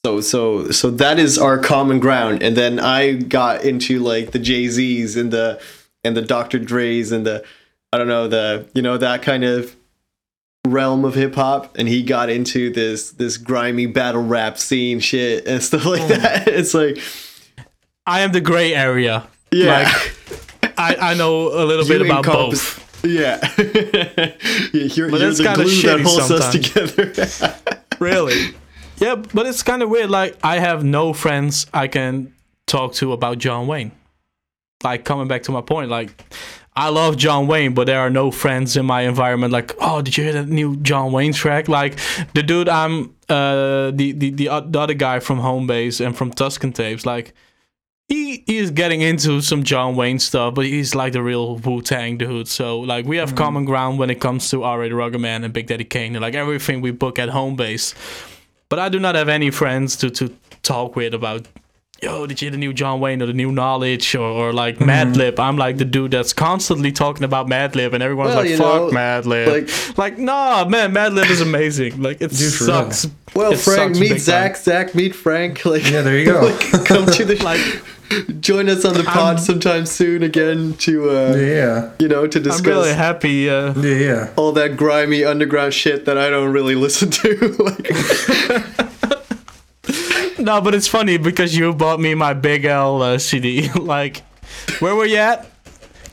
so 0.05 0.21
so 0.21 0.69
so 0.71 0.91
that 0.91 1.17
is 1.17 1.37
our 1.37 1.57
common 1.57 1.99
ground. 1.99 2.43
And 2.43 2.55
then 2.55 2.79
I 2.79 3.13
got 3.13 3.63
into 3.63 3.99
like 3.99 4.31
the 4.31 4.39
Jay 4.39 4.67
Z's 4.67 5.15
and 5.17 5.31
the 5.31 5.59
and 6.03 6.15
the 6.15 6.21
Dr. 6.21 6.59
Dre's 6.59 7.11
and 7.11 7.25
the 7.25 7.43
I 7.91 7.97
don't 7.97 8.07
know 8.07 8.27
the 8.27 8.67
you 8.75 8.83
know 8.83 8.97
that 8.97 9.23
kind 9.23 9.43
of 9.43 9.75
realm 10.65 11.05
of 11.05 11.15
hip 11.15 11.35
hop, 11.35 11.77
and 11.77 11.87
he 11.87 12.03
got 12.03 12.29
into 12.29 12.69
this 12.71 13.11
this 13.11 13.37
grimy 13.37 13.85
battle 13.85 14.23
rap 14.23 14.57
scene 14.57 14.99
shit 14.99 15.47
and 15.47 15.61
stuff 15.63 15.85
like 15.85 16.01
oh. 16.01 16.07
that. 16.07 16.47
It's 16.47 16.73
like 16.73 16.97
I 18.05 18.21
am 18.21 18.31
the 18.31 18.41
gray 18.41 18.73
area. 18.73 19.27
yeah. 19.51 19.91
I, 20.77 20.95
I 20.99 21.13
know 21.13 21.47
a 21.47 21.63
little 21.65 21.85
bit 21.87 22.01
about 22.01 22.25
encompass- 22.25 22.75
both. 22.79 23.05
Yeah. 23.05 23.39
Yeah, 24.73 24.83
you're, 24.83 25.09
But 25.09 25.21
you're 25.21 25.31
that's 25.31 25.37
the 25.37 25.53
glue 25.55 25.81
that 25.83 26.01
holds 26.01 26.31
us 26.31 26.51
sometimes. 26.51 27.37
together. 27.37 27.55
Really? 27.99 28.53
Yeah, 28.97 29.15
but 29.15 29.45
it's 29.45 29.63
kind 29.63 29.81
of 29.83 29.89
weird. 29.89 30.09
Like, 30.09 30.37
I 30.43 30.59
have 30.59 30.83
no 30.83 31.13
friends 31.13 31.65
I 31.73 31.87
can 31.87 32.33
talk 32.67 32.93
to 32.95 33.13
about 33.13 33.37
Jonwayne. 33.37 33.91
Like, 34.83 35.05
coming 35.05 35.27
back 35.27 35.43
to 35.43 35.51
my 35.51 35.61
point, 35.61 35.89
like, 35.89 36.23
I 36.77 36.89
love 36.89 37.15
Jonwayne, 37.15 37.73
but 37.73 37.87
there 37.87 37.99
are 37.99 38.09
no 38.09 38.31
friends 38.31 38.75
in 38.75 38.85
my 38.85 39.03
environment. 39.03 39.53
Like, 39.53 39.73
oh, 39.79 40.01
did 40.01 40.17
you 40.17 40.25
hear 40.25 40.33
that 40.33 40.49
new 40.49 40.75
Jonwayne 40.75 41.33
track? 41.33 41.69
Like, 41.69 41.97
the 42.33 42.43
dude 42.43 42.67
I'm, 42.67 43.15
uh, 43.29 43.91
the 43.91 44.11
the 44.11 44.29
the, 44.31 44.45
the 44.67 44.79
other 44.79 44.93
guy 44.93 45.19
from 45.19 45.39
Homebase 45.39 46.05
and 46.05 46.17
from 46.17 46.31
Tuscan 46.31 46.73
Tapes, 46.73 47.05
like, 47.05 47.33
he, 48.07 48.43
he 48.45 48.57
is 48.57 48.71
getting 48.71 49.01
into 49.01 49.41
some 49.41 49.63
Jonwayne 49.63 50.21
stuff, 50.21 50.53
but 50.53 50.65
he's 50.65 50.93
like 50.93 51.13
the 51.13 51.23
real 51.23 51.55
Wu 51.57 51.81
Tang 51.81 52.17
dude. 52.17 52.47
So 52.47 52.79
like 52.79 53.05
we 53.05 53.17
have 53.17 53.35
common 53.35 53.65
ground 53.65 53.97
when 53.97 54.09
it 54.09 54.19
comes 54.21 54.49
to 54.51 54.63
R. 54.63 54.79
Rugged 54.79 55.19
Man 55.19 55.43
and 55.43 55.53
Big 55.53 55.67
Daddy 55.67 55.85
Kane, 55.85 56.15
and 56.15 56.21
like 56.21 56.35
everything 56.35 56.81
we 56.81 56.91
book 56.91 57.17
at 57.17 57.29
Homebase. 57.29 57.95
But 58.69 58.79
I 58.79 58.89
do 58.89 58.99
not 58.99 59.15
have 59.15 59.29
any 59.29 59.49
friends 59.49 59.95
to 59.97 60.09
to 60.11 60.35
talk 60.61 60.95
with 60.95 61.13
about. 61.13 61.47
Yo, 62.03 62.27
did 62.27 62.41
you 62.41 62.45
hear 62.47 62.51
the 62.51 62.57
new 62.57 62.73
Jonwayne 62.73 63.21
or 63.21 63.25
the 63.25 63.33
new 63.33 63.51
Knxwledge 63.51 64.19
or, 64.19 64.23
or 64.23 64.53
like 64.53 64.77
Madlib? 64.79 65.39
I'm 65.39 65.55
like 65.57 65.77
the 65.77 65.85
dude 65.85 66.11
that's 66.11 66.33
constantly 66.33 66.91
talking 66.91 67.23
about 67.23 67.47
Madlib, 67.47 67.93
and 67.93 68.03
everyone's 68.03 68.35
Well, 68.35 68.43
like, 68.43 68.57
"Fuck 68.57 68.91
know, 68.91 68.97
Madlib!" 68.97 69.47
like- 69.47 69.97
Like, 69.97 70.17
nah, 70.19 70.65
man, 70.65 70.93
Madlib 70.93 71.29
is 71.29 71.39
amazing. 71.41 72.01
Like, 72.01 72.17
it 72.21 72.31
Dude, 72.31 72.53
for 72.53 72.65
sucks. 72.65 73.07
well, 73.33 73.53
It 73.53 73.59
Frank, 73.59 73.95
sucks 73.95 73.99
meet 73.99 74.09
big 74.09 74.19
Zach. 74.19 74.57
Zach, 74.57 74.93
meet 74.93 75.15
Frank. 75.15 75.65
Like, 75.65 75.89
yeah. 75.89 76.01
There 76.01 76.19
you 76.19 76.25
go. 76.25 76.41
like, 76.73 76.85
come 76.85 77.05
to 77.05 77.23
the 77.25 77.35
Like, 77.43 78.41
join 78.41 78.69
us 78.69 78.83
on 78.85 78.93
the 78.93 79.03
pod 79.03 79.39
sometime 79.39 79.85
soon 79.85 80.21
again 80.21 80.73
to 80.79 81.09
uh, 81.09 81.35
yeah, 81.35 81.91
you 81.99 82.07
know 82.09 82.27
to 82.27 82.39
discuss. 82.39 82.59
I'm 82.59 82.63
discuss 82.65 82.85
really 82.85 82.93
happy. 82.93 83.49
Uh, 83.49 83.73
yeah, 83.79 83.95
yeah. 83.95 84.33
all 84.35 84.51
that 84.51 84.75
grimy 84.77 85.23
underground 85.23 85.73
shit 85.73 86.05
that 86.05 86.17
I 86.17 86.29
don't 86.29 86.51
really 86.51 86.75
listen 86.75 87.09
to. 87.09 87.55
like, 87.59 88.94
No, 90.37 90.61
but 90.61 90.75
it's 90.75 90.87
funny 90.87 91.17
because 91.17 91.55
you 91.55 91.73
bought 91.73 91.99
me 91.99 92.13
my 92.15 92.33
Big 92.33 92.65
L 92.65 93.01
uh, 93.01 93.17
CD. 93.17 93.69
like, 93.75 94.21
where 94.79 94.95
were 94.95 95.05
you 95.05 95.17
at? 95.17 95.47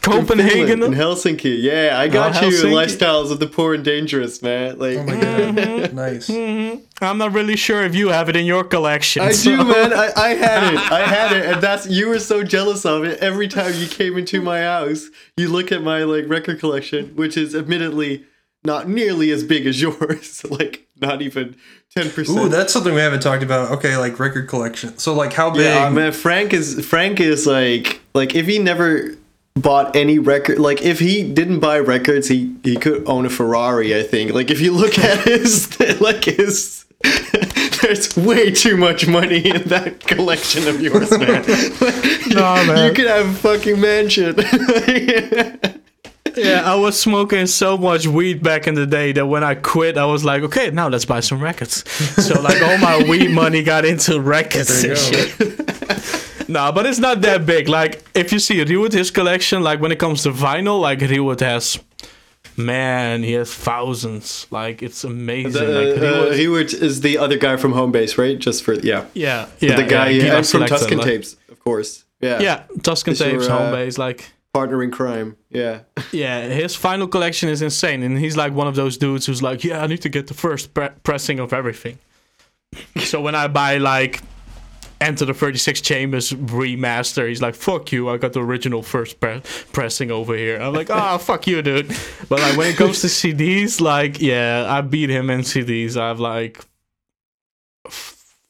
Copenhagen. 0.02 0.66
Finland, 0.66 0.94
in 0.94 0.98
Helsinki. 1.00 1.62
Yeah, 1.62 1.96
I 1.96 2.08
got 2.08 2.36
Oh, 2.42 2.46
you 2.48 2.56
Helsinki. 2.56 2.72
lifestyles 2.72 3.30
of 3.30 3.38
the 3.38 3.46
poor 3.46 3.74
and 3.74 3.84
dangerous, 3.84 4.42
man. 4.42 4.76
Like. 4.78 4.98
Oh 4.98 5.04
my 5.04 5.16
god, 5.20 5.92
nice. 5.94 6.28
I'm 6.28 7.18
not 7.18 7.32
really 7.32 7.54
sure 7.56 7.84
if 7.84 7.94
you 7.94 8.08
have 8.08 8.28
it 8.28 8.34
in 8.34 8.44
your 8.44 8.64
collection. 8.64 9.22
I 9.22 9.30
so- 9.30 9.50
do, 9.50 9.64
man. 9.64 9.92
I, 9.92 10.10
I 10.16 10.28
had 10.34 10.74
it. 10.74 10.78
I 10.92 11.06
had 11.06 11.32
it, 11.36 11.46
and 11.46 11.62
that's 11.62 11.86
you 11.88 12.08
were 12.08 12.18
so 12.18 12.42
jealous 12.42 12.84
of 12.84 13.04
it. 13.04 13.20
Every 13.20 13.46
time 13.46 13.74
you 13.74 13.86
came 13.86 14.18
into 14.18 14.42
my 14.42 14.62
house, 14.62 15.06
you 15.36 15.48
look 15.48 15.70
at 15.70 15.82
my 15.82 16.02
like 16.02 16.28
record 16.28 16.58
collection, 16.58 17.14
which 17.14 17.36
is 17.36 17.54
admittedly 17.54 18.24
not 18.64 18.88
nearly 18.88 19.30
as 19.30 19.42
big 19.44 19.66
as 19.66 19.80
yours. 19.82 20.44
like 20.50 20.86
not 21.00 21.20
even 21.22 21.56
ten 21.94 22.10
percent. 22.10 22.38
Ooh, 22.38 22.48
that's 22.48 22.72
something 22.72 22.94
we 22.94 23.00
haven't 23.00 23.20
talked 23.22 23.42
about. 23.42 23.70
Okay, 23.72 23.96
like 23.96 24.18
record 24.20 24.48
collection. 24.48 24.96
So 24.98 25.14
like 25.14 25.32
how 25.32 25.50
big? 25.50 25.62
Yeah, 25.62 25.88
man. 25.90 26.12
Frank 26.12 26.52
is 26.52 26.84
Frank 26.86 27.20
is 27.20 27.46
like 27.46 28.00
like 28.14 28.34
if 28.34 28.46
he 28.46 28.58
never 28.58 29.16
bought 29.54 29.94
any 29.94 30.18
record 30.18 30.58
like 30.58 30.80
if 30.80 30.98
he 30.98 31.22
didn't 31.30 31.60
buy 31.60 31.78
records 31.78 32.26
he 32.26 32.56
he 32.64 32.74
could 32.74 33.06
own 33.06 33.26
a 33.26 33.28
ferrari 33.28 33.94
i 33.94 34.02
think 34.02 34.32
like 34.32 34.50
if 34.50 34.62
you 34.62 34.72
look 34.72 34.98
at 34.98 35.18
his 35.28 35.78
like 36.00 36.24
his 36.24 36.86
there's 37.82 38.16
way 38.16 38.50
too 38.50 38.78
much 38.78 39.06
money 39.06 39.46
in 39.46 39.62
that 39.64 40.00
collection 40.06 40.66
of 40.66 40.80
yours 40.80 41.10
man 41.10 41.42
No, 42.30 42.64
man. 42.66 42.88
you 42.88 42.94
could 42.94 43.06
have 43.06 43.26
a 43.26 43.34
fucking 43.34 43.78
mansion 43.78 44.36
yeah, 46.36 46.62
I 46.64 46.74
was 46.76 46.98
smoking 46.98 47.46
so 47.46 47.76
much 47.78 48.06
weed 48.06 48.42
back 48.42 48.66
in 48.66 48.74
the 48.74 48.86
day 48.86 49.12
that 49.12 49.26
when 49.26 49.44
I 49.44 49.54
quit, 49.54 49.96
I 49.98 50.04
was 50.06 50.24
like, 50.24 50.42
okay, 50.42 50.70
now 50.70 50.88
let's 50.88 51.04
buy 51.04 51.20
some 51.20 51.40
records. 51.40 51.88
So 52.24 52.40
like 52.40 52.60
all 52.62 52.78
my 52.78 53.02
weed 53.08 53.30
money 53.30 53.62
got 53.62 53.84
into 53.84 54.20
records 54.20 54.84
and 54.84 54.96
shit. 54.98 55.38
no, 56.48 56.72
but 56.72 56.86
it's 56.86 56.98
not 56.98 57.20
that 57.22 57.46
big. 57.46 57.68
Like 57.68 58.04
if 58.14 58.32
you 58.32 58.38
see 58.38 58.64
Rewood, 58.64 58.92
his 58.92 59.10
collection, 59.10 59.62
like 59.62 59.80
when 59.80 59.92
it 59.92 59.98
comes 59.98 60.22
to 60.24 60.30
vinyl, 60.30 60.80
like 60.80 61.00
Rewood 61.00 61.40
has, 61.40 61.78
man, 62.56 63.22
he 63.22 63.32
has 63.32 63.52
thousands. 63.52 64.46
Like 64.50 64.82
it's 64.82 65.04
amazing. 65.04 65.52
like, 65.52 65.96
Uh, 65.96 66.00
Rewood- 66.00 66.36
Hewart 66.36 66.72
is 66.74 67.00
the 67.00 67.18
other 67.18 67.36
guy 67.36 67.56
from 67.56 67.72
Homebase, 67.72 68.18
right? 68.18 68.38
Just 68.38 68.62
for 68.64 68.74
yeah, 68.74 69.06
yeah, 69.14 69.46
yeah, 69.60 69.76
the 69.76 69.84
guy 69.84 70.08
yeah, 70.10 70.22
Giva 70.22 70.36
and 70.38 70.46
from 70.46 70.66
Tuscan 70.66 70.98
like- 70.98 71.06
Tapes, 71.06 71.36
of 71.50 71.58
course. 71.60 72.04
Yeah, 72.20 72.38
Yeah, 72.40 72.62
Tuscan 72.84 73.14
Is 73.14 73.20
your, 73.20 73.30
Tapes, 73.32 73.46
uh, 73.48 73.58
home 73.58 73.72
base, 73.72 73.98
like. 73.98 74.30
Partner 74.52 74.82
in 74.82 74.90
crime. 74.90 75.36
Yeah, 75.50 75.80
Yeah, 76.12 76.42
his 76.48 76.76
final 76.76 77.08
collection 77.08 77.48
is 77.48 77.62
insane, 77.62 78.02
and 78.02 78.18
he's 78.18 78.36
like 78.36 78.52
one 78.52 78.66
of 78.66 78.74
those 78.74 78.96
dudes 78.98 79.26
who's 79.26 79.42
like, 79.42 79.64
"Yeah, 79.64 79.82
I 79.82 79.86
need 79.86 80.02
to 80.02 80.08
get 80.08 80.26
the 80.26 80.34
first 80.34 80.74
pre- 80.74 80.90
pressing 81.02 81.38
of 81.38 81.52
everything." 81.52 81.98
so 82.96 83.20
when 83.20 83.34
I 83.34 83.48
buy 83.48 83.78
like 83.78 84.22
Enter 85.00 85.24
the 85.24 85.34
36 85.34 85.80
Chambers 85.80 86.30
remaster, 86.32 87.28
he's 87.28 87.42
like, 87.42 87.54
"Fuck 87.54 87.90
you! 87.92 88.08
I 88.08 88.18
got 88.18 88.34
the 88.34 88.40
original 88.40 88.82
first 88.82 89.18
pre- 89.20 89.42
pressing 89.72 90.10
over 90.10 90.36
here." 90.36 90.58
I'm 90.60 90.72
like, 90.72 90.90
"Ah, 90.90 91.18
fuck 91.28 91.46
you, 91.46 91.60
dude." 91.62 91.88
But 92.28 92.40
like 92.40 92.56
when 92.56 92.68
it 92.70 92.76
comes 92.76 93.00
to 93.00 93.08
CDs, 93.08 93.80
like, 93.80 94.20
yeah, 94.20 94.64
I 94.68 94.80
beat 94.80 95.10
him 95.10 95.28
in 95.30 95.40
CDs. 95.40 95.96
I 95.96 96.08
have 96.08 96.20
like. 96.20 96.64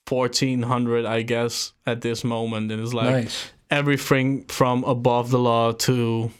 1400 0.09 1.07
i 1.07 1.23
guess 1.23 1.73
at 1.87 2.03
this 2.03 2.23
moment 2.23 2.71
and 2.71 2.83
it's 2.83 2.93
like 2.93 3.25
nice. 3.25 3.51
Everything 3.73 4.45
from 4.45 4.85
above 4.85 5.31
the 5.31 5.39
law 5.39 5.73
to 5.73 6.31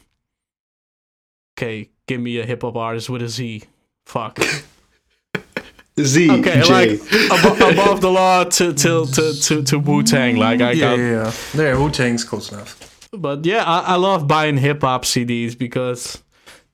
okay 1.57 1.89
give 2.07 2.21
me 2.21 2.39
a 2.39 2.45
hip-hop 2.45 2.75
artist 2.75 3.09
with 3.09 3.21
a 3.21 3.27
z 3.29 3.63
fuck 4.05 4.39
Z 5.99 6.29
okay 6.31 6.61
J. 6.61 6.69
like 6.73 6.89
abo- 7.29 7.71
above 7.73 8.01
the 8.01 8.09
law 8.11 8.43
to 8.45 8.73
to 8.73 9.05
to 9.05 9.33
to, 9.45 9.63
to 9.63 9.79
wu-tang 9.79 10.37
like 10.37 10.59
i 10.61 10.71
Yeah, 10.71 10.89
got 10.89 10.97
yeah, 10.99 11.11
yeah. 11.23 11.31
There, 11.53 11.79
Wu 11.79 11.89
Tang's 11.91 12.23
close 12.23 12.51
enough. 12.51 13.09
but 13.11 13.45
yeah 13.45 13.63
I, 13.63 13.93
I 13.93 13.95
love 13.95 14.27
buying 14.27 14.57
hip-hop 14.57 15.03
cds 15.05 15.55
because 15.57 16.21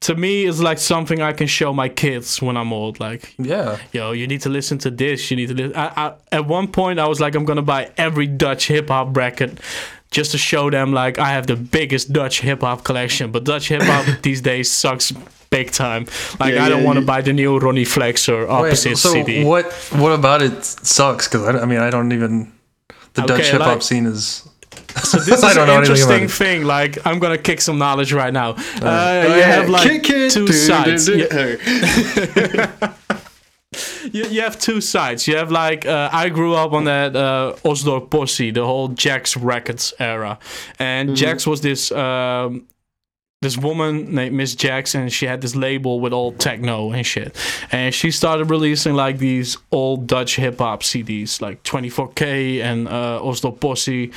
to 0.01 0.15
me 0.15 0.45
it's 0.45 0.61
like 0.61 0.77
something 0.77 1.21
i 1.21 1.33
can 1.33 1.47
show 1.47 1.73
my 1.73 1.89
kids 1.89 2.41
when 2.41 2.55
i'm 2.55 2.71
old 2.71 3.01
like 3.01 3.33
Yeah. 3.37 3.77
yo, 3.91 4.13
you 4.13 4.25
need 4.27 4.41
to 4.41 4.49
listen 4.49 4.77
to 4.79 4.89
this. 4.91 5.29
You 5.29 5.35
need 5.35 5.49
to 5.49 5.53
listen. 5.53 5.75
I, 5.75 5.87
I, 6.03 6.13
at 6.31 6.45
one 6.47 6.67
point, 6.71 6.99
I 6.99 7.07
was 7.07 7.19
like, 7.19 7.35
I'm 7.35 7.43
gonna 7.43 7.61
buy 7.75 7.91
every 7.97 8.27
Dutch 8.27 8.67
hip 8.69 8.87
hop 8.87 9.17
record 9.17 9.59
just 10.11 10.31
to 10.31 10.37
show 10.37 10.69
them 10.69 10.93
like 10.93 11.19
I 11.19 11.29
have 11.29 11.47
the 11.47 11.55
biggest 11.55 12.11
Dutch 12.13 12.41
hip 12.41 12.61
hop 12.61 12.83
collection. 12.83 13.31
But 13.31 13.43
Dutch 13.43 13.67
hip 13.69 13.81
hop 13.83 14.21
these 14.23 14.41
days 14.41 14.71
sucks 14.71 15.11
big 15.49 15.71
time. 15.71 16.05
Like 16.39 16.53
Yeah, 16.53 16.65
I 16.65 16.69
don't 16.69 16.79
yeah, 16.81 16.85
want 16.85 16.97
to 16.97 17.01
you- 17.01 17.07
buy 17.07 17.21
the 17.21 17.33
new 17.33 17.57
Ronnie 17.59 17.85
Flex 17.85 18.29
or 18.29 18.47
opposite 18.49 18.89
Wait, 18.89 18.93
Opposite 18.93 18.97
so 18.97 19.11
CD. 19.13 19.43
what? 19.43 19.65
What 19.93 20.11
about 20.13 20.41
it 20.41 20.63
sucks? 20.65 21.27
Because 21.27 21.55
I, 21.55 21.59
I 21.61 21.65
mean, 21.65 21.79
I 21.79 21.89
don't 21.89 22.11
even. 22.11 22.51
The 23.13 23.23
Dutch 23.23 23.47
hip 23.49 23.61
hop 23.61 23.67
like- 23.75 23.81
scene 23.81 24.05
is. 24.05 24.45
So 25.03 25.17
this 25.19 25.43
I 25.43 25.49
is 25.49 25.55
don't 25.55 25.63
an 25.63 25.67
know 25.67 25.77
anything 25.81 26.03
about 26.03 26.21
interesting 26.21 26.23
it. 26.23 26.31
thing. 26.31 26.63
Like 26.65 26.97
I'm 27.05 27.19
gonna 27.19 27.37
kick 27.37 27.61
some 27.61 27.77
knowledge 27.77 28.11
right 28.13 28.33
now. 28.33 28.51
Uh, 28.51 29.23
Go 29.23 29.35
you 29.35 29.41
ahead, 29.41 29.59
have 29.61 29.69
like 29.69 29.83
kick 29.89 30.09
it. 30.09 30.31
two 30.31 30.47
Do, 30.47 30.51
do, 30.51 30.53
sides. 30.53 31.09
You- 34.13 34.25
you, 34.25 34.41
have 34.41 34.59
two 34.59 34.81
sides. 34.81 35.27
You 35.27 35.35
have 35.37 35.51
like 35.51 35.85
uh, 35.85 36.09
I 36.11 36.29
grew 36.29 36.53
up 36.55 36.73
on 36.73 36.85
that 36.85 37.15
uh, 37.15 37.55
Osdorp 37.63 38.09
Posse, 38.09 38.51
the 38.51 38.65
whole 38.65 38.89
Djax 38.89 39.37
Records 39.41 39.93
era, 39.99 40.39
and 40.77 41.09
Djax 41.11 41.45
was 41.47 41.61
this 41.61 41.91
um, 41.91 42.65
this 43.41 43.57
woman 43.57 44.13
named 44.13 44.35
Miss 44.35 44.53
Djax, 44.55 44.95
and 44.95 45.11
she 45.11 45.25
had 45.25 45.41
this 45.41 45.55
label 45.55 45.99
with 46.01 46.11
all 46.13 46.33
techno 46.33 46.91
and 46.91 47.05
shit, 47.05 47.35
and 47.71 47.93
she 47.95 48.11
started 48.11 48.49
releasing 48.49 48.95
like 48.95 49.17
these 49.17 49.57
old 49.71 50.07
Dutch 50.07 50.35
hip 50.35 50.57
hop 50.59 50.83
CDs, 50.83 51.41
like 51.41 51.63
24K 51.63 52.61
and 52.61 52.87
uh, 52.87 53.19
Osdorp 53.23 53.59
Posse, 53.61 54.11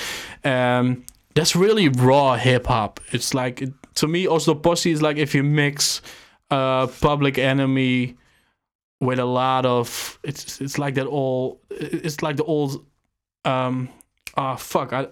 um, 0.45 1.05
that's 1.35 1.55
really 1.55 1.89
raw 1.89 2.35
hip 2.37 2.67
hop. 2.67 3.01
It's 3.13 3.33
like 3.33 3.63
to 3.95 4.09
me, 4.09 4.27
Osdorp 4.27 4.63
Posse 4.63 4.91
is 4.91 5.03
like 5.03 5.19
if 5.19 5.35
you 5.35 5.43
mix 5.43 6.03
uh, 6.51 6.87
Public 7.01 7.39
Enemy 7.39 8.17
with 9.03 9.19
a 9.19 9.25
lot 9.25 9.67
of 9.67 10.19
it's 10.23 10.61
it's 10.61 10.79
like 10.79 10.95
that 10.95 11.07
all 11.07 11.61
it's 11.71 12.23
like 12.23 12.37
the 12.37 12.45
old 12.45 12.87
um 13.45 13.89
ah 14.37 14.57
fuck 14.57 14.93
I 14.93 15.09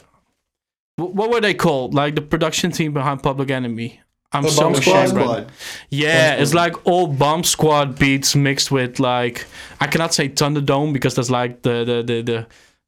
what 0.97 1.31
were 1.31 1.41
they 1.41 1.55
called? 1.55 1.95
Like 1.95 2.15
the 2.15 2.21
production 2.21 2.73
team 2.73 2.93
behind 2.93 3.23
Public 3.23 3.51
Enemy. 3.51 4.01
I'm 4.33 4.43
The 4.43 4.51
so 4.51 4.63
Bomb 4.63 4.75
Squad. 4.77 5.05
ashamed 5.05 5.17
right 5.17 5.49
yeah 5.89 6.35
it's 6.35 6.55
like 6.55 6.87
old 6.87 7.19
Bomb 7.19 7.43
Squad 7.43 7.99
beats 7.99 8.37
mixed 8.37 8.71
with 8.71 9.01
like 9.01 9.45
I 9.81 9.89
cannot 9.89 10.15
say 10.15 10.29
Thunderdome 10.29 10.93
because 10.93 11.17
that's 11.17 11.31
like 11.31 11.63
the 11.63 11.85
the 11.85 12.03
the, 12.07 12.23
the 12.23 12.47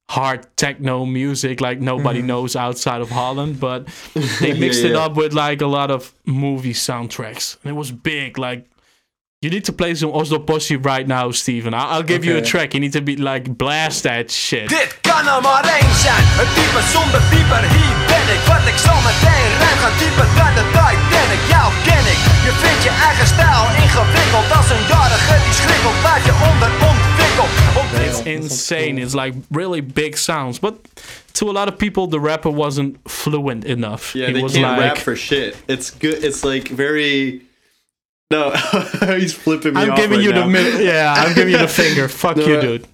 hard 0.09 0.47
techno 0.57 1.05
music 1.05 1.61
like 1.61 1.81
nobody 1.81 2.23
knows 2.23 2.55
outside 2.55 3.01
of 3.01 3.11
Holland 3.11 3.59
but 3.59 3.89
they 4.41 4.53
mixed 4.57 4.85
it 4.85 4.93
yeah. 4.93 4.99
up 5.05 5.17
with 5.17 5.33
like 5.33 5.63
a 5.63 5.67
lot 5.67 5.91
of 5.91 6.15
movie 6.27 6.75
soundtracks. 6.75 7.57
And 7.65 7.71
it 7.73 7.75
was 7.75 7.91
big 7.91 8.39
like 8.39 8.69
you 9.43 9.51
need 9.51 9.65
to 9.65 9.73
play 9.73 9.93
some 9.95 10.13
Osdorp 10.13 10.47
Posse 10.47 10.77
right 10.77 11.07
now, 11.07 11.33
Steven. 11.33 11.75
I- 11.75 11.89
I'll 11.93 12.07
give 12.13 12.25
you 12.25 12.37
a 12.37 12.41
track. 12.53 12.75
You 12.75 12.81
need 12.81 12.93
to 12.93 13.03
be 13.03 13.17
like 13.17 13.45
blast 13.63 14.03
that 14.05 14.31
shit. 14.31 14.69
Dit 14.69 14.91
kan 15.01 15.27
er 15.27 15.43
maar 15.43 15.65
één 15.79 15.95
zijn, 16.05 16.25
een 16.41 16.51
type 16.57 16.81
zonder 16.95 17.23
pieper, 17.31 17.63
hier 17.75 17.97
ben 18.13 18.27
ik 18.35 18.41
Wat 18.51 18.65
ik 18.73 18.79
zal 18.87 19.01
meteen 19.11 19.49
ruim 19.63 19.79
gaan 19.83 19.97
dieper 20.03 20.29
dan 20.39 20.53
de 20.59 20.65
Titanic 20.79 21.43
Jou 21.53 21.69
ken 21.89 22.05
ik, 22.15 22.21
je 22.47 22.53
vindt 22.63 22.83
je 22.87 22.93
eigen 23.09 23.27
stijl 23.35 23.65
ingewikkeld 23.83 24.49
Als 24.59 24.69
een 24.75 24.85
jarige 24.93 25.35
die 25.45 25.55
schrikkelt, 25.61 25.99
blijf 26.05 26.23
je 26.31 26.35
onderontwikkeld 26.51 27.53
It's 28.09 28.23
insane. 28.37 29.01
It's 29.01 29.15
like 29.15 29.35
really 29.51 29.83
big 29.83 30.19
sounds, 30.19 30.59
but 30.61 30.75
to 31.33 31.49
a 31.49 31.53
lot 31.53 31.69
of 31.69 31.77
people, 31.77 32.07
the 32.09 32.21
rapper 32.21 32.53
wasn't 32.55 32.97
fluent 33.05 33.65
enough. 33.65 34.13
Yeah, 34.15 34.27
he 34.27 34.33
they 34.33 34.43
was 34.43 34.53
can't 34.53 34.77
like, 34.79 34.89
rap 34.89 34.99
for 34.99 35.17
shit. 35.17 35.57
It's 35.67 35.91
good. 35.99 36.23
It's 36.25 36.43
like 36.45 36.69
very. 36.69 37.41
No, 38.33 38.51
he's 39.19 39.35
flipping 39.35 39.75
me 39.75 39.81
"I'm 39.83 39.91
off 39.93 39.97
giving 39.99 40.19
right 40.19 40.25
you 40.25 40.33
now. 40.33 40.45
the 40.47 40.51
middle. 40.51 40.81
Yeah, 40.81 41.15
I'm 41.17 41.35
giving 41.35 41.53
you 41.53 41.59
the 41.59 41.69
finger. 41.83 42.09
Fuck 42.09 42.37
No, 42.39 42.47
you, 42.47 42.61
dude." 42.61 42.87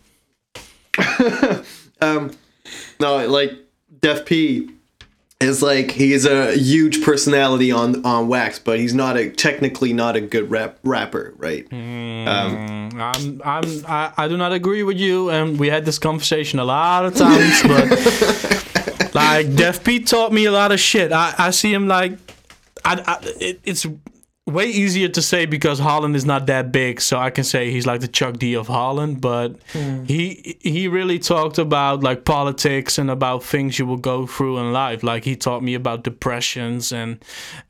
Um, 2.00 2.30
no, 3.00 3.26
like 3.26 3.52
Def 4.00 4.24
P 4.24 4.70
is 5.40 5.62
like 5.62 5.90
he's 5.90 6.24
a 6.26 6.56
huge 6.56 7.02
personality 7.04 7.72
on 7.72 8.04
on 8.04 8.28
wax, 8.28 8.58
but 8.60 8.78
he's 8.78 8.94
not 8.94 9.16
a 9.16 9.30
technically 9.30 9.92
not 9.92 10.14
a 10.14 10.20
good 10.20 10.48
rap 10.48 10.78
rapper, 10.84 11.34
right? 11.36 11.66
Um, 11.72 12.90
I'm, 13.00 13.42
I'm, 13.44 13.84
I, 13.88 14.12
I 14.16 14.28
do 14.28 14.36
not 14.36 14.52
agree 14.52 14.84
with 14.84 14.96
you, 14.96 15.28
and 15.30 15.58
we 15.58 15.68
had 15.68 15.84
this 15.84 15.98
conversation 15.98 16.60
a 16.60 16.64
lot 16.64 17.04
of 17.06 17.16
times. 17.16 17.62
but 17.64 19.14
like, 19.14 19.54
Def 19.56 19.82
P 19.82 19.98
taught 20.00 20.32
me 20.32 20.44
a 20.44 20.52
lot 20.52 20.70
of 20.70 20.78
shit. 20.78 21.10
I, 21.12 21.34
I 21.36 21.50
see 21.50 21.72
him 21.74 21.88
like, 21.88 22.12
I, 22.84 23.02
I 23.06 23.18
it, 23.40 23.60
it's 23.64 23.86
way 24.48 24.66
easier 24.66 25.08
to 25.08 25.20
say 25.22 25.46
because 25.46 25.78
Holland 25.78 26.16
is 26.16 26.24
not 26.24 26.46
that 26.46 26.72
big, 26.72 27.00
so 27.00 27.18
I 27.18 27.30
can 27.30 27.44
say 27.44 27.70
he's 27.70 27.86
like 27.86 28.00
the 28.00 28.08
Chuck 28.08 28.38
D 28.38 28.54
of 28.56 28.66
Holland. 28.66 29.20
But 29.20 29.56
he 30.06 30.56
he 30.60 30.88
really 30.88 31.18
talked 31.18 31.58
about 31.58 32.02
like 32.02 32.24
politics 32.24 32.98
and 32.98 33.10
about 33.10 33.44
things 33.44 33.78
you 33.78 33.86
will 33.86 33.96
go 33.98 34.26
through 34.26 34.58
in 34.58 34.72
life. 34.72 35.02
Like 35.02 35.24
he 35.24 35.36
taught 35.36 35.62
me 35.62 35.74
about 35.74 36.02
depressions 36.04 36.92
and 36.92 37.22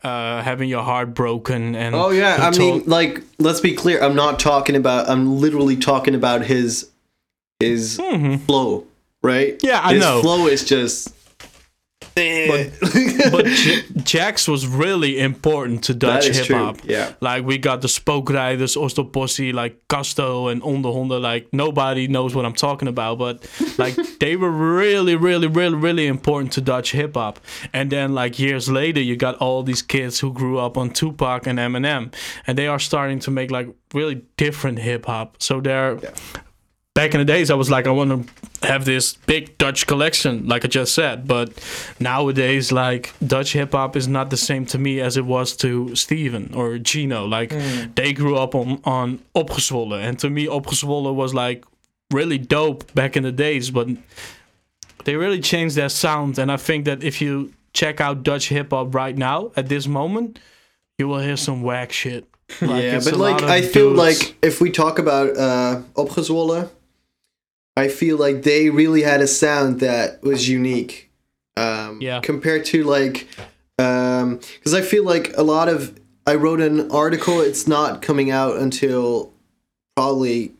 uh, 0.02 0.42
having 0.42 0.68
your 0.68 0.82
heart 0.82 1.14
broken. 1.14 1.74
And 1.74 1.94
oh 1.94 2.10
yeah, 2.10 2.36
I 2.40 2.50
told- 2.50 2.58
mean, 2.82 2.88
like 2.88 3.22
let's 3.38 3.60
be 3.60 3.74
clear. 3.74 4.00
I'm 4.02 4.14
not 4.16 4.38
talking 4.38 4.76
about. 4.76 5.08
I'm 5.08 5.38
literally 5.40 5.76
talking 5.76 6.14
about 6.14 6.44
his 6.46 6.90
his 7.60 7.96
flow, 8.46 8.84
right? 9.22 9.54
Mm-hmm. 9.58 9.66
Yeah, 9.66 9.80
I 9.82 9.94
his 9.94 10.02
know. 10.02 10.22
flow 10.22 10.46
is 10.46 10.64
just. 10.64 11.14
but 13.30 13.46
J- 13.46 13.82
Djax 14.08 14.48
was 14.48 14.66
really 14.66 15.18
important 15.18 15.84
to 15.84 15.94
Dutch 15.94 16.26
hip 16.28 16.48
hop. 16.48 16.78
yeah. 16.84 17.12
Like 17.20 17.44
we 17.44 17.58
got 17.58 17.80
the 17.82 17.88
Spookrijders, 17.88 18.76
Osdorp 18.76 19.12
Posse, 19.12 19.52
like 19.52 19.86
Casto 19.88 20.48
and 20.48 20.62
Onderhonden. 20.62 21.20
Like 21.20 21.48
nobody 21.52 22.08
knows 22.08 22.34
what 22.34 22.44
I'm 22.44 22.54
talking 22.54 22.88
about, 22.88 23.18
but 23.18 23.46
like 23.78 23.94
they 24.20 24.36
were 24.36 24.50
really, 24.50 25.16
really, 25.16 25.46
really, 25.46 25.76
really 25.76 26.06
important 26.06 26.52
to 26.54 26.60
Dutch 26.60 26.92
hip 26.92 27.14
hop. 27.14 27.40
And 27.72 27.90
then 27.90 28.14
like 28.14 28.38
years 28.38 28.68
later, 28.68 29.00
you 29.00 29.16
got 29.16 29.36
all 29.36 29.62
these 29.62 29.82
kids 29.82 30.20
who 30.20 30.32
grew 30.32 30.58
up 30.58 30.76
on 30.76 30.90
Tupac 30.90 31.46
and 31.46 31.58
Eminem, 31.58 32.12
and 32.46 32.56
they 32.58 32.66
are 32.66 32.78
starting 32.78 33.18
to 33.20 33.30
make 33.30 33.50
like 33.50 33.68
really 33.94 34.22
different 34.36 34.78
hip 34.78 35.06
hop. 35.06 35.36
So 35.42 35.60
they're 35.60 35.98
back 36.98 37.14
in 37.14 37.20
the 37.20 37.24
days, 37.24 37.48
I 37.48 37.54
was 37.54 37.70
like, 37.70 37.86
I 37.86 37.92
want 37.92 38.10
to 38.10 38.66
have 38.66 38.84
this 38.84 39.14
big 39.32 39.56
Dutch 39.56 39.86
collection, 39.86 40.48
like 40.48 40.64
I 40.64 40.68
just 40.68 40.92
said. 40.96 41.28
But 41.28 41.46
nowadays, 42.00 42.72
like 42.72 43.14
Dutch 43.24 43.52
hip 43.52 43.70
hop 43.70 43.94
is 43.94 44.08
not 44.08 44.30
the 44.30 44.36
same 44.36 44.66
to 44.66 44.78
me 44.78 45.00
as 45.00 45.16
it 45.16 45.24
was 45.24 45.54
to 45.58 45.94
Steven 45.94 46.52
or 46.54 46.76
Gino. 46.78 47.24
Like 47.24 47.50
they 47.94 48.12
grew 48.12 48.36
up 48.36 48.56
on 48.56 48.80
on 48.82 49.20
Opgezwollen, 49.36 50.02
and 50.02 50.18
to 50.18 50.28
me, 50.28 50.46
Opgezwollen 50.46 51.14
was 51.14 51.32
like 51.32 51.64
really 52.12 52.38
dope 52.38 52.92
back 52.94 53.16
in 53.16 53.22
the 53.22 53.32
days. 53.32 53.70
But 53.70 53.86
they 55.04 55.14
really 55.14 55.40
changed 55.40 55.76
their 55.76 55.90
sound, 55.90 56.36
and 56.36 56.50
I 56.50 56.56
think 56.56 56.84
that 56.86 57.04
if 57.04 57.20
you 57.20 57.52
check 57.74 58.00
out 58.00 58.24
Dutch 58.24 58.48
hip 58.48 58.70
hop 58.70 58.92
right 58.92 59.16
now 59.16 59.52
at 59.56 59.68
this 59.68 59.86
moment. 59.86 60.40
you 60.98 61.06
will 61.06 61.20
hear 61.20 61.36
some 61.36 61.62
whack 61.62 61.92
shit. 61.92 62.24
Like, 62.60 62.82
yeah, 62.82 62.98
but 63.04 63.16
like 63.16 63.42
I 63.42 63.62
feel 63.62 63.92
like 63.92 64.36
if 64.42 64.60
we 64.60 64.70
talk 64.72 64.98
about 64.98 65.36
uh 65.36 65.82
Opgezwollen, 65.94 66.68
I 67.78 67.88
feel 67.88 68.16
like 68.18 68.42
they 68.42 68.70
really 68.70 69.02
had 69.02 69.20
a 69.20 69.26
sound 69.26 69.80
that 69.80 70.22
was 70.22 70.48
unique. 70.48 71.10
Um 71.56 71.98
Yeah. 72.00 72.20
compared 72.20 72.64
to 72.66 72.84
like 72.84 73.28
um 73.78 74.40
cuz 74.64 74.74
I 74.74 74.82
feel 74.82 75.04
like 75.04 75.32
a 75.36 75.42
lot 75.42 75.68
of 75.68 75.98
I 76.26 76.34
wrote 76.34 76.60
an 76.60 76.90
article 76.90 77.40
it's 77.40 77.66
not 77.66 78.02
coming 78.02 78.30
out 78.30 78.56
until 78.56 79.32
probably 79.96 80.52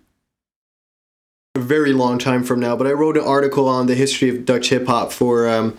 a 1.54 1.60
very 1.60 1.92
long 1.92 2.18
time 2.18 2.44
from 2.44 2.60
now, 2.60 2.76
but 2.76 2.86
I 2.86 2.92
wrote 2.92 3.16
an 3.16 3.24
article 3.24 3.66
on 3.68 3.86
the 3.86 3.94
history 3.94 4.28
of 4.30 4.44
Dutch 4.44 4.70
hip 4.70 4.86
hop 4.86 5.12
for 5.12 5.48
um 5.48 5.76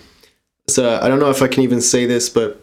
so 0.67 0.99
I 1.01 1.07
don't 1.07 1.19
know 1.19 1.29
if 1.31 1.41
I 1.41 1.47
can 1.47 1.63
even 1.63 1.81
say 1.81 2.05
this, 2.05 2.29
but 2.29 2.61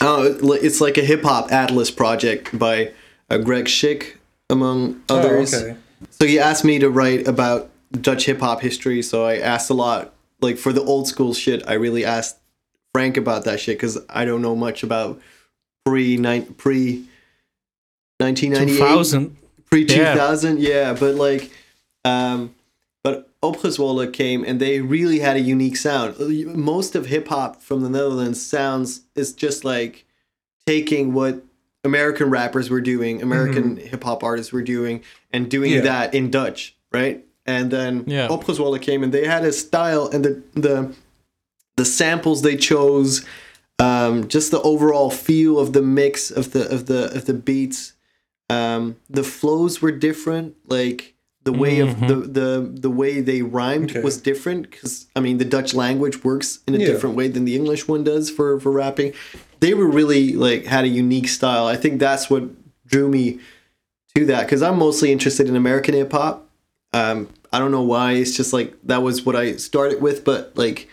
uh, 0.00 0.30
it's 0.66 0.80
like 0.80 0.98
a 0.98 1.04
hip 1.04 1.22
hop 1.22 1.50
atlas 1.50 1.90
project 1.90 2.56
by 2.56 2.92
uh, 3.30 3.38
Greg 3.38 3.64
Schick, 3.64 4.16
among 4.50 5.02
others. 5.08 5.54
Oh, 5.54 5.58
okay. 5.58 5.76
So 6.10 6.26
he 6.26 6.38
asked 6.38 6.64
me 6.64 6.78
to 6.78 6.88
write 6.88 7.26
about 7.26 7.70
Dutch 7.92 8.26
hip 8.26 8.40
hop 8.40 8.60
history. 8.60 9.02
So 9.02 9.24
I 9.24 9.38
asked 9.38 9.70
a 9.70 9.74
lot, 9.74 10.12
like 10.40 10.58
for 10.58 10.72
the 10.72 10.82
old 10.82 11.06
school 11.08 11.34
shit. 11.34 11.62
I 11.66 11.74
really 11.74 12.04
asked 12.04 12.36
Frank 12.92 13.16
about 13.16 13.44
that 13.44 13.60
shit 13.60 13.76
because 13.78 13.98
I 14.08 14.24
don't 14.24 14.42
know 14.42 14.54
much 14.56 14.82
about 14.82 15.20
pre 15.84 16.16
nine 16.16 16.44
pre 16.54 17.04
nineteen 18.20 18.52
ninety 18.52 18.72
eight 18.74 18.78
2000. 18.78 19.36
pre 19.70 19.84
Yeah. 19.84 20.12
2000 20.14 20.58
yeah. 20.60 20.92
but 20.92 21.14
like 21.14 21.50
um 22.04 22.54
but 23.04 23.30
Opgezwollen 23.40 24.12
came 24.12 24.44
and 24.44 24.60
they 24.60 24.80
really 24.80 25.20
had 25.20 25.36
a 25.36 25.40
unique 25.40 25.76
sound 25.76 26.16
most 26.56 26.94
of 26.96 27.06
hip 27.06 27.28
hop 27.28 27.62
from 27.62 27.82
the 27.82 27.88
Netherlands 27.90 28.44
sounds 28.44 29.02
is 29.14 29.32
just 29.32 29.64
like 29.64 30.04
taking 30.66 31.12
what 31.12 31.42
American 31.84 32.28
rappers 32.30 32.68
were 32.70 32.80
doing 32.80 33.22
American 33.22 33.76
hip 33.76 34.02
hop 34.04 34.22
artists 34.24 34.52
were 34.52 34.62
doing 34.62 35.02
and 35.30 35.48
doing 35.50 35.72
Yeah. 35.72 35.80
that 35.82 36.14
in 36.14 36.30
Dutch 36.30 36.74
right 36.92 37.24
and 37.54 37.70
then 37.70 38.04
Yeah. 38.06 38.28
Opgezwollen 38.28 38.80
came 38.82 39.02
and 39.04 39.12
they 39.12 39.26
had 39.26 39.44
a 39.44 39.52
style 39.52 40.04
and 40.12 40.24
the 40.26 40.34
the 40.66 40.74
the 41.76 41.84
samples 41.84 42.42
they 42.42 42.56
chose 42.56 43.24
um, 43.80 44.26
just 44.28 44.50
the 44.50 44.60
overall 44.62 45.10
feel 45.10 45.58
of 45.58 45.72
the 45.72 45.82
mix 45.82 46.30
of 46.40 46.52
the 46.54 46.68
of 46.74 46.80
the 46.86 47.00
of 47.16 47.24
the 47.26 47.34
beats 47.34 47.92
um, 48.50 48.96
the 49.18 49.22
flows 49.22 49.80
were 49.82 49.92
different 49.92 50.54
like 50.66 51.14
the 51.44 51.52
way 51.52 51.78
of 51.80 51.90
the, 52.08 52.16
the 52.38 52.50
the 52.86 52.90
way 52.90 53.20
they 53.22 53.40
rhymed 53.42 53.90
Okay. 53.92 54.02
was 54.02 54.16
different 54.20 54.60
because 54.70 55.06
i 55.16 55.20
mean 55.20 55.38
the 55.38 55.46
dutch 55.56 55.72
language 55.84 56.22
works 56.22 56.58
in 56.66 56.74
a 56.74 56.78
Yeah. 56.78 56.88
different 56.88 57.16
way 57.16 57.28
than 57.28 57.44
the 57.46 57.56
english 57.56 57.88
one 57.88 58.04
does 58.04 58.28
for 58.36 58.60
for 58.60 58.70
rapping 58.70 59.14
they 59.60 59.72
were 59.72 59.88
really 60.00 60.34
like 60.46 60.66
had 60.66 60.84
a 60.84 60.88
unique 61.04 61.28
style 61.28 61.66
i 61.66 61.76
think 61.82 62.00
that's 62.00 62.28
what 62.28 62.42
drew 62.86 63.08
me 63.08 63.38
to 64.14 64.26
that 64.26 64.42
because 64.44 64.62
i'm 64.62 64.78
mostly 64.78 65.10
interested 65.10 65.48
in 65.48 65.56
american 65.56 65.94
hip-hop 65.94 66.34
um, 66.92 67.28
i 67.52 67.58
don't 67.58 67.70
know 67.70 67.82
why 67.82 68.12
it's 68.12 68.36
just 68.36 68.52
like 68.52 68.74
that 68.84 69.02
was 69.02 69.24
what 69.24 69.34
i 69.36 69.56
started 69.56 70.00
with 70.00 70.24
but 70.24 70.52
like 70.56 70.88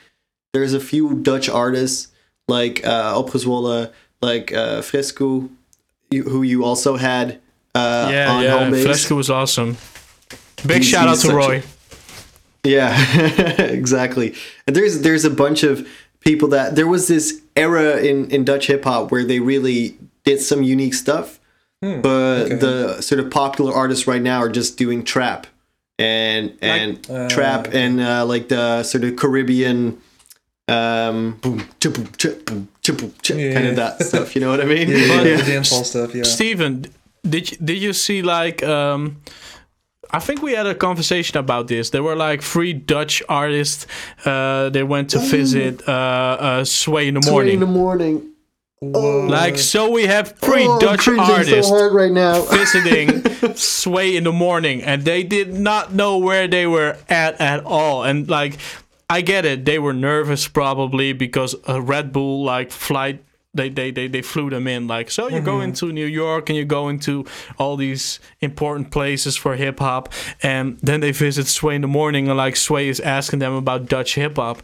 there's 0.54 0.74
a 0.74 0.80
few 0.80 1.16
dutch 1.22 1.50
artists 1.50 2.10
like 2.48 2.86
uh 2.86 3.14
Opgezwollen, 3.16 3.92
like 4.22 4.54
uh 4.54 4.82
Fresku 4.82 5.50
you, 6.12 6.24
who 6.24 6.44
you 6.44 6.64
also 6.64 6.96
had 6.98 7.40
uh 7.74 8.08
Yeah, 8.12 8.32
on 8.32 8.44
yeah. 8.44 8.60
home 8.60 8.72
base. 8.72 8.86
Fresku 8.86 9.16
was 9.16 9.30
awesome. 9.30 9.78
Big 10.66 10.78
He's- 10.78 10.86
shout 10.86 11.08
out 11.08 11.16
to 11.16 11.22
such 11.22 11.32
a- 11.32 11.36
Roy. 11.36 11.64
Yeah, 12.64 12.96
exactly. 13.62 14.34
And 14.66 14.76
there's 14.76 15.02
there's 15.02 15.26
a 15.26 15.30
bunch 15.30 15.64
of 15.64 15.88
people 16.20 16.48
that 16.50 16.76
there 16.76 16.88
was 16.88 17.08
this 17.08 17.42
era 17.56 17.98
in 17.98 18.30
in 18.32 18.44
Dutch 18.46 18.68
hip 18.68 18.84
hop 18.84 19.12
where 19.12 19.24
they 19.24 19.40
really 19.40 19.98
did 20.24 20.40
some 20.42 20.64
unique 20.64 20.94
stuff, 20.96 21.40
but 21.82 22.46
okay. 22.46 22.56
the 22.56 23.02
sort 23.02 23.20
of 23.20 23.30
popular 23.30 23.74
artists 23.74 24.08
right 24.08 24.22
now 24.22 24.40
are 24.40 24.50
just 24.50 24.78
doing 24.78 25.04
trap 25.04 25.46
and 26.00 26.54
and 26.62 27.00
Uh, 27.10 27.30
trap 27.30 27.74
and 27.74 28.00
uh, 28.02 28.26
like 28.26 28.48
the 28.50 28.84
sort 28.84 29.04
of 29.04 29.16
Caribbean 29.16 29.98
um 30.68 31.38
boom 31.42 31.64
cha 31.80 31.90
boom 31.90 32.08
cha 32.82 32.94
boom 32.94 33.14
cha 33.22 33.34
Yeah. 33.36 33.54
kind 33.54 33.68
of 33.68 33.76
that 33.76 34.02
stuff. 34.10 34.36
You 34.36 34.42
know 34.42 34.50
what 34.50 34.62
I 34.62 34.66
mean? 34.66 34.90
Yeah, 34.90 34.98
yeah, 34.98 35.22
Yeah. 35.24 35.38
the 35.38 35.52
dance 35.52 35.70
hall 35.70 35.84
stuff. 35.84 36.14
Yeah. 36.16 36.24
Steven, 36.24 36.86
did 37.24 37.52
you, 37.52 37.58
did 37.64 37.78
you 37.78 37.94
see 37.94 38.22
like 38.22 38.64
um 38.64 39.18
I 40.12 40.20
think 40.20 40.42
we 40.42 40.54
had 40.54 40.66
a 40.68 40.76
conversation 40.76 41.38
about 41.38 41.68
this. 41.68 41.90
There 41.90 42.04
were 42.04 42.16
like 42.16 42.42
three 42.42 42.74
Dutch 42.74 43.22
artists. 43.28 43.86
Uh, 44.24 44.70
they 44.70 44.84
went 44.84 45.10
to 45.10 45.20
visit 45.20 45.82
uh, 45.90 45.92
uh, 45.92 46.64
Sway 46.64 47.08
in 47.08 47.16
the 47.16 47.22
Three 47.22 47.32
morning. 47.32 47.54
in 47.56 47.60
the 47.60 47.66
morning. 47.66 48.22
Like 48.82 49.58
so, 49.58 49.90
we 49.90 50.06
have 50.06 50.34
three 50.34 50.68
oh, 50.68 50.80
Dutch 50.80 51.08
artists 51.08 51.70
so 51.70 51.92
right 51.92 52.12
now. 52.12 52.42
visiting 52.52 53.24
Sway 53.56 54.16
in 54.16 54.26
the 54.26 54.34
morning, 54.34 54.82
and 54.82 55.04
they 55.04 55.24
did 55.24 55.54
not 55.54 55.94
know 55.94 56.18
where 56.18 56.48
they 56.48 56.68
were 56.68 56.98
at 57.08 57.40
at 57.40 57.64
all. 57.64 58.04
And 58.04 58.30
like, 58.30 58.58
I 59.10 59.22
get 59.22 59.46
it; 59.46 59.66
they 59.66 59.80
were 59.80 59.94
nervous 59.94 60.48
probably 60.48 61.14
because 61.14 61.56
a 61.68 61.82
Red 61.82 62.12
Bull 62.12 62.44
like 62.44 62.72
flight. 62.72 63.24
They, 63.54 63.70
they, 63.70 63.90
they, 63.90 64.10
they 64.10 64.22
flew 64.22 64.50
them 64.50 64.68
in 64.68 64.86
like 64.86 65.10
so 65.10 65.30
you're 65.30 65.40
going 65.40 65.72
to 65.76 65.94
New 65.94 66.06
York 66.06 66.50
and 66.50 66.58
you 66.58 66.66
go 66.66 66.90
into 66.90 67.24
all 67.58 67.78
these 67.78 68.20
important 68.42 68.92
places 68.92 69.38
for 69.38 69.56
hip 69.56 69.80
hop 69.80 70.12
and 70.44 70.78
then 70.80 71.00
they 71.00 71.14
visit 71.14 71.48
Sway 71.48 71.76
in 71.76 71.82
the 71.82 71.88
morning 71.88 72.28
and 72.28 72.36
like 72.36 72.58
Sway 72.58 72.90
is 72.90 73.00
asking 73.00 73.40
them 73.40 73.54
about 73.54 73.86
Dutch 73.86 74.16
hip 74.16 74.36
hop 74.36 74.62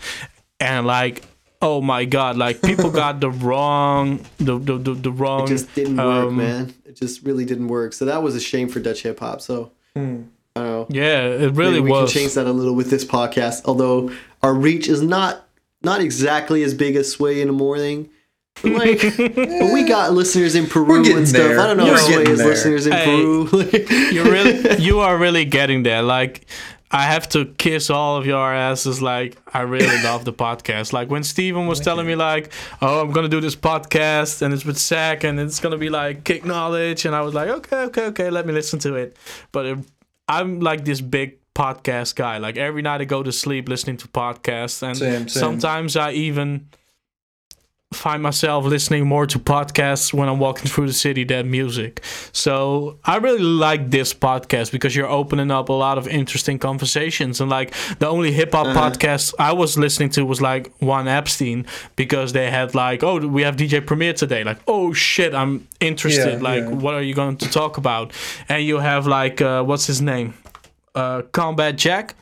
and 0.59 0.85
like 0.85 1.23
oh 1.61 1.81
my 1.81 2.05
god 2.05 2.37
like 2.37 2.61
people 2.61 2.89
got 3.03 3.19
the 3.19 3.29
wrong 3.29 4.19
the 4.37 4.57
the, 4.57 4.77
the, 4.77 4.93
the 4.93 5.11
wrong 5.11 5.43
It 5.43 5.47
just 5.47 5.73
didn't 5.75 5.97
work, 5.97 6.27
um, 6.27 6.37
man. 6.37 6.73
It 6.85 6.95
just 6.95 7.23
really 7.23 7.45
didn't 7.45 7.67
work. 7.67 7.93
So 7.93 8.05
that 8.05 8.21
was 8.23 8.35
a 8.35 8.39
shame 8.39 8.67
for 8.69 8.79
Dutch 8.79 9.03
hip 9.03 9.19
hop. 9.19 9.41
So 9.41 9.71
I 9.95 9.99
don't 9.99 10.29
know. 10.55 10.87
Yeah, 10.89 11.23
it 11.27 11.53
really 11.53 11.73
Maybe 11.79 11.81
we 11.81 11.91
was. 11.91 12.11
can 12.11 12.21
change 12.21 12.33
that 12.33 12.45
a 12.47 12.51
little 12.51 12.73
with 12.75 12.89
this 12.89 13.05
podcast. 13.05 13.61
Although 13.65 14.11
our 14.41 14.53
reach 14.53 14.87
is 14.89 15.01
not 15.01 15.47
not 15.83 16.01
exactly 16.01 16.63
as 16.63 16.73
big 16.73 16.95
as 16.95 17.11
Sway 17.11 17.41
in 17.41 17.47
the 17.47 17.53
morning. 17.53 18.09
But 18.61 18.73
like, 18.73 19.01
but 19.17 19.73
we 19.73 19.83
got 19.87 20.11
listeners 20.13 20.55
in 20.55 20.67
Peru 20.67 21.15
and 21.17 21.27
stuff. 21.27 21.41
there. 21.41 21.59
I 21.59 21.67
don't 21.67 21.77
know 21.77 21.85
We're 21.85 21.93
if 21.95 21.99
Sway 22.01 22.11
getting 22.17 22.27
has 22.31 22.37
there. 22.39 22.47
listeners 22.49 22.85
in 22.85 22.91
Hey, 22.93 23.05
Peru. 23.05 23.47
you 24.11 24.23
really, 24.23 24.77
you 24.83 24.99
are 24.99 25.17
really 25.17 25.45
getting 25.45 25.83
there. 25.83 26.01
Like, 26.03 26.45
I 26.93 27.03
have 27.03 27.29
to 27.29 27.45
kiss 27.45 27.89
all 27.89 28.17
of 28.17 28.25
your 28.25 28.53
asses. 28.53 29.01
Like, 29.01 29.37
I 29.53 29.61
really 29.61 30.01
love 30.03 30.25
the 30.25 30.33
podcast. 30.33 30.91
Like 30.93 31.09
when 31.09 31.23
Steven 31.23 31.67
was 31.67 31.79
telling 31.79 32.05
me, 32.05 32.15
like, 32.15 32.51
oh, 32.81 33.01
I'm 33.01 33.11
gonna 33.11 33.29
do 33.29 33.39
this 33.41 33.55
podcast 33.55 34.41
and 34.41 34.53
it's 34.53 34.65
with 34.65 34.77
Zach 34.77 35.23
and 35.23 35.39
it's 35.39 35.59
gonna 35.59 35.77
be 35.77 35.89
like 35.89 36.23
kick 36.23 36.43
knowledge, 36.45 37.05
and 37.05 37.15
I 37.15 37.21
was 37.21 37.33
like, 37.33 37.49
okay, 37.49 37.83
okay, 37.83 38.05
okay, 38.07 38.29
let 38.29 38.45
me 38.45 38.53
listen 38.53 38.79
to 38.79 38.95
it. 38.95 39.15
But 39.51 39.65
it, 39.65 39.79
I'm 40.27 40.59
like 40.59 40.85
this 40.85 41.01
big 41.01 41.37
podcast 41.55 42.15
guy. 42.15 42.37
Like 42.37 42.57
every 42.57 42.81
night 42.81 43.01
I 43.01 43.05
go 43.05 43.23
to 43.23 43.31
sleep 43.31 43.69
listening 43.69 43.97
to 43.97 44.07
podcasts, 44.07 44.83
and 44.83 44.97
Same, 44.97 45.27
same. 45.27 45.29
sometimes 45.29 45.95
I 45.95 46.11
even 46.11 46.67
find 47.93 48.23
myself 48.23 48.65
listening 48.65 49.05
more 49.05 49.25
to 49.25 49.37
podcasts 49.37 50.13
when 50.13 50.29
I'm 50.29 50.39
walking 50.39 50.69
through 50.69 50.87
the 50.87 50.93
city 50.93 51.23
than 51.23 51.51
music. 51.51 52.01
So 52.31 52.97
I 53.03 53.17
really 53.17 53.43
like 53.43 53.91
this 53.91 54.13
podcast 54.13 54.71
because 54.71 54.95
you're 54.95 55.09
opening 55.09 55.51
up 55.51 55.69
a 55.69 55.73
lot 55.73 55.97
of 55.97 56.07
interesting 56.07 56.57
conversations. 56.57 57.41
And 57.41 57.49
like 57.49 57.73
the 57.99 58.07
only 58.07 58.31
hip 58.31 58.53
hop 58.53 58.67
podcast 58.67 59.33
I 59.37 59.51
was 59.51 59.77
listening 59.77 60.09
to 60.11 60.25
was 60.25 60.41
like 60.41 60.71
Juan 60.79 61.07
Epstein 61.07 61.65
because 61.95 62.31
they 62.31 62.49
had 62.49 62.73
like, 62.73 63.03
oh, 63.03 63.19
we 63.27 63.41
have 63.41 63.57
DJ 63.57 63.85
Premier 63.85 64.13
today. 64.13 64.43
Like, 64.43 64.59
oh 64.67 64.93
shit, 64.93 65.33
I'm 65.33 65.67
interested. 65.79 66.41
Yeah, 66.41 66.49
like, 66.49 66.63
yeah. 66.63 66.69
what 66.69 66.93
are 66.93 67.03
you 67.03 67.13
going 67.13 67.37
to 67.37 67.49
talk 67.49 67.77
about? 67.77 68.13
And 68.47 68.63
you 68.63 68.79
have 68.79 69.05
like, 69.05 69.41
uh, 69.41 69.63
what's 69.63 69.85
his 69.85 70.01
name? 70.01 70.33
Uh, 70.95 71.23
Combat 71.33 71.75
Jack. 71.77 72.15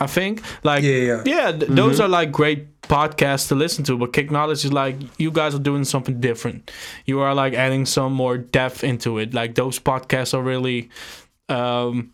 I 0.00 0.06
think 0.06 0.42
like 0.64 0.82
Yeah, 0.84 0.96
yeah. 0.96 1.22
yeah. 1.24 1.52
th- 1.52 1.70
those 1.70 2.00
are 2.00 2.08
like 2.08 2.30
great 2.32 2.80
podcasts 2.82 3.48
to 3.48 3.54
listen 3.54 3.84
to 3.84 3.96
but 3.98 4.12
kick 4.12 4.30
knowledge 4.30 4.64
is 4.64 4.72
like 4.72 4.96
you 5.18 5.30
guys 5.30 5.54
are 5.54 5.58
doing 5.62 5.84
something 5.84 6.20
different. 6.20 6.70
You 7.04 7.20
are 7.20 7.34
like 7.34 7.54
adding 7.54 7.86
some 7.86 8.12
more 8.12 8.38
depth 8.38 8.82
into 8.84 9.18
it. 9.18 9.34
Like 9.34 9.54
those 9.54 9.78
podcasts 9.78 10.34
are 10.34 10.42
really 10.42 10.88
um 11.48 12.12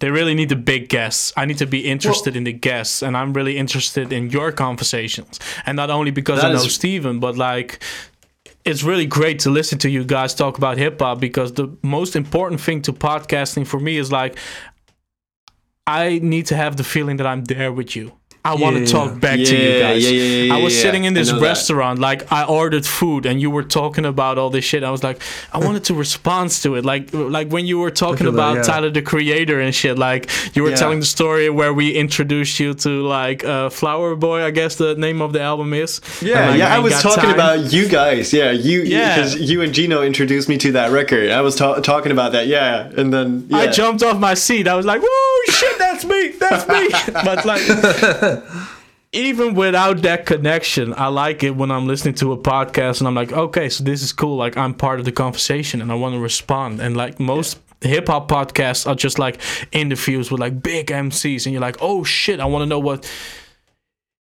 they 0.00 0.10
really 0.10 0.34
need 0.34 0.48
the 0.48 0.56
big 0.56 0.88
guests. 0.88 1.32
I 1.36 1.44
need 1.44 1.58
to 1.58 1.66
be 1.66 1.86
interested 1.88 2.34
in 2.36 2.44
the 2.44 2.52
guests 2.52 3.02
and 3.02 3.16
i'm 3.16 3.32
really 3.32 3.56
interested 3.56 4.12
in 4.12 4.30
your 4.30 4.50
conversations. 4.52 5.38
And 5.64 5.76
not 5.76 5.90
only 5.90 6.10
because 6.10 6.42
i 6.44 6.48
know 6.52 6.56
is- 6.64 6.74
steven 6.74 7.20
but 7.20 7.36
like 7.36 7.82
it's 8.64 8.82
really 8.82 9.06
great 9.06 9.38
to 9.38 9.50
listen 9.50 9.78
to 9.78 9.88
you 9.88 10.04
guys 10.04 10.34
talk 10.34 10.58
about 10.58 10.76
hip 10.76 10.98
hop 11.00 11.20
because 11.20 11.52
the 11.52 11.68
most 11.82 12.16
important 12.16 12.60
thing 12.60 12.82
to 12.82 12.92
podcasting 12.92 13.64
for 13.64 13.78
me 13.78 13.96
is 13.96 14.10
like 14.10 14.36
I 15.86 16.18
need 16.22 16.46
to 16.46 16.56
have 16.56 16.76
the 16.76 16.84
feeling 16.84 17.16
that 17.18 17.26
I'm 17.26 17.44
there 17.44 17.72
with 17.72 17.94
you. 17.96 18.12
I 18.44 18.54
want 18.54 18.76
Yeah, 18.76 18.84
to 18.84 18.92
talk 18.92 19.10
yeah. 19.14 19.18
back 19.18 19.36
to 19.38 19.56
you 19.56 19.80
guys. 19.80 20.04
yeah, 20.04 20.10
yeah, 20.10 20.42
yeah, 20.44 20.54
I 20.54 20.62
was 20.62 20.72
yeah, 20.76 20.82
sitting 20.82 21.02
in 21.02 21.14
this 21.14 21.32
know 21.32 21.40
that. 21.40 21.42
restaurant, 21.48 21.98
like 21.98 22.30
I 22.30 22.44
ordered 22.44 22.86
food, 22.86 23.26
and 23.26 23.40
you 23.40 23.50
were 23.50 23.64
talking 23.64 24.04
about 24.06 24.38
all 24.38 24.50
this 24.50 24.64
shit. 24.64 24.84
I 24.84 24.90
was 24.92 25.02
like, 25.02 25.20
I 25.52 25.58
wanted 25.58 25.82
to 25.86 25.94
respond 25.94 26.50
to 26.62 26.76
it, 26.76 26.84
like 26.84 27.12
like 27.12 27.48
when 27.48 27.66
you 27.66 27.80
were 27.80 27.90
talking 27.90 28.26
that, 28.26 28.32
about 28.34 28.54
yeah. 28.58 28.62
Tyler 28.62 28.90
the 28.90 29.02
Creator 29.02 29.58
and 29.60 29.74
shit. 29.74 29.98
Like 29.98 30.30
you 30.54 30.62
were 30.62 30.70
Yeah. 30.70 30.76
telling 30.76 31.00
the 31.00 31.06
story 31.06 31.50
where 31.50 31.74
we 31.74 31.90
introduced 32.04 32.60
you 32.60 32.74
to 32.74 32.90
like 33.02 33.42
uh, 33.44 33.68
Flower 33.68 34.14
Boy, 34.14 34.44
I 34.44 34.52
guess 34.52 34.76
the 34.76 34.94
name 34.94 35.20
of 35.22 35.32
the 35.32 35.40
album 35.40 35.74
is. 35.74 36.00
Yeah, 36.22 36.38
And, 36.38 36.50
like, 36.50 36.58
yeah. 36.60 36.76
I 36.76 36.78
was 36.78 36.94
talking 37.02 37.24
Time. 37.24 37.34
about 37.34 37.72
you 37.72 37.88
guys. 37.88 38.32
Yeah, 38.32 38.52
you. 38.52 38.82
Yeah. 38.82 39.16
because 39.16 39.34
you 39.50 39.60
and 39.62 39.74
Gino 39.74 40.02
introduced 40.04 40.48
me 40.48 40.56
to 40.58 40.70
that 40.78 40.92
record. 40.92 41.30
I 41.32 41.40
was 41.40 41.56
ta- 41.56 41.80
talking 41.80 42.12
about 42.12 42.30
that. 42.30 42.46
Yeah, 42.46 42.92
and 42.96 43.12
then 43.12 43.48
yeah. 43.50 43.56
I 43.58 43.66
jumped 43.66 44.04
off 44.04 44.20
my 44.20 44.34
seat. 44.34 44.68
I 44.68 44.76
was 44.76 44.86
like, 44.86 45.02
"Whoa, 45.02 45.52
shit, 45.52 45.75
that's 45.96 46.04
me, 46.04 46.28
that's 46.38 46.68
me!" 46.68 47.12
but 47.24 47.44
like, 47.44 47.62
even 49.12 49.54
without 49.54 50.02
that 50.02 50.26
connection, 50.26 50.92
I 50.94 51.08
like 51.08 51.42
it 51.42 51.56
when 51.56 51.70
I'm 51.70 51.86
listening 51.86 52.14
to 52.16 52.32
a 52.32 52.38
podcast 52.38 53.00
and 53.00 53.08
I'm 53.08 53.14
like, 53.14 53.32
"Okay, 53.32 53.68
so 53.68 53.84
this 53.84 54.02
is 54.02 54.12
cool. 54.12 54.36
Like, 54.36 54.56
I'm 54.56 54.74
part 54.74 54.98
of 54.98 55.04
the 55.04 55.12
conversation 55.12 55.80
and 55.80 55.90
I 55.90 55.94
want 55.94 56.14
to 56.14 56.20
respond." 56.20 56.80
And 56.80 56.96
like 56.96 57.18
most 57.18 57.58
hip 57.80 58.08
hop 58.08 58.28
podcasts 58.28 58.86
are 58.86 58.94
just 58.94 59.18
like 59.18 59.40
interviews 59.72 60.30
with 60.30 60.40
like 60.40 60.62
big 60.62 60.88
MCs, 60.88 61.46
and 61.46 61.52
you're 61.52 61.62
like, 61.62 61.76
"Oh 61.80 62.04
shit, 62.04 62.40
I 62.40 62.44
want 62.46 62.62
to 62.62 62.66
know 62.66 62.78
what." 62.80 63.10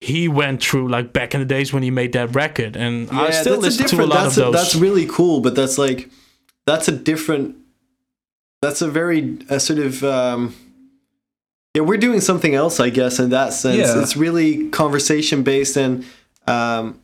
He 0.00 0.28
went 0.28 0.62
through 0.62 0.88
like 0.88 1.14
back 1.14 1.32
in 1.34 1.40
the 1.40 1.46
days 1.46 1.72
when 1.72 1.82
he 1.82 1.90
made 1.90 2.12
that 2.12 2.34
record, 2.34 2.76
and 2.76 3.08
I 3.10 3.28
Yeah, 3.28 3.40
still 3.40 3.60
that's 3.60 3.80
listen 3.80 3.98
to 3.98 4.04
a 4.04 4.06
lot 4.06 4.26
of 4.26 4.34
those. 4.34 4.52
That's 4.52 4.74
really 4.74 5.06
cool, 5.06 5.40
but 5.40 5.54
that's 5.54 5.78
like, 5.78 6.10
that's 6.66 6.88
a 6.88 6.92
different. 6.92 7.56
That's 8.60 8.82
a 8.82 8.90
very 8.90 9.38
a 9.48 9.58
sort 9.58 9.78
of. 9.78 10.04
Um, 10.04 10.54
yeah, 11.74 11.82
we're 11.82 11.96
doing 11.98 12.20
something 12.20 12.54
else, 12.54 12.80
I 12.80 12.90
guess, 12.90 13.18
in 13.18 13.30
that 13.30 13.52
sense. 13.52 13.78
Yeah. 13.78 14.00
It's 14.00 14.16
really 14.16 14.68
conversation 14.70 15.42
based, 15.42 15.76
and 15.76 16.04
um, 16.46 17.00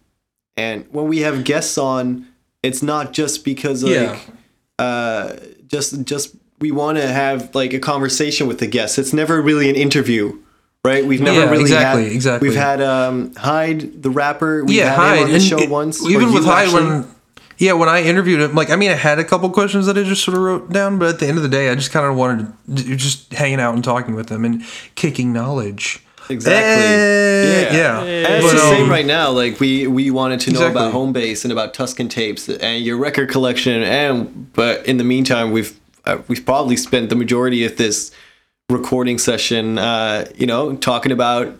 and 0.56 0.86
when 0.92 1.08
we 1.08 1.20
have 1.20 1.44
guests 1.44 1.76
on, 1.78 2.26
it's 2.62 2.82
not 2.82 3.12
just 3.12 3.44
because 3.44 3.82
like, 3.82 3.92
Yeah. 3.94 4.18
uh, 4.78 5.36
just 5.66 6.04
just 6.04 6.34
we 6.60 6.70
want 6.70 6.98
to 6.98 7.06
have 7.08 7.54
like 7.54 7.72
a 7.72 7.78
conversation 7.78 8.46
with 8.46 8.58
the 8.58 8.66
guests. 8.66 8.98
It's 8.98 9.12
never 9.12 9.40
really 9.42 9.68
an 9.70 9.76
interview. 9.76 10.38
Right, 10.82 11.04
we've 11.04 11.20
never 11.20 11.40
Yeah, 11.40 11.50
really 11.50 11.62
exactly, 11.64 12.04
had. 12.04 12.12
exactly. 12.12 12.48
We've 12.48 12.56
had 12.56 12.80
um, 12.80 13.34
Hyde, 13.34 14.02
the 14.02 14.08
rapper. 14.08 14.64
We've 14.64 14.78
yeah, 14.78 14.94
had 14.94 14.94
him 14.94 14.98
Hyde. 15.18 15.22
on 15.26 15.32
the 15.32 15.40
show 15.40 15.58
it- 15.58 15.68
once. 15.68 16.02
Even 16.08 16.32
with 16.32 16.44
Hyde, 16.46 16.68
actually. 16.68 16.84
when 16.84 17.06
yeah, 17.60 17.74
when 17.74 17.90
I 17.90 18.02
interviewed 18.02 18.40
him, 18.40 18.54
like 18.54 18.70
I 18.70 18.76
mean, 18.76 18.90
I 18.90 18.94
had 18.94 19.18
a 19.18 19.24
couple 19.24 19.50
questions 19.50 19.84
that 19.86 19.98
I 19.98 20.02
just 20.02 20.24
sort 20.24 20.36
of 20.36 20.42
wrote 20.42 20.72
down, 20.72 20.98
but 20.98 21.08
at 21.10 21.18
the 21.20 21.26
end 21.28 21.36
of 21.36 21.42
the 21.42 21.48
day, 21.48 21.68
I 21.68 21.74
just 21.74 21.92
kind 21.92 22.06
of 22.06 22.16
wanted 22.16 22.52
to 22.76 22.96
just 22.96 23.32
hanging 23.34 23.60
out 23.60 23.74
and 23.74 23.84
talking 23.84 24.14
with 24.14 24.28
them 24.28 24.44
and 24.46 24.64
kicking 24.94 25.30
knowledge. 25.32 26.02
Exactly. 26.30 26.84
Eh, 26.84 27.62
Yeah. 27.70 27.76
yeah. 27.76 28.00
And 28.02 28.34
it's 28.34 28.46
But, 28.46 28.52
the 28.52 28.58
same 28.70 28.84
um, 28.84 28.90
right 28.90 29.04
now. 29.04 29.30
Like 29.30 29.60
we 29.60 29.86
we 29.86 30.10
wanted 30.10 30.40
to 30.40 30.50
know 30.52 30.60
Exactly. 30.60 30.80
about 30.80 30.92
home 30.92 31.12
base 31.12 31.44
and 31.44 31.52
about 31.52 31.74
Tuscan 31.74 32.08
tapes 32.08 32.48
and 32.48 32.82
your 32.82 32.96
record 32.96 33.28
collection. 33.28 33.82
And 33.82 34.50
but 34.54 34.86
in 34.86 34.96
the 34.96 35.04
meantime, 35.04 35.52
we've 35.52 35.78
uh, 36.06 36.18
we've 36.28 36.44
probably 36.46 36.76
spent 36.76 37.10
the 37.10 37.16
majority 37.16 37.64
of 37.66 37.76
this 37.76 38.10
recording 38.70 39.18
session, 39.18 39.76
uh, 39.78 40.24
you 40.36 40.46
know, 40.46 40.76
talking 40.76 41.12
about 41.12 41.52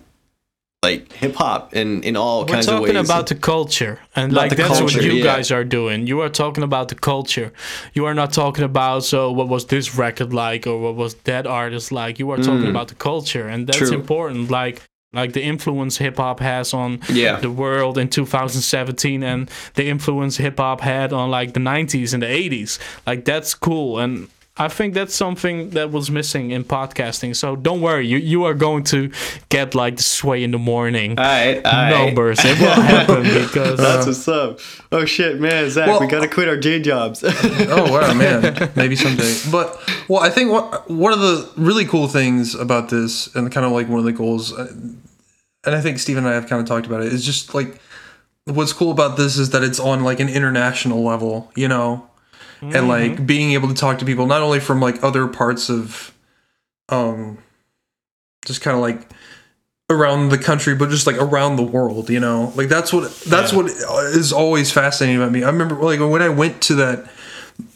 like 0.82 1.12
hip 1.12 1.34
hop 1.34 1.74
in 1.74 2.02
in 2.04 2.16
all 2.16 2.40
We're 2.40 2.54
kinds 2.54 2.66
of 2.68 2.74
ways. 2.74 2.80
We're 2.80 2.86
talking 2.94 3.04
about 3.04 3.26
the 3.26 3.34
culture, 3.34 3.98
and 4.16 4.32
About 4.32 4.40
like 4.48 4.56
that's 4.56 4.78
culture, 4.78 4.84
what 4.98 5.04
you 5.04 5.12
yeah. 5.12 5.24
guys 5.24 5.50
are 5.50 5.62
doing. 5.64 6.06
You 6.06 6.20
are 6.20 6.30
talking 6.30 6.64
about 6.64 6.88
the 6.88 6.94
culture. 6.94 7.52
You 7.92 8.06
are 8.06 8.14
not 8.14 8.32
talking 8.32 8.64
about 8.64 9.04
so 9.04 9.30
what 9.30 9.48
was 9.48 9.66
this 9.66 9.94
record 9.94 10.32
like 10.32 10.66
or 10.66 10.78
what 10.80 10.96
was 10.96 11.14
that 11.24 11.46
artist 11.46 11.92
like. 11.92 12.18
You 12.18 12.30
are 12.30 12.38
talking 12.38 12.66
about 12.68 12.88
the 12.88 12.94
culture, 12.94 13.46
and 13.46 13.66
that's 13.66 13.78
Mm. 13.78 13.88
True. 13.88 13.98
important. 13.98 14.50
Like 14.50 14.80
like 15.12 15.32
the 15.32 15.42
influence 15.42 15.98
hip 15.98 16.16
hop 16.16 16.40
has 16.40 16.72
on 16.72 17.00
Yeah. 17.12 17.40
the 17.40 17.50
world 17.50 17.98
in 17.98 18.08
2017, 18.08 19.22
and 19.22 19.50
the 19.74 19.86
influence 19.88 20.38
hip 20.38 20.56
hop 20.58 20.80
had 20.80 21.12
on 21.12 21.30
like 21.30 21.52
the 21.52 21.60
90s 21.60 22.14
and 22.14 22.22
the 22.22 22.26
80s. 22.28 22.78
Like 23.06 23.24
that's 23.26 23.52
cool, 23.54 23.98
and 23.98 24.28
I 24.56 24.68
think 24.68 24.94
that's 24.94 25.14
something 25.14 25.70
that 25.70 25.90
was 25.90 26.10
missing 26.10 26.50
in 26.50 26.64
podcasting. 26.64 27.34
So 27.34 27.56
don't 27.56 27.80
worry, 27.80 28.06
you 28.06 28.18
you 28.18 28.44
are 28.44 28.54
going 28.54 28.84
to 28.84 29.10
get 29.48 29.74
like 29.74 29.96
the 29.96 30.02
sway 30.02 30.42
in 30.44 30.50
the 30.50 30.58
morning 30.58 31.18
all 31.18 31.24
right, 31.24 31.64
all 31.64 31.72
right. 31.72 32.06
numbers. 32.06 32.38
It 32.42 32.58
will 32.58 32.68
happen 32.68 33.22
because 33.22 33.78
That's 33.78 34.06
what's 34.06 34.28
up. 34.28 34.60
Oh 34.92 35.04
shit, 35.04 35.40
man, 35.40 35.70
Zach, 35.70 36.00
we 36.00 36.06
gotta 36.08 36.28
quit 36.28 36.48
our 36.48 36.56
day 36.56 36.80
jobs. 36.80 37.22
oh 37.26 37.92
wow, 37.92 38.12
man, 38.12 38.70
maybe 38.76 38.96
someday. 38.96 39.34
But 39.50 39.80
well, 40.08 40.20
I 40.22 40.30
think 40.30 40.50
what 40.50 40.90
one 40.90 41.12
of 41.12 41.20
the 41.20 41.50
really 41.56 41.86
cool 41.86 42.08
things 42.08 42.54
about 42.54 42.90
this, 42.90 43.34
and 43.34 43.50
kind 43.50 43.64
of 43.64 43.72
like 43.72 43.88
one 43.88 44.00
of 44.00 44.04
the 44.04 44.12
goals, 44.12 44.52
uh, 44.52 44.70
and 45.64 45.74
I 45.74 45.80
think 45.80 45.98
Steve 45.98 46.16
and 46.18 46.28
I 46.28 46.34
have 46.34 46.48
kind 46.48 46.60
of 46.60 46.66
talked 46.66 46.86
about 46.86 47.02
it, 47.02 47.12
is 47.12 47.24
just 47.24 47.54
like 47.54 47.80
what's 48.44 48.72
cool 48.72 48.90
about 48.90 49.16
this 49.16 49.38
is 49.38 49.50
that 49.50 49.62
it's 49.62 49.80
on 49.80 50.02
like 50.02 50.20
an 50.20 50.28
international 50.28 51.02
level, 51.02 51.50
you 51.54 51.68
know, 51.68 52.09
and 52.62 52.88
like 52.88 53.26
being 53.26 53.52
able 53.52 53.68
to 53.68 53.74
talk 53.74 53.98
to 53.98 54.04
people 54.04 54.26
not 54.26 54.42
only 54.42 54.60
from 54.60 54.80
like 54.80 55.02
other 55.02 55.26
parts 55.26 55.70
of, 55.70 56.12
um, 56.88 57.38
just 58.44 58.60
kind 58.60 58.74
of 58.74 58.82
like 58.82 59.08
around 59.88 60.28
the 60.28 60.38
country, 60.38 60.74
but 60.74 60.88
just 60.88 61.06
like 61.06 61.16
around 61.16 61.56
the 61.56 61.62
world, 61.62 62.10
you 62.10 62.20
know, 62.20 62.52
like 62.54 62.68
that's 62.68 62.92
what 62.92 63.12
that's 63.22 63.52
what 63.52 63.66
is 63.66 64.32
always 64.32 64.70
fascinating 64.70 65.20
about 65.20 65.32
me. 65.32 65.42
I 65.42 65.46
remember 65.46 65.74
like 65.76 66.00
when 66.00 66.22
I 66.22 66.28
went 66.28 66.62
to 66.62 66.74
that 66.76 67.10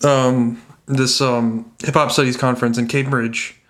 um 0.02 0.62
this 0.86 1.20
um 1.20 1.70
hip 1.82 1.94
hop 1.94 2.12
studies 2.12 2.36
conference 2.36 2.78
in 2.78 2.88
Cambridge. 2.88 3.60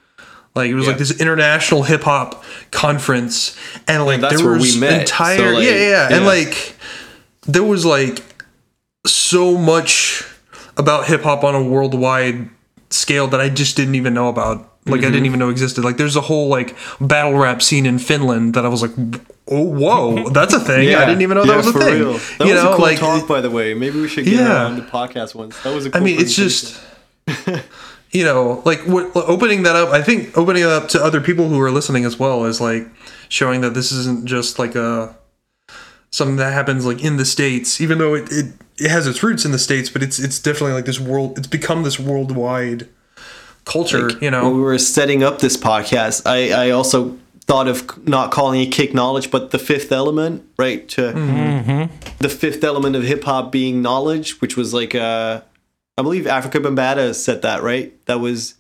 Like 0.54 0.70
it 0.70 0.74
was 0.74 0.86
like 0.86 0.98
this 0.98 1.20
international 1.20 1.82
hip 1.82 2.02
hop 2.02 2.44
conference, 2.70 3.58
and 3.88 4.04
like 4.06 4.20
that's 4.20 4.36
there 4.36 4.44
where 4.44 4.54
we 4.54 4.60
was 4.60 4.76
met, 4.76 5.00
entire 5.00 5.36
so, 5.36 5.44
like, 5.46 5.64
yeah, 5.64 5.70
yeah 5.70 6.08
yeah. 6.08 6.16
And 6.16 6.26
like 6.26 6.76
there 7.42 7.64
was 7.64 7.84
like 7.84 8.22
so 9.04 9.58
much 9.58 10.13
about 10.76 11.06
hip 11.06 11.22
hop 11.22 11.44
on 11.44 11.54
a 11.54 11.62
worldwide 11.62 12.48
scale 12.90 13.26
that 13.28 13.40
I 13.40 13.48
just 13.48 13.76
didn't 13.76 13.94
even 13.94 14.14
know 14.14 14.28
about. 14.28 14.58
Like 14.86 15.00
I 15.00 15.04
Mm-hmm. 15.04 15.12
didn't 15.12 15.26
even 15.26 15.38
know 15.38 15.48
existed. 15.48 15.82
Like 15.82 15.96
there's 15.96 16.14
a 16.16 16.20
whole 16.20 16.48
like 16.48 16.76
battle 17.00 17.34
rap 17.38 17.62
scene 17.62 17.86
in 17.86 17.98
Finland 17.98 18.52
that 18.54 18.66
I 18.66 18.68
was 18.68 18.82
like, 18.82 18.90
oh 19.48 19.62
whoa, 19.64 20.28
that's 20.32 20.52
a 20.52 20.60
thing. 20.60 20.94
I 20.94 21.06
didn't 21.06 21.22
even 21.22 21.36
know 21.38 21.44
that 21.44 21.50
yeah, 21.52 21.56
was 21.56 21.66
a 21.68 21.72
thing. 21.72 21.94
Real. 22.00 22.12
That 22.12 22.40
you 22.46 22.52
was 22.54 22.62
know, 22.62 22.72
a 22.72 22.76
cool 22.76 22.84
like 22.84 22.98
talk, 22.98 23.26
by 23.26 23.40
the 23.40 23.50
way. 23.50 23.72
Maybe 23.72 24.00
we 24.00 24.08
should 24.08 24.26
get 24.26 24.34
Yeah. 24.34 24.66
on 24.66 24.76
the 24.76 24.82
podcast 24.82 25.34
once. 25.34 25.58
That 25.62 25.74
was 25.74 25.86
a 25.86 25.88
I 25.88 25.92
cool 25.92 26.00
I 26.02 26.04
mean, 26.04 26.20
it's 26.20 26.34
just, 26.36 26.78
you 28.12 28.24
know, 28.24 28.62
like 28.64 28.80
what, 28.82 29.10
opening 29.16 29.62
that 29.62 29.74
up. 29.74 29.88
I 29.88 30.02
think 30.02 30.36
opening 30.36 30.62
it 30.62 30.68
up 30.68 30.88
to 30.90 31.02
other 31.02 31.20
people 31.20 31.48
who 31.48 31.58
are 31.60 31.70
listening 31.70 32.04
as 32.04 32.18
well 32.18 32.44
is 32.44 32.60
like 32.60 32.86
showing 33.28 33.62
that 33.62 33.70
this 33.70 33.90
isn't 33.90 34.26
just 34.26 34.58
like 34.58 34.74
a 34.74 35.16
something 36.14 36.36
that 36.36 36.52
happens 36.52 36.86
like 36.86 37.02
in 37.02 37.16
the 37.16 37.24
states, 37.24 37.80
even 37.80 37.98
though 37.98 38.14
it, 38.14 38.30
it, 38.30 38.46
it 38.78 38.90
has 38.90 39.06
its 39.06 39.22
roots 39.22 39.44
in 39.44 39.50
the 39.52 39.58
states, 39.58 39.90
but 39.90 40.02
it's 40.02 40.18
it's 40.18 40.38
definitely 40.38 40.72
like 40.74 40.84
this 40.84 41.00
world. 41.00 41.36
It's 41.38 41.46
become 41.48 41.82
this 41.82 41.98
worldwide 41.98 42.88
culture. 43.64 44.10
you 44.20 44.30
know, 44.30 44.44
when 44.44 44.54
we 44.56 44.60
were 44.62 44.78
setting 44.78 45.22
up 45.22 45.38
this 45.40 45.56
podcast, 45.56 46.22
I, 46.26 46.66
I 46.66 46.70
also 46.70 47.18
thought 47.46 47.66
of 47.68 48.06
not 48.06 48.30
calling 48.30 48.60
it 48.60 48.66
kick 48.72 48.94
knowledge, 48.94 49.30
but 49.30 49.50
the 49.50 49.58
fifth 49.58 49.90
element, 49.92 50.44
right? 50.58 50.88
To 50.90 51.02
Mm-hmm. 51.12 52.14
the 52.18 52.28
fifth 52.28 52.62
element 52.64 52.94
of 52.96 53.02
hip 53.02 53.24
hop 53.24 53.50
being 53.52 53.82
knowledge, 53.82 54.40
which 54.40 54.56
was 54.56 54.72
like 54.74 54.94
uh, 54.94 55.40
I 55.98 56.02
believe 56.02 56.24
Afrika 56.24 56.62
Bambaataa 56.62 57.14
said 57.14 57.42
that, 57.42 57.62
right? 57.62 57.92
That 58.06 58.20
was 58.20 58.54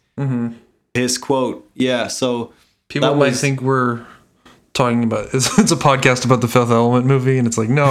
his 0.94 1.18
quote. 1.18 1.68
Yeah. 1.74 2.06
So 2.08 2.52
people 2.88 3.08
that 3.10 3.16
might 3.16 3.30
was- 3.30 3.40
think 3.40 3.60
we're 3.62 4.04
talking 4.74 5.04
about 5.04 5.28
it's, 5.34 5.58
it's 5.58 5.72
a 5.72 5.76
podcast 5.76 6.24
about 6.24 6.40
the 6.42 6.48
Fifth 6.48 6.70
Element 6.70 7.06
movie, 7.06 7.38
and 7.38 7.46
it's 7.46 7.56
like 7.56 7.68
no, 7.70 7.86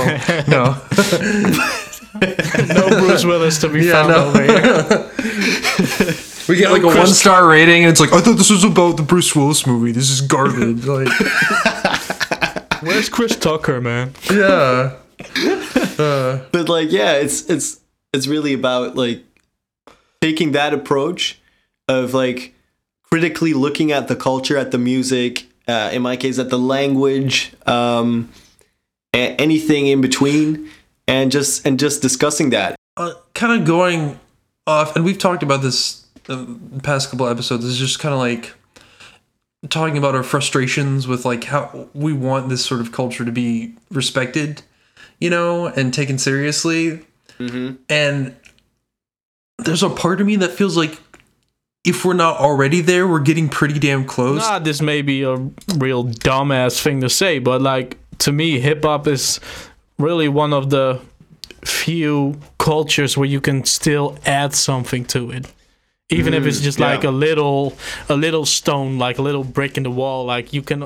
no. 0.47 0.79
no 2.67 2.89
Bruce 2.99 3.25
Willis 3.25 3.59
to 3.61 3.69
be 3.69 3.85
Yeah, 3.85 4.03
found 4.03 4.09
no. 4.09 4.27
over 4.27 4.43
here. 4.43 5.09
We 6.45 6.57
get 6.57 6.71
like 6.71 6.83
a 6.83 6.87
one 6.87 7.07
star 7.07 7.47
rating, 7.47 7.83
and 7.83 7.89
it's 7.91 8.01
like 8.01 8.11
I 8.11 8.19
thought 8.19 8.33
this 8.35 8.49
was 8.49 8.65
about 8.65 8.97
the 8.97 9.03
Bruce 9.03 9.33
Willis 9.33 9.65
movie. 9.65 9.93
This 9.93 10.09
is 10.09 10.19
garbage. 10.19 10.85
like, 10.85 11.07
Where's 12.83 13.07
Chris 13.07 13.37
Tucker, 13.37 13.79
man? 13.79 14.11
yeah, 14.29 14.97
uh. 15.97 16.39
but 16.51 16.67
like 16.67 16.91
yeah 16.91 17.13
it's 17.13 17.49
it's 17.49 17.79
it's 18.13 18.27
really 18.27 18.51
about 18.53 18.95
like 18.97 19.23
taking 20.19 20.51
that 20.51 20.73
approach 20.73 21.39
of 21.87 22.13
like 22.13 22.53
critically 23.03 23.53
looking 23.53 23.93
at 23.93 24.09
the 24.09 24.15
culture 24.15 24.57
at 24.57 24.71
the 24.71 24.77
music 24.77 25.45
uh, 25.67 25.89
in 25.93 26.01
my 26.01 26.15
case 26.17 26.37
that 26.37 26.49
the 26.49 26.59
language 26.59 27.53
um 27.65 28.29
a- 29.13 29.35
anything 29.39 29.87
in 29.87 30.01
between 30.01 30.69
and 31.07 31.31
just 31.31 31.65
and 31.65 31.79
just 31.79 32.01
discussing 32.01 32.49
that 32.51 32.75
uh, 32.97 33.13
kind 33.33 33.59
of 33.59 33.65
going 33.67 34.19
off, 34.67 34.95
and 34.95 35.03
we've 35.03 35.17
talked 35.17 35.43
about 35.43 35.61
this 35.61 36.05
the 36.25 36.57
past 36.83 37.09
couple 37.09 37.27
episodes. 37.27 37.65
Is 37.65 37.77
just 37.77 37.99
kind 37.99 38.13
of 38.13 38.19
like 38.19 38.53
talking 39.69 39.97
about 39.97 40.13
our 40.15 40.23
frustrations 40.23 41.07
with 41.07 41.25
like 41.25 41.45
how 41.45 41.87
we 41.93 42.13
want 42.13 42.49
this 42.49 42.65
sort 42.65 42.81
of 42.81 42.91
culture 42.91 43.25
to 43.25 43.31
be 43.31 43.73
respected, 43.91 44.61
you 45.19 45.29
know, 45.29 45.67
and 45.67 45.93
taken 45.93 46.17
seriously. 46.17 47.05
And 47.89 48.35
there's 49.59 49.83
a 49.83 49.89
part 49.89 50.21
of 50.21 50.27
me 50.27 50.35
that 50.37 50.51
feels 50.51 50.77
like 50.77 50.99
if 51.83 52.05
we're 52.05 52.13
not 52.13 52.37
already 52.37 52.81
there, 52.81 53.07
we're 53.07 53.19
getting 53.19 53.49
pretty 53.49 53.77
damn 53.77 54.05
close. 54.05 54.39
Nah, 54.39 54.59
this 54.59 54.81
may 54.81 55.01
be 55.01 55.23
a 55.23 55.35
real 55.77 56.05
dumbass 56.05 56.81
thing 56.81 57.01
to 57.01 57.09
say, 57.09 57.39
but 57.39 57.61
like 57.61 57.97
to 58.19 58.31
me, 58.31 58.59
hip 58.59 58.83
hop 58.83 59.07
is 59.07 59.39
really 59.97 60.29
one 60.29 60.53
of 60.53 60.69
the 60.69 61.01
few 61.65 62.39
cultures 62.57 63.17
where 63.17 63.27
you 63.27 63.41
can 63.41 63.63
still 63.65 64.17
add 64.25 64.53
something 64.53 65.05
to 65.05 65.31
it. 65.31 65.51
Even 66.09 66.33
if 66.33 66.45
it's 66.45 66.59
mm, 66.59 66.63
just 66.63 66.79
yeah. 66.79 66.91
like 66.91 67.03
a 67.03 67.09
little 67.09 67.73
a 68.07 68.15
little 68.15 68.45
stone, 68.45 68.97
like 68.99 69.17
a 69.17 69.21
little 69.21 69.43
brick 69.43 69.77
in 69.77 69.83
the 69.83 69.91
wall, 69.91 70.25
like 70.25 70.53
you 70.53 70.61
can 70.61 70.85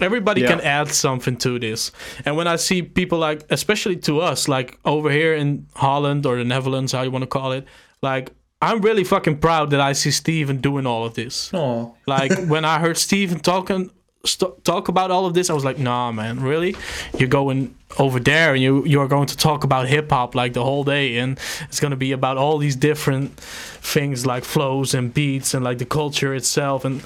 everybody 0.00 0.42
can 0.42 0.60
add 0.60 0.88
something 0.88 1.36
to 1.38 1.58
this. 1.58 1.90
And 2.24 2.36
when 2.36 2.46
I 2.46 2.56
see 2.56 2.82
people 2.82 3.18
like 3.18 3.44
especially 3.50 3.96
to 3.96 4.20
us, 4.20 4.46
like 4.46 4.78
over 4.84 5.10
here 5.10 5.34
in 5.34 5.66
Holland 5.74 6.26
or 6.26 6.36
the 6.36 6.44
Netherlands, 6.44 6.92
how 6.92 7.02
you 7.02 7.10
want 7.10 7.22
to 7.22 7.26
call 7.26 7.52
it, 7.52 7.66
like 8.02 8.30
I'm 8.60 8.80
really 8.80 9.04
fucking 9.04 9.38
proud 9.38 9.70
that 9.70 9.80
I 9.80 9.92
see 9.92 10.10
Steven 10.10 10.60
doing 10.60 10.86
all 10.86 11.04
of 11.04 11.14
this. 11.14 11.52
Aw. 11.54 11.90
Like 12.06 12.36
when 12.48 12.64
I 12.64 12.78
heard 12.80 12.98
Steven 12.98 13.38
talking 13.38 13.90
st- 14.24 14.64
talk 14.64 14.88
about 14.88 15.10
all 15.10 15.26
of 15.26 15.34
this, 15.34 15.50
I 15.50 15.54
was 15.54 15.64
like, 15.64 15.78
nah, 15.78 16.10
man, 16.12 16.40
really? 16.40 16.74
You're 17.16 17.28
going 17.28 17.74
over 17.98 18.20
there 18.20 18.52
and 18.54 18.62
you 18.62 18.84
you 18.84 19.00
are 19.00 19.08
going 19.08 19.26
to 19.28 19.36
talk 19.36 19.64
about 19.64 19.86
hip 19.88 20.10
hop 20.10 20.34
like 20.34 20.52
the 20.52 20.64
whole 20.64 20.84
day, 20.84 21.18
and 21.18 21.38
it's 21.68 21.80
gonna 21.80 21.96
be 21.96 22.12
about 22.12 22.36
all 22.36 22.58
these 22.58 22.76
different 22.76 23.36
things 23.38 24.26
like 24.26 24.44
flows 24.44 24.92
and 24.94 25.14
beats 25.14 25.54
and 25.54 25.64
like 25.64 25.78
the 25.78 25.86
culture 25.86 26.34
itself 26.34 26.84
and. 26.84 27.02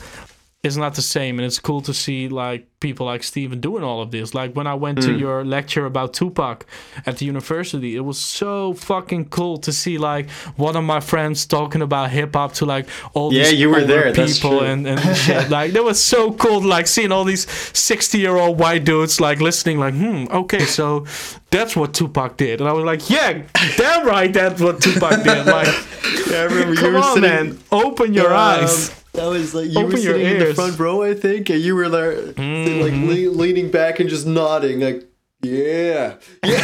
It's 0.64 0.76
not 0.76 0.94
the 0.94 1.02
same, 1.02 1.40
and 1.40 1.44
it's 1.46 1.58
cool 1.58 1.80
to 1.80 1.92
see 1.92 2.28
like 2.28 2.68
people 2.78 3.06
like 3.06 3.24
Steven 3.24 3.58
doing 3.60 3.82
all 3.82 4.00
of 4.00 4.12
this. 4.12 4.32
Like 4.32 4.54
when 4.54 4.68
I 4.68 4.74
went 4.74 5.02
to 5.02 5.12
your 5.12 5.44
lecture 5.44 5.86
about 5.86 6.14
Tupac 6.14 6.64
at 7.04 7.16
the 7.16 7.24
university, 7.26 7.96
it 7.96 8.00
was 8.04 8.16
so 8.16 8.72
fucking 8.74 9.30
cool 9.30 9.56
to 9.56 9.72
see 9.72 9.98
like 9.98 10.30
one 10.56 10.76
of 10.76 10.84
my 10.84 11.00
friends 11.00 11.46
talking 11.46 11.82
about 11.82 12.10
hip 12.10 12.34
hop 12.36 12.52
to 12.54 12.64
like 12.64 12.86
all 13.12 13.32
Yeah, 13.34 13.42
these 13.50 13.54
you 13.54 13.70
were 13.70 13.82
there, 13.82 14.12
people 14.14 14.60
and, 14.62 14.86
and 14.86 15.00
shit. 15.16 15.50
Like 15.50 15.72
that 15.72 15.82
was 15.82 16.00
so 16.00 16.32
cool, 16.34 16.62
like 16.62 16.86
seeing 16.86 17.10
all 17.10 17.24
these 17.24 17.50
sixty 17.76 18.18
year 18.20 18.36
old 18.36 18.60
white 18.60 18.84
dudes 18.84 19.20
like 19.20 19.40
listening, 19.40 19.80
like, 19.80 19.94
hmm, 19.94 20.26
okay, 20.30 20.60
so 20.64 21.06
that's 21.50 21.74
what 21.74 21.92
Tupac 21.92 22.36
did, 22.36 22.60
and 22.60 22.68
I 22.68 22.72
was 22.72 22.84
like, 22.84 23.10
yeah, 23.10 23.42
damn 23.76 24.06
right, 24.06 24.32
that's 24.32 24.60
what 24.60 24.80
Tupac 24.80 25.24
did. 25.24 25.44
Like, 25.44 25.66
Yeah, 26.30 26.38
I 26.38 26.44
remember 26.44 26.74
you 26.74 26.80
come 26.80 26.92
were 26.92 26.98
on, 27.00 27.14
sitting. 27.14 27.30
man, 27.30 27.58
open 27.72 28.14
your 28.14 28.28
Um, 28.32 28.38
eyes. 28.62 29.01
That 29.14 29.26
was 29.26 29.54
like 29.54 29.70
you 29.70 29.78
Open 29.78 29.92
were 29.92 29.98
your 29.98 30.14
sitting 30.14 30.26
in 30.26 30.38
the 30.38 30.54
front 30.54 30.78
row, 30.78 31.02
I 31.02 31.14
think, 31.14 31.50
and 31.50 31.60
you 31.60 31.74
were 31.76 31.88
there, 31.88 32.16
like 32.16 32.92
le- 32.94 33.30
leaning 33.30 33.70
back 33.70 34.00
and 34.00 34.08
just 34.08 34.26
nodding, 34.26 34.80
like, 34.80 35.06
yeah, 35.42 36.14
yeah. 36.44 36.56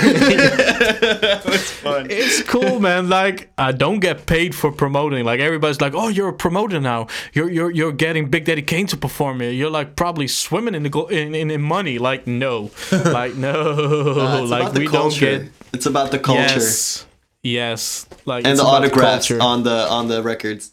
that 0.62 1.42
was 1.44 1.70
fun. 1.72 2.06
It's 2.10 2.42
cool, 2.44 2.80
man. 2.80 3.08
Like 3.08 3.52
I 3.58 3.72
don't 3.72 3.98
get 4.00 4.26
paid 4.26 4.54
for 4.54 4.70
promoting. 4.72 5.24
Like 5.24 5.40
everybody's 5.40 5.80
like, 5.80 5.94
"Oh, 5.94 6.08
you're 6.08 6.28
a 6.28 6.32
promoter 6.32 6.80
now. 6.80 7.08
You're 7.32 7.50
you're 7.50 7.70
you're 7.70 7.92
getting 7.92 8.30
Big 8.30 8.44
Daddy 8.44 8.62
Kane 8.62 8.86
to 8.88 8.96
perform 8.96 9.40
here. 9.40 9.50
You're 9.50 9.70
like 9.70 9.96
probably 9.96 10.28
swimming 10.28 10.74
in 10.74 10.84
the 10.84 10.90
go- 10.90 11.06
in, 11.08 11.34
in, 11.34 11.50
in 11.50 11.60
money." 11.60 11.98
Like 11.98 12.26
no, 12.26 12.70
like 12.92 13.34
no, 13.34 13.52
Uh, 13.52 14.42
it's 14.42 14.50
like 14.50 14.62
about 14.62 14.74
the 14.74 14.80
we 14.80 14.86
culture. 14.86 15.30
don't 15.38 15.44
get 15.44 15.52
It's 15.74 15.86
about 15.86 16.10
the 16.12 16.18
culture 16.18 16.40
Yes, 16.42 17.06
yes. 17.42 18.06
Like 18.24 18.46
and 18.46 18.56
the 18.58 18.62
about 18.62 18.84
autographs 18.84 19.28
culture. 19.28 19.42
on 19.42 19.64
the 19.64 19.88
on 19.88 20.08
the 20.08 20.22
records. 20.22 20.70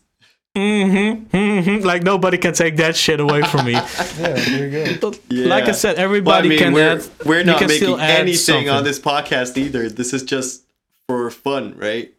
Mhm. 0.56 1.26
mm-hmm. 1.28 1.86
Like 1.86 2.04
nobody 2.04 2.38
can 2.38 2.54
take 2.54 2.78
that 2.78 2.96
shit 2.96 3.20
away 3.20 3.42
from 3.44 3.66
me. 3.66 3.74
Yeah, 4.18 4.34
there 4.34 4.90
you 4.92 4.98
go. 4.98 5.14
Like 5.30 5.66
I 5.66 5.72
said, 5.72 5.98
Well, 5.98 6.02
I 6.02 6.04
everybody 6.06 6.50
mean, 6.50 6.60
can 6.60 6.74
we're, 6.74 6.98
add. 6.98 7.06
we're 7.26 7.44
not 7.44 7.60
can 7.60 7.68
making 7.68 7.84
still 7.84 8.00
add 8.00 8.22
anything 8.22 8.70
on 8.70 8.84
this 8.84 9.00
podcast 9.00 9.58
either. 9.58 9.90
This 9.90 10.14
is 10.14 10.24
just 10.24 10.64
for 11.08 11.30
fun, 11.30 11.76
right? 11.78 12.14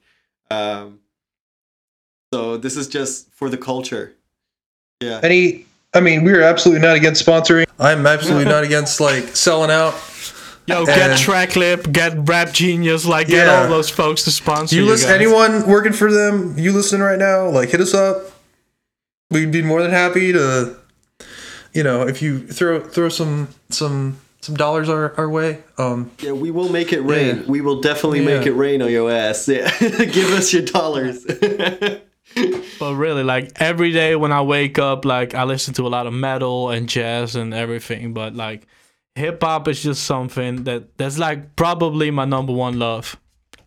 Um, 0.50 1.00
so 2.32 2.56
this 2.58 2.76
is 2.76 2.88
just 2.88 3.32
for 3.32 3.48
the 3.48 3.56
culture. 3.56 4.14
Yeah. 5.00 5.20
Any, 5.22 5.66
I 5.94 6.00
mean, 6.00 6.22
we 6.24 6.32
are 6.34 6.42
absolutely 6.42 6.86
not 6.86 6.96
against 6.96 7.24
sponsoring. 7.24 7.66
I'm 7.78 8.06
absolutely 8.06 8.44
not 8.44 8.64
against 8.64 9.00
like 9.00 9.34
selling 9.36 9.70
out. 9.70 9.94
Yo, 10.66 10.84
get 10.84 11.10
and- 11.10 11.18
Tracklip, 11.20 11.93
get 11.93 12.28
Rap 12.28 12.52
Genius, 12.52 13.05
like 13.06 13.28
get 13.28 13.47
Yeah. 13.47 13.62
all 13.62 13.68
those 13.68 13.88
folks 13.88 14.24
to 14.24 14.30
sponsor 14.30 14.74
You 14.76 14.82
you. 14.82 14.88
listen, 14.88 15.09
guys. 15.09 15.16
anyone 15.16 15.66
working 15.66 15.93
for 15.93 16.10
them? 16.12 16.59
You 16.59 16.72
listen 16.72 17.01
right 17.02 17.18
now? 17.18 17.48
Like, 17.48 17.70
hit 17.70 17.80
us 17.80 17.94
up. 17.94 18.32
We'd 19.30 19.51
be 19.52 19.62
more 19.62 19.82
than 19.82 19.90
happy 19.93 20.32
to, 20.32 20.76
you 21.72 21.82
know, 21.82 22.02
if 22.06 22.20
you 22.22 22.47
throw 22.47 22.80
throw 22.80 23.09
some 23.09 23.48
some 23.70 24.18
some 24.40 24.55
dollars 24.56 24.88
our, 24.88 25.12
our 25.18 25.28
way. 25.28 25.59
Um, 25.78 26.10
Yeah, 26.20 26.32
we 26.32 26.51
will 26.52 26.68
make 26.68 26.93
it 26.93 27.01
rain. 27.01 27.38
Yeah. 27.38 27.43
We 27.48 27.60
will 27.60 27.80
definitely 27.80 28.20
make 28.24 28.47
it 28.47 28.52
rain 28.52 28.82
on 28.82 28.90
your 28.90 29.10
ass. 29.10 29.48
Yeah. 29.48 29.68
Give 29.80 30.30
us 30.32 30.52
your 30.52 30.62
dollars. 30.62 31.24
But 32.78 32.94
really, 32.97 33.22
like 33.24 33.52
every 33.62 33.93
day 33.93 34.14
when 34.14 34.30
I 34.30 34.43
wake 34.43 34.78
up, 34.78 35.05
like 35.06 35.34
I 35.34 35.44
listen 35.44 35.72
to 35.74 35.86
a 35.86 35.88
lot 35.88 36.06
of 36.06 36.12
metal 36.12 36.68
and 36.70 36.86
jazz 36.86 37.34
and 37.34 37.55
everything. 37.55 38.12
But 38.12 38.34
like 38.34 38.66
hip 39.16 39.43
hop 39.43 39.66
is 39.68 39.82
just 39.82 40.05
something 40.05 40.64
that 40.64 40.97
that's 40.98 41.18
like 41.18 41.56
probably 41.56 42.10
my 42.10 42.24
number 42.24 42.52
one 42.52 42.78
love 42.78 43.16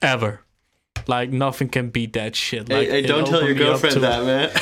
ever. 0.02 0.42
Like 1.08 1.32
nothing 1.32 1.70
can 1.70 1.90
beat 1.90 2.14
that 2.14 2.36
shit. 2.36 2.70
Like 2.70 2.88
hey, 2.88 3.02
hey, 3.02 3.08
don't 3.08 3.26
tell 3.26 3.42
your 3.42 3.52
opened 3.52 3.60
me 3.60 3.66
up 3.66 3.72
girlfriend 3.72 3.94
to- 3.96 4.00
that, 4.02 4.24
man. 4.26 4.52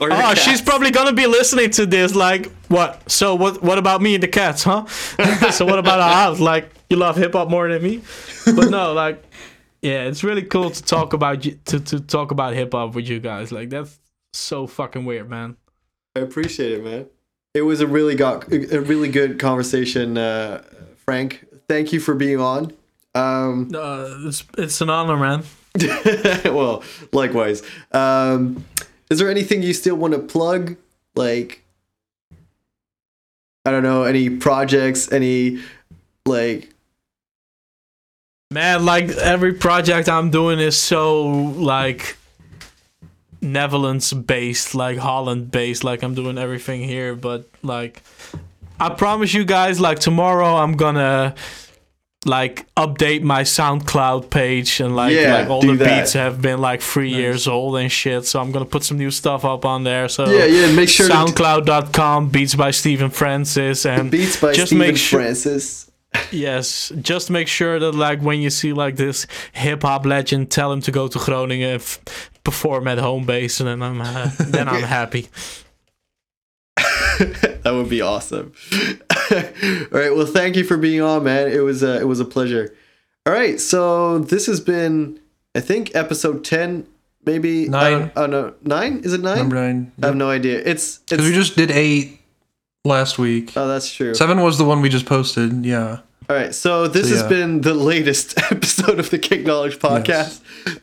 Oh, 0.00 0.34
she's 0.34 0.62
probably 0.62 0.90
gonna 0.90 1.12
be 1.12 1.26
listening 1.26 1.70
to 1.72 1.84
this. 1.84 2.14
Like, 2.14 2.50
what? 2.68 3.08
So 3.08 3.34
what? 3.34 3.62
What 3.62 3.76
about 3.76 4.00
me 4.00 4.14
and 4.14 4.22
the 4.22 4.28
cats, 4.28 4.64
huh? 4.64 4.86
so 5.52 5.66
what 5.66 5.78
about 5.78 6.00
our 6.00 6.12
house? 6.12 6.40
Like, 6.40 6.70
you 6.88 6.96
love 6.96 7.16
hip 7.16 7.34
hop 7.34 7.50
more 7.50 7.68
than 7.68 7.82
me? 7.82 8.00
But 8.46 8.70
no, 8.70 8.92
like, 9.04 9.22
yeah, 9.82 10.04
it's 10.04 10.24
really 10.24 10.42
cool 10.42 10.70
to 10.70 10.82
talk 10.82 11.12
about 11.12 11.44
you- 11.44 11.60
to 11.66 11.80
to 11.80 12.00
talk 12.00 12.30
about 12.30 12.54
hip 12.54 12.72
hop 12.72 12.94
with 12.94 13.06
you 13.06 13.20
guys. 13.20 13.52
Like, 13.52 13.68
that's 13.68 14.00
so 14.32 14.66
fucking 14.66 15.04
weird, 15.04 15.28
man. 15.28 15.58
I 16.16 16.20
appreciate 16.20 16.72
it, 16.72 16.82
man. 16.82 17.06
It 17.54 17.62
was 17.62 17.80
a 17.80 17.86
really 17.86 18.16
got 18.16 18.52
a 18.52 18.80
really 18.80 19.08
good 19.08 19.38
conversation, 19.38 20.18
uh, 20.18 20.62
Frank. 21.04 21.46
Thank 21.68 21.92
you 21.92 22.00
for 22.00 22.14
being 22.14 22.40
on. 22.40 22.72
Um, 23.14 23.70
Uh, 23.72 24.06
it's 24.26 24.44
it's 24.58 24.80
an 24.80 24.90
honor, 24.90 25.16
man. 25.16 25.44
well, 26.52 26.82
likewise. 27.12 27.62
Um, 27.92 28.64
is 29.08 29.18
there 29.20 29.30
anything 29.30 29.62
you 29.62 29.72
still 29.72 29.94
want 29.96 30.14
to 30.14 30.20
plug? 30.20 30.76
Like, 31.14 31.62
I 33.64 33.70
don't 33.70 33.84
know, 33.84 34.02
any 34.02 34.30
projects, 34.30 35.12
any 35.12 35.60
like 36.26 36.70
Man, 38.50 38.84
like 38.84 39.08
every 39.10 39.54
project 39.54 40.08
I'm 40.08 40.30
doing 40.30 40.58
is 40.60 40.76
so 40.76 41.24
like 41.26 42.16
Netherlands 43.44 44.12
based, 44.12 44.74
like 44.74 44.98
Holland 44.98 45.50
based. 45.52 45.84
Like 45.84 46.02
I'm 46.02 46.14
doing 46.14 46.38
everything 46.38 46.82
here, 46.82 47.14
but 47.14 47.48
like 47.62 48.02
I 48.80 48.88
promise 48.88 49.32
you 49.34 49.44
guys, 49.44 49.78
like 49.80 50.00
tomorrow 50.00 50.56
I'm 50.56 50.76
gonna 50.76 51.34
like 52.26 52.66
update 52.74 53.22
my 53.22 53.42
SoundCloud 53.42 54.30
page 54.30 54.80
and 54.80 54.96
like 54.96 55.14
Yeah, 55.14 55.34
like 55.40 55.48
all 55.50 55.60
the 55.60 55.74
that. 55.76 56.00
beats 56.00 56.14
have 56.14 56.40
been 56.40 56.58
like 56.58 56.80
three 56.80 57.10
years 57.10 57.46
old 57.46 57.76
and 57.76 57.92
shit. 57.92 58.24
So 58.24 58.40
I'm 58.40 58.50
gonna 58.50 58.64
put 58.64 58.82
some 58.82 58.96
new 58.96 59.10
stuff 59.10 59.44
up 59.44 59.64
on 59.66 59.84
there. 59.84 60.08
So 60.08 60.28
yeah, 60.30 60.46
yeah. 60.46 60.74
Make 60.74 60.88
sure 60.88 61.06
SoundCloud.com 61.08 62.30
beats 62.30 62.54
by 62.54 62.70
Stephen 62.70 63.10
Francis 63.10 63.84
and 63.86 64.10
beats 64.10 64.40
by 64.40 64.52
just 64.54 64.68
Stephen 64.68 64.86
make 64.88 64.96
sure 64.96 65.20
Francis. 65.20 65.90
Yes, 66.30 66.92
just 67.02 67.28
make 67.28 67.48
sure 67.48 67.78
that 67.80 67.92
like 67.92 68.20
when 68.22 68.40
you 68.40 68.48
see 68.48 68.72
like 68.72 68.96
this 68.96 69.26
hip 69.52 69.82
hop 69.82 70.06
legend, 70.06 70.50
tell 70.50 70.72
him 70.72 70.80
to 70.82 70.92
go 70.92 71.08
to 71.08 71.18
Groningen 71.18 71.74
f- 71.74 72.30
perform 72.44 72.86
at 72.88 72.98
home 72.98 73.24
base, 73.26 73.60
and 73.60 73.68
then 73.68 73.82
I'm 73.82 74.00
uh, 74.00 74.30
then 74.38 74.68
I'm 74.68 74.82
happy. 74.82 75.28
that 77.18 77.70
would 77.72 77.88
be 77.88 78.00
awesome. 78.00 78.52
All 79.30 79.38
right. 79.98 80.14
Well, 80.14 80.26
thank 80.26 80.56
you 80.56 80.64
for 80.64 80.76
being 80.76 81.00
on, 81.00 81.24
man. 81.24 81.48
It 81.50 81.60
was 81.60 81.82
uh, 81.82 81.98
it 82.00 82.04
was 82.04 82.20
a 82.20 82.24
pleasure. 82.24 82.74
All 83.26 83.32
right. 83.32 83.60
So 83.60 84.18
this 84.18 84.46
has 84.46 84.60
been, 84.60 85.18
I 85.54 85.60
think, 85.60 85.94
episode 85.94 86.44
ten, 86.44 86.86
maybe 87.24 87.66
I 87.66 87.70
Nine. 87.70 87.92
don't, 87.92 88.12
I 88.16 88.20
don't 88.20 88.30
know. 88.30 88.54
Nine? 88.62 88.98
Is 89.04 89.12
it 89.12 89.20
nine? 89.20 89.38
number 89.38 89.56
nine. 89.56 89.92
I 90.02 90.06
have 90.06 90.16
no 90.16 90.28
idea. 90.30 90.58
It's 90.58 90.98
it's. 90.98 91.10
Because 91.10 91.26
we 91.26 91.32
just 91.34 91.56
did 91.56 91.70
eight 91.70 92.20
last 92.84 93.18
week. 93.18 93.52
oh, 93.56 93.68
that's 93.68 93.92
true. 93.92 94.14
Seven 94.14 94.40
was 94.42 94.58
the 94.58 94.64
one 94.64 94.80
we 94.82 94.88
just 94.88 95.06
posted. 95.06 95.64
Yeah. 95.64 96.00
All 96.28 96.34
right, 96.36 96.54
so 96.54 96.88
this 96.88 97.10
So, 97.10 97.16
has 97.16 97.22
been 97.24 97.60
the 97.60 97.74
latest 97.74 98.38
episode 98.50 98.98
of 98.98 99.10
the 99.10 99.18
Kick 99.18 99.44
Knowledge 99.44 99.78
podcast. 99.78 100.38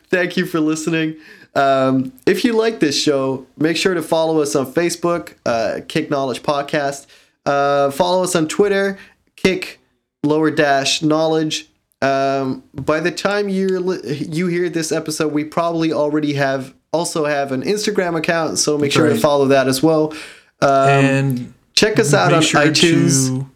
Thank 0.08 0.36
you 0.36 0.46
for 0.46 0.60
listening. 0.60 1.16
Um, 1.54 2.12
if 2.26 2.44
you 2.44 2.54
like 2.54 2.80
this 2.80 3.00
show, 3.00 3.46
make 3.58 3.76
sure 3.76 3.94
to 3.94 4.02
follow 4.02 4.40
us 4.40 4.54
on 4.56 4.72
Facebook, 4.72 5.34
uh, 5.44 5.80
Kick 5.88 6.10
Knowledge 6.10 6.42
Podcast. 6.42 7.06
Uh, 7.44 7.90
follow 7.90 8.22
us 8.22 8.34
on 8.34 8.48
Twitter, 8.48 8.98
Kick 9.36 9.80
Lower 10.22 10.50
Dash 10.50 11.02
Knowledge. 11.02 11.68
Um, 12.00 12.64
by 12.74 13.00
the 13.00 13.10
time 13.12 13.48
you 13.48 14.00
you 14.04 14.46
hear 14.48 14.68
this 14.68 14.90
episode, 14.92 15.32
we 15.32 15.44
probably 15.44 15.92
already 15.92 16.32
have 16.34 16.74
also 16.92 17.24
have 17.26 17.52
an 17.52 17.62
Instagram 17.62 18.16
account, 18.16 18.58
so 18.58 18.76
make 18.78 18.92
sure 18.92 19.08
to 19.08 19.16
follow 19.16 19.46
that 19.48 19.68
as 19.68 19.82
well. 19.82 20.12
Um, 20.60 20.88
and 20.88 21.54
check 21.74 21.98
us 21.98 22.12
out 22.14 22.32
on 22.32 22.42
sure 22.42 22.60
iTunes. 22.62 23.28
to 23.28 23.46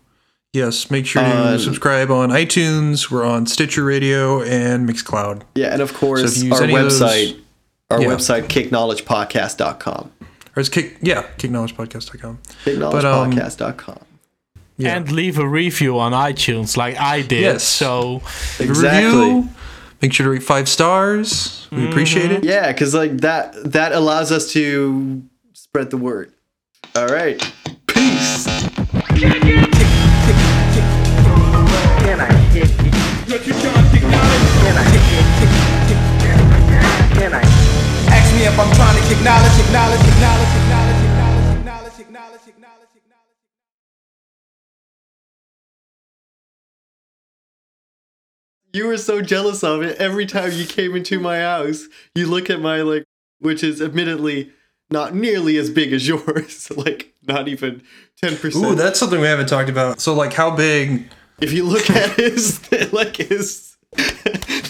yes, 0.53 0.91
make 0.91 1.07
sure 1.07 1.23
On- 1.23 1.53
to 1.55 1.59
subscribe 1.59 2.11
on 2.11 2.31
iTunes. 2.31 3.11
We're 3.11 3.25
on 3.25 3.47
Stitcher 3.47 3.85
Radio 3.85 4.43
and 4.43 4.89
Mixcloud. 4.89 5.43
Yeah, 5.55 5.73
and 5.73 5.83
of 5.83 5.95
course 5.95 6.43
use 6.43 6.53
our 6.53 6.67
website, 6.67 7.41
our 7.91 8.01
Yeah. 8.01 8.09
website 8.09 8.49
kickknowledgepodcast.com. 8.49 10.11
Or 10.57 10.61
it's 10.61 10.69
kick 10.69 10.97
yeah, 11.01 11.25
kickknowledgepodcast.com. 11.39 12.39
BigKnowledgePodcast.com. 12.65 13.95
Um, 13.95 14.05
yeah. 14.79 14.97
And 14.97 15.11
leave 15.11 15.39
a 15.39 15.49
review 15.49 15.99
on 15.99 16.13
iTunes 16.13 16.77
like 16.77 16.99
I 16.99 17.23
did. 17.23 17.41
Yes. 17.41 17.65
So 17.65 18.23
Exactly. 18.59 19.19
review. 19.19 19.49
Make 20.03 20.13
sure 20.13 20.25
to 20.25 20.31
rate 20.31 20.43
five 20.43 20.69
stars. 20.69 21.67
We 21.71 21.79
mm-hmm. 21.79 21.89
appreciate 21.89 22.31
it. 22.31 22.45
Yeah, 22.45 22.71
because 22.71 22.95
like 22.95 23.19
that 23.19 23.73
that 23.73 23.93
allows 23.93 24.31
us 24.33 24.53
to 24.53 25.23
spread 25.55 25.91
the 25.91 25.97
word. 25.97 26.33
All 26.95 27.07
right. 27.07 27.41
Peace. 27.87 28.47
Can 29.09 29.33
I 34.77 34.96
knowledge, 38.55 39.09
kick 39.09 39.23
knowledge, 39.23 39.53
kick 39.57 39.73
knowledge, 39.73 40.01
kick 40.01 40.21
knowledge, 40.21 40.49
kick 40.53 40.69
knowledge, 40.69 41.97
kick 41.97 42.11
knowledge, 42.11 42.43
kick 42.45 42.61
knowledge. 42.61 42.87
You 48.73 48.87
were 48.87 48.99
so 48.99 49.23
jealous 49.23 49.65
of 49.65 49.83
it 49.83 49.97
every 49.99 50.27
time 50.27 50.53
you 50.53 50.67
came 50.67 50.95
into 50.95 51.19
my 51.19 51.41
house. 51.41 51.87
You 52.15 52.27
look 52.27 52.51
at 52.51 52.61
my 52.61 52.83
like 52.83 53.05
which 53.41 53.65
is 53.65 53.83
admittedly 53.83 54.53
not 54.91 55.15
nearly 55.15 55.57
as 55.57 55.71
big 55.71 55.93
as 55.93 56.07
yours. 56.07 56.71
like 56.77 57.15
not 57.27 57.49
even 57.49 57.83
10%. 58.23 58.55
Ooh, 58.65 58.75
that's 58.75 59.01
something 59.01 59.21
we 59.21 59.27
haven't 59.27 59.49
talked 59.49 59.71
about. 59.71 60.01
So 60.01 60.15
like 60.15 60.33
how 60.33 60.55
big 60.55 61.09
if 61.41 61.53
you 61.53 61.65
look 61.65 61.91
at 61.91 62.11
his 62.17 62.61
like 62.93 63.17
his 63.17 63.77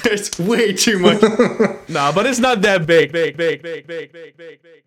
there's 0.06 0.38
way 0.38 0.72
too 0.72 1.00
much. 1.00 1.20
nah, 1.88 2.12
but 2.12 2.26
it's 2.26 2.38
not 2.38 2.62
that 2.62 2.86
big. 2.86 3.10
Big, 3.10 3.36
big, 3.36 3.60
big, 3.60 3.86
big, 3.88 4.12
big, 4.12 4.36
big, 4.36 4.36
big. 4.62 4.85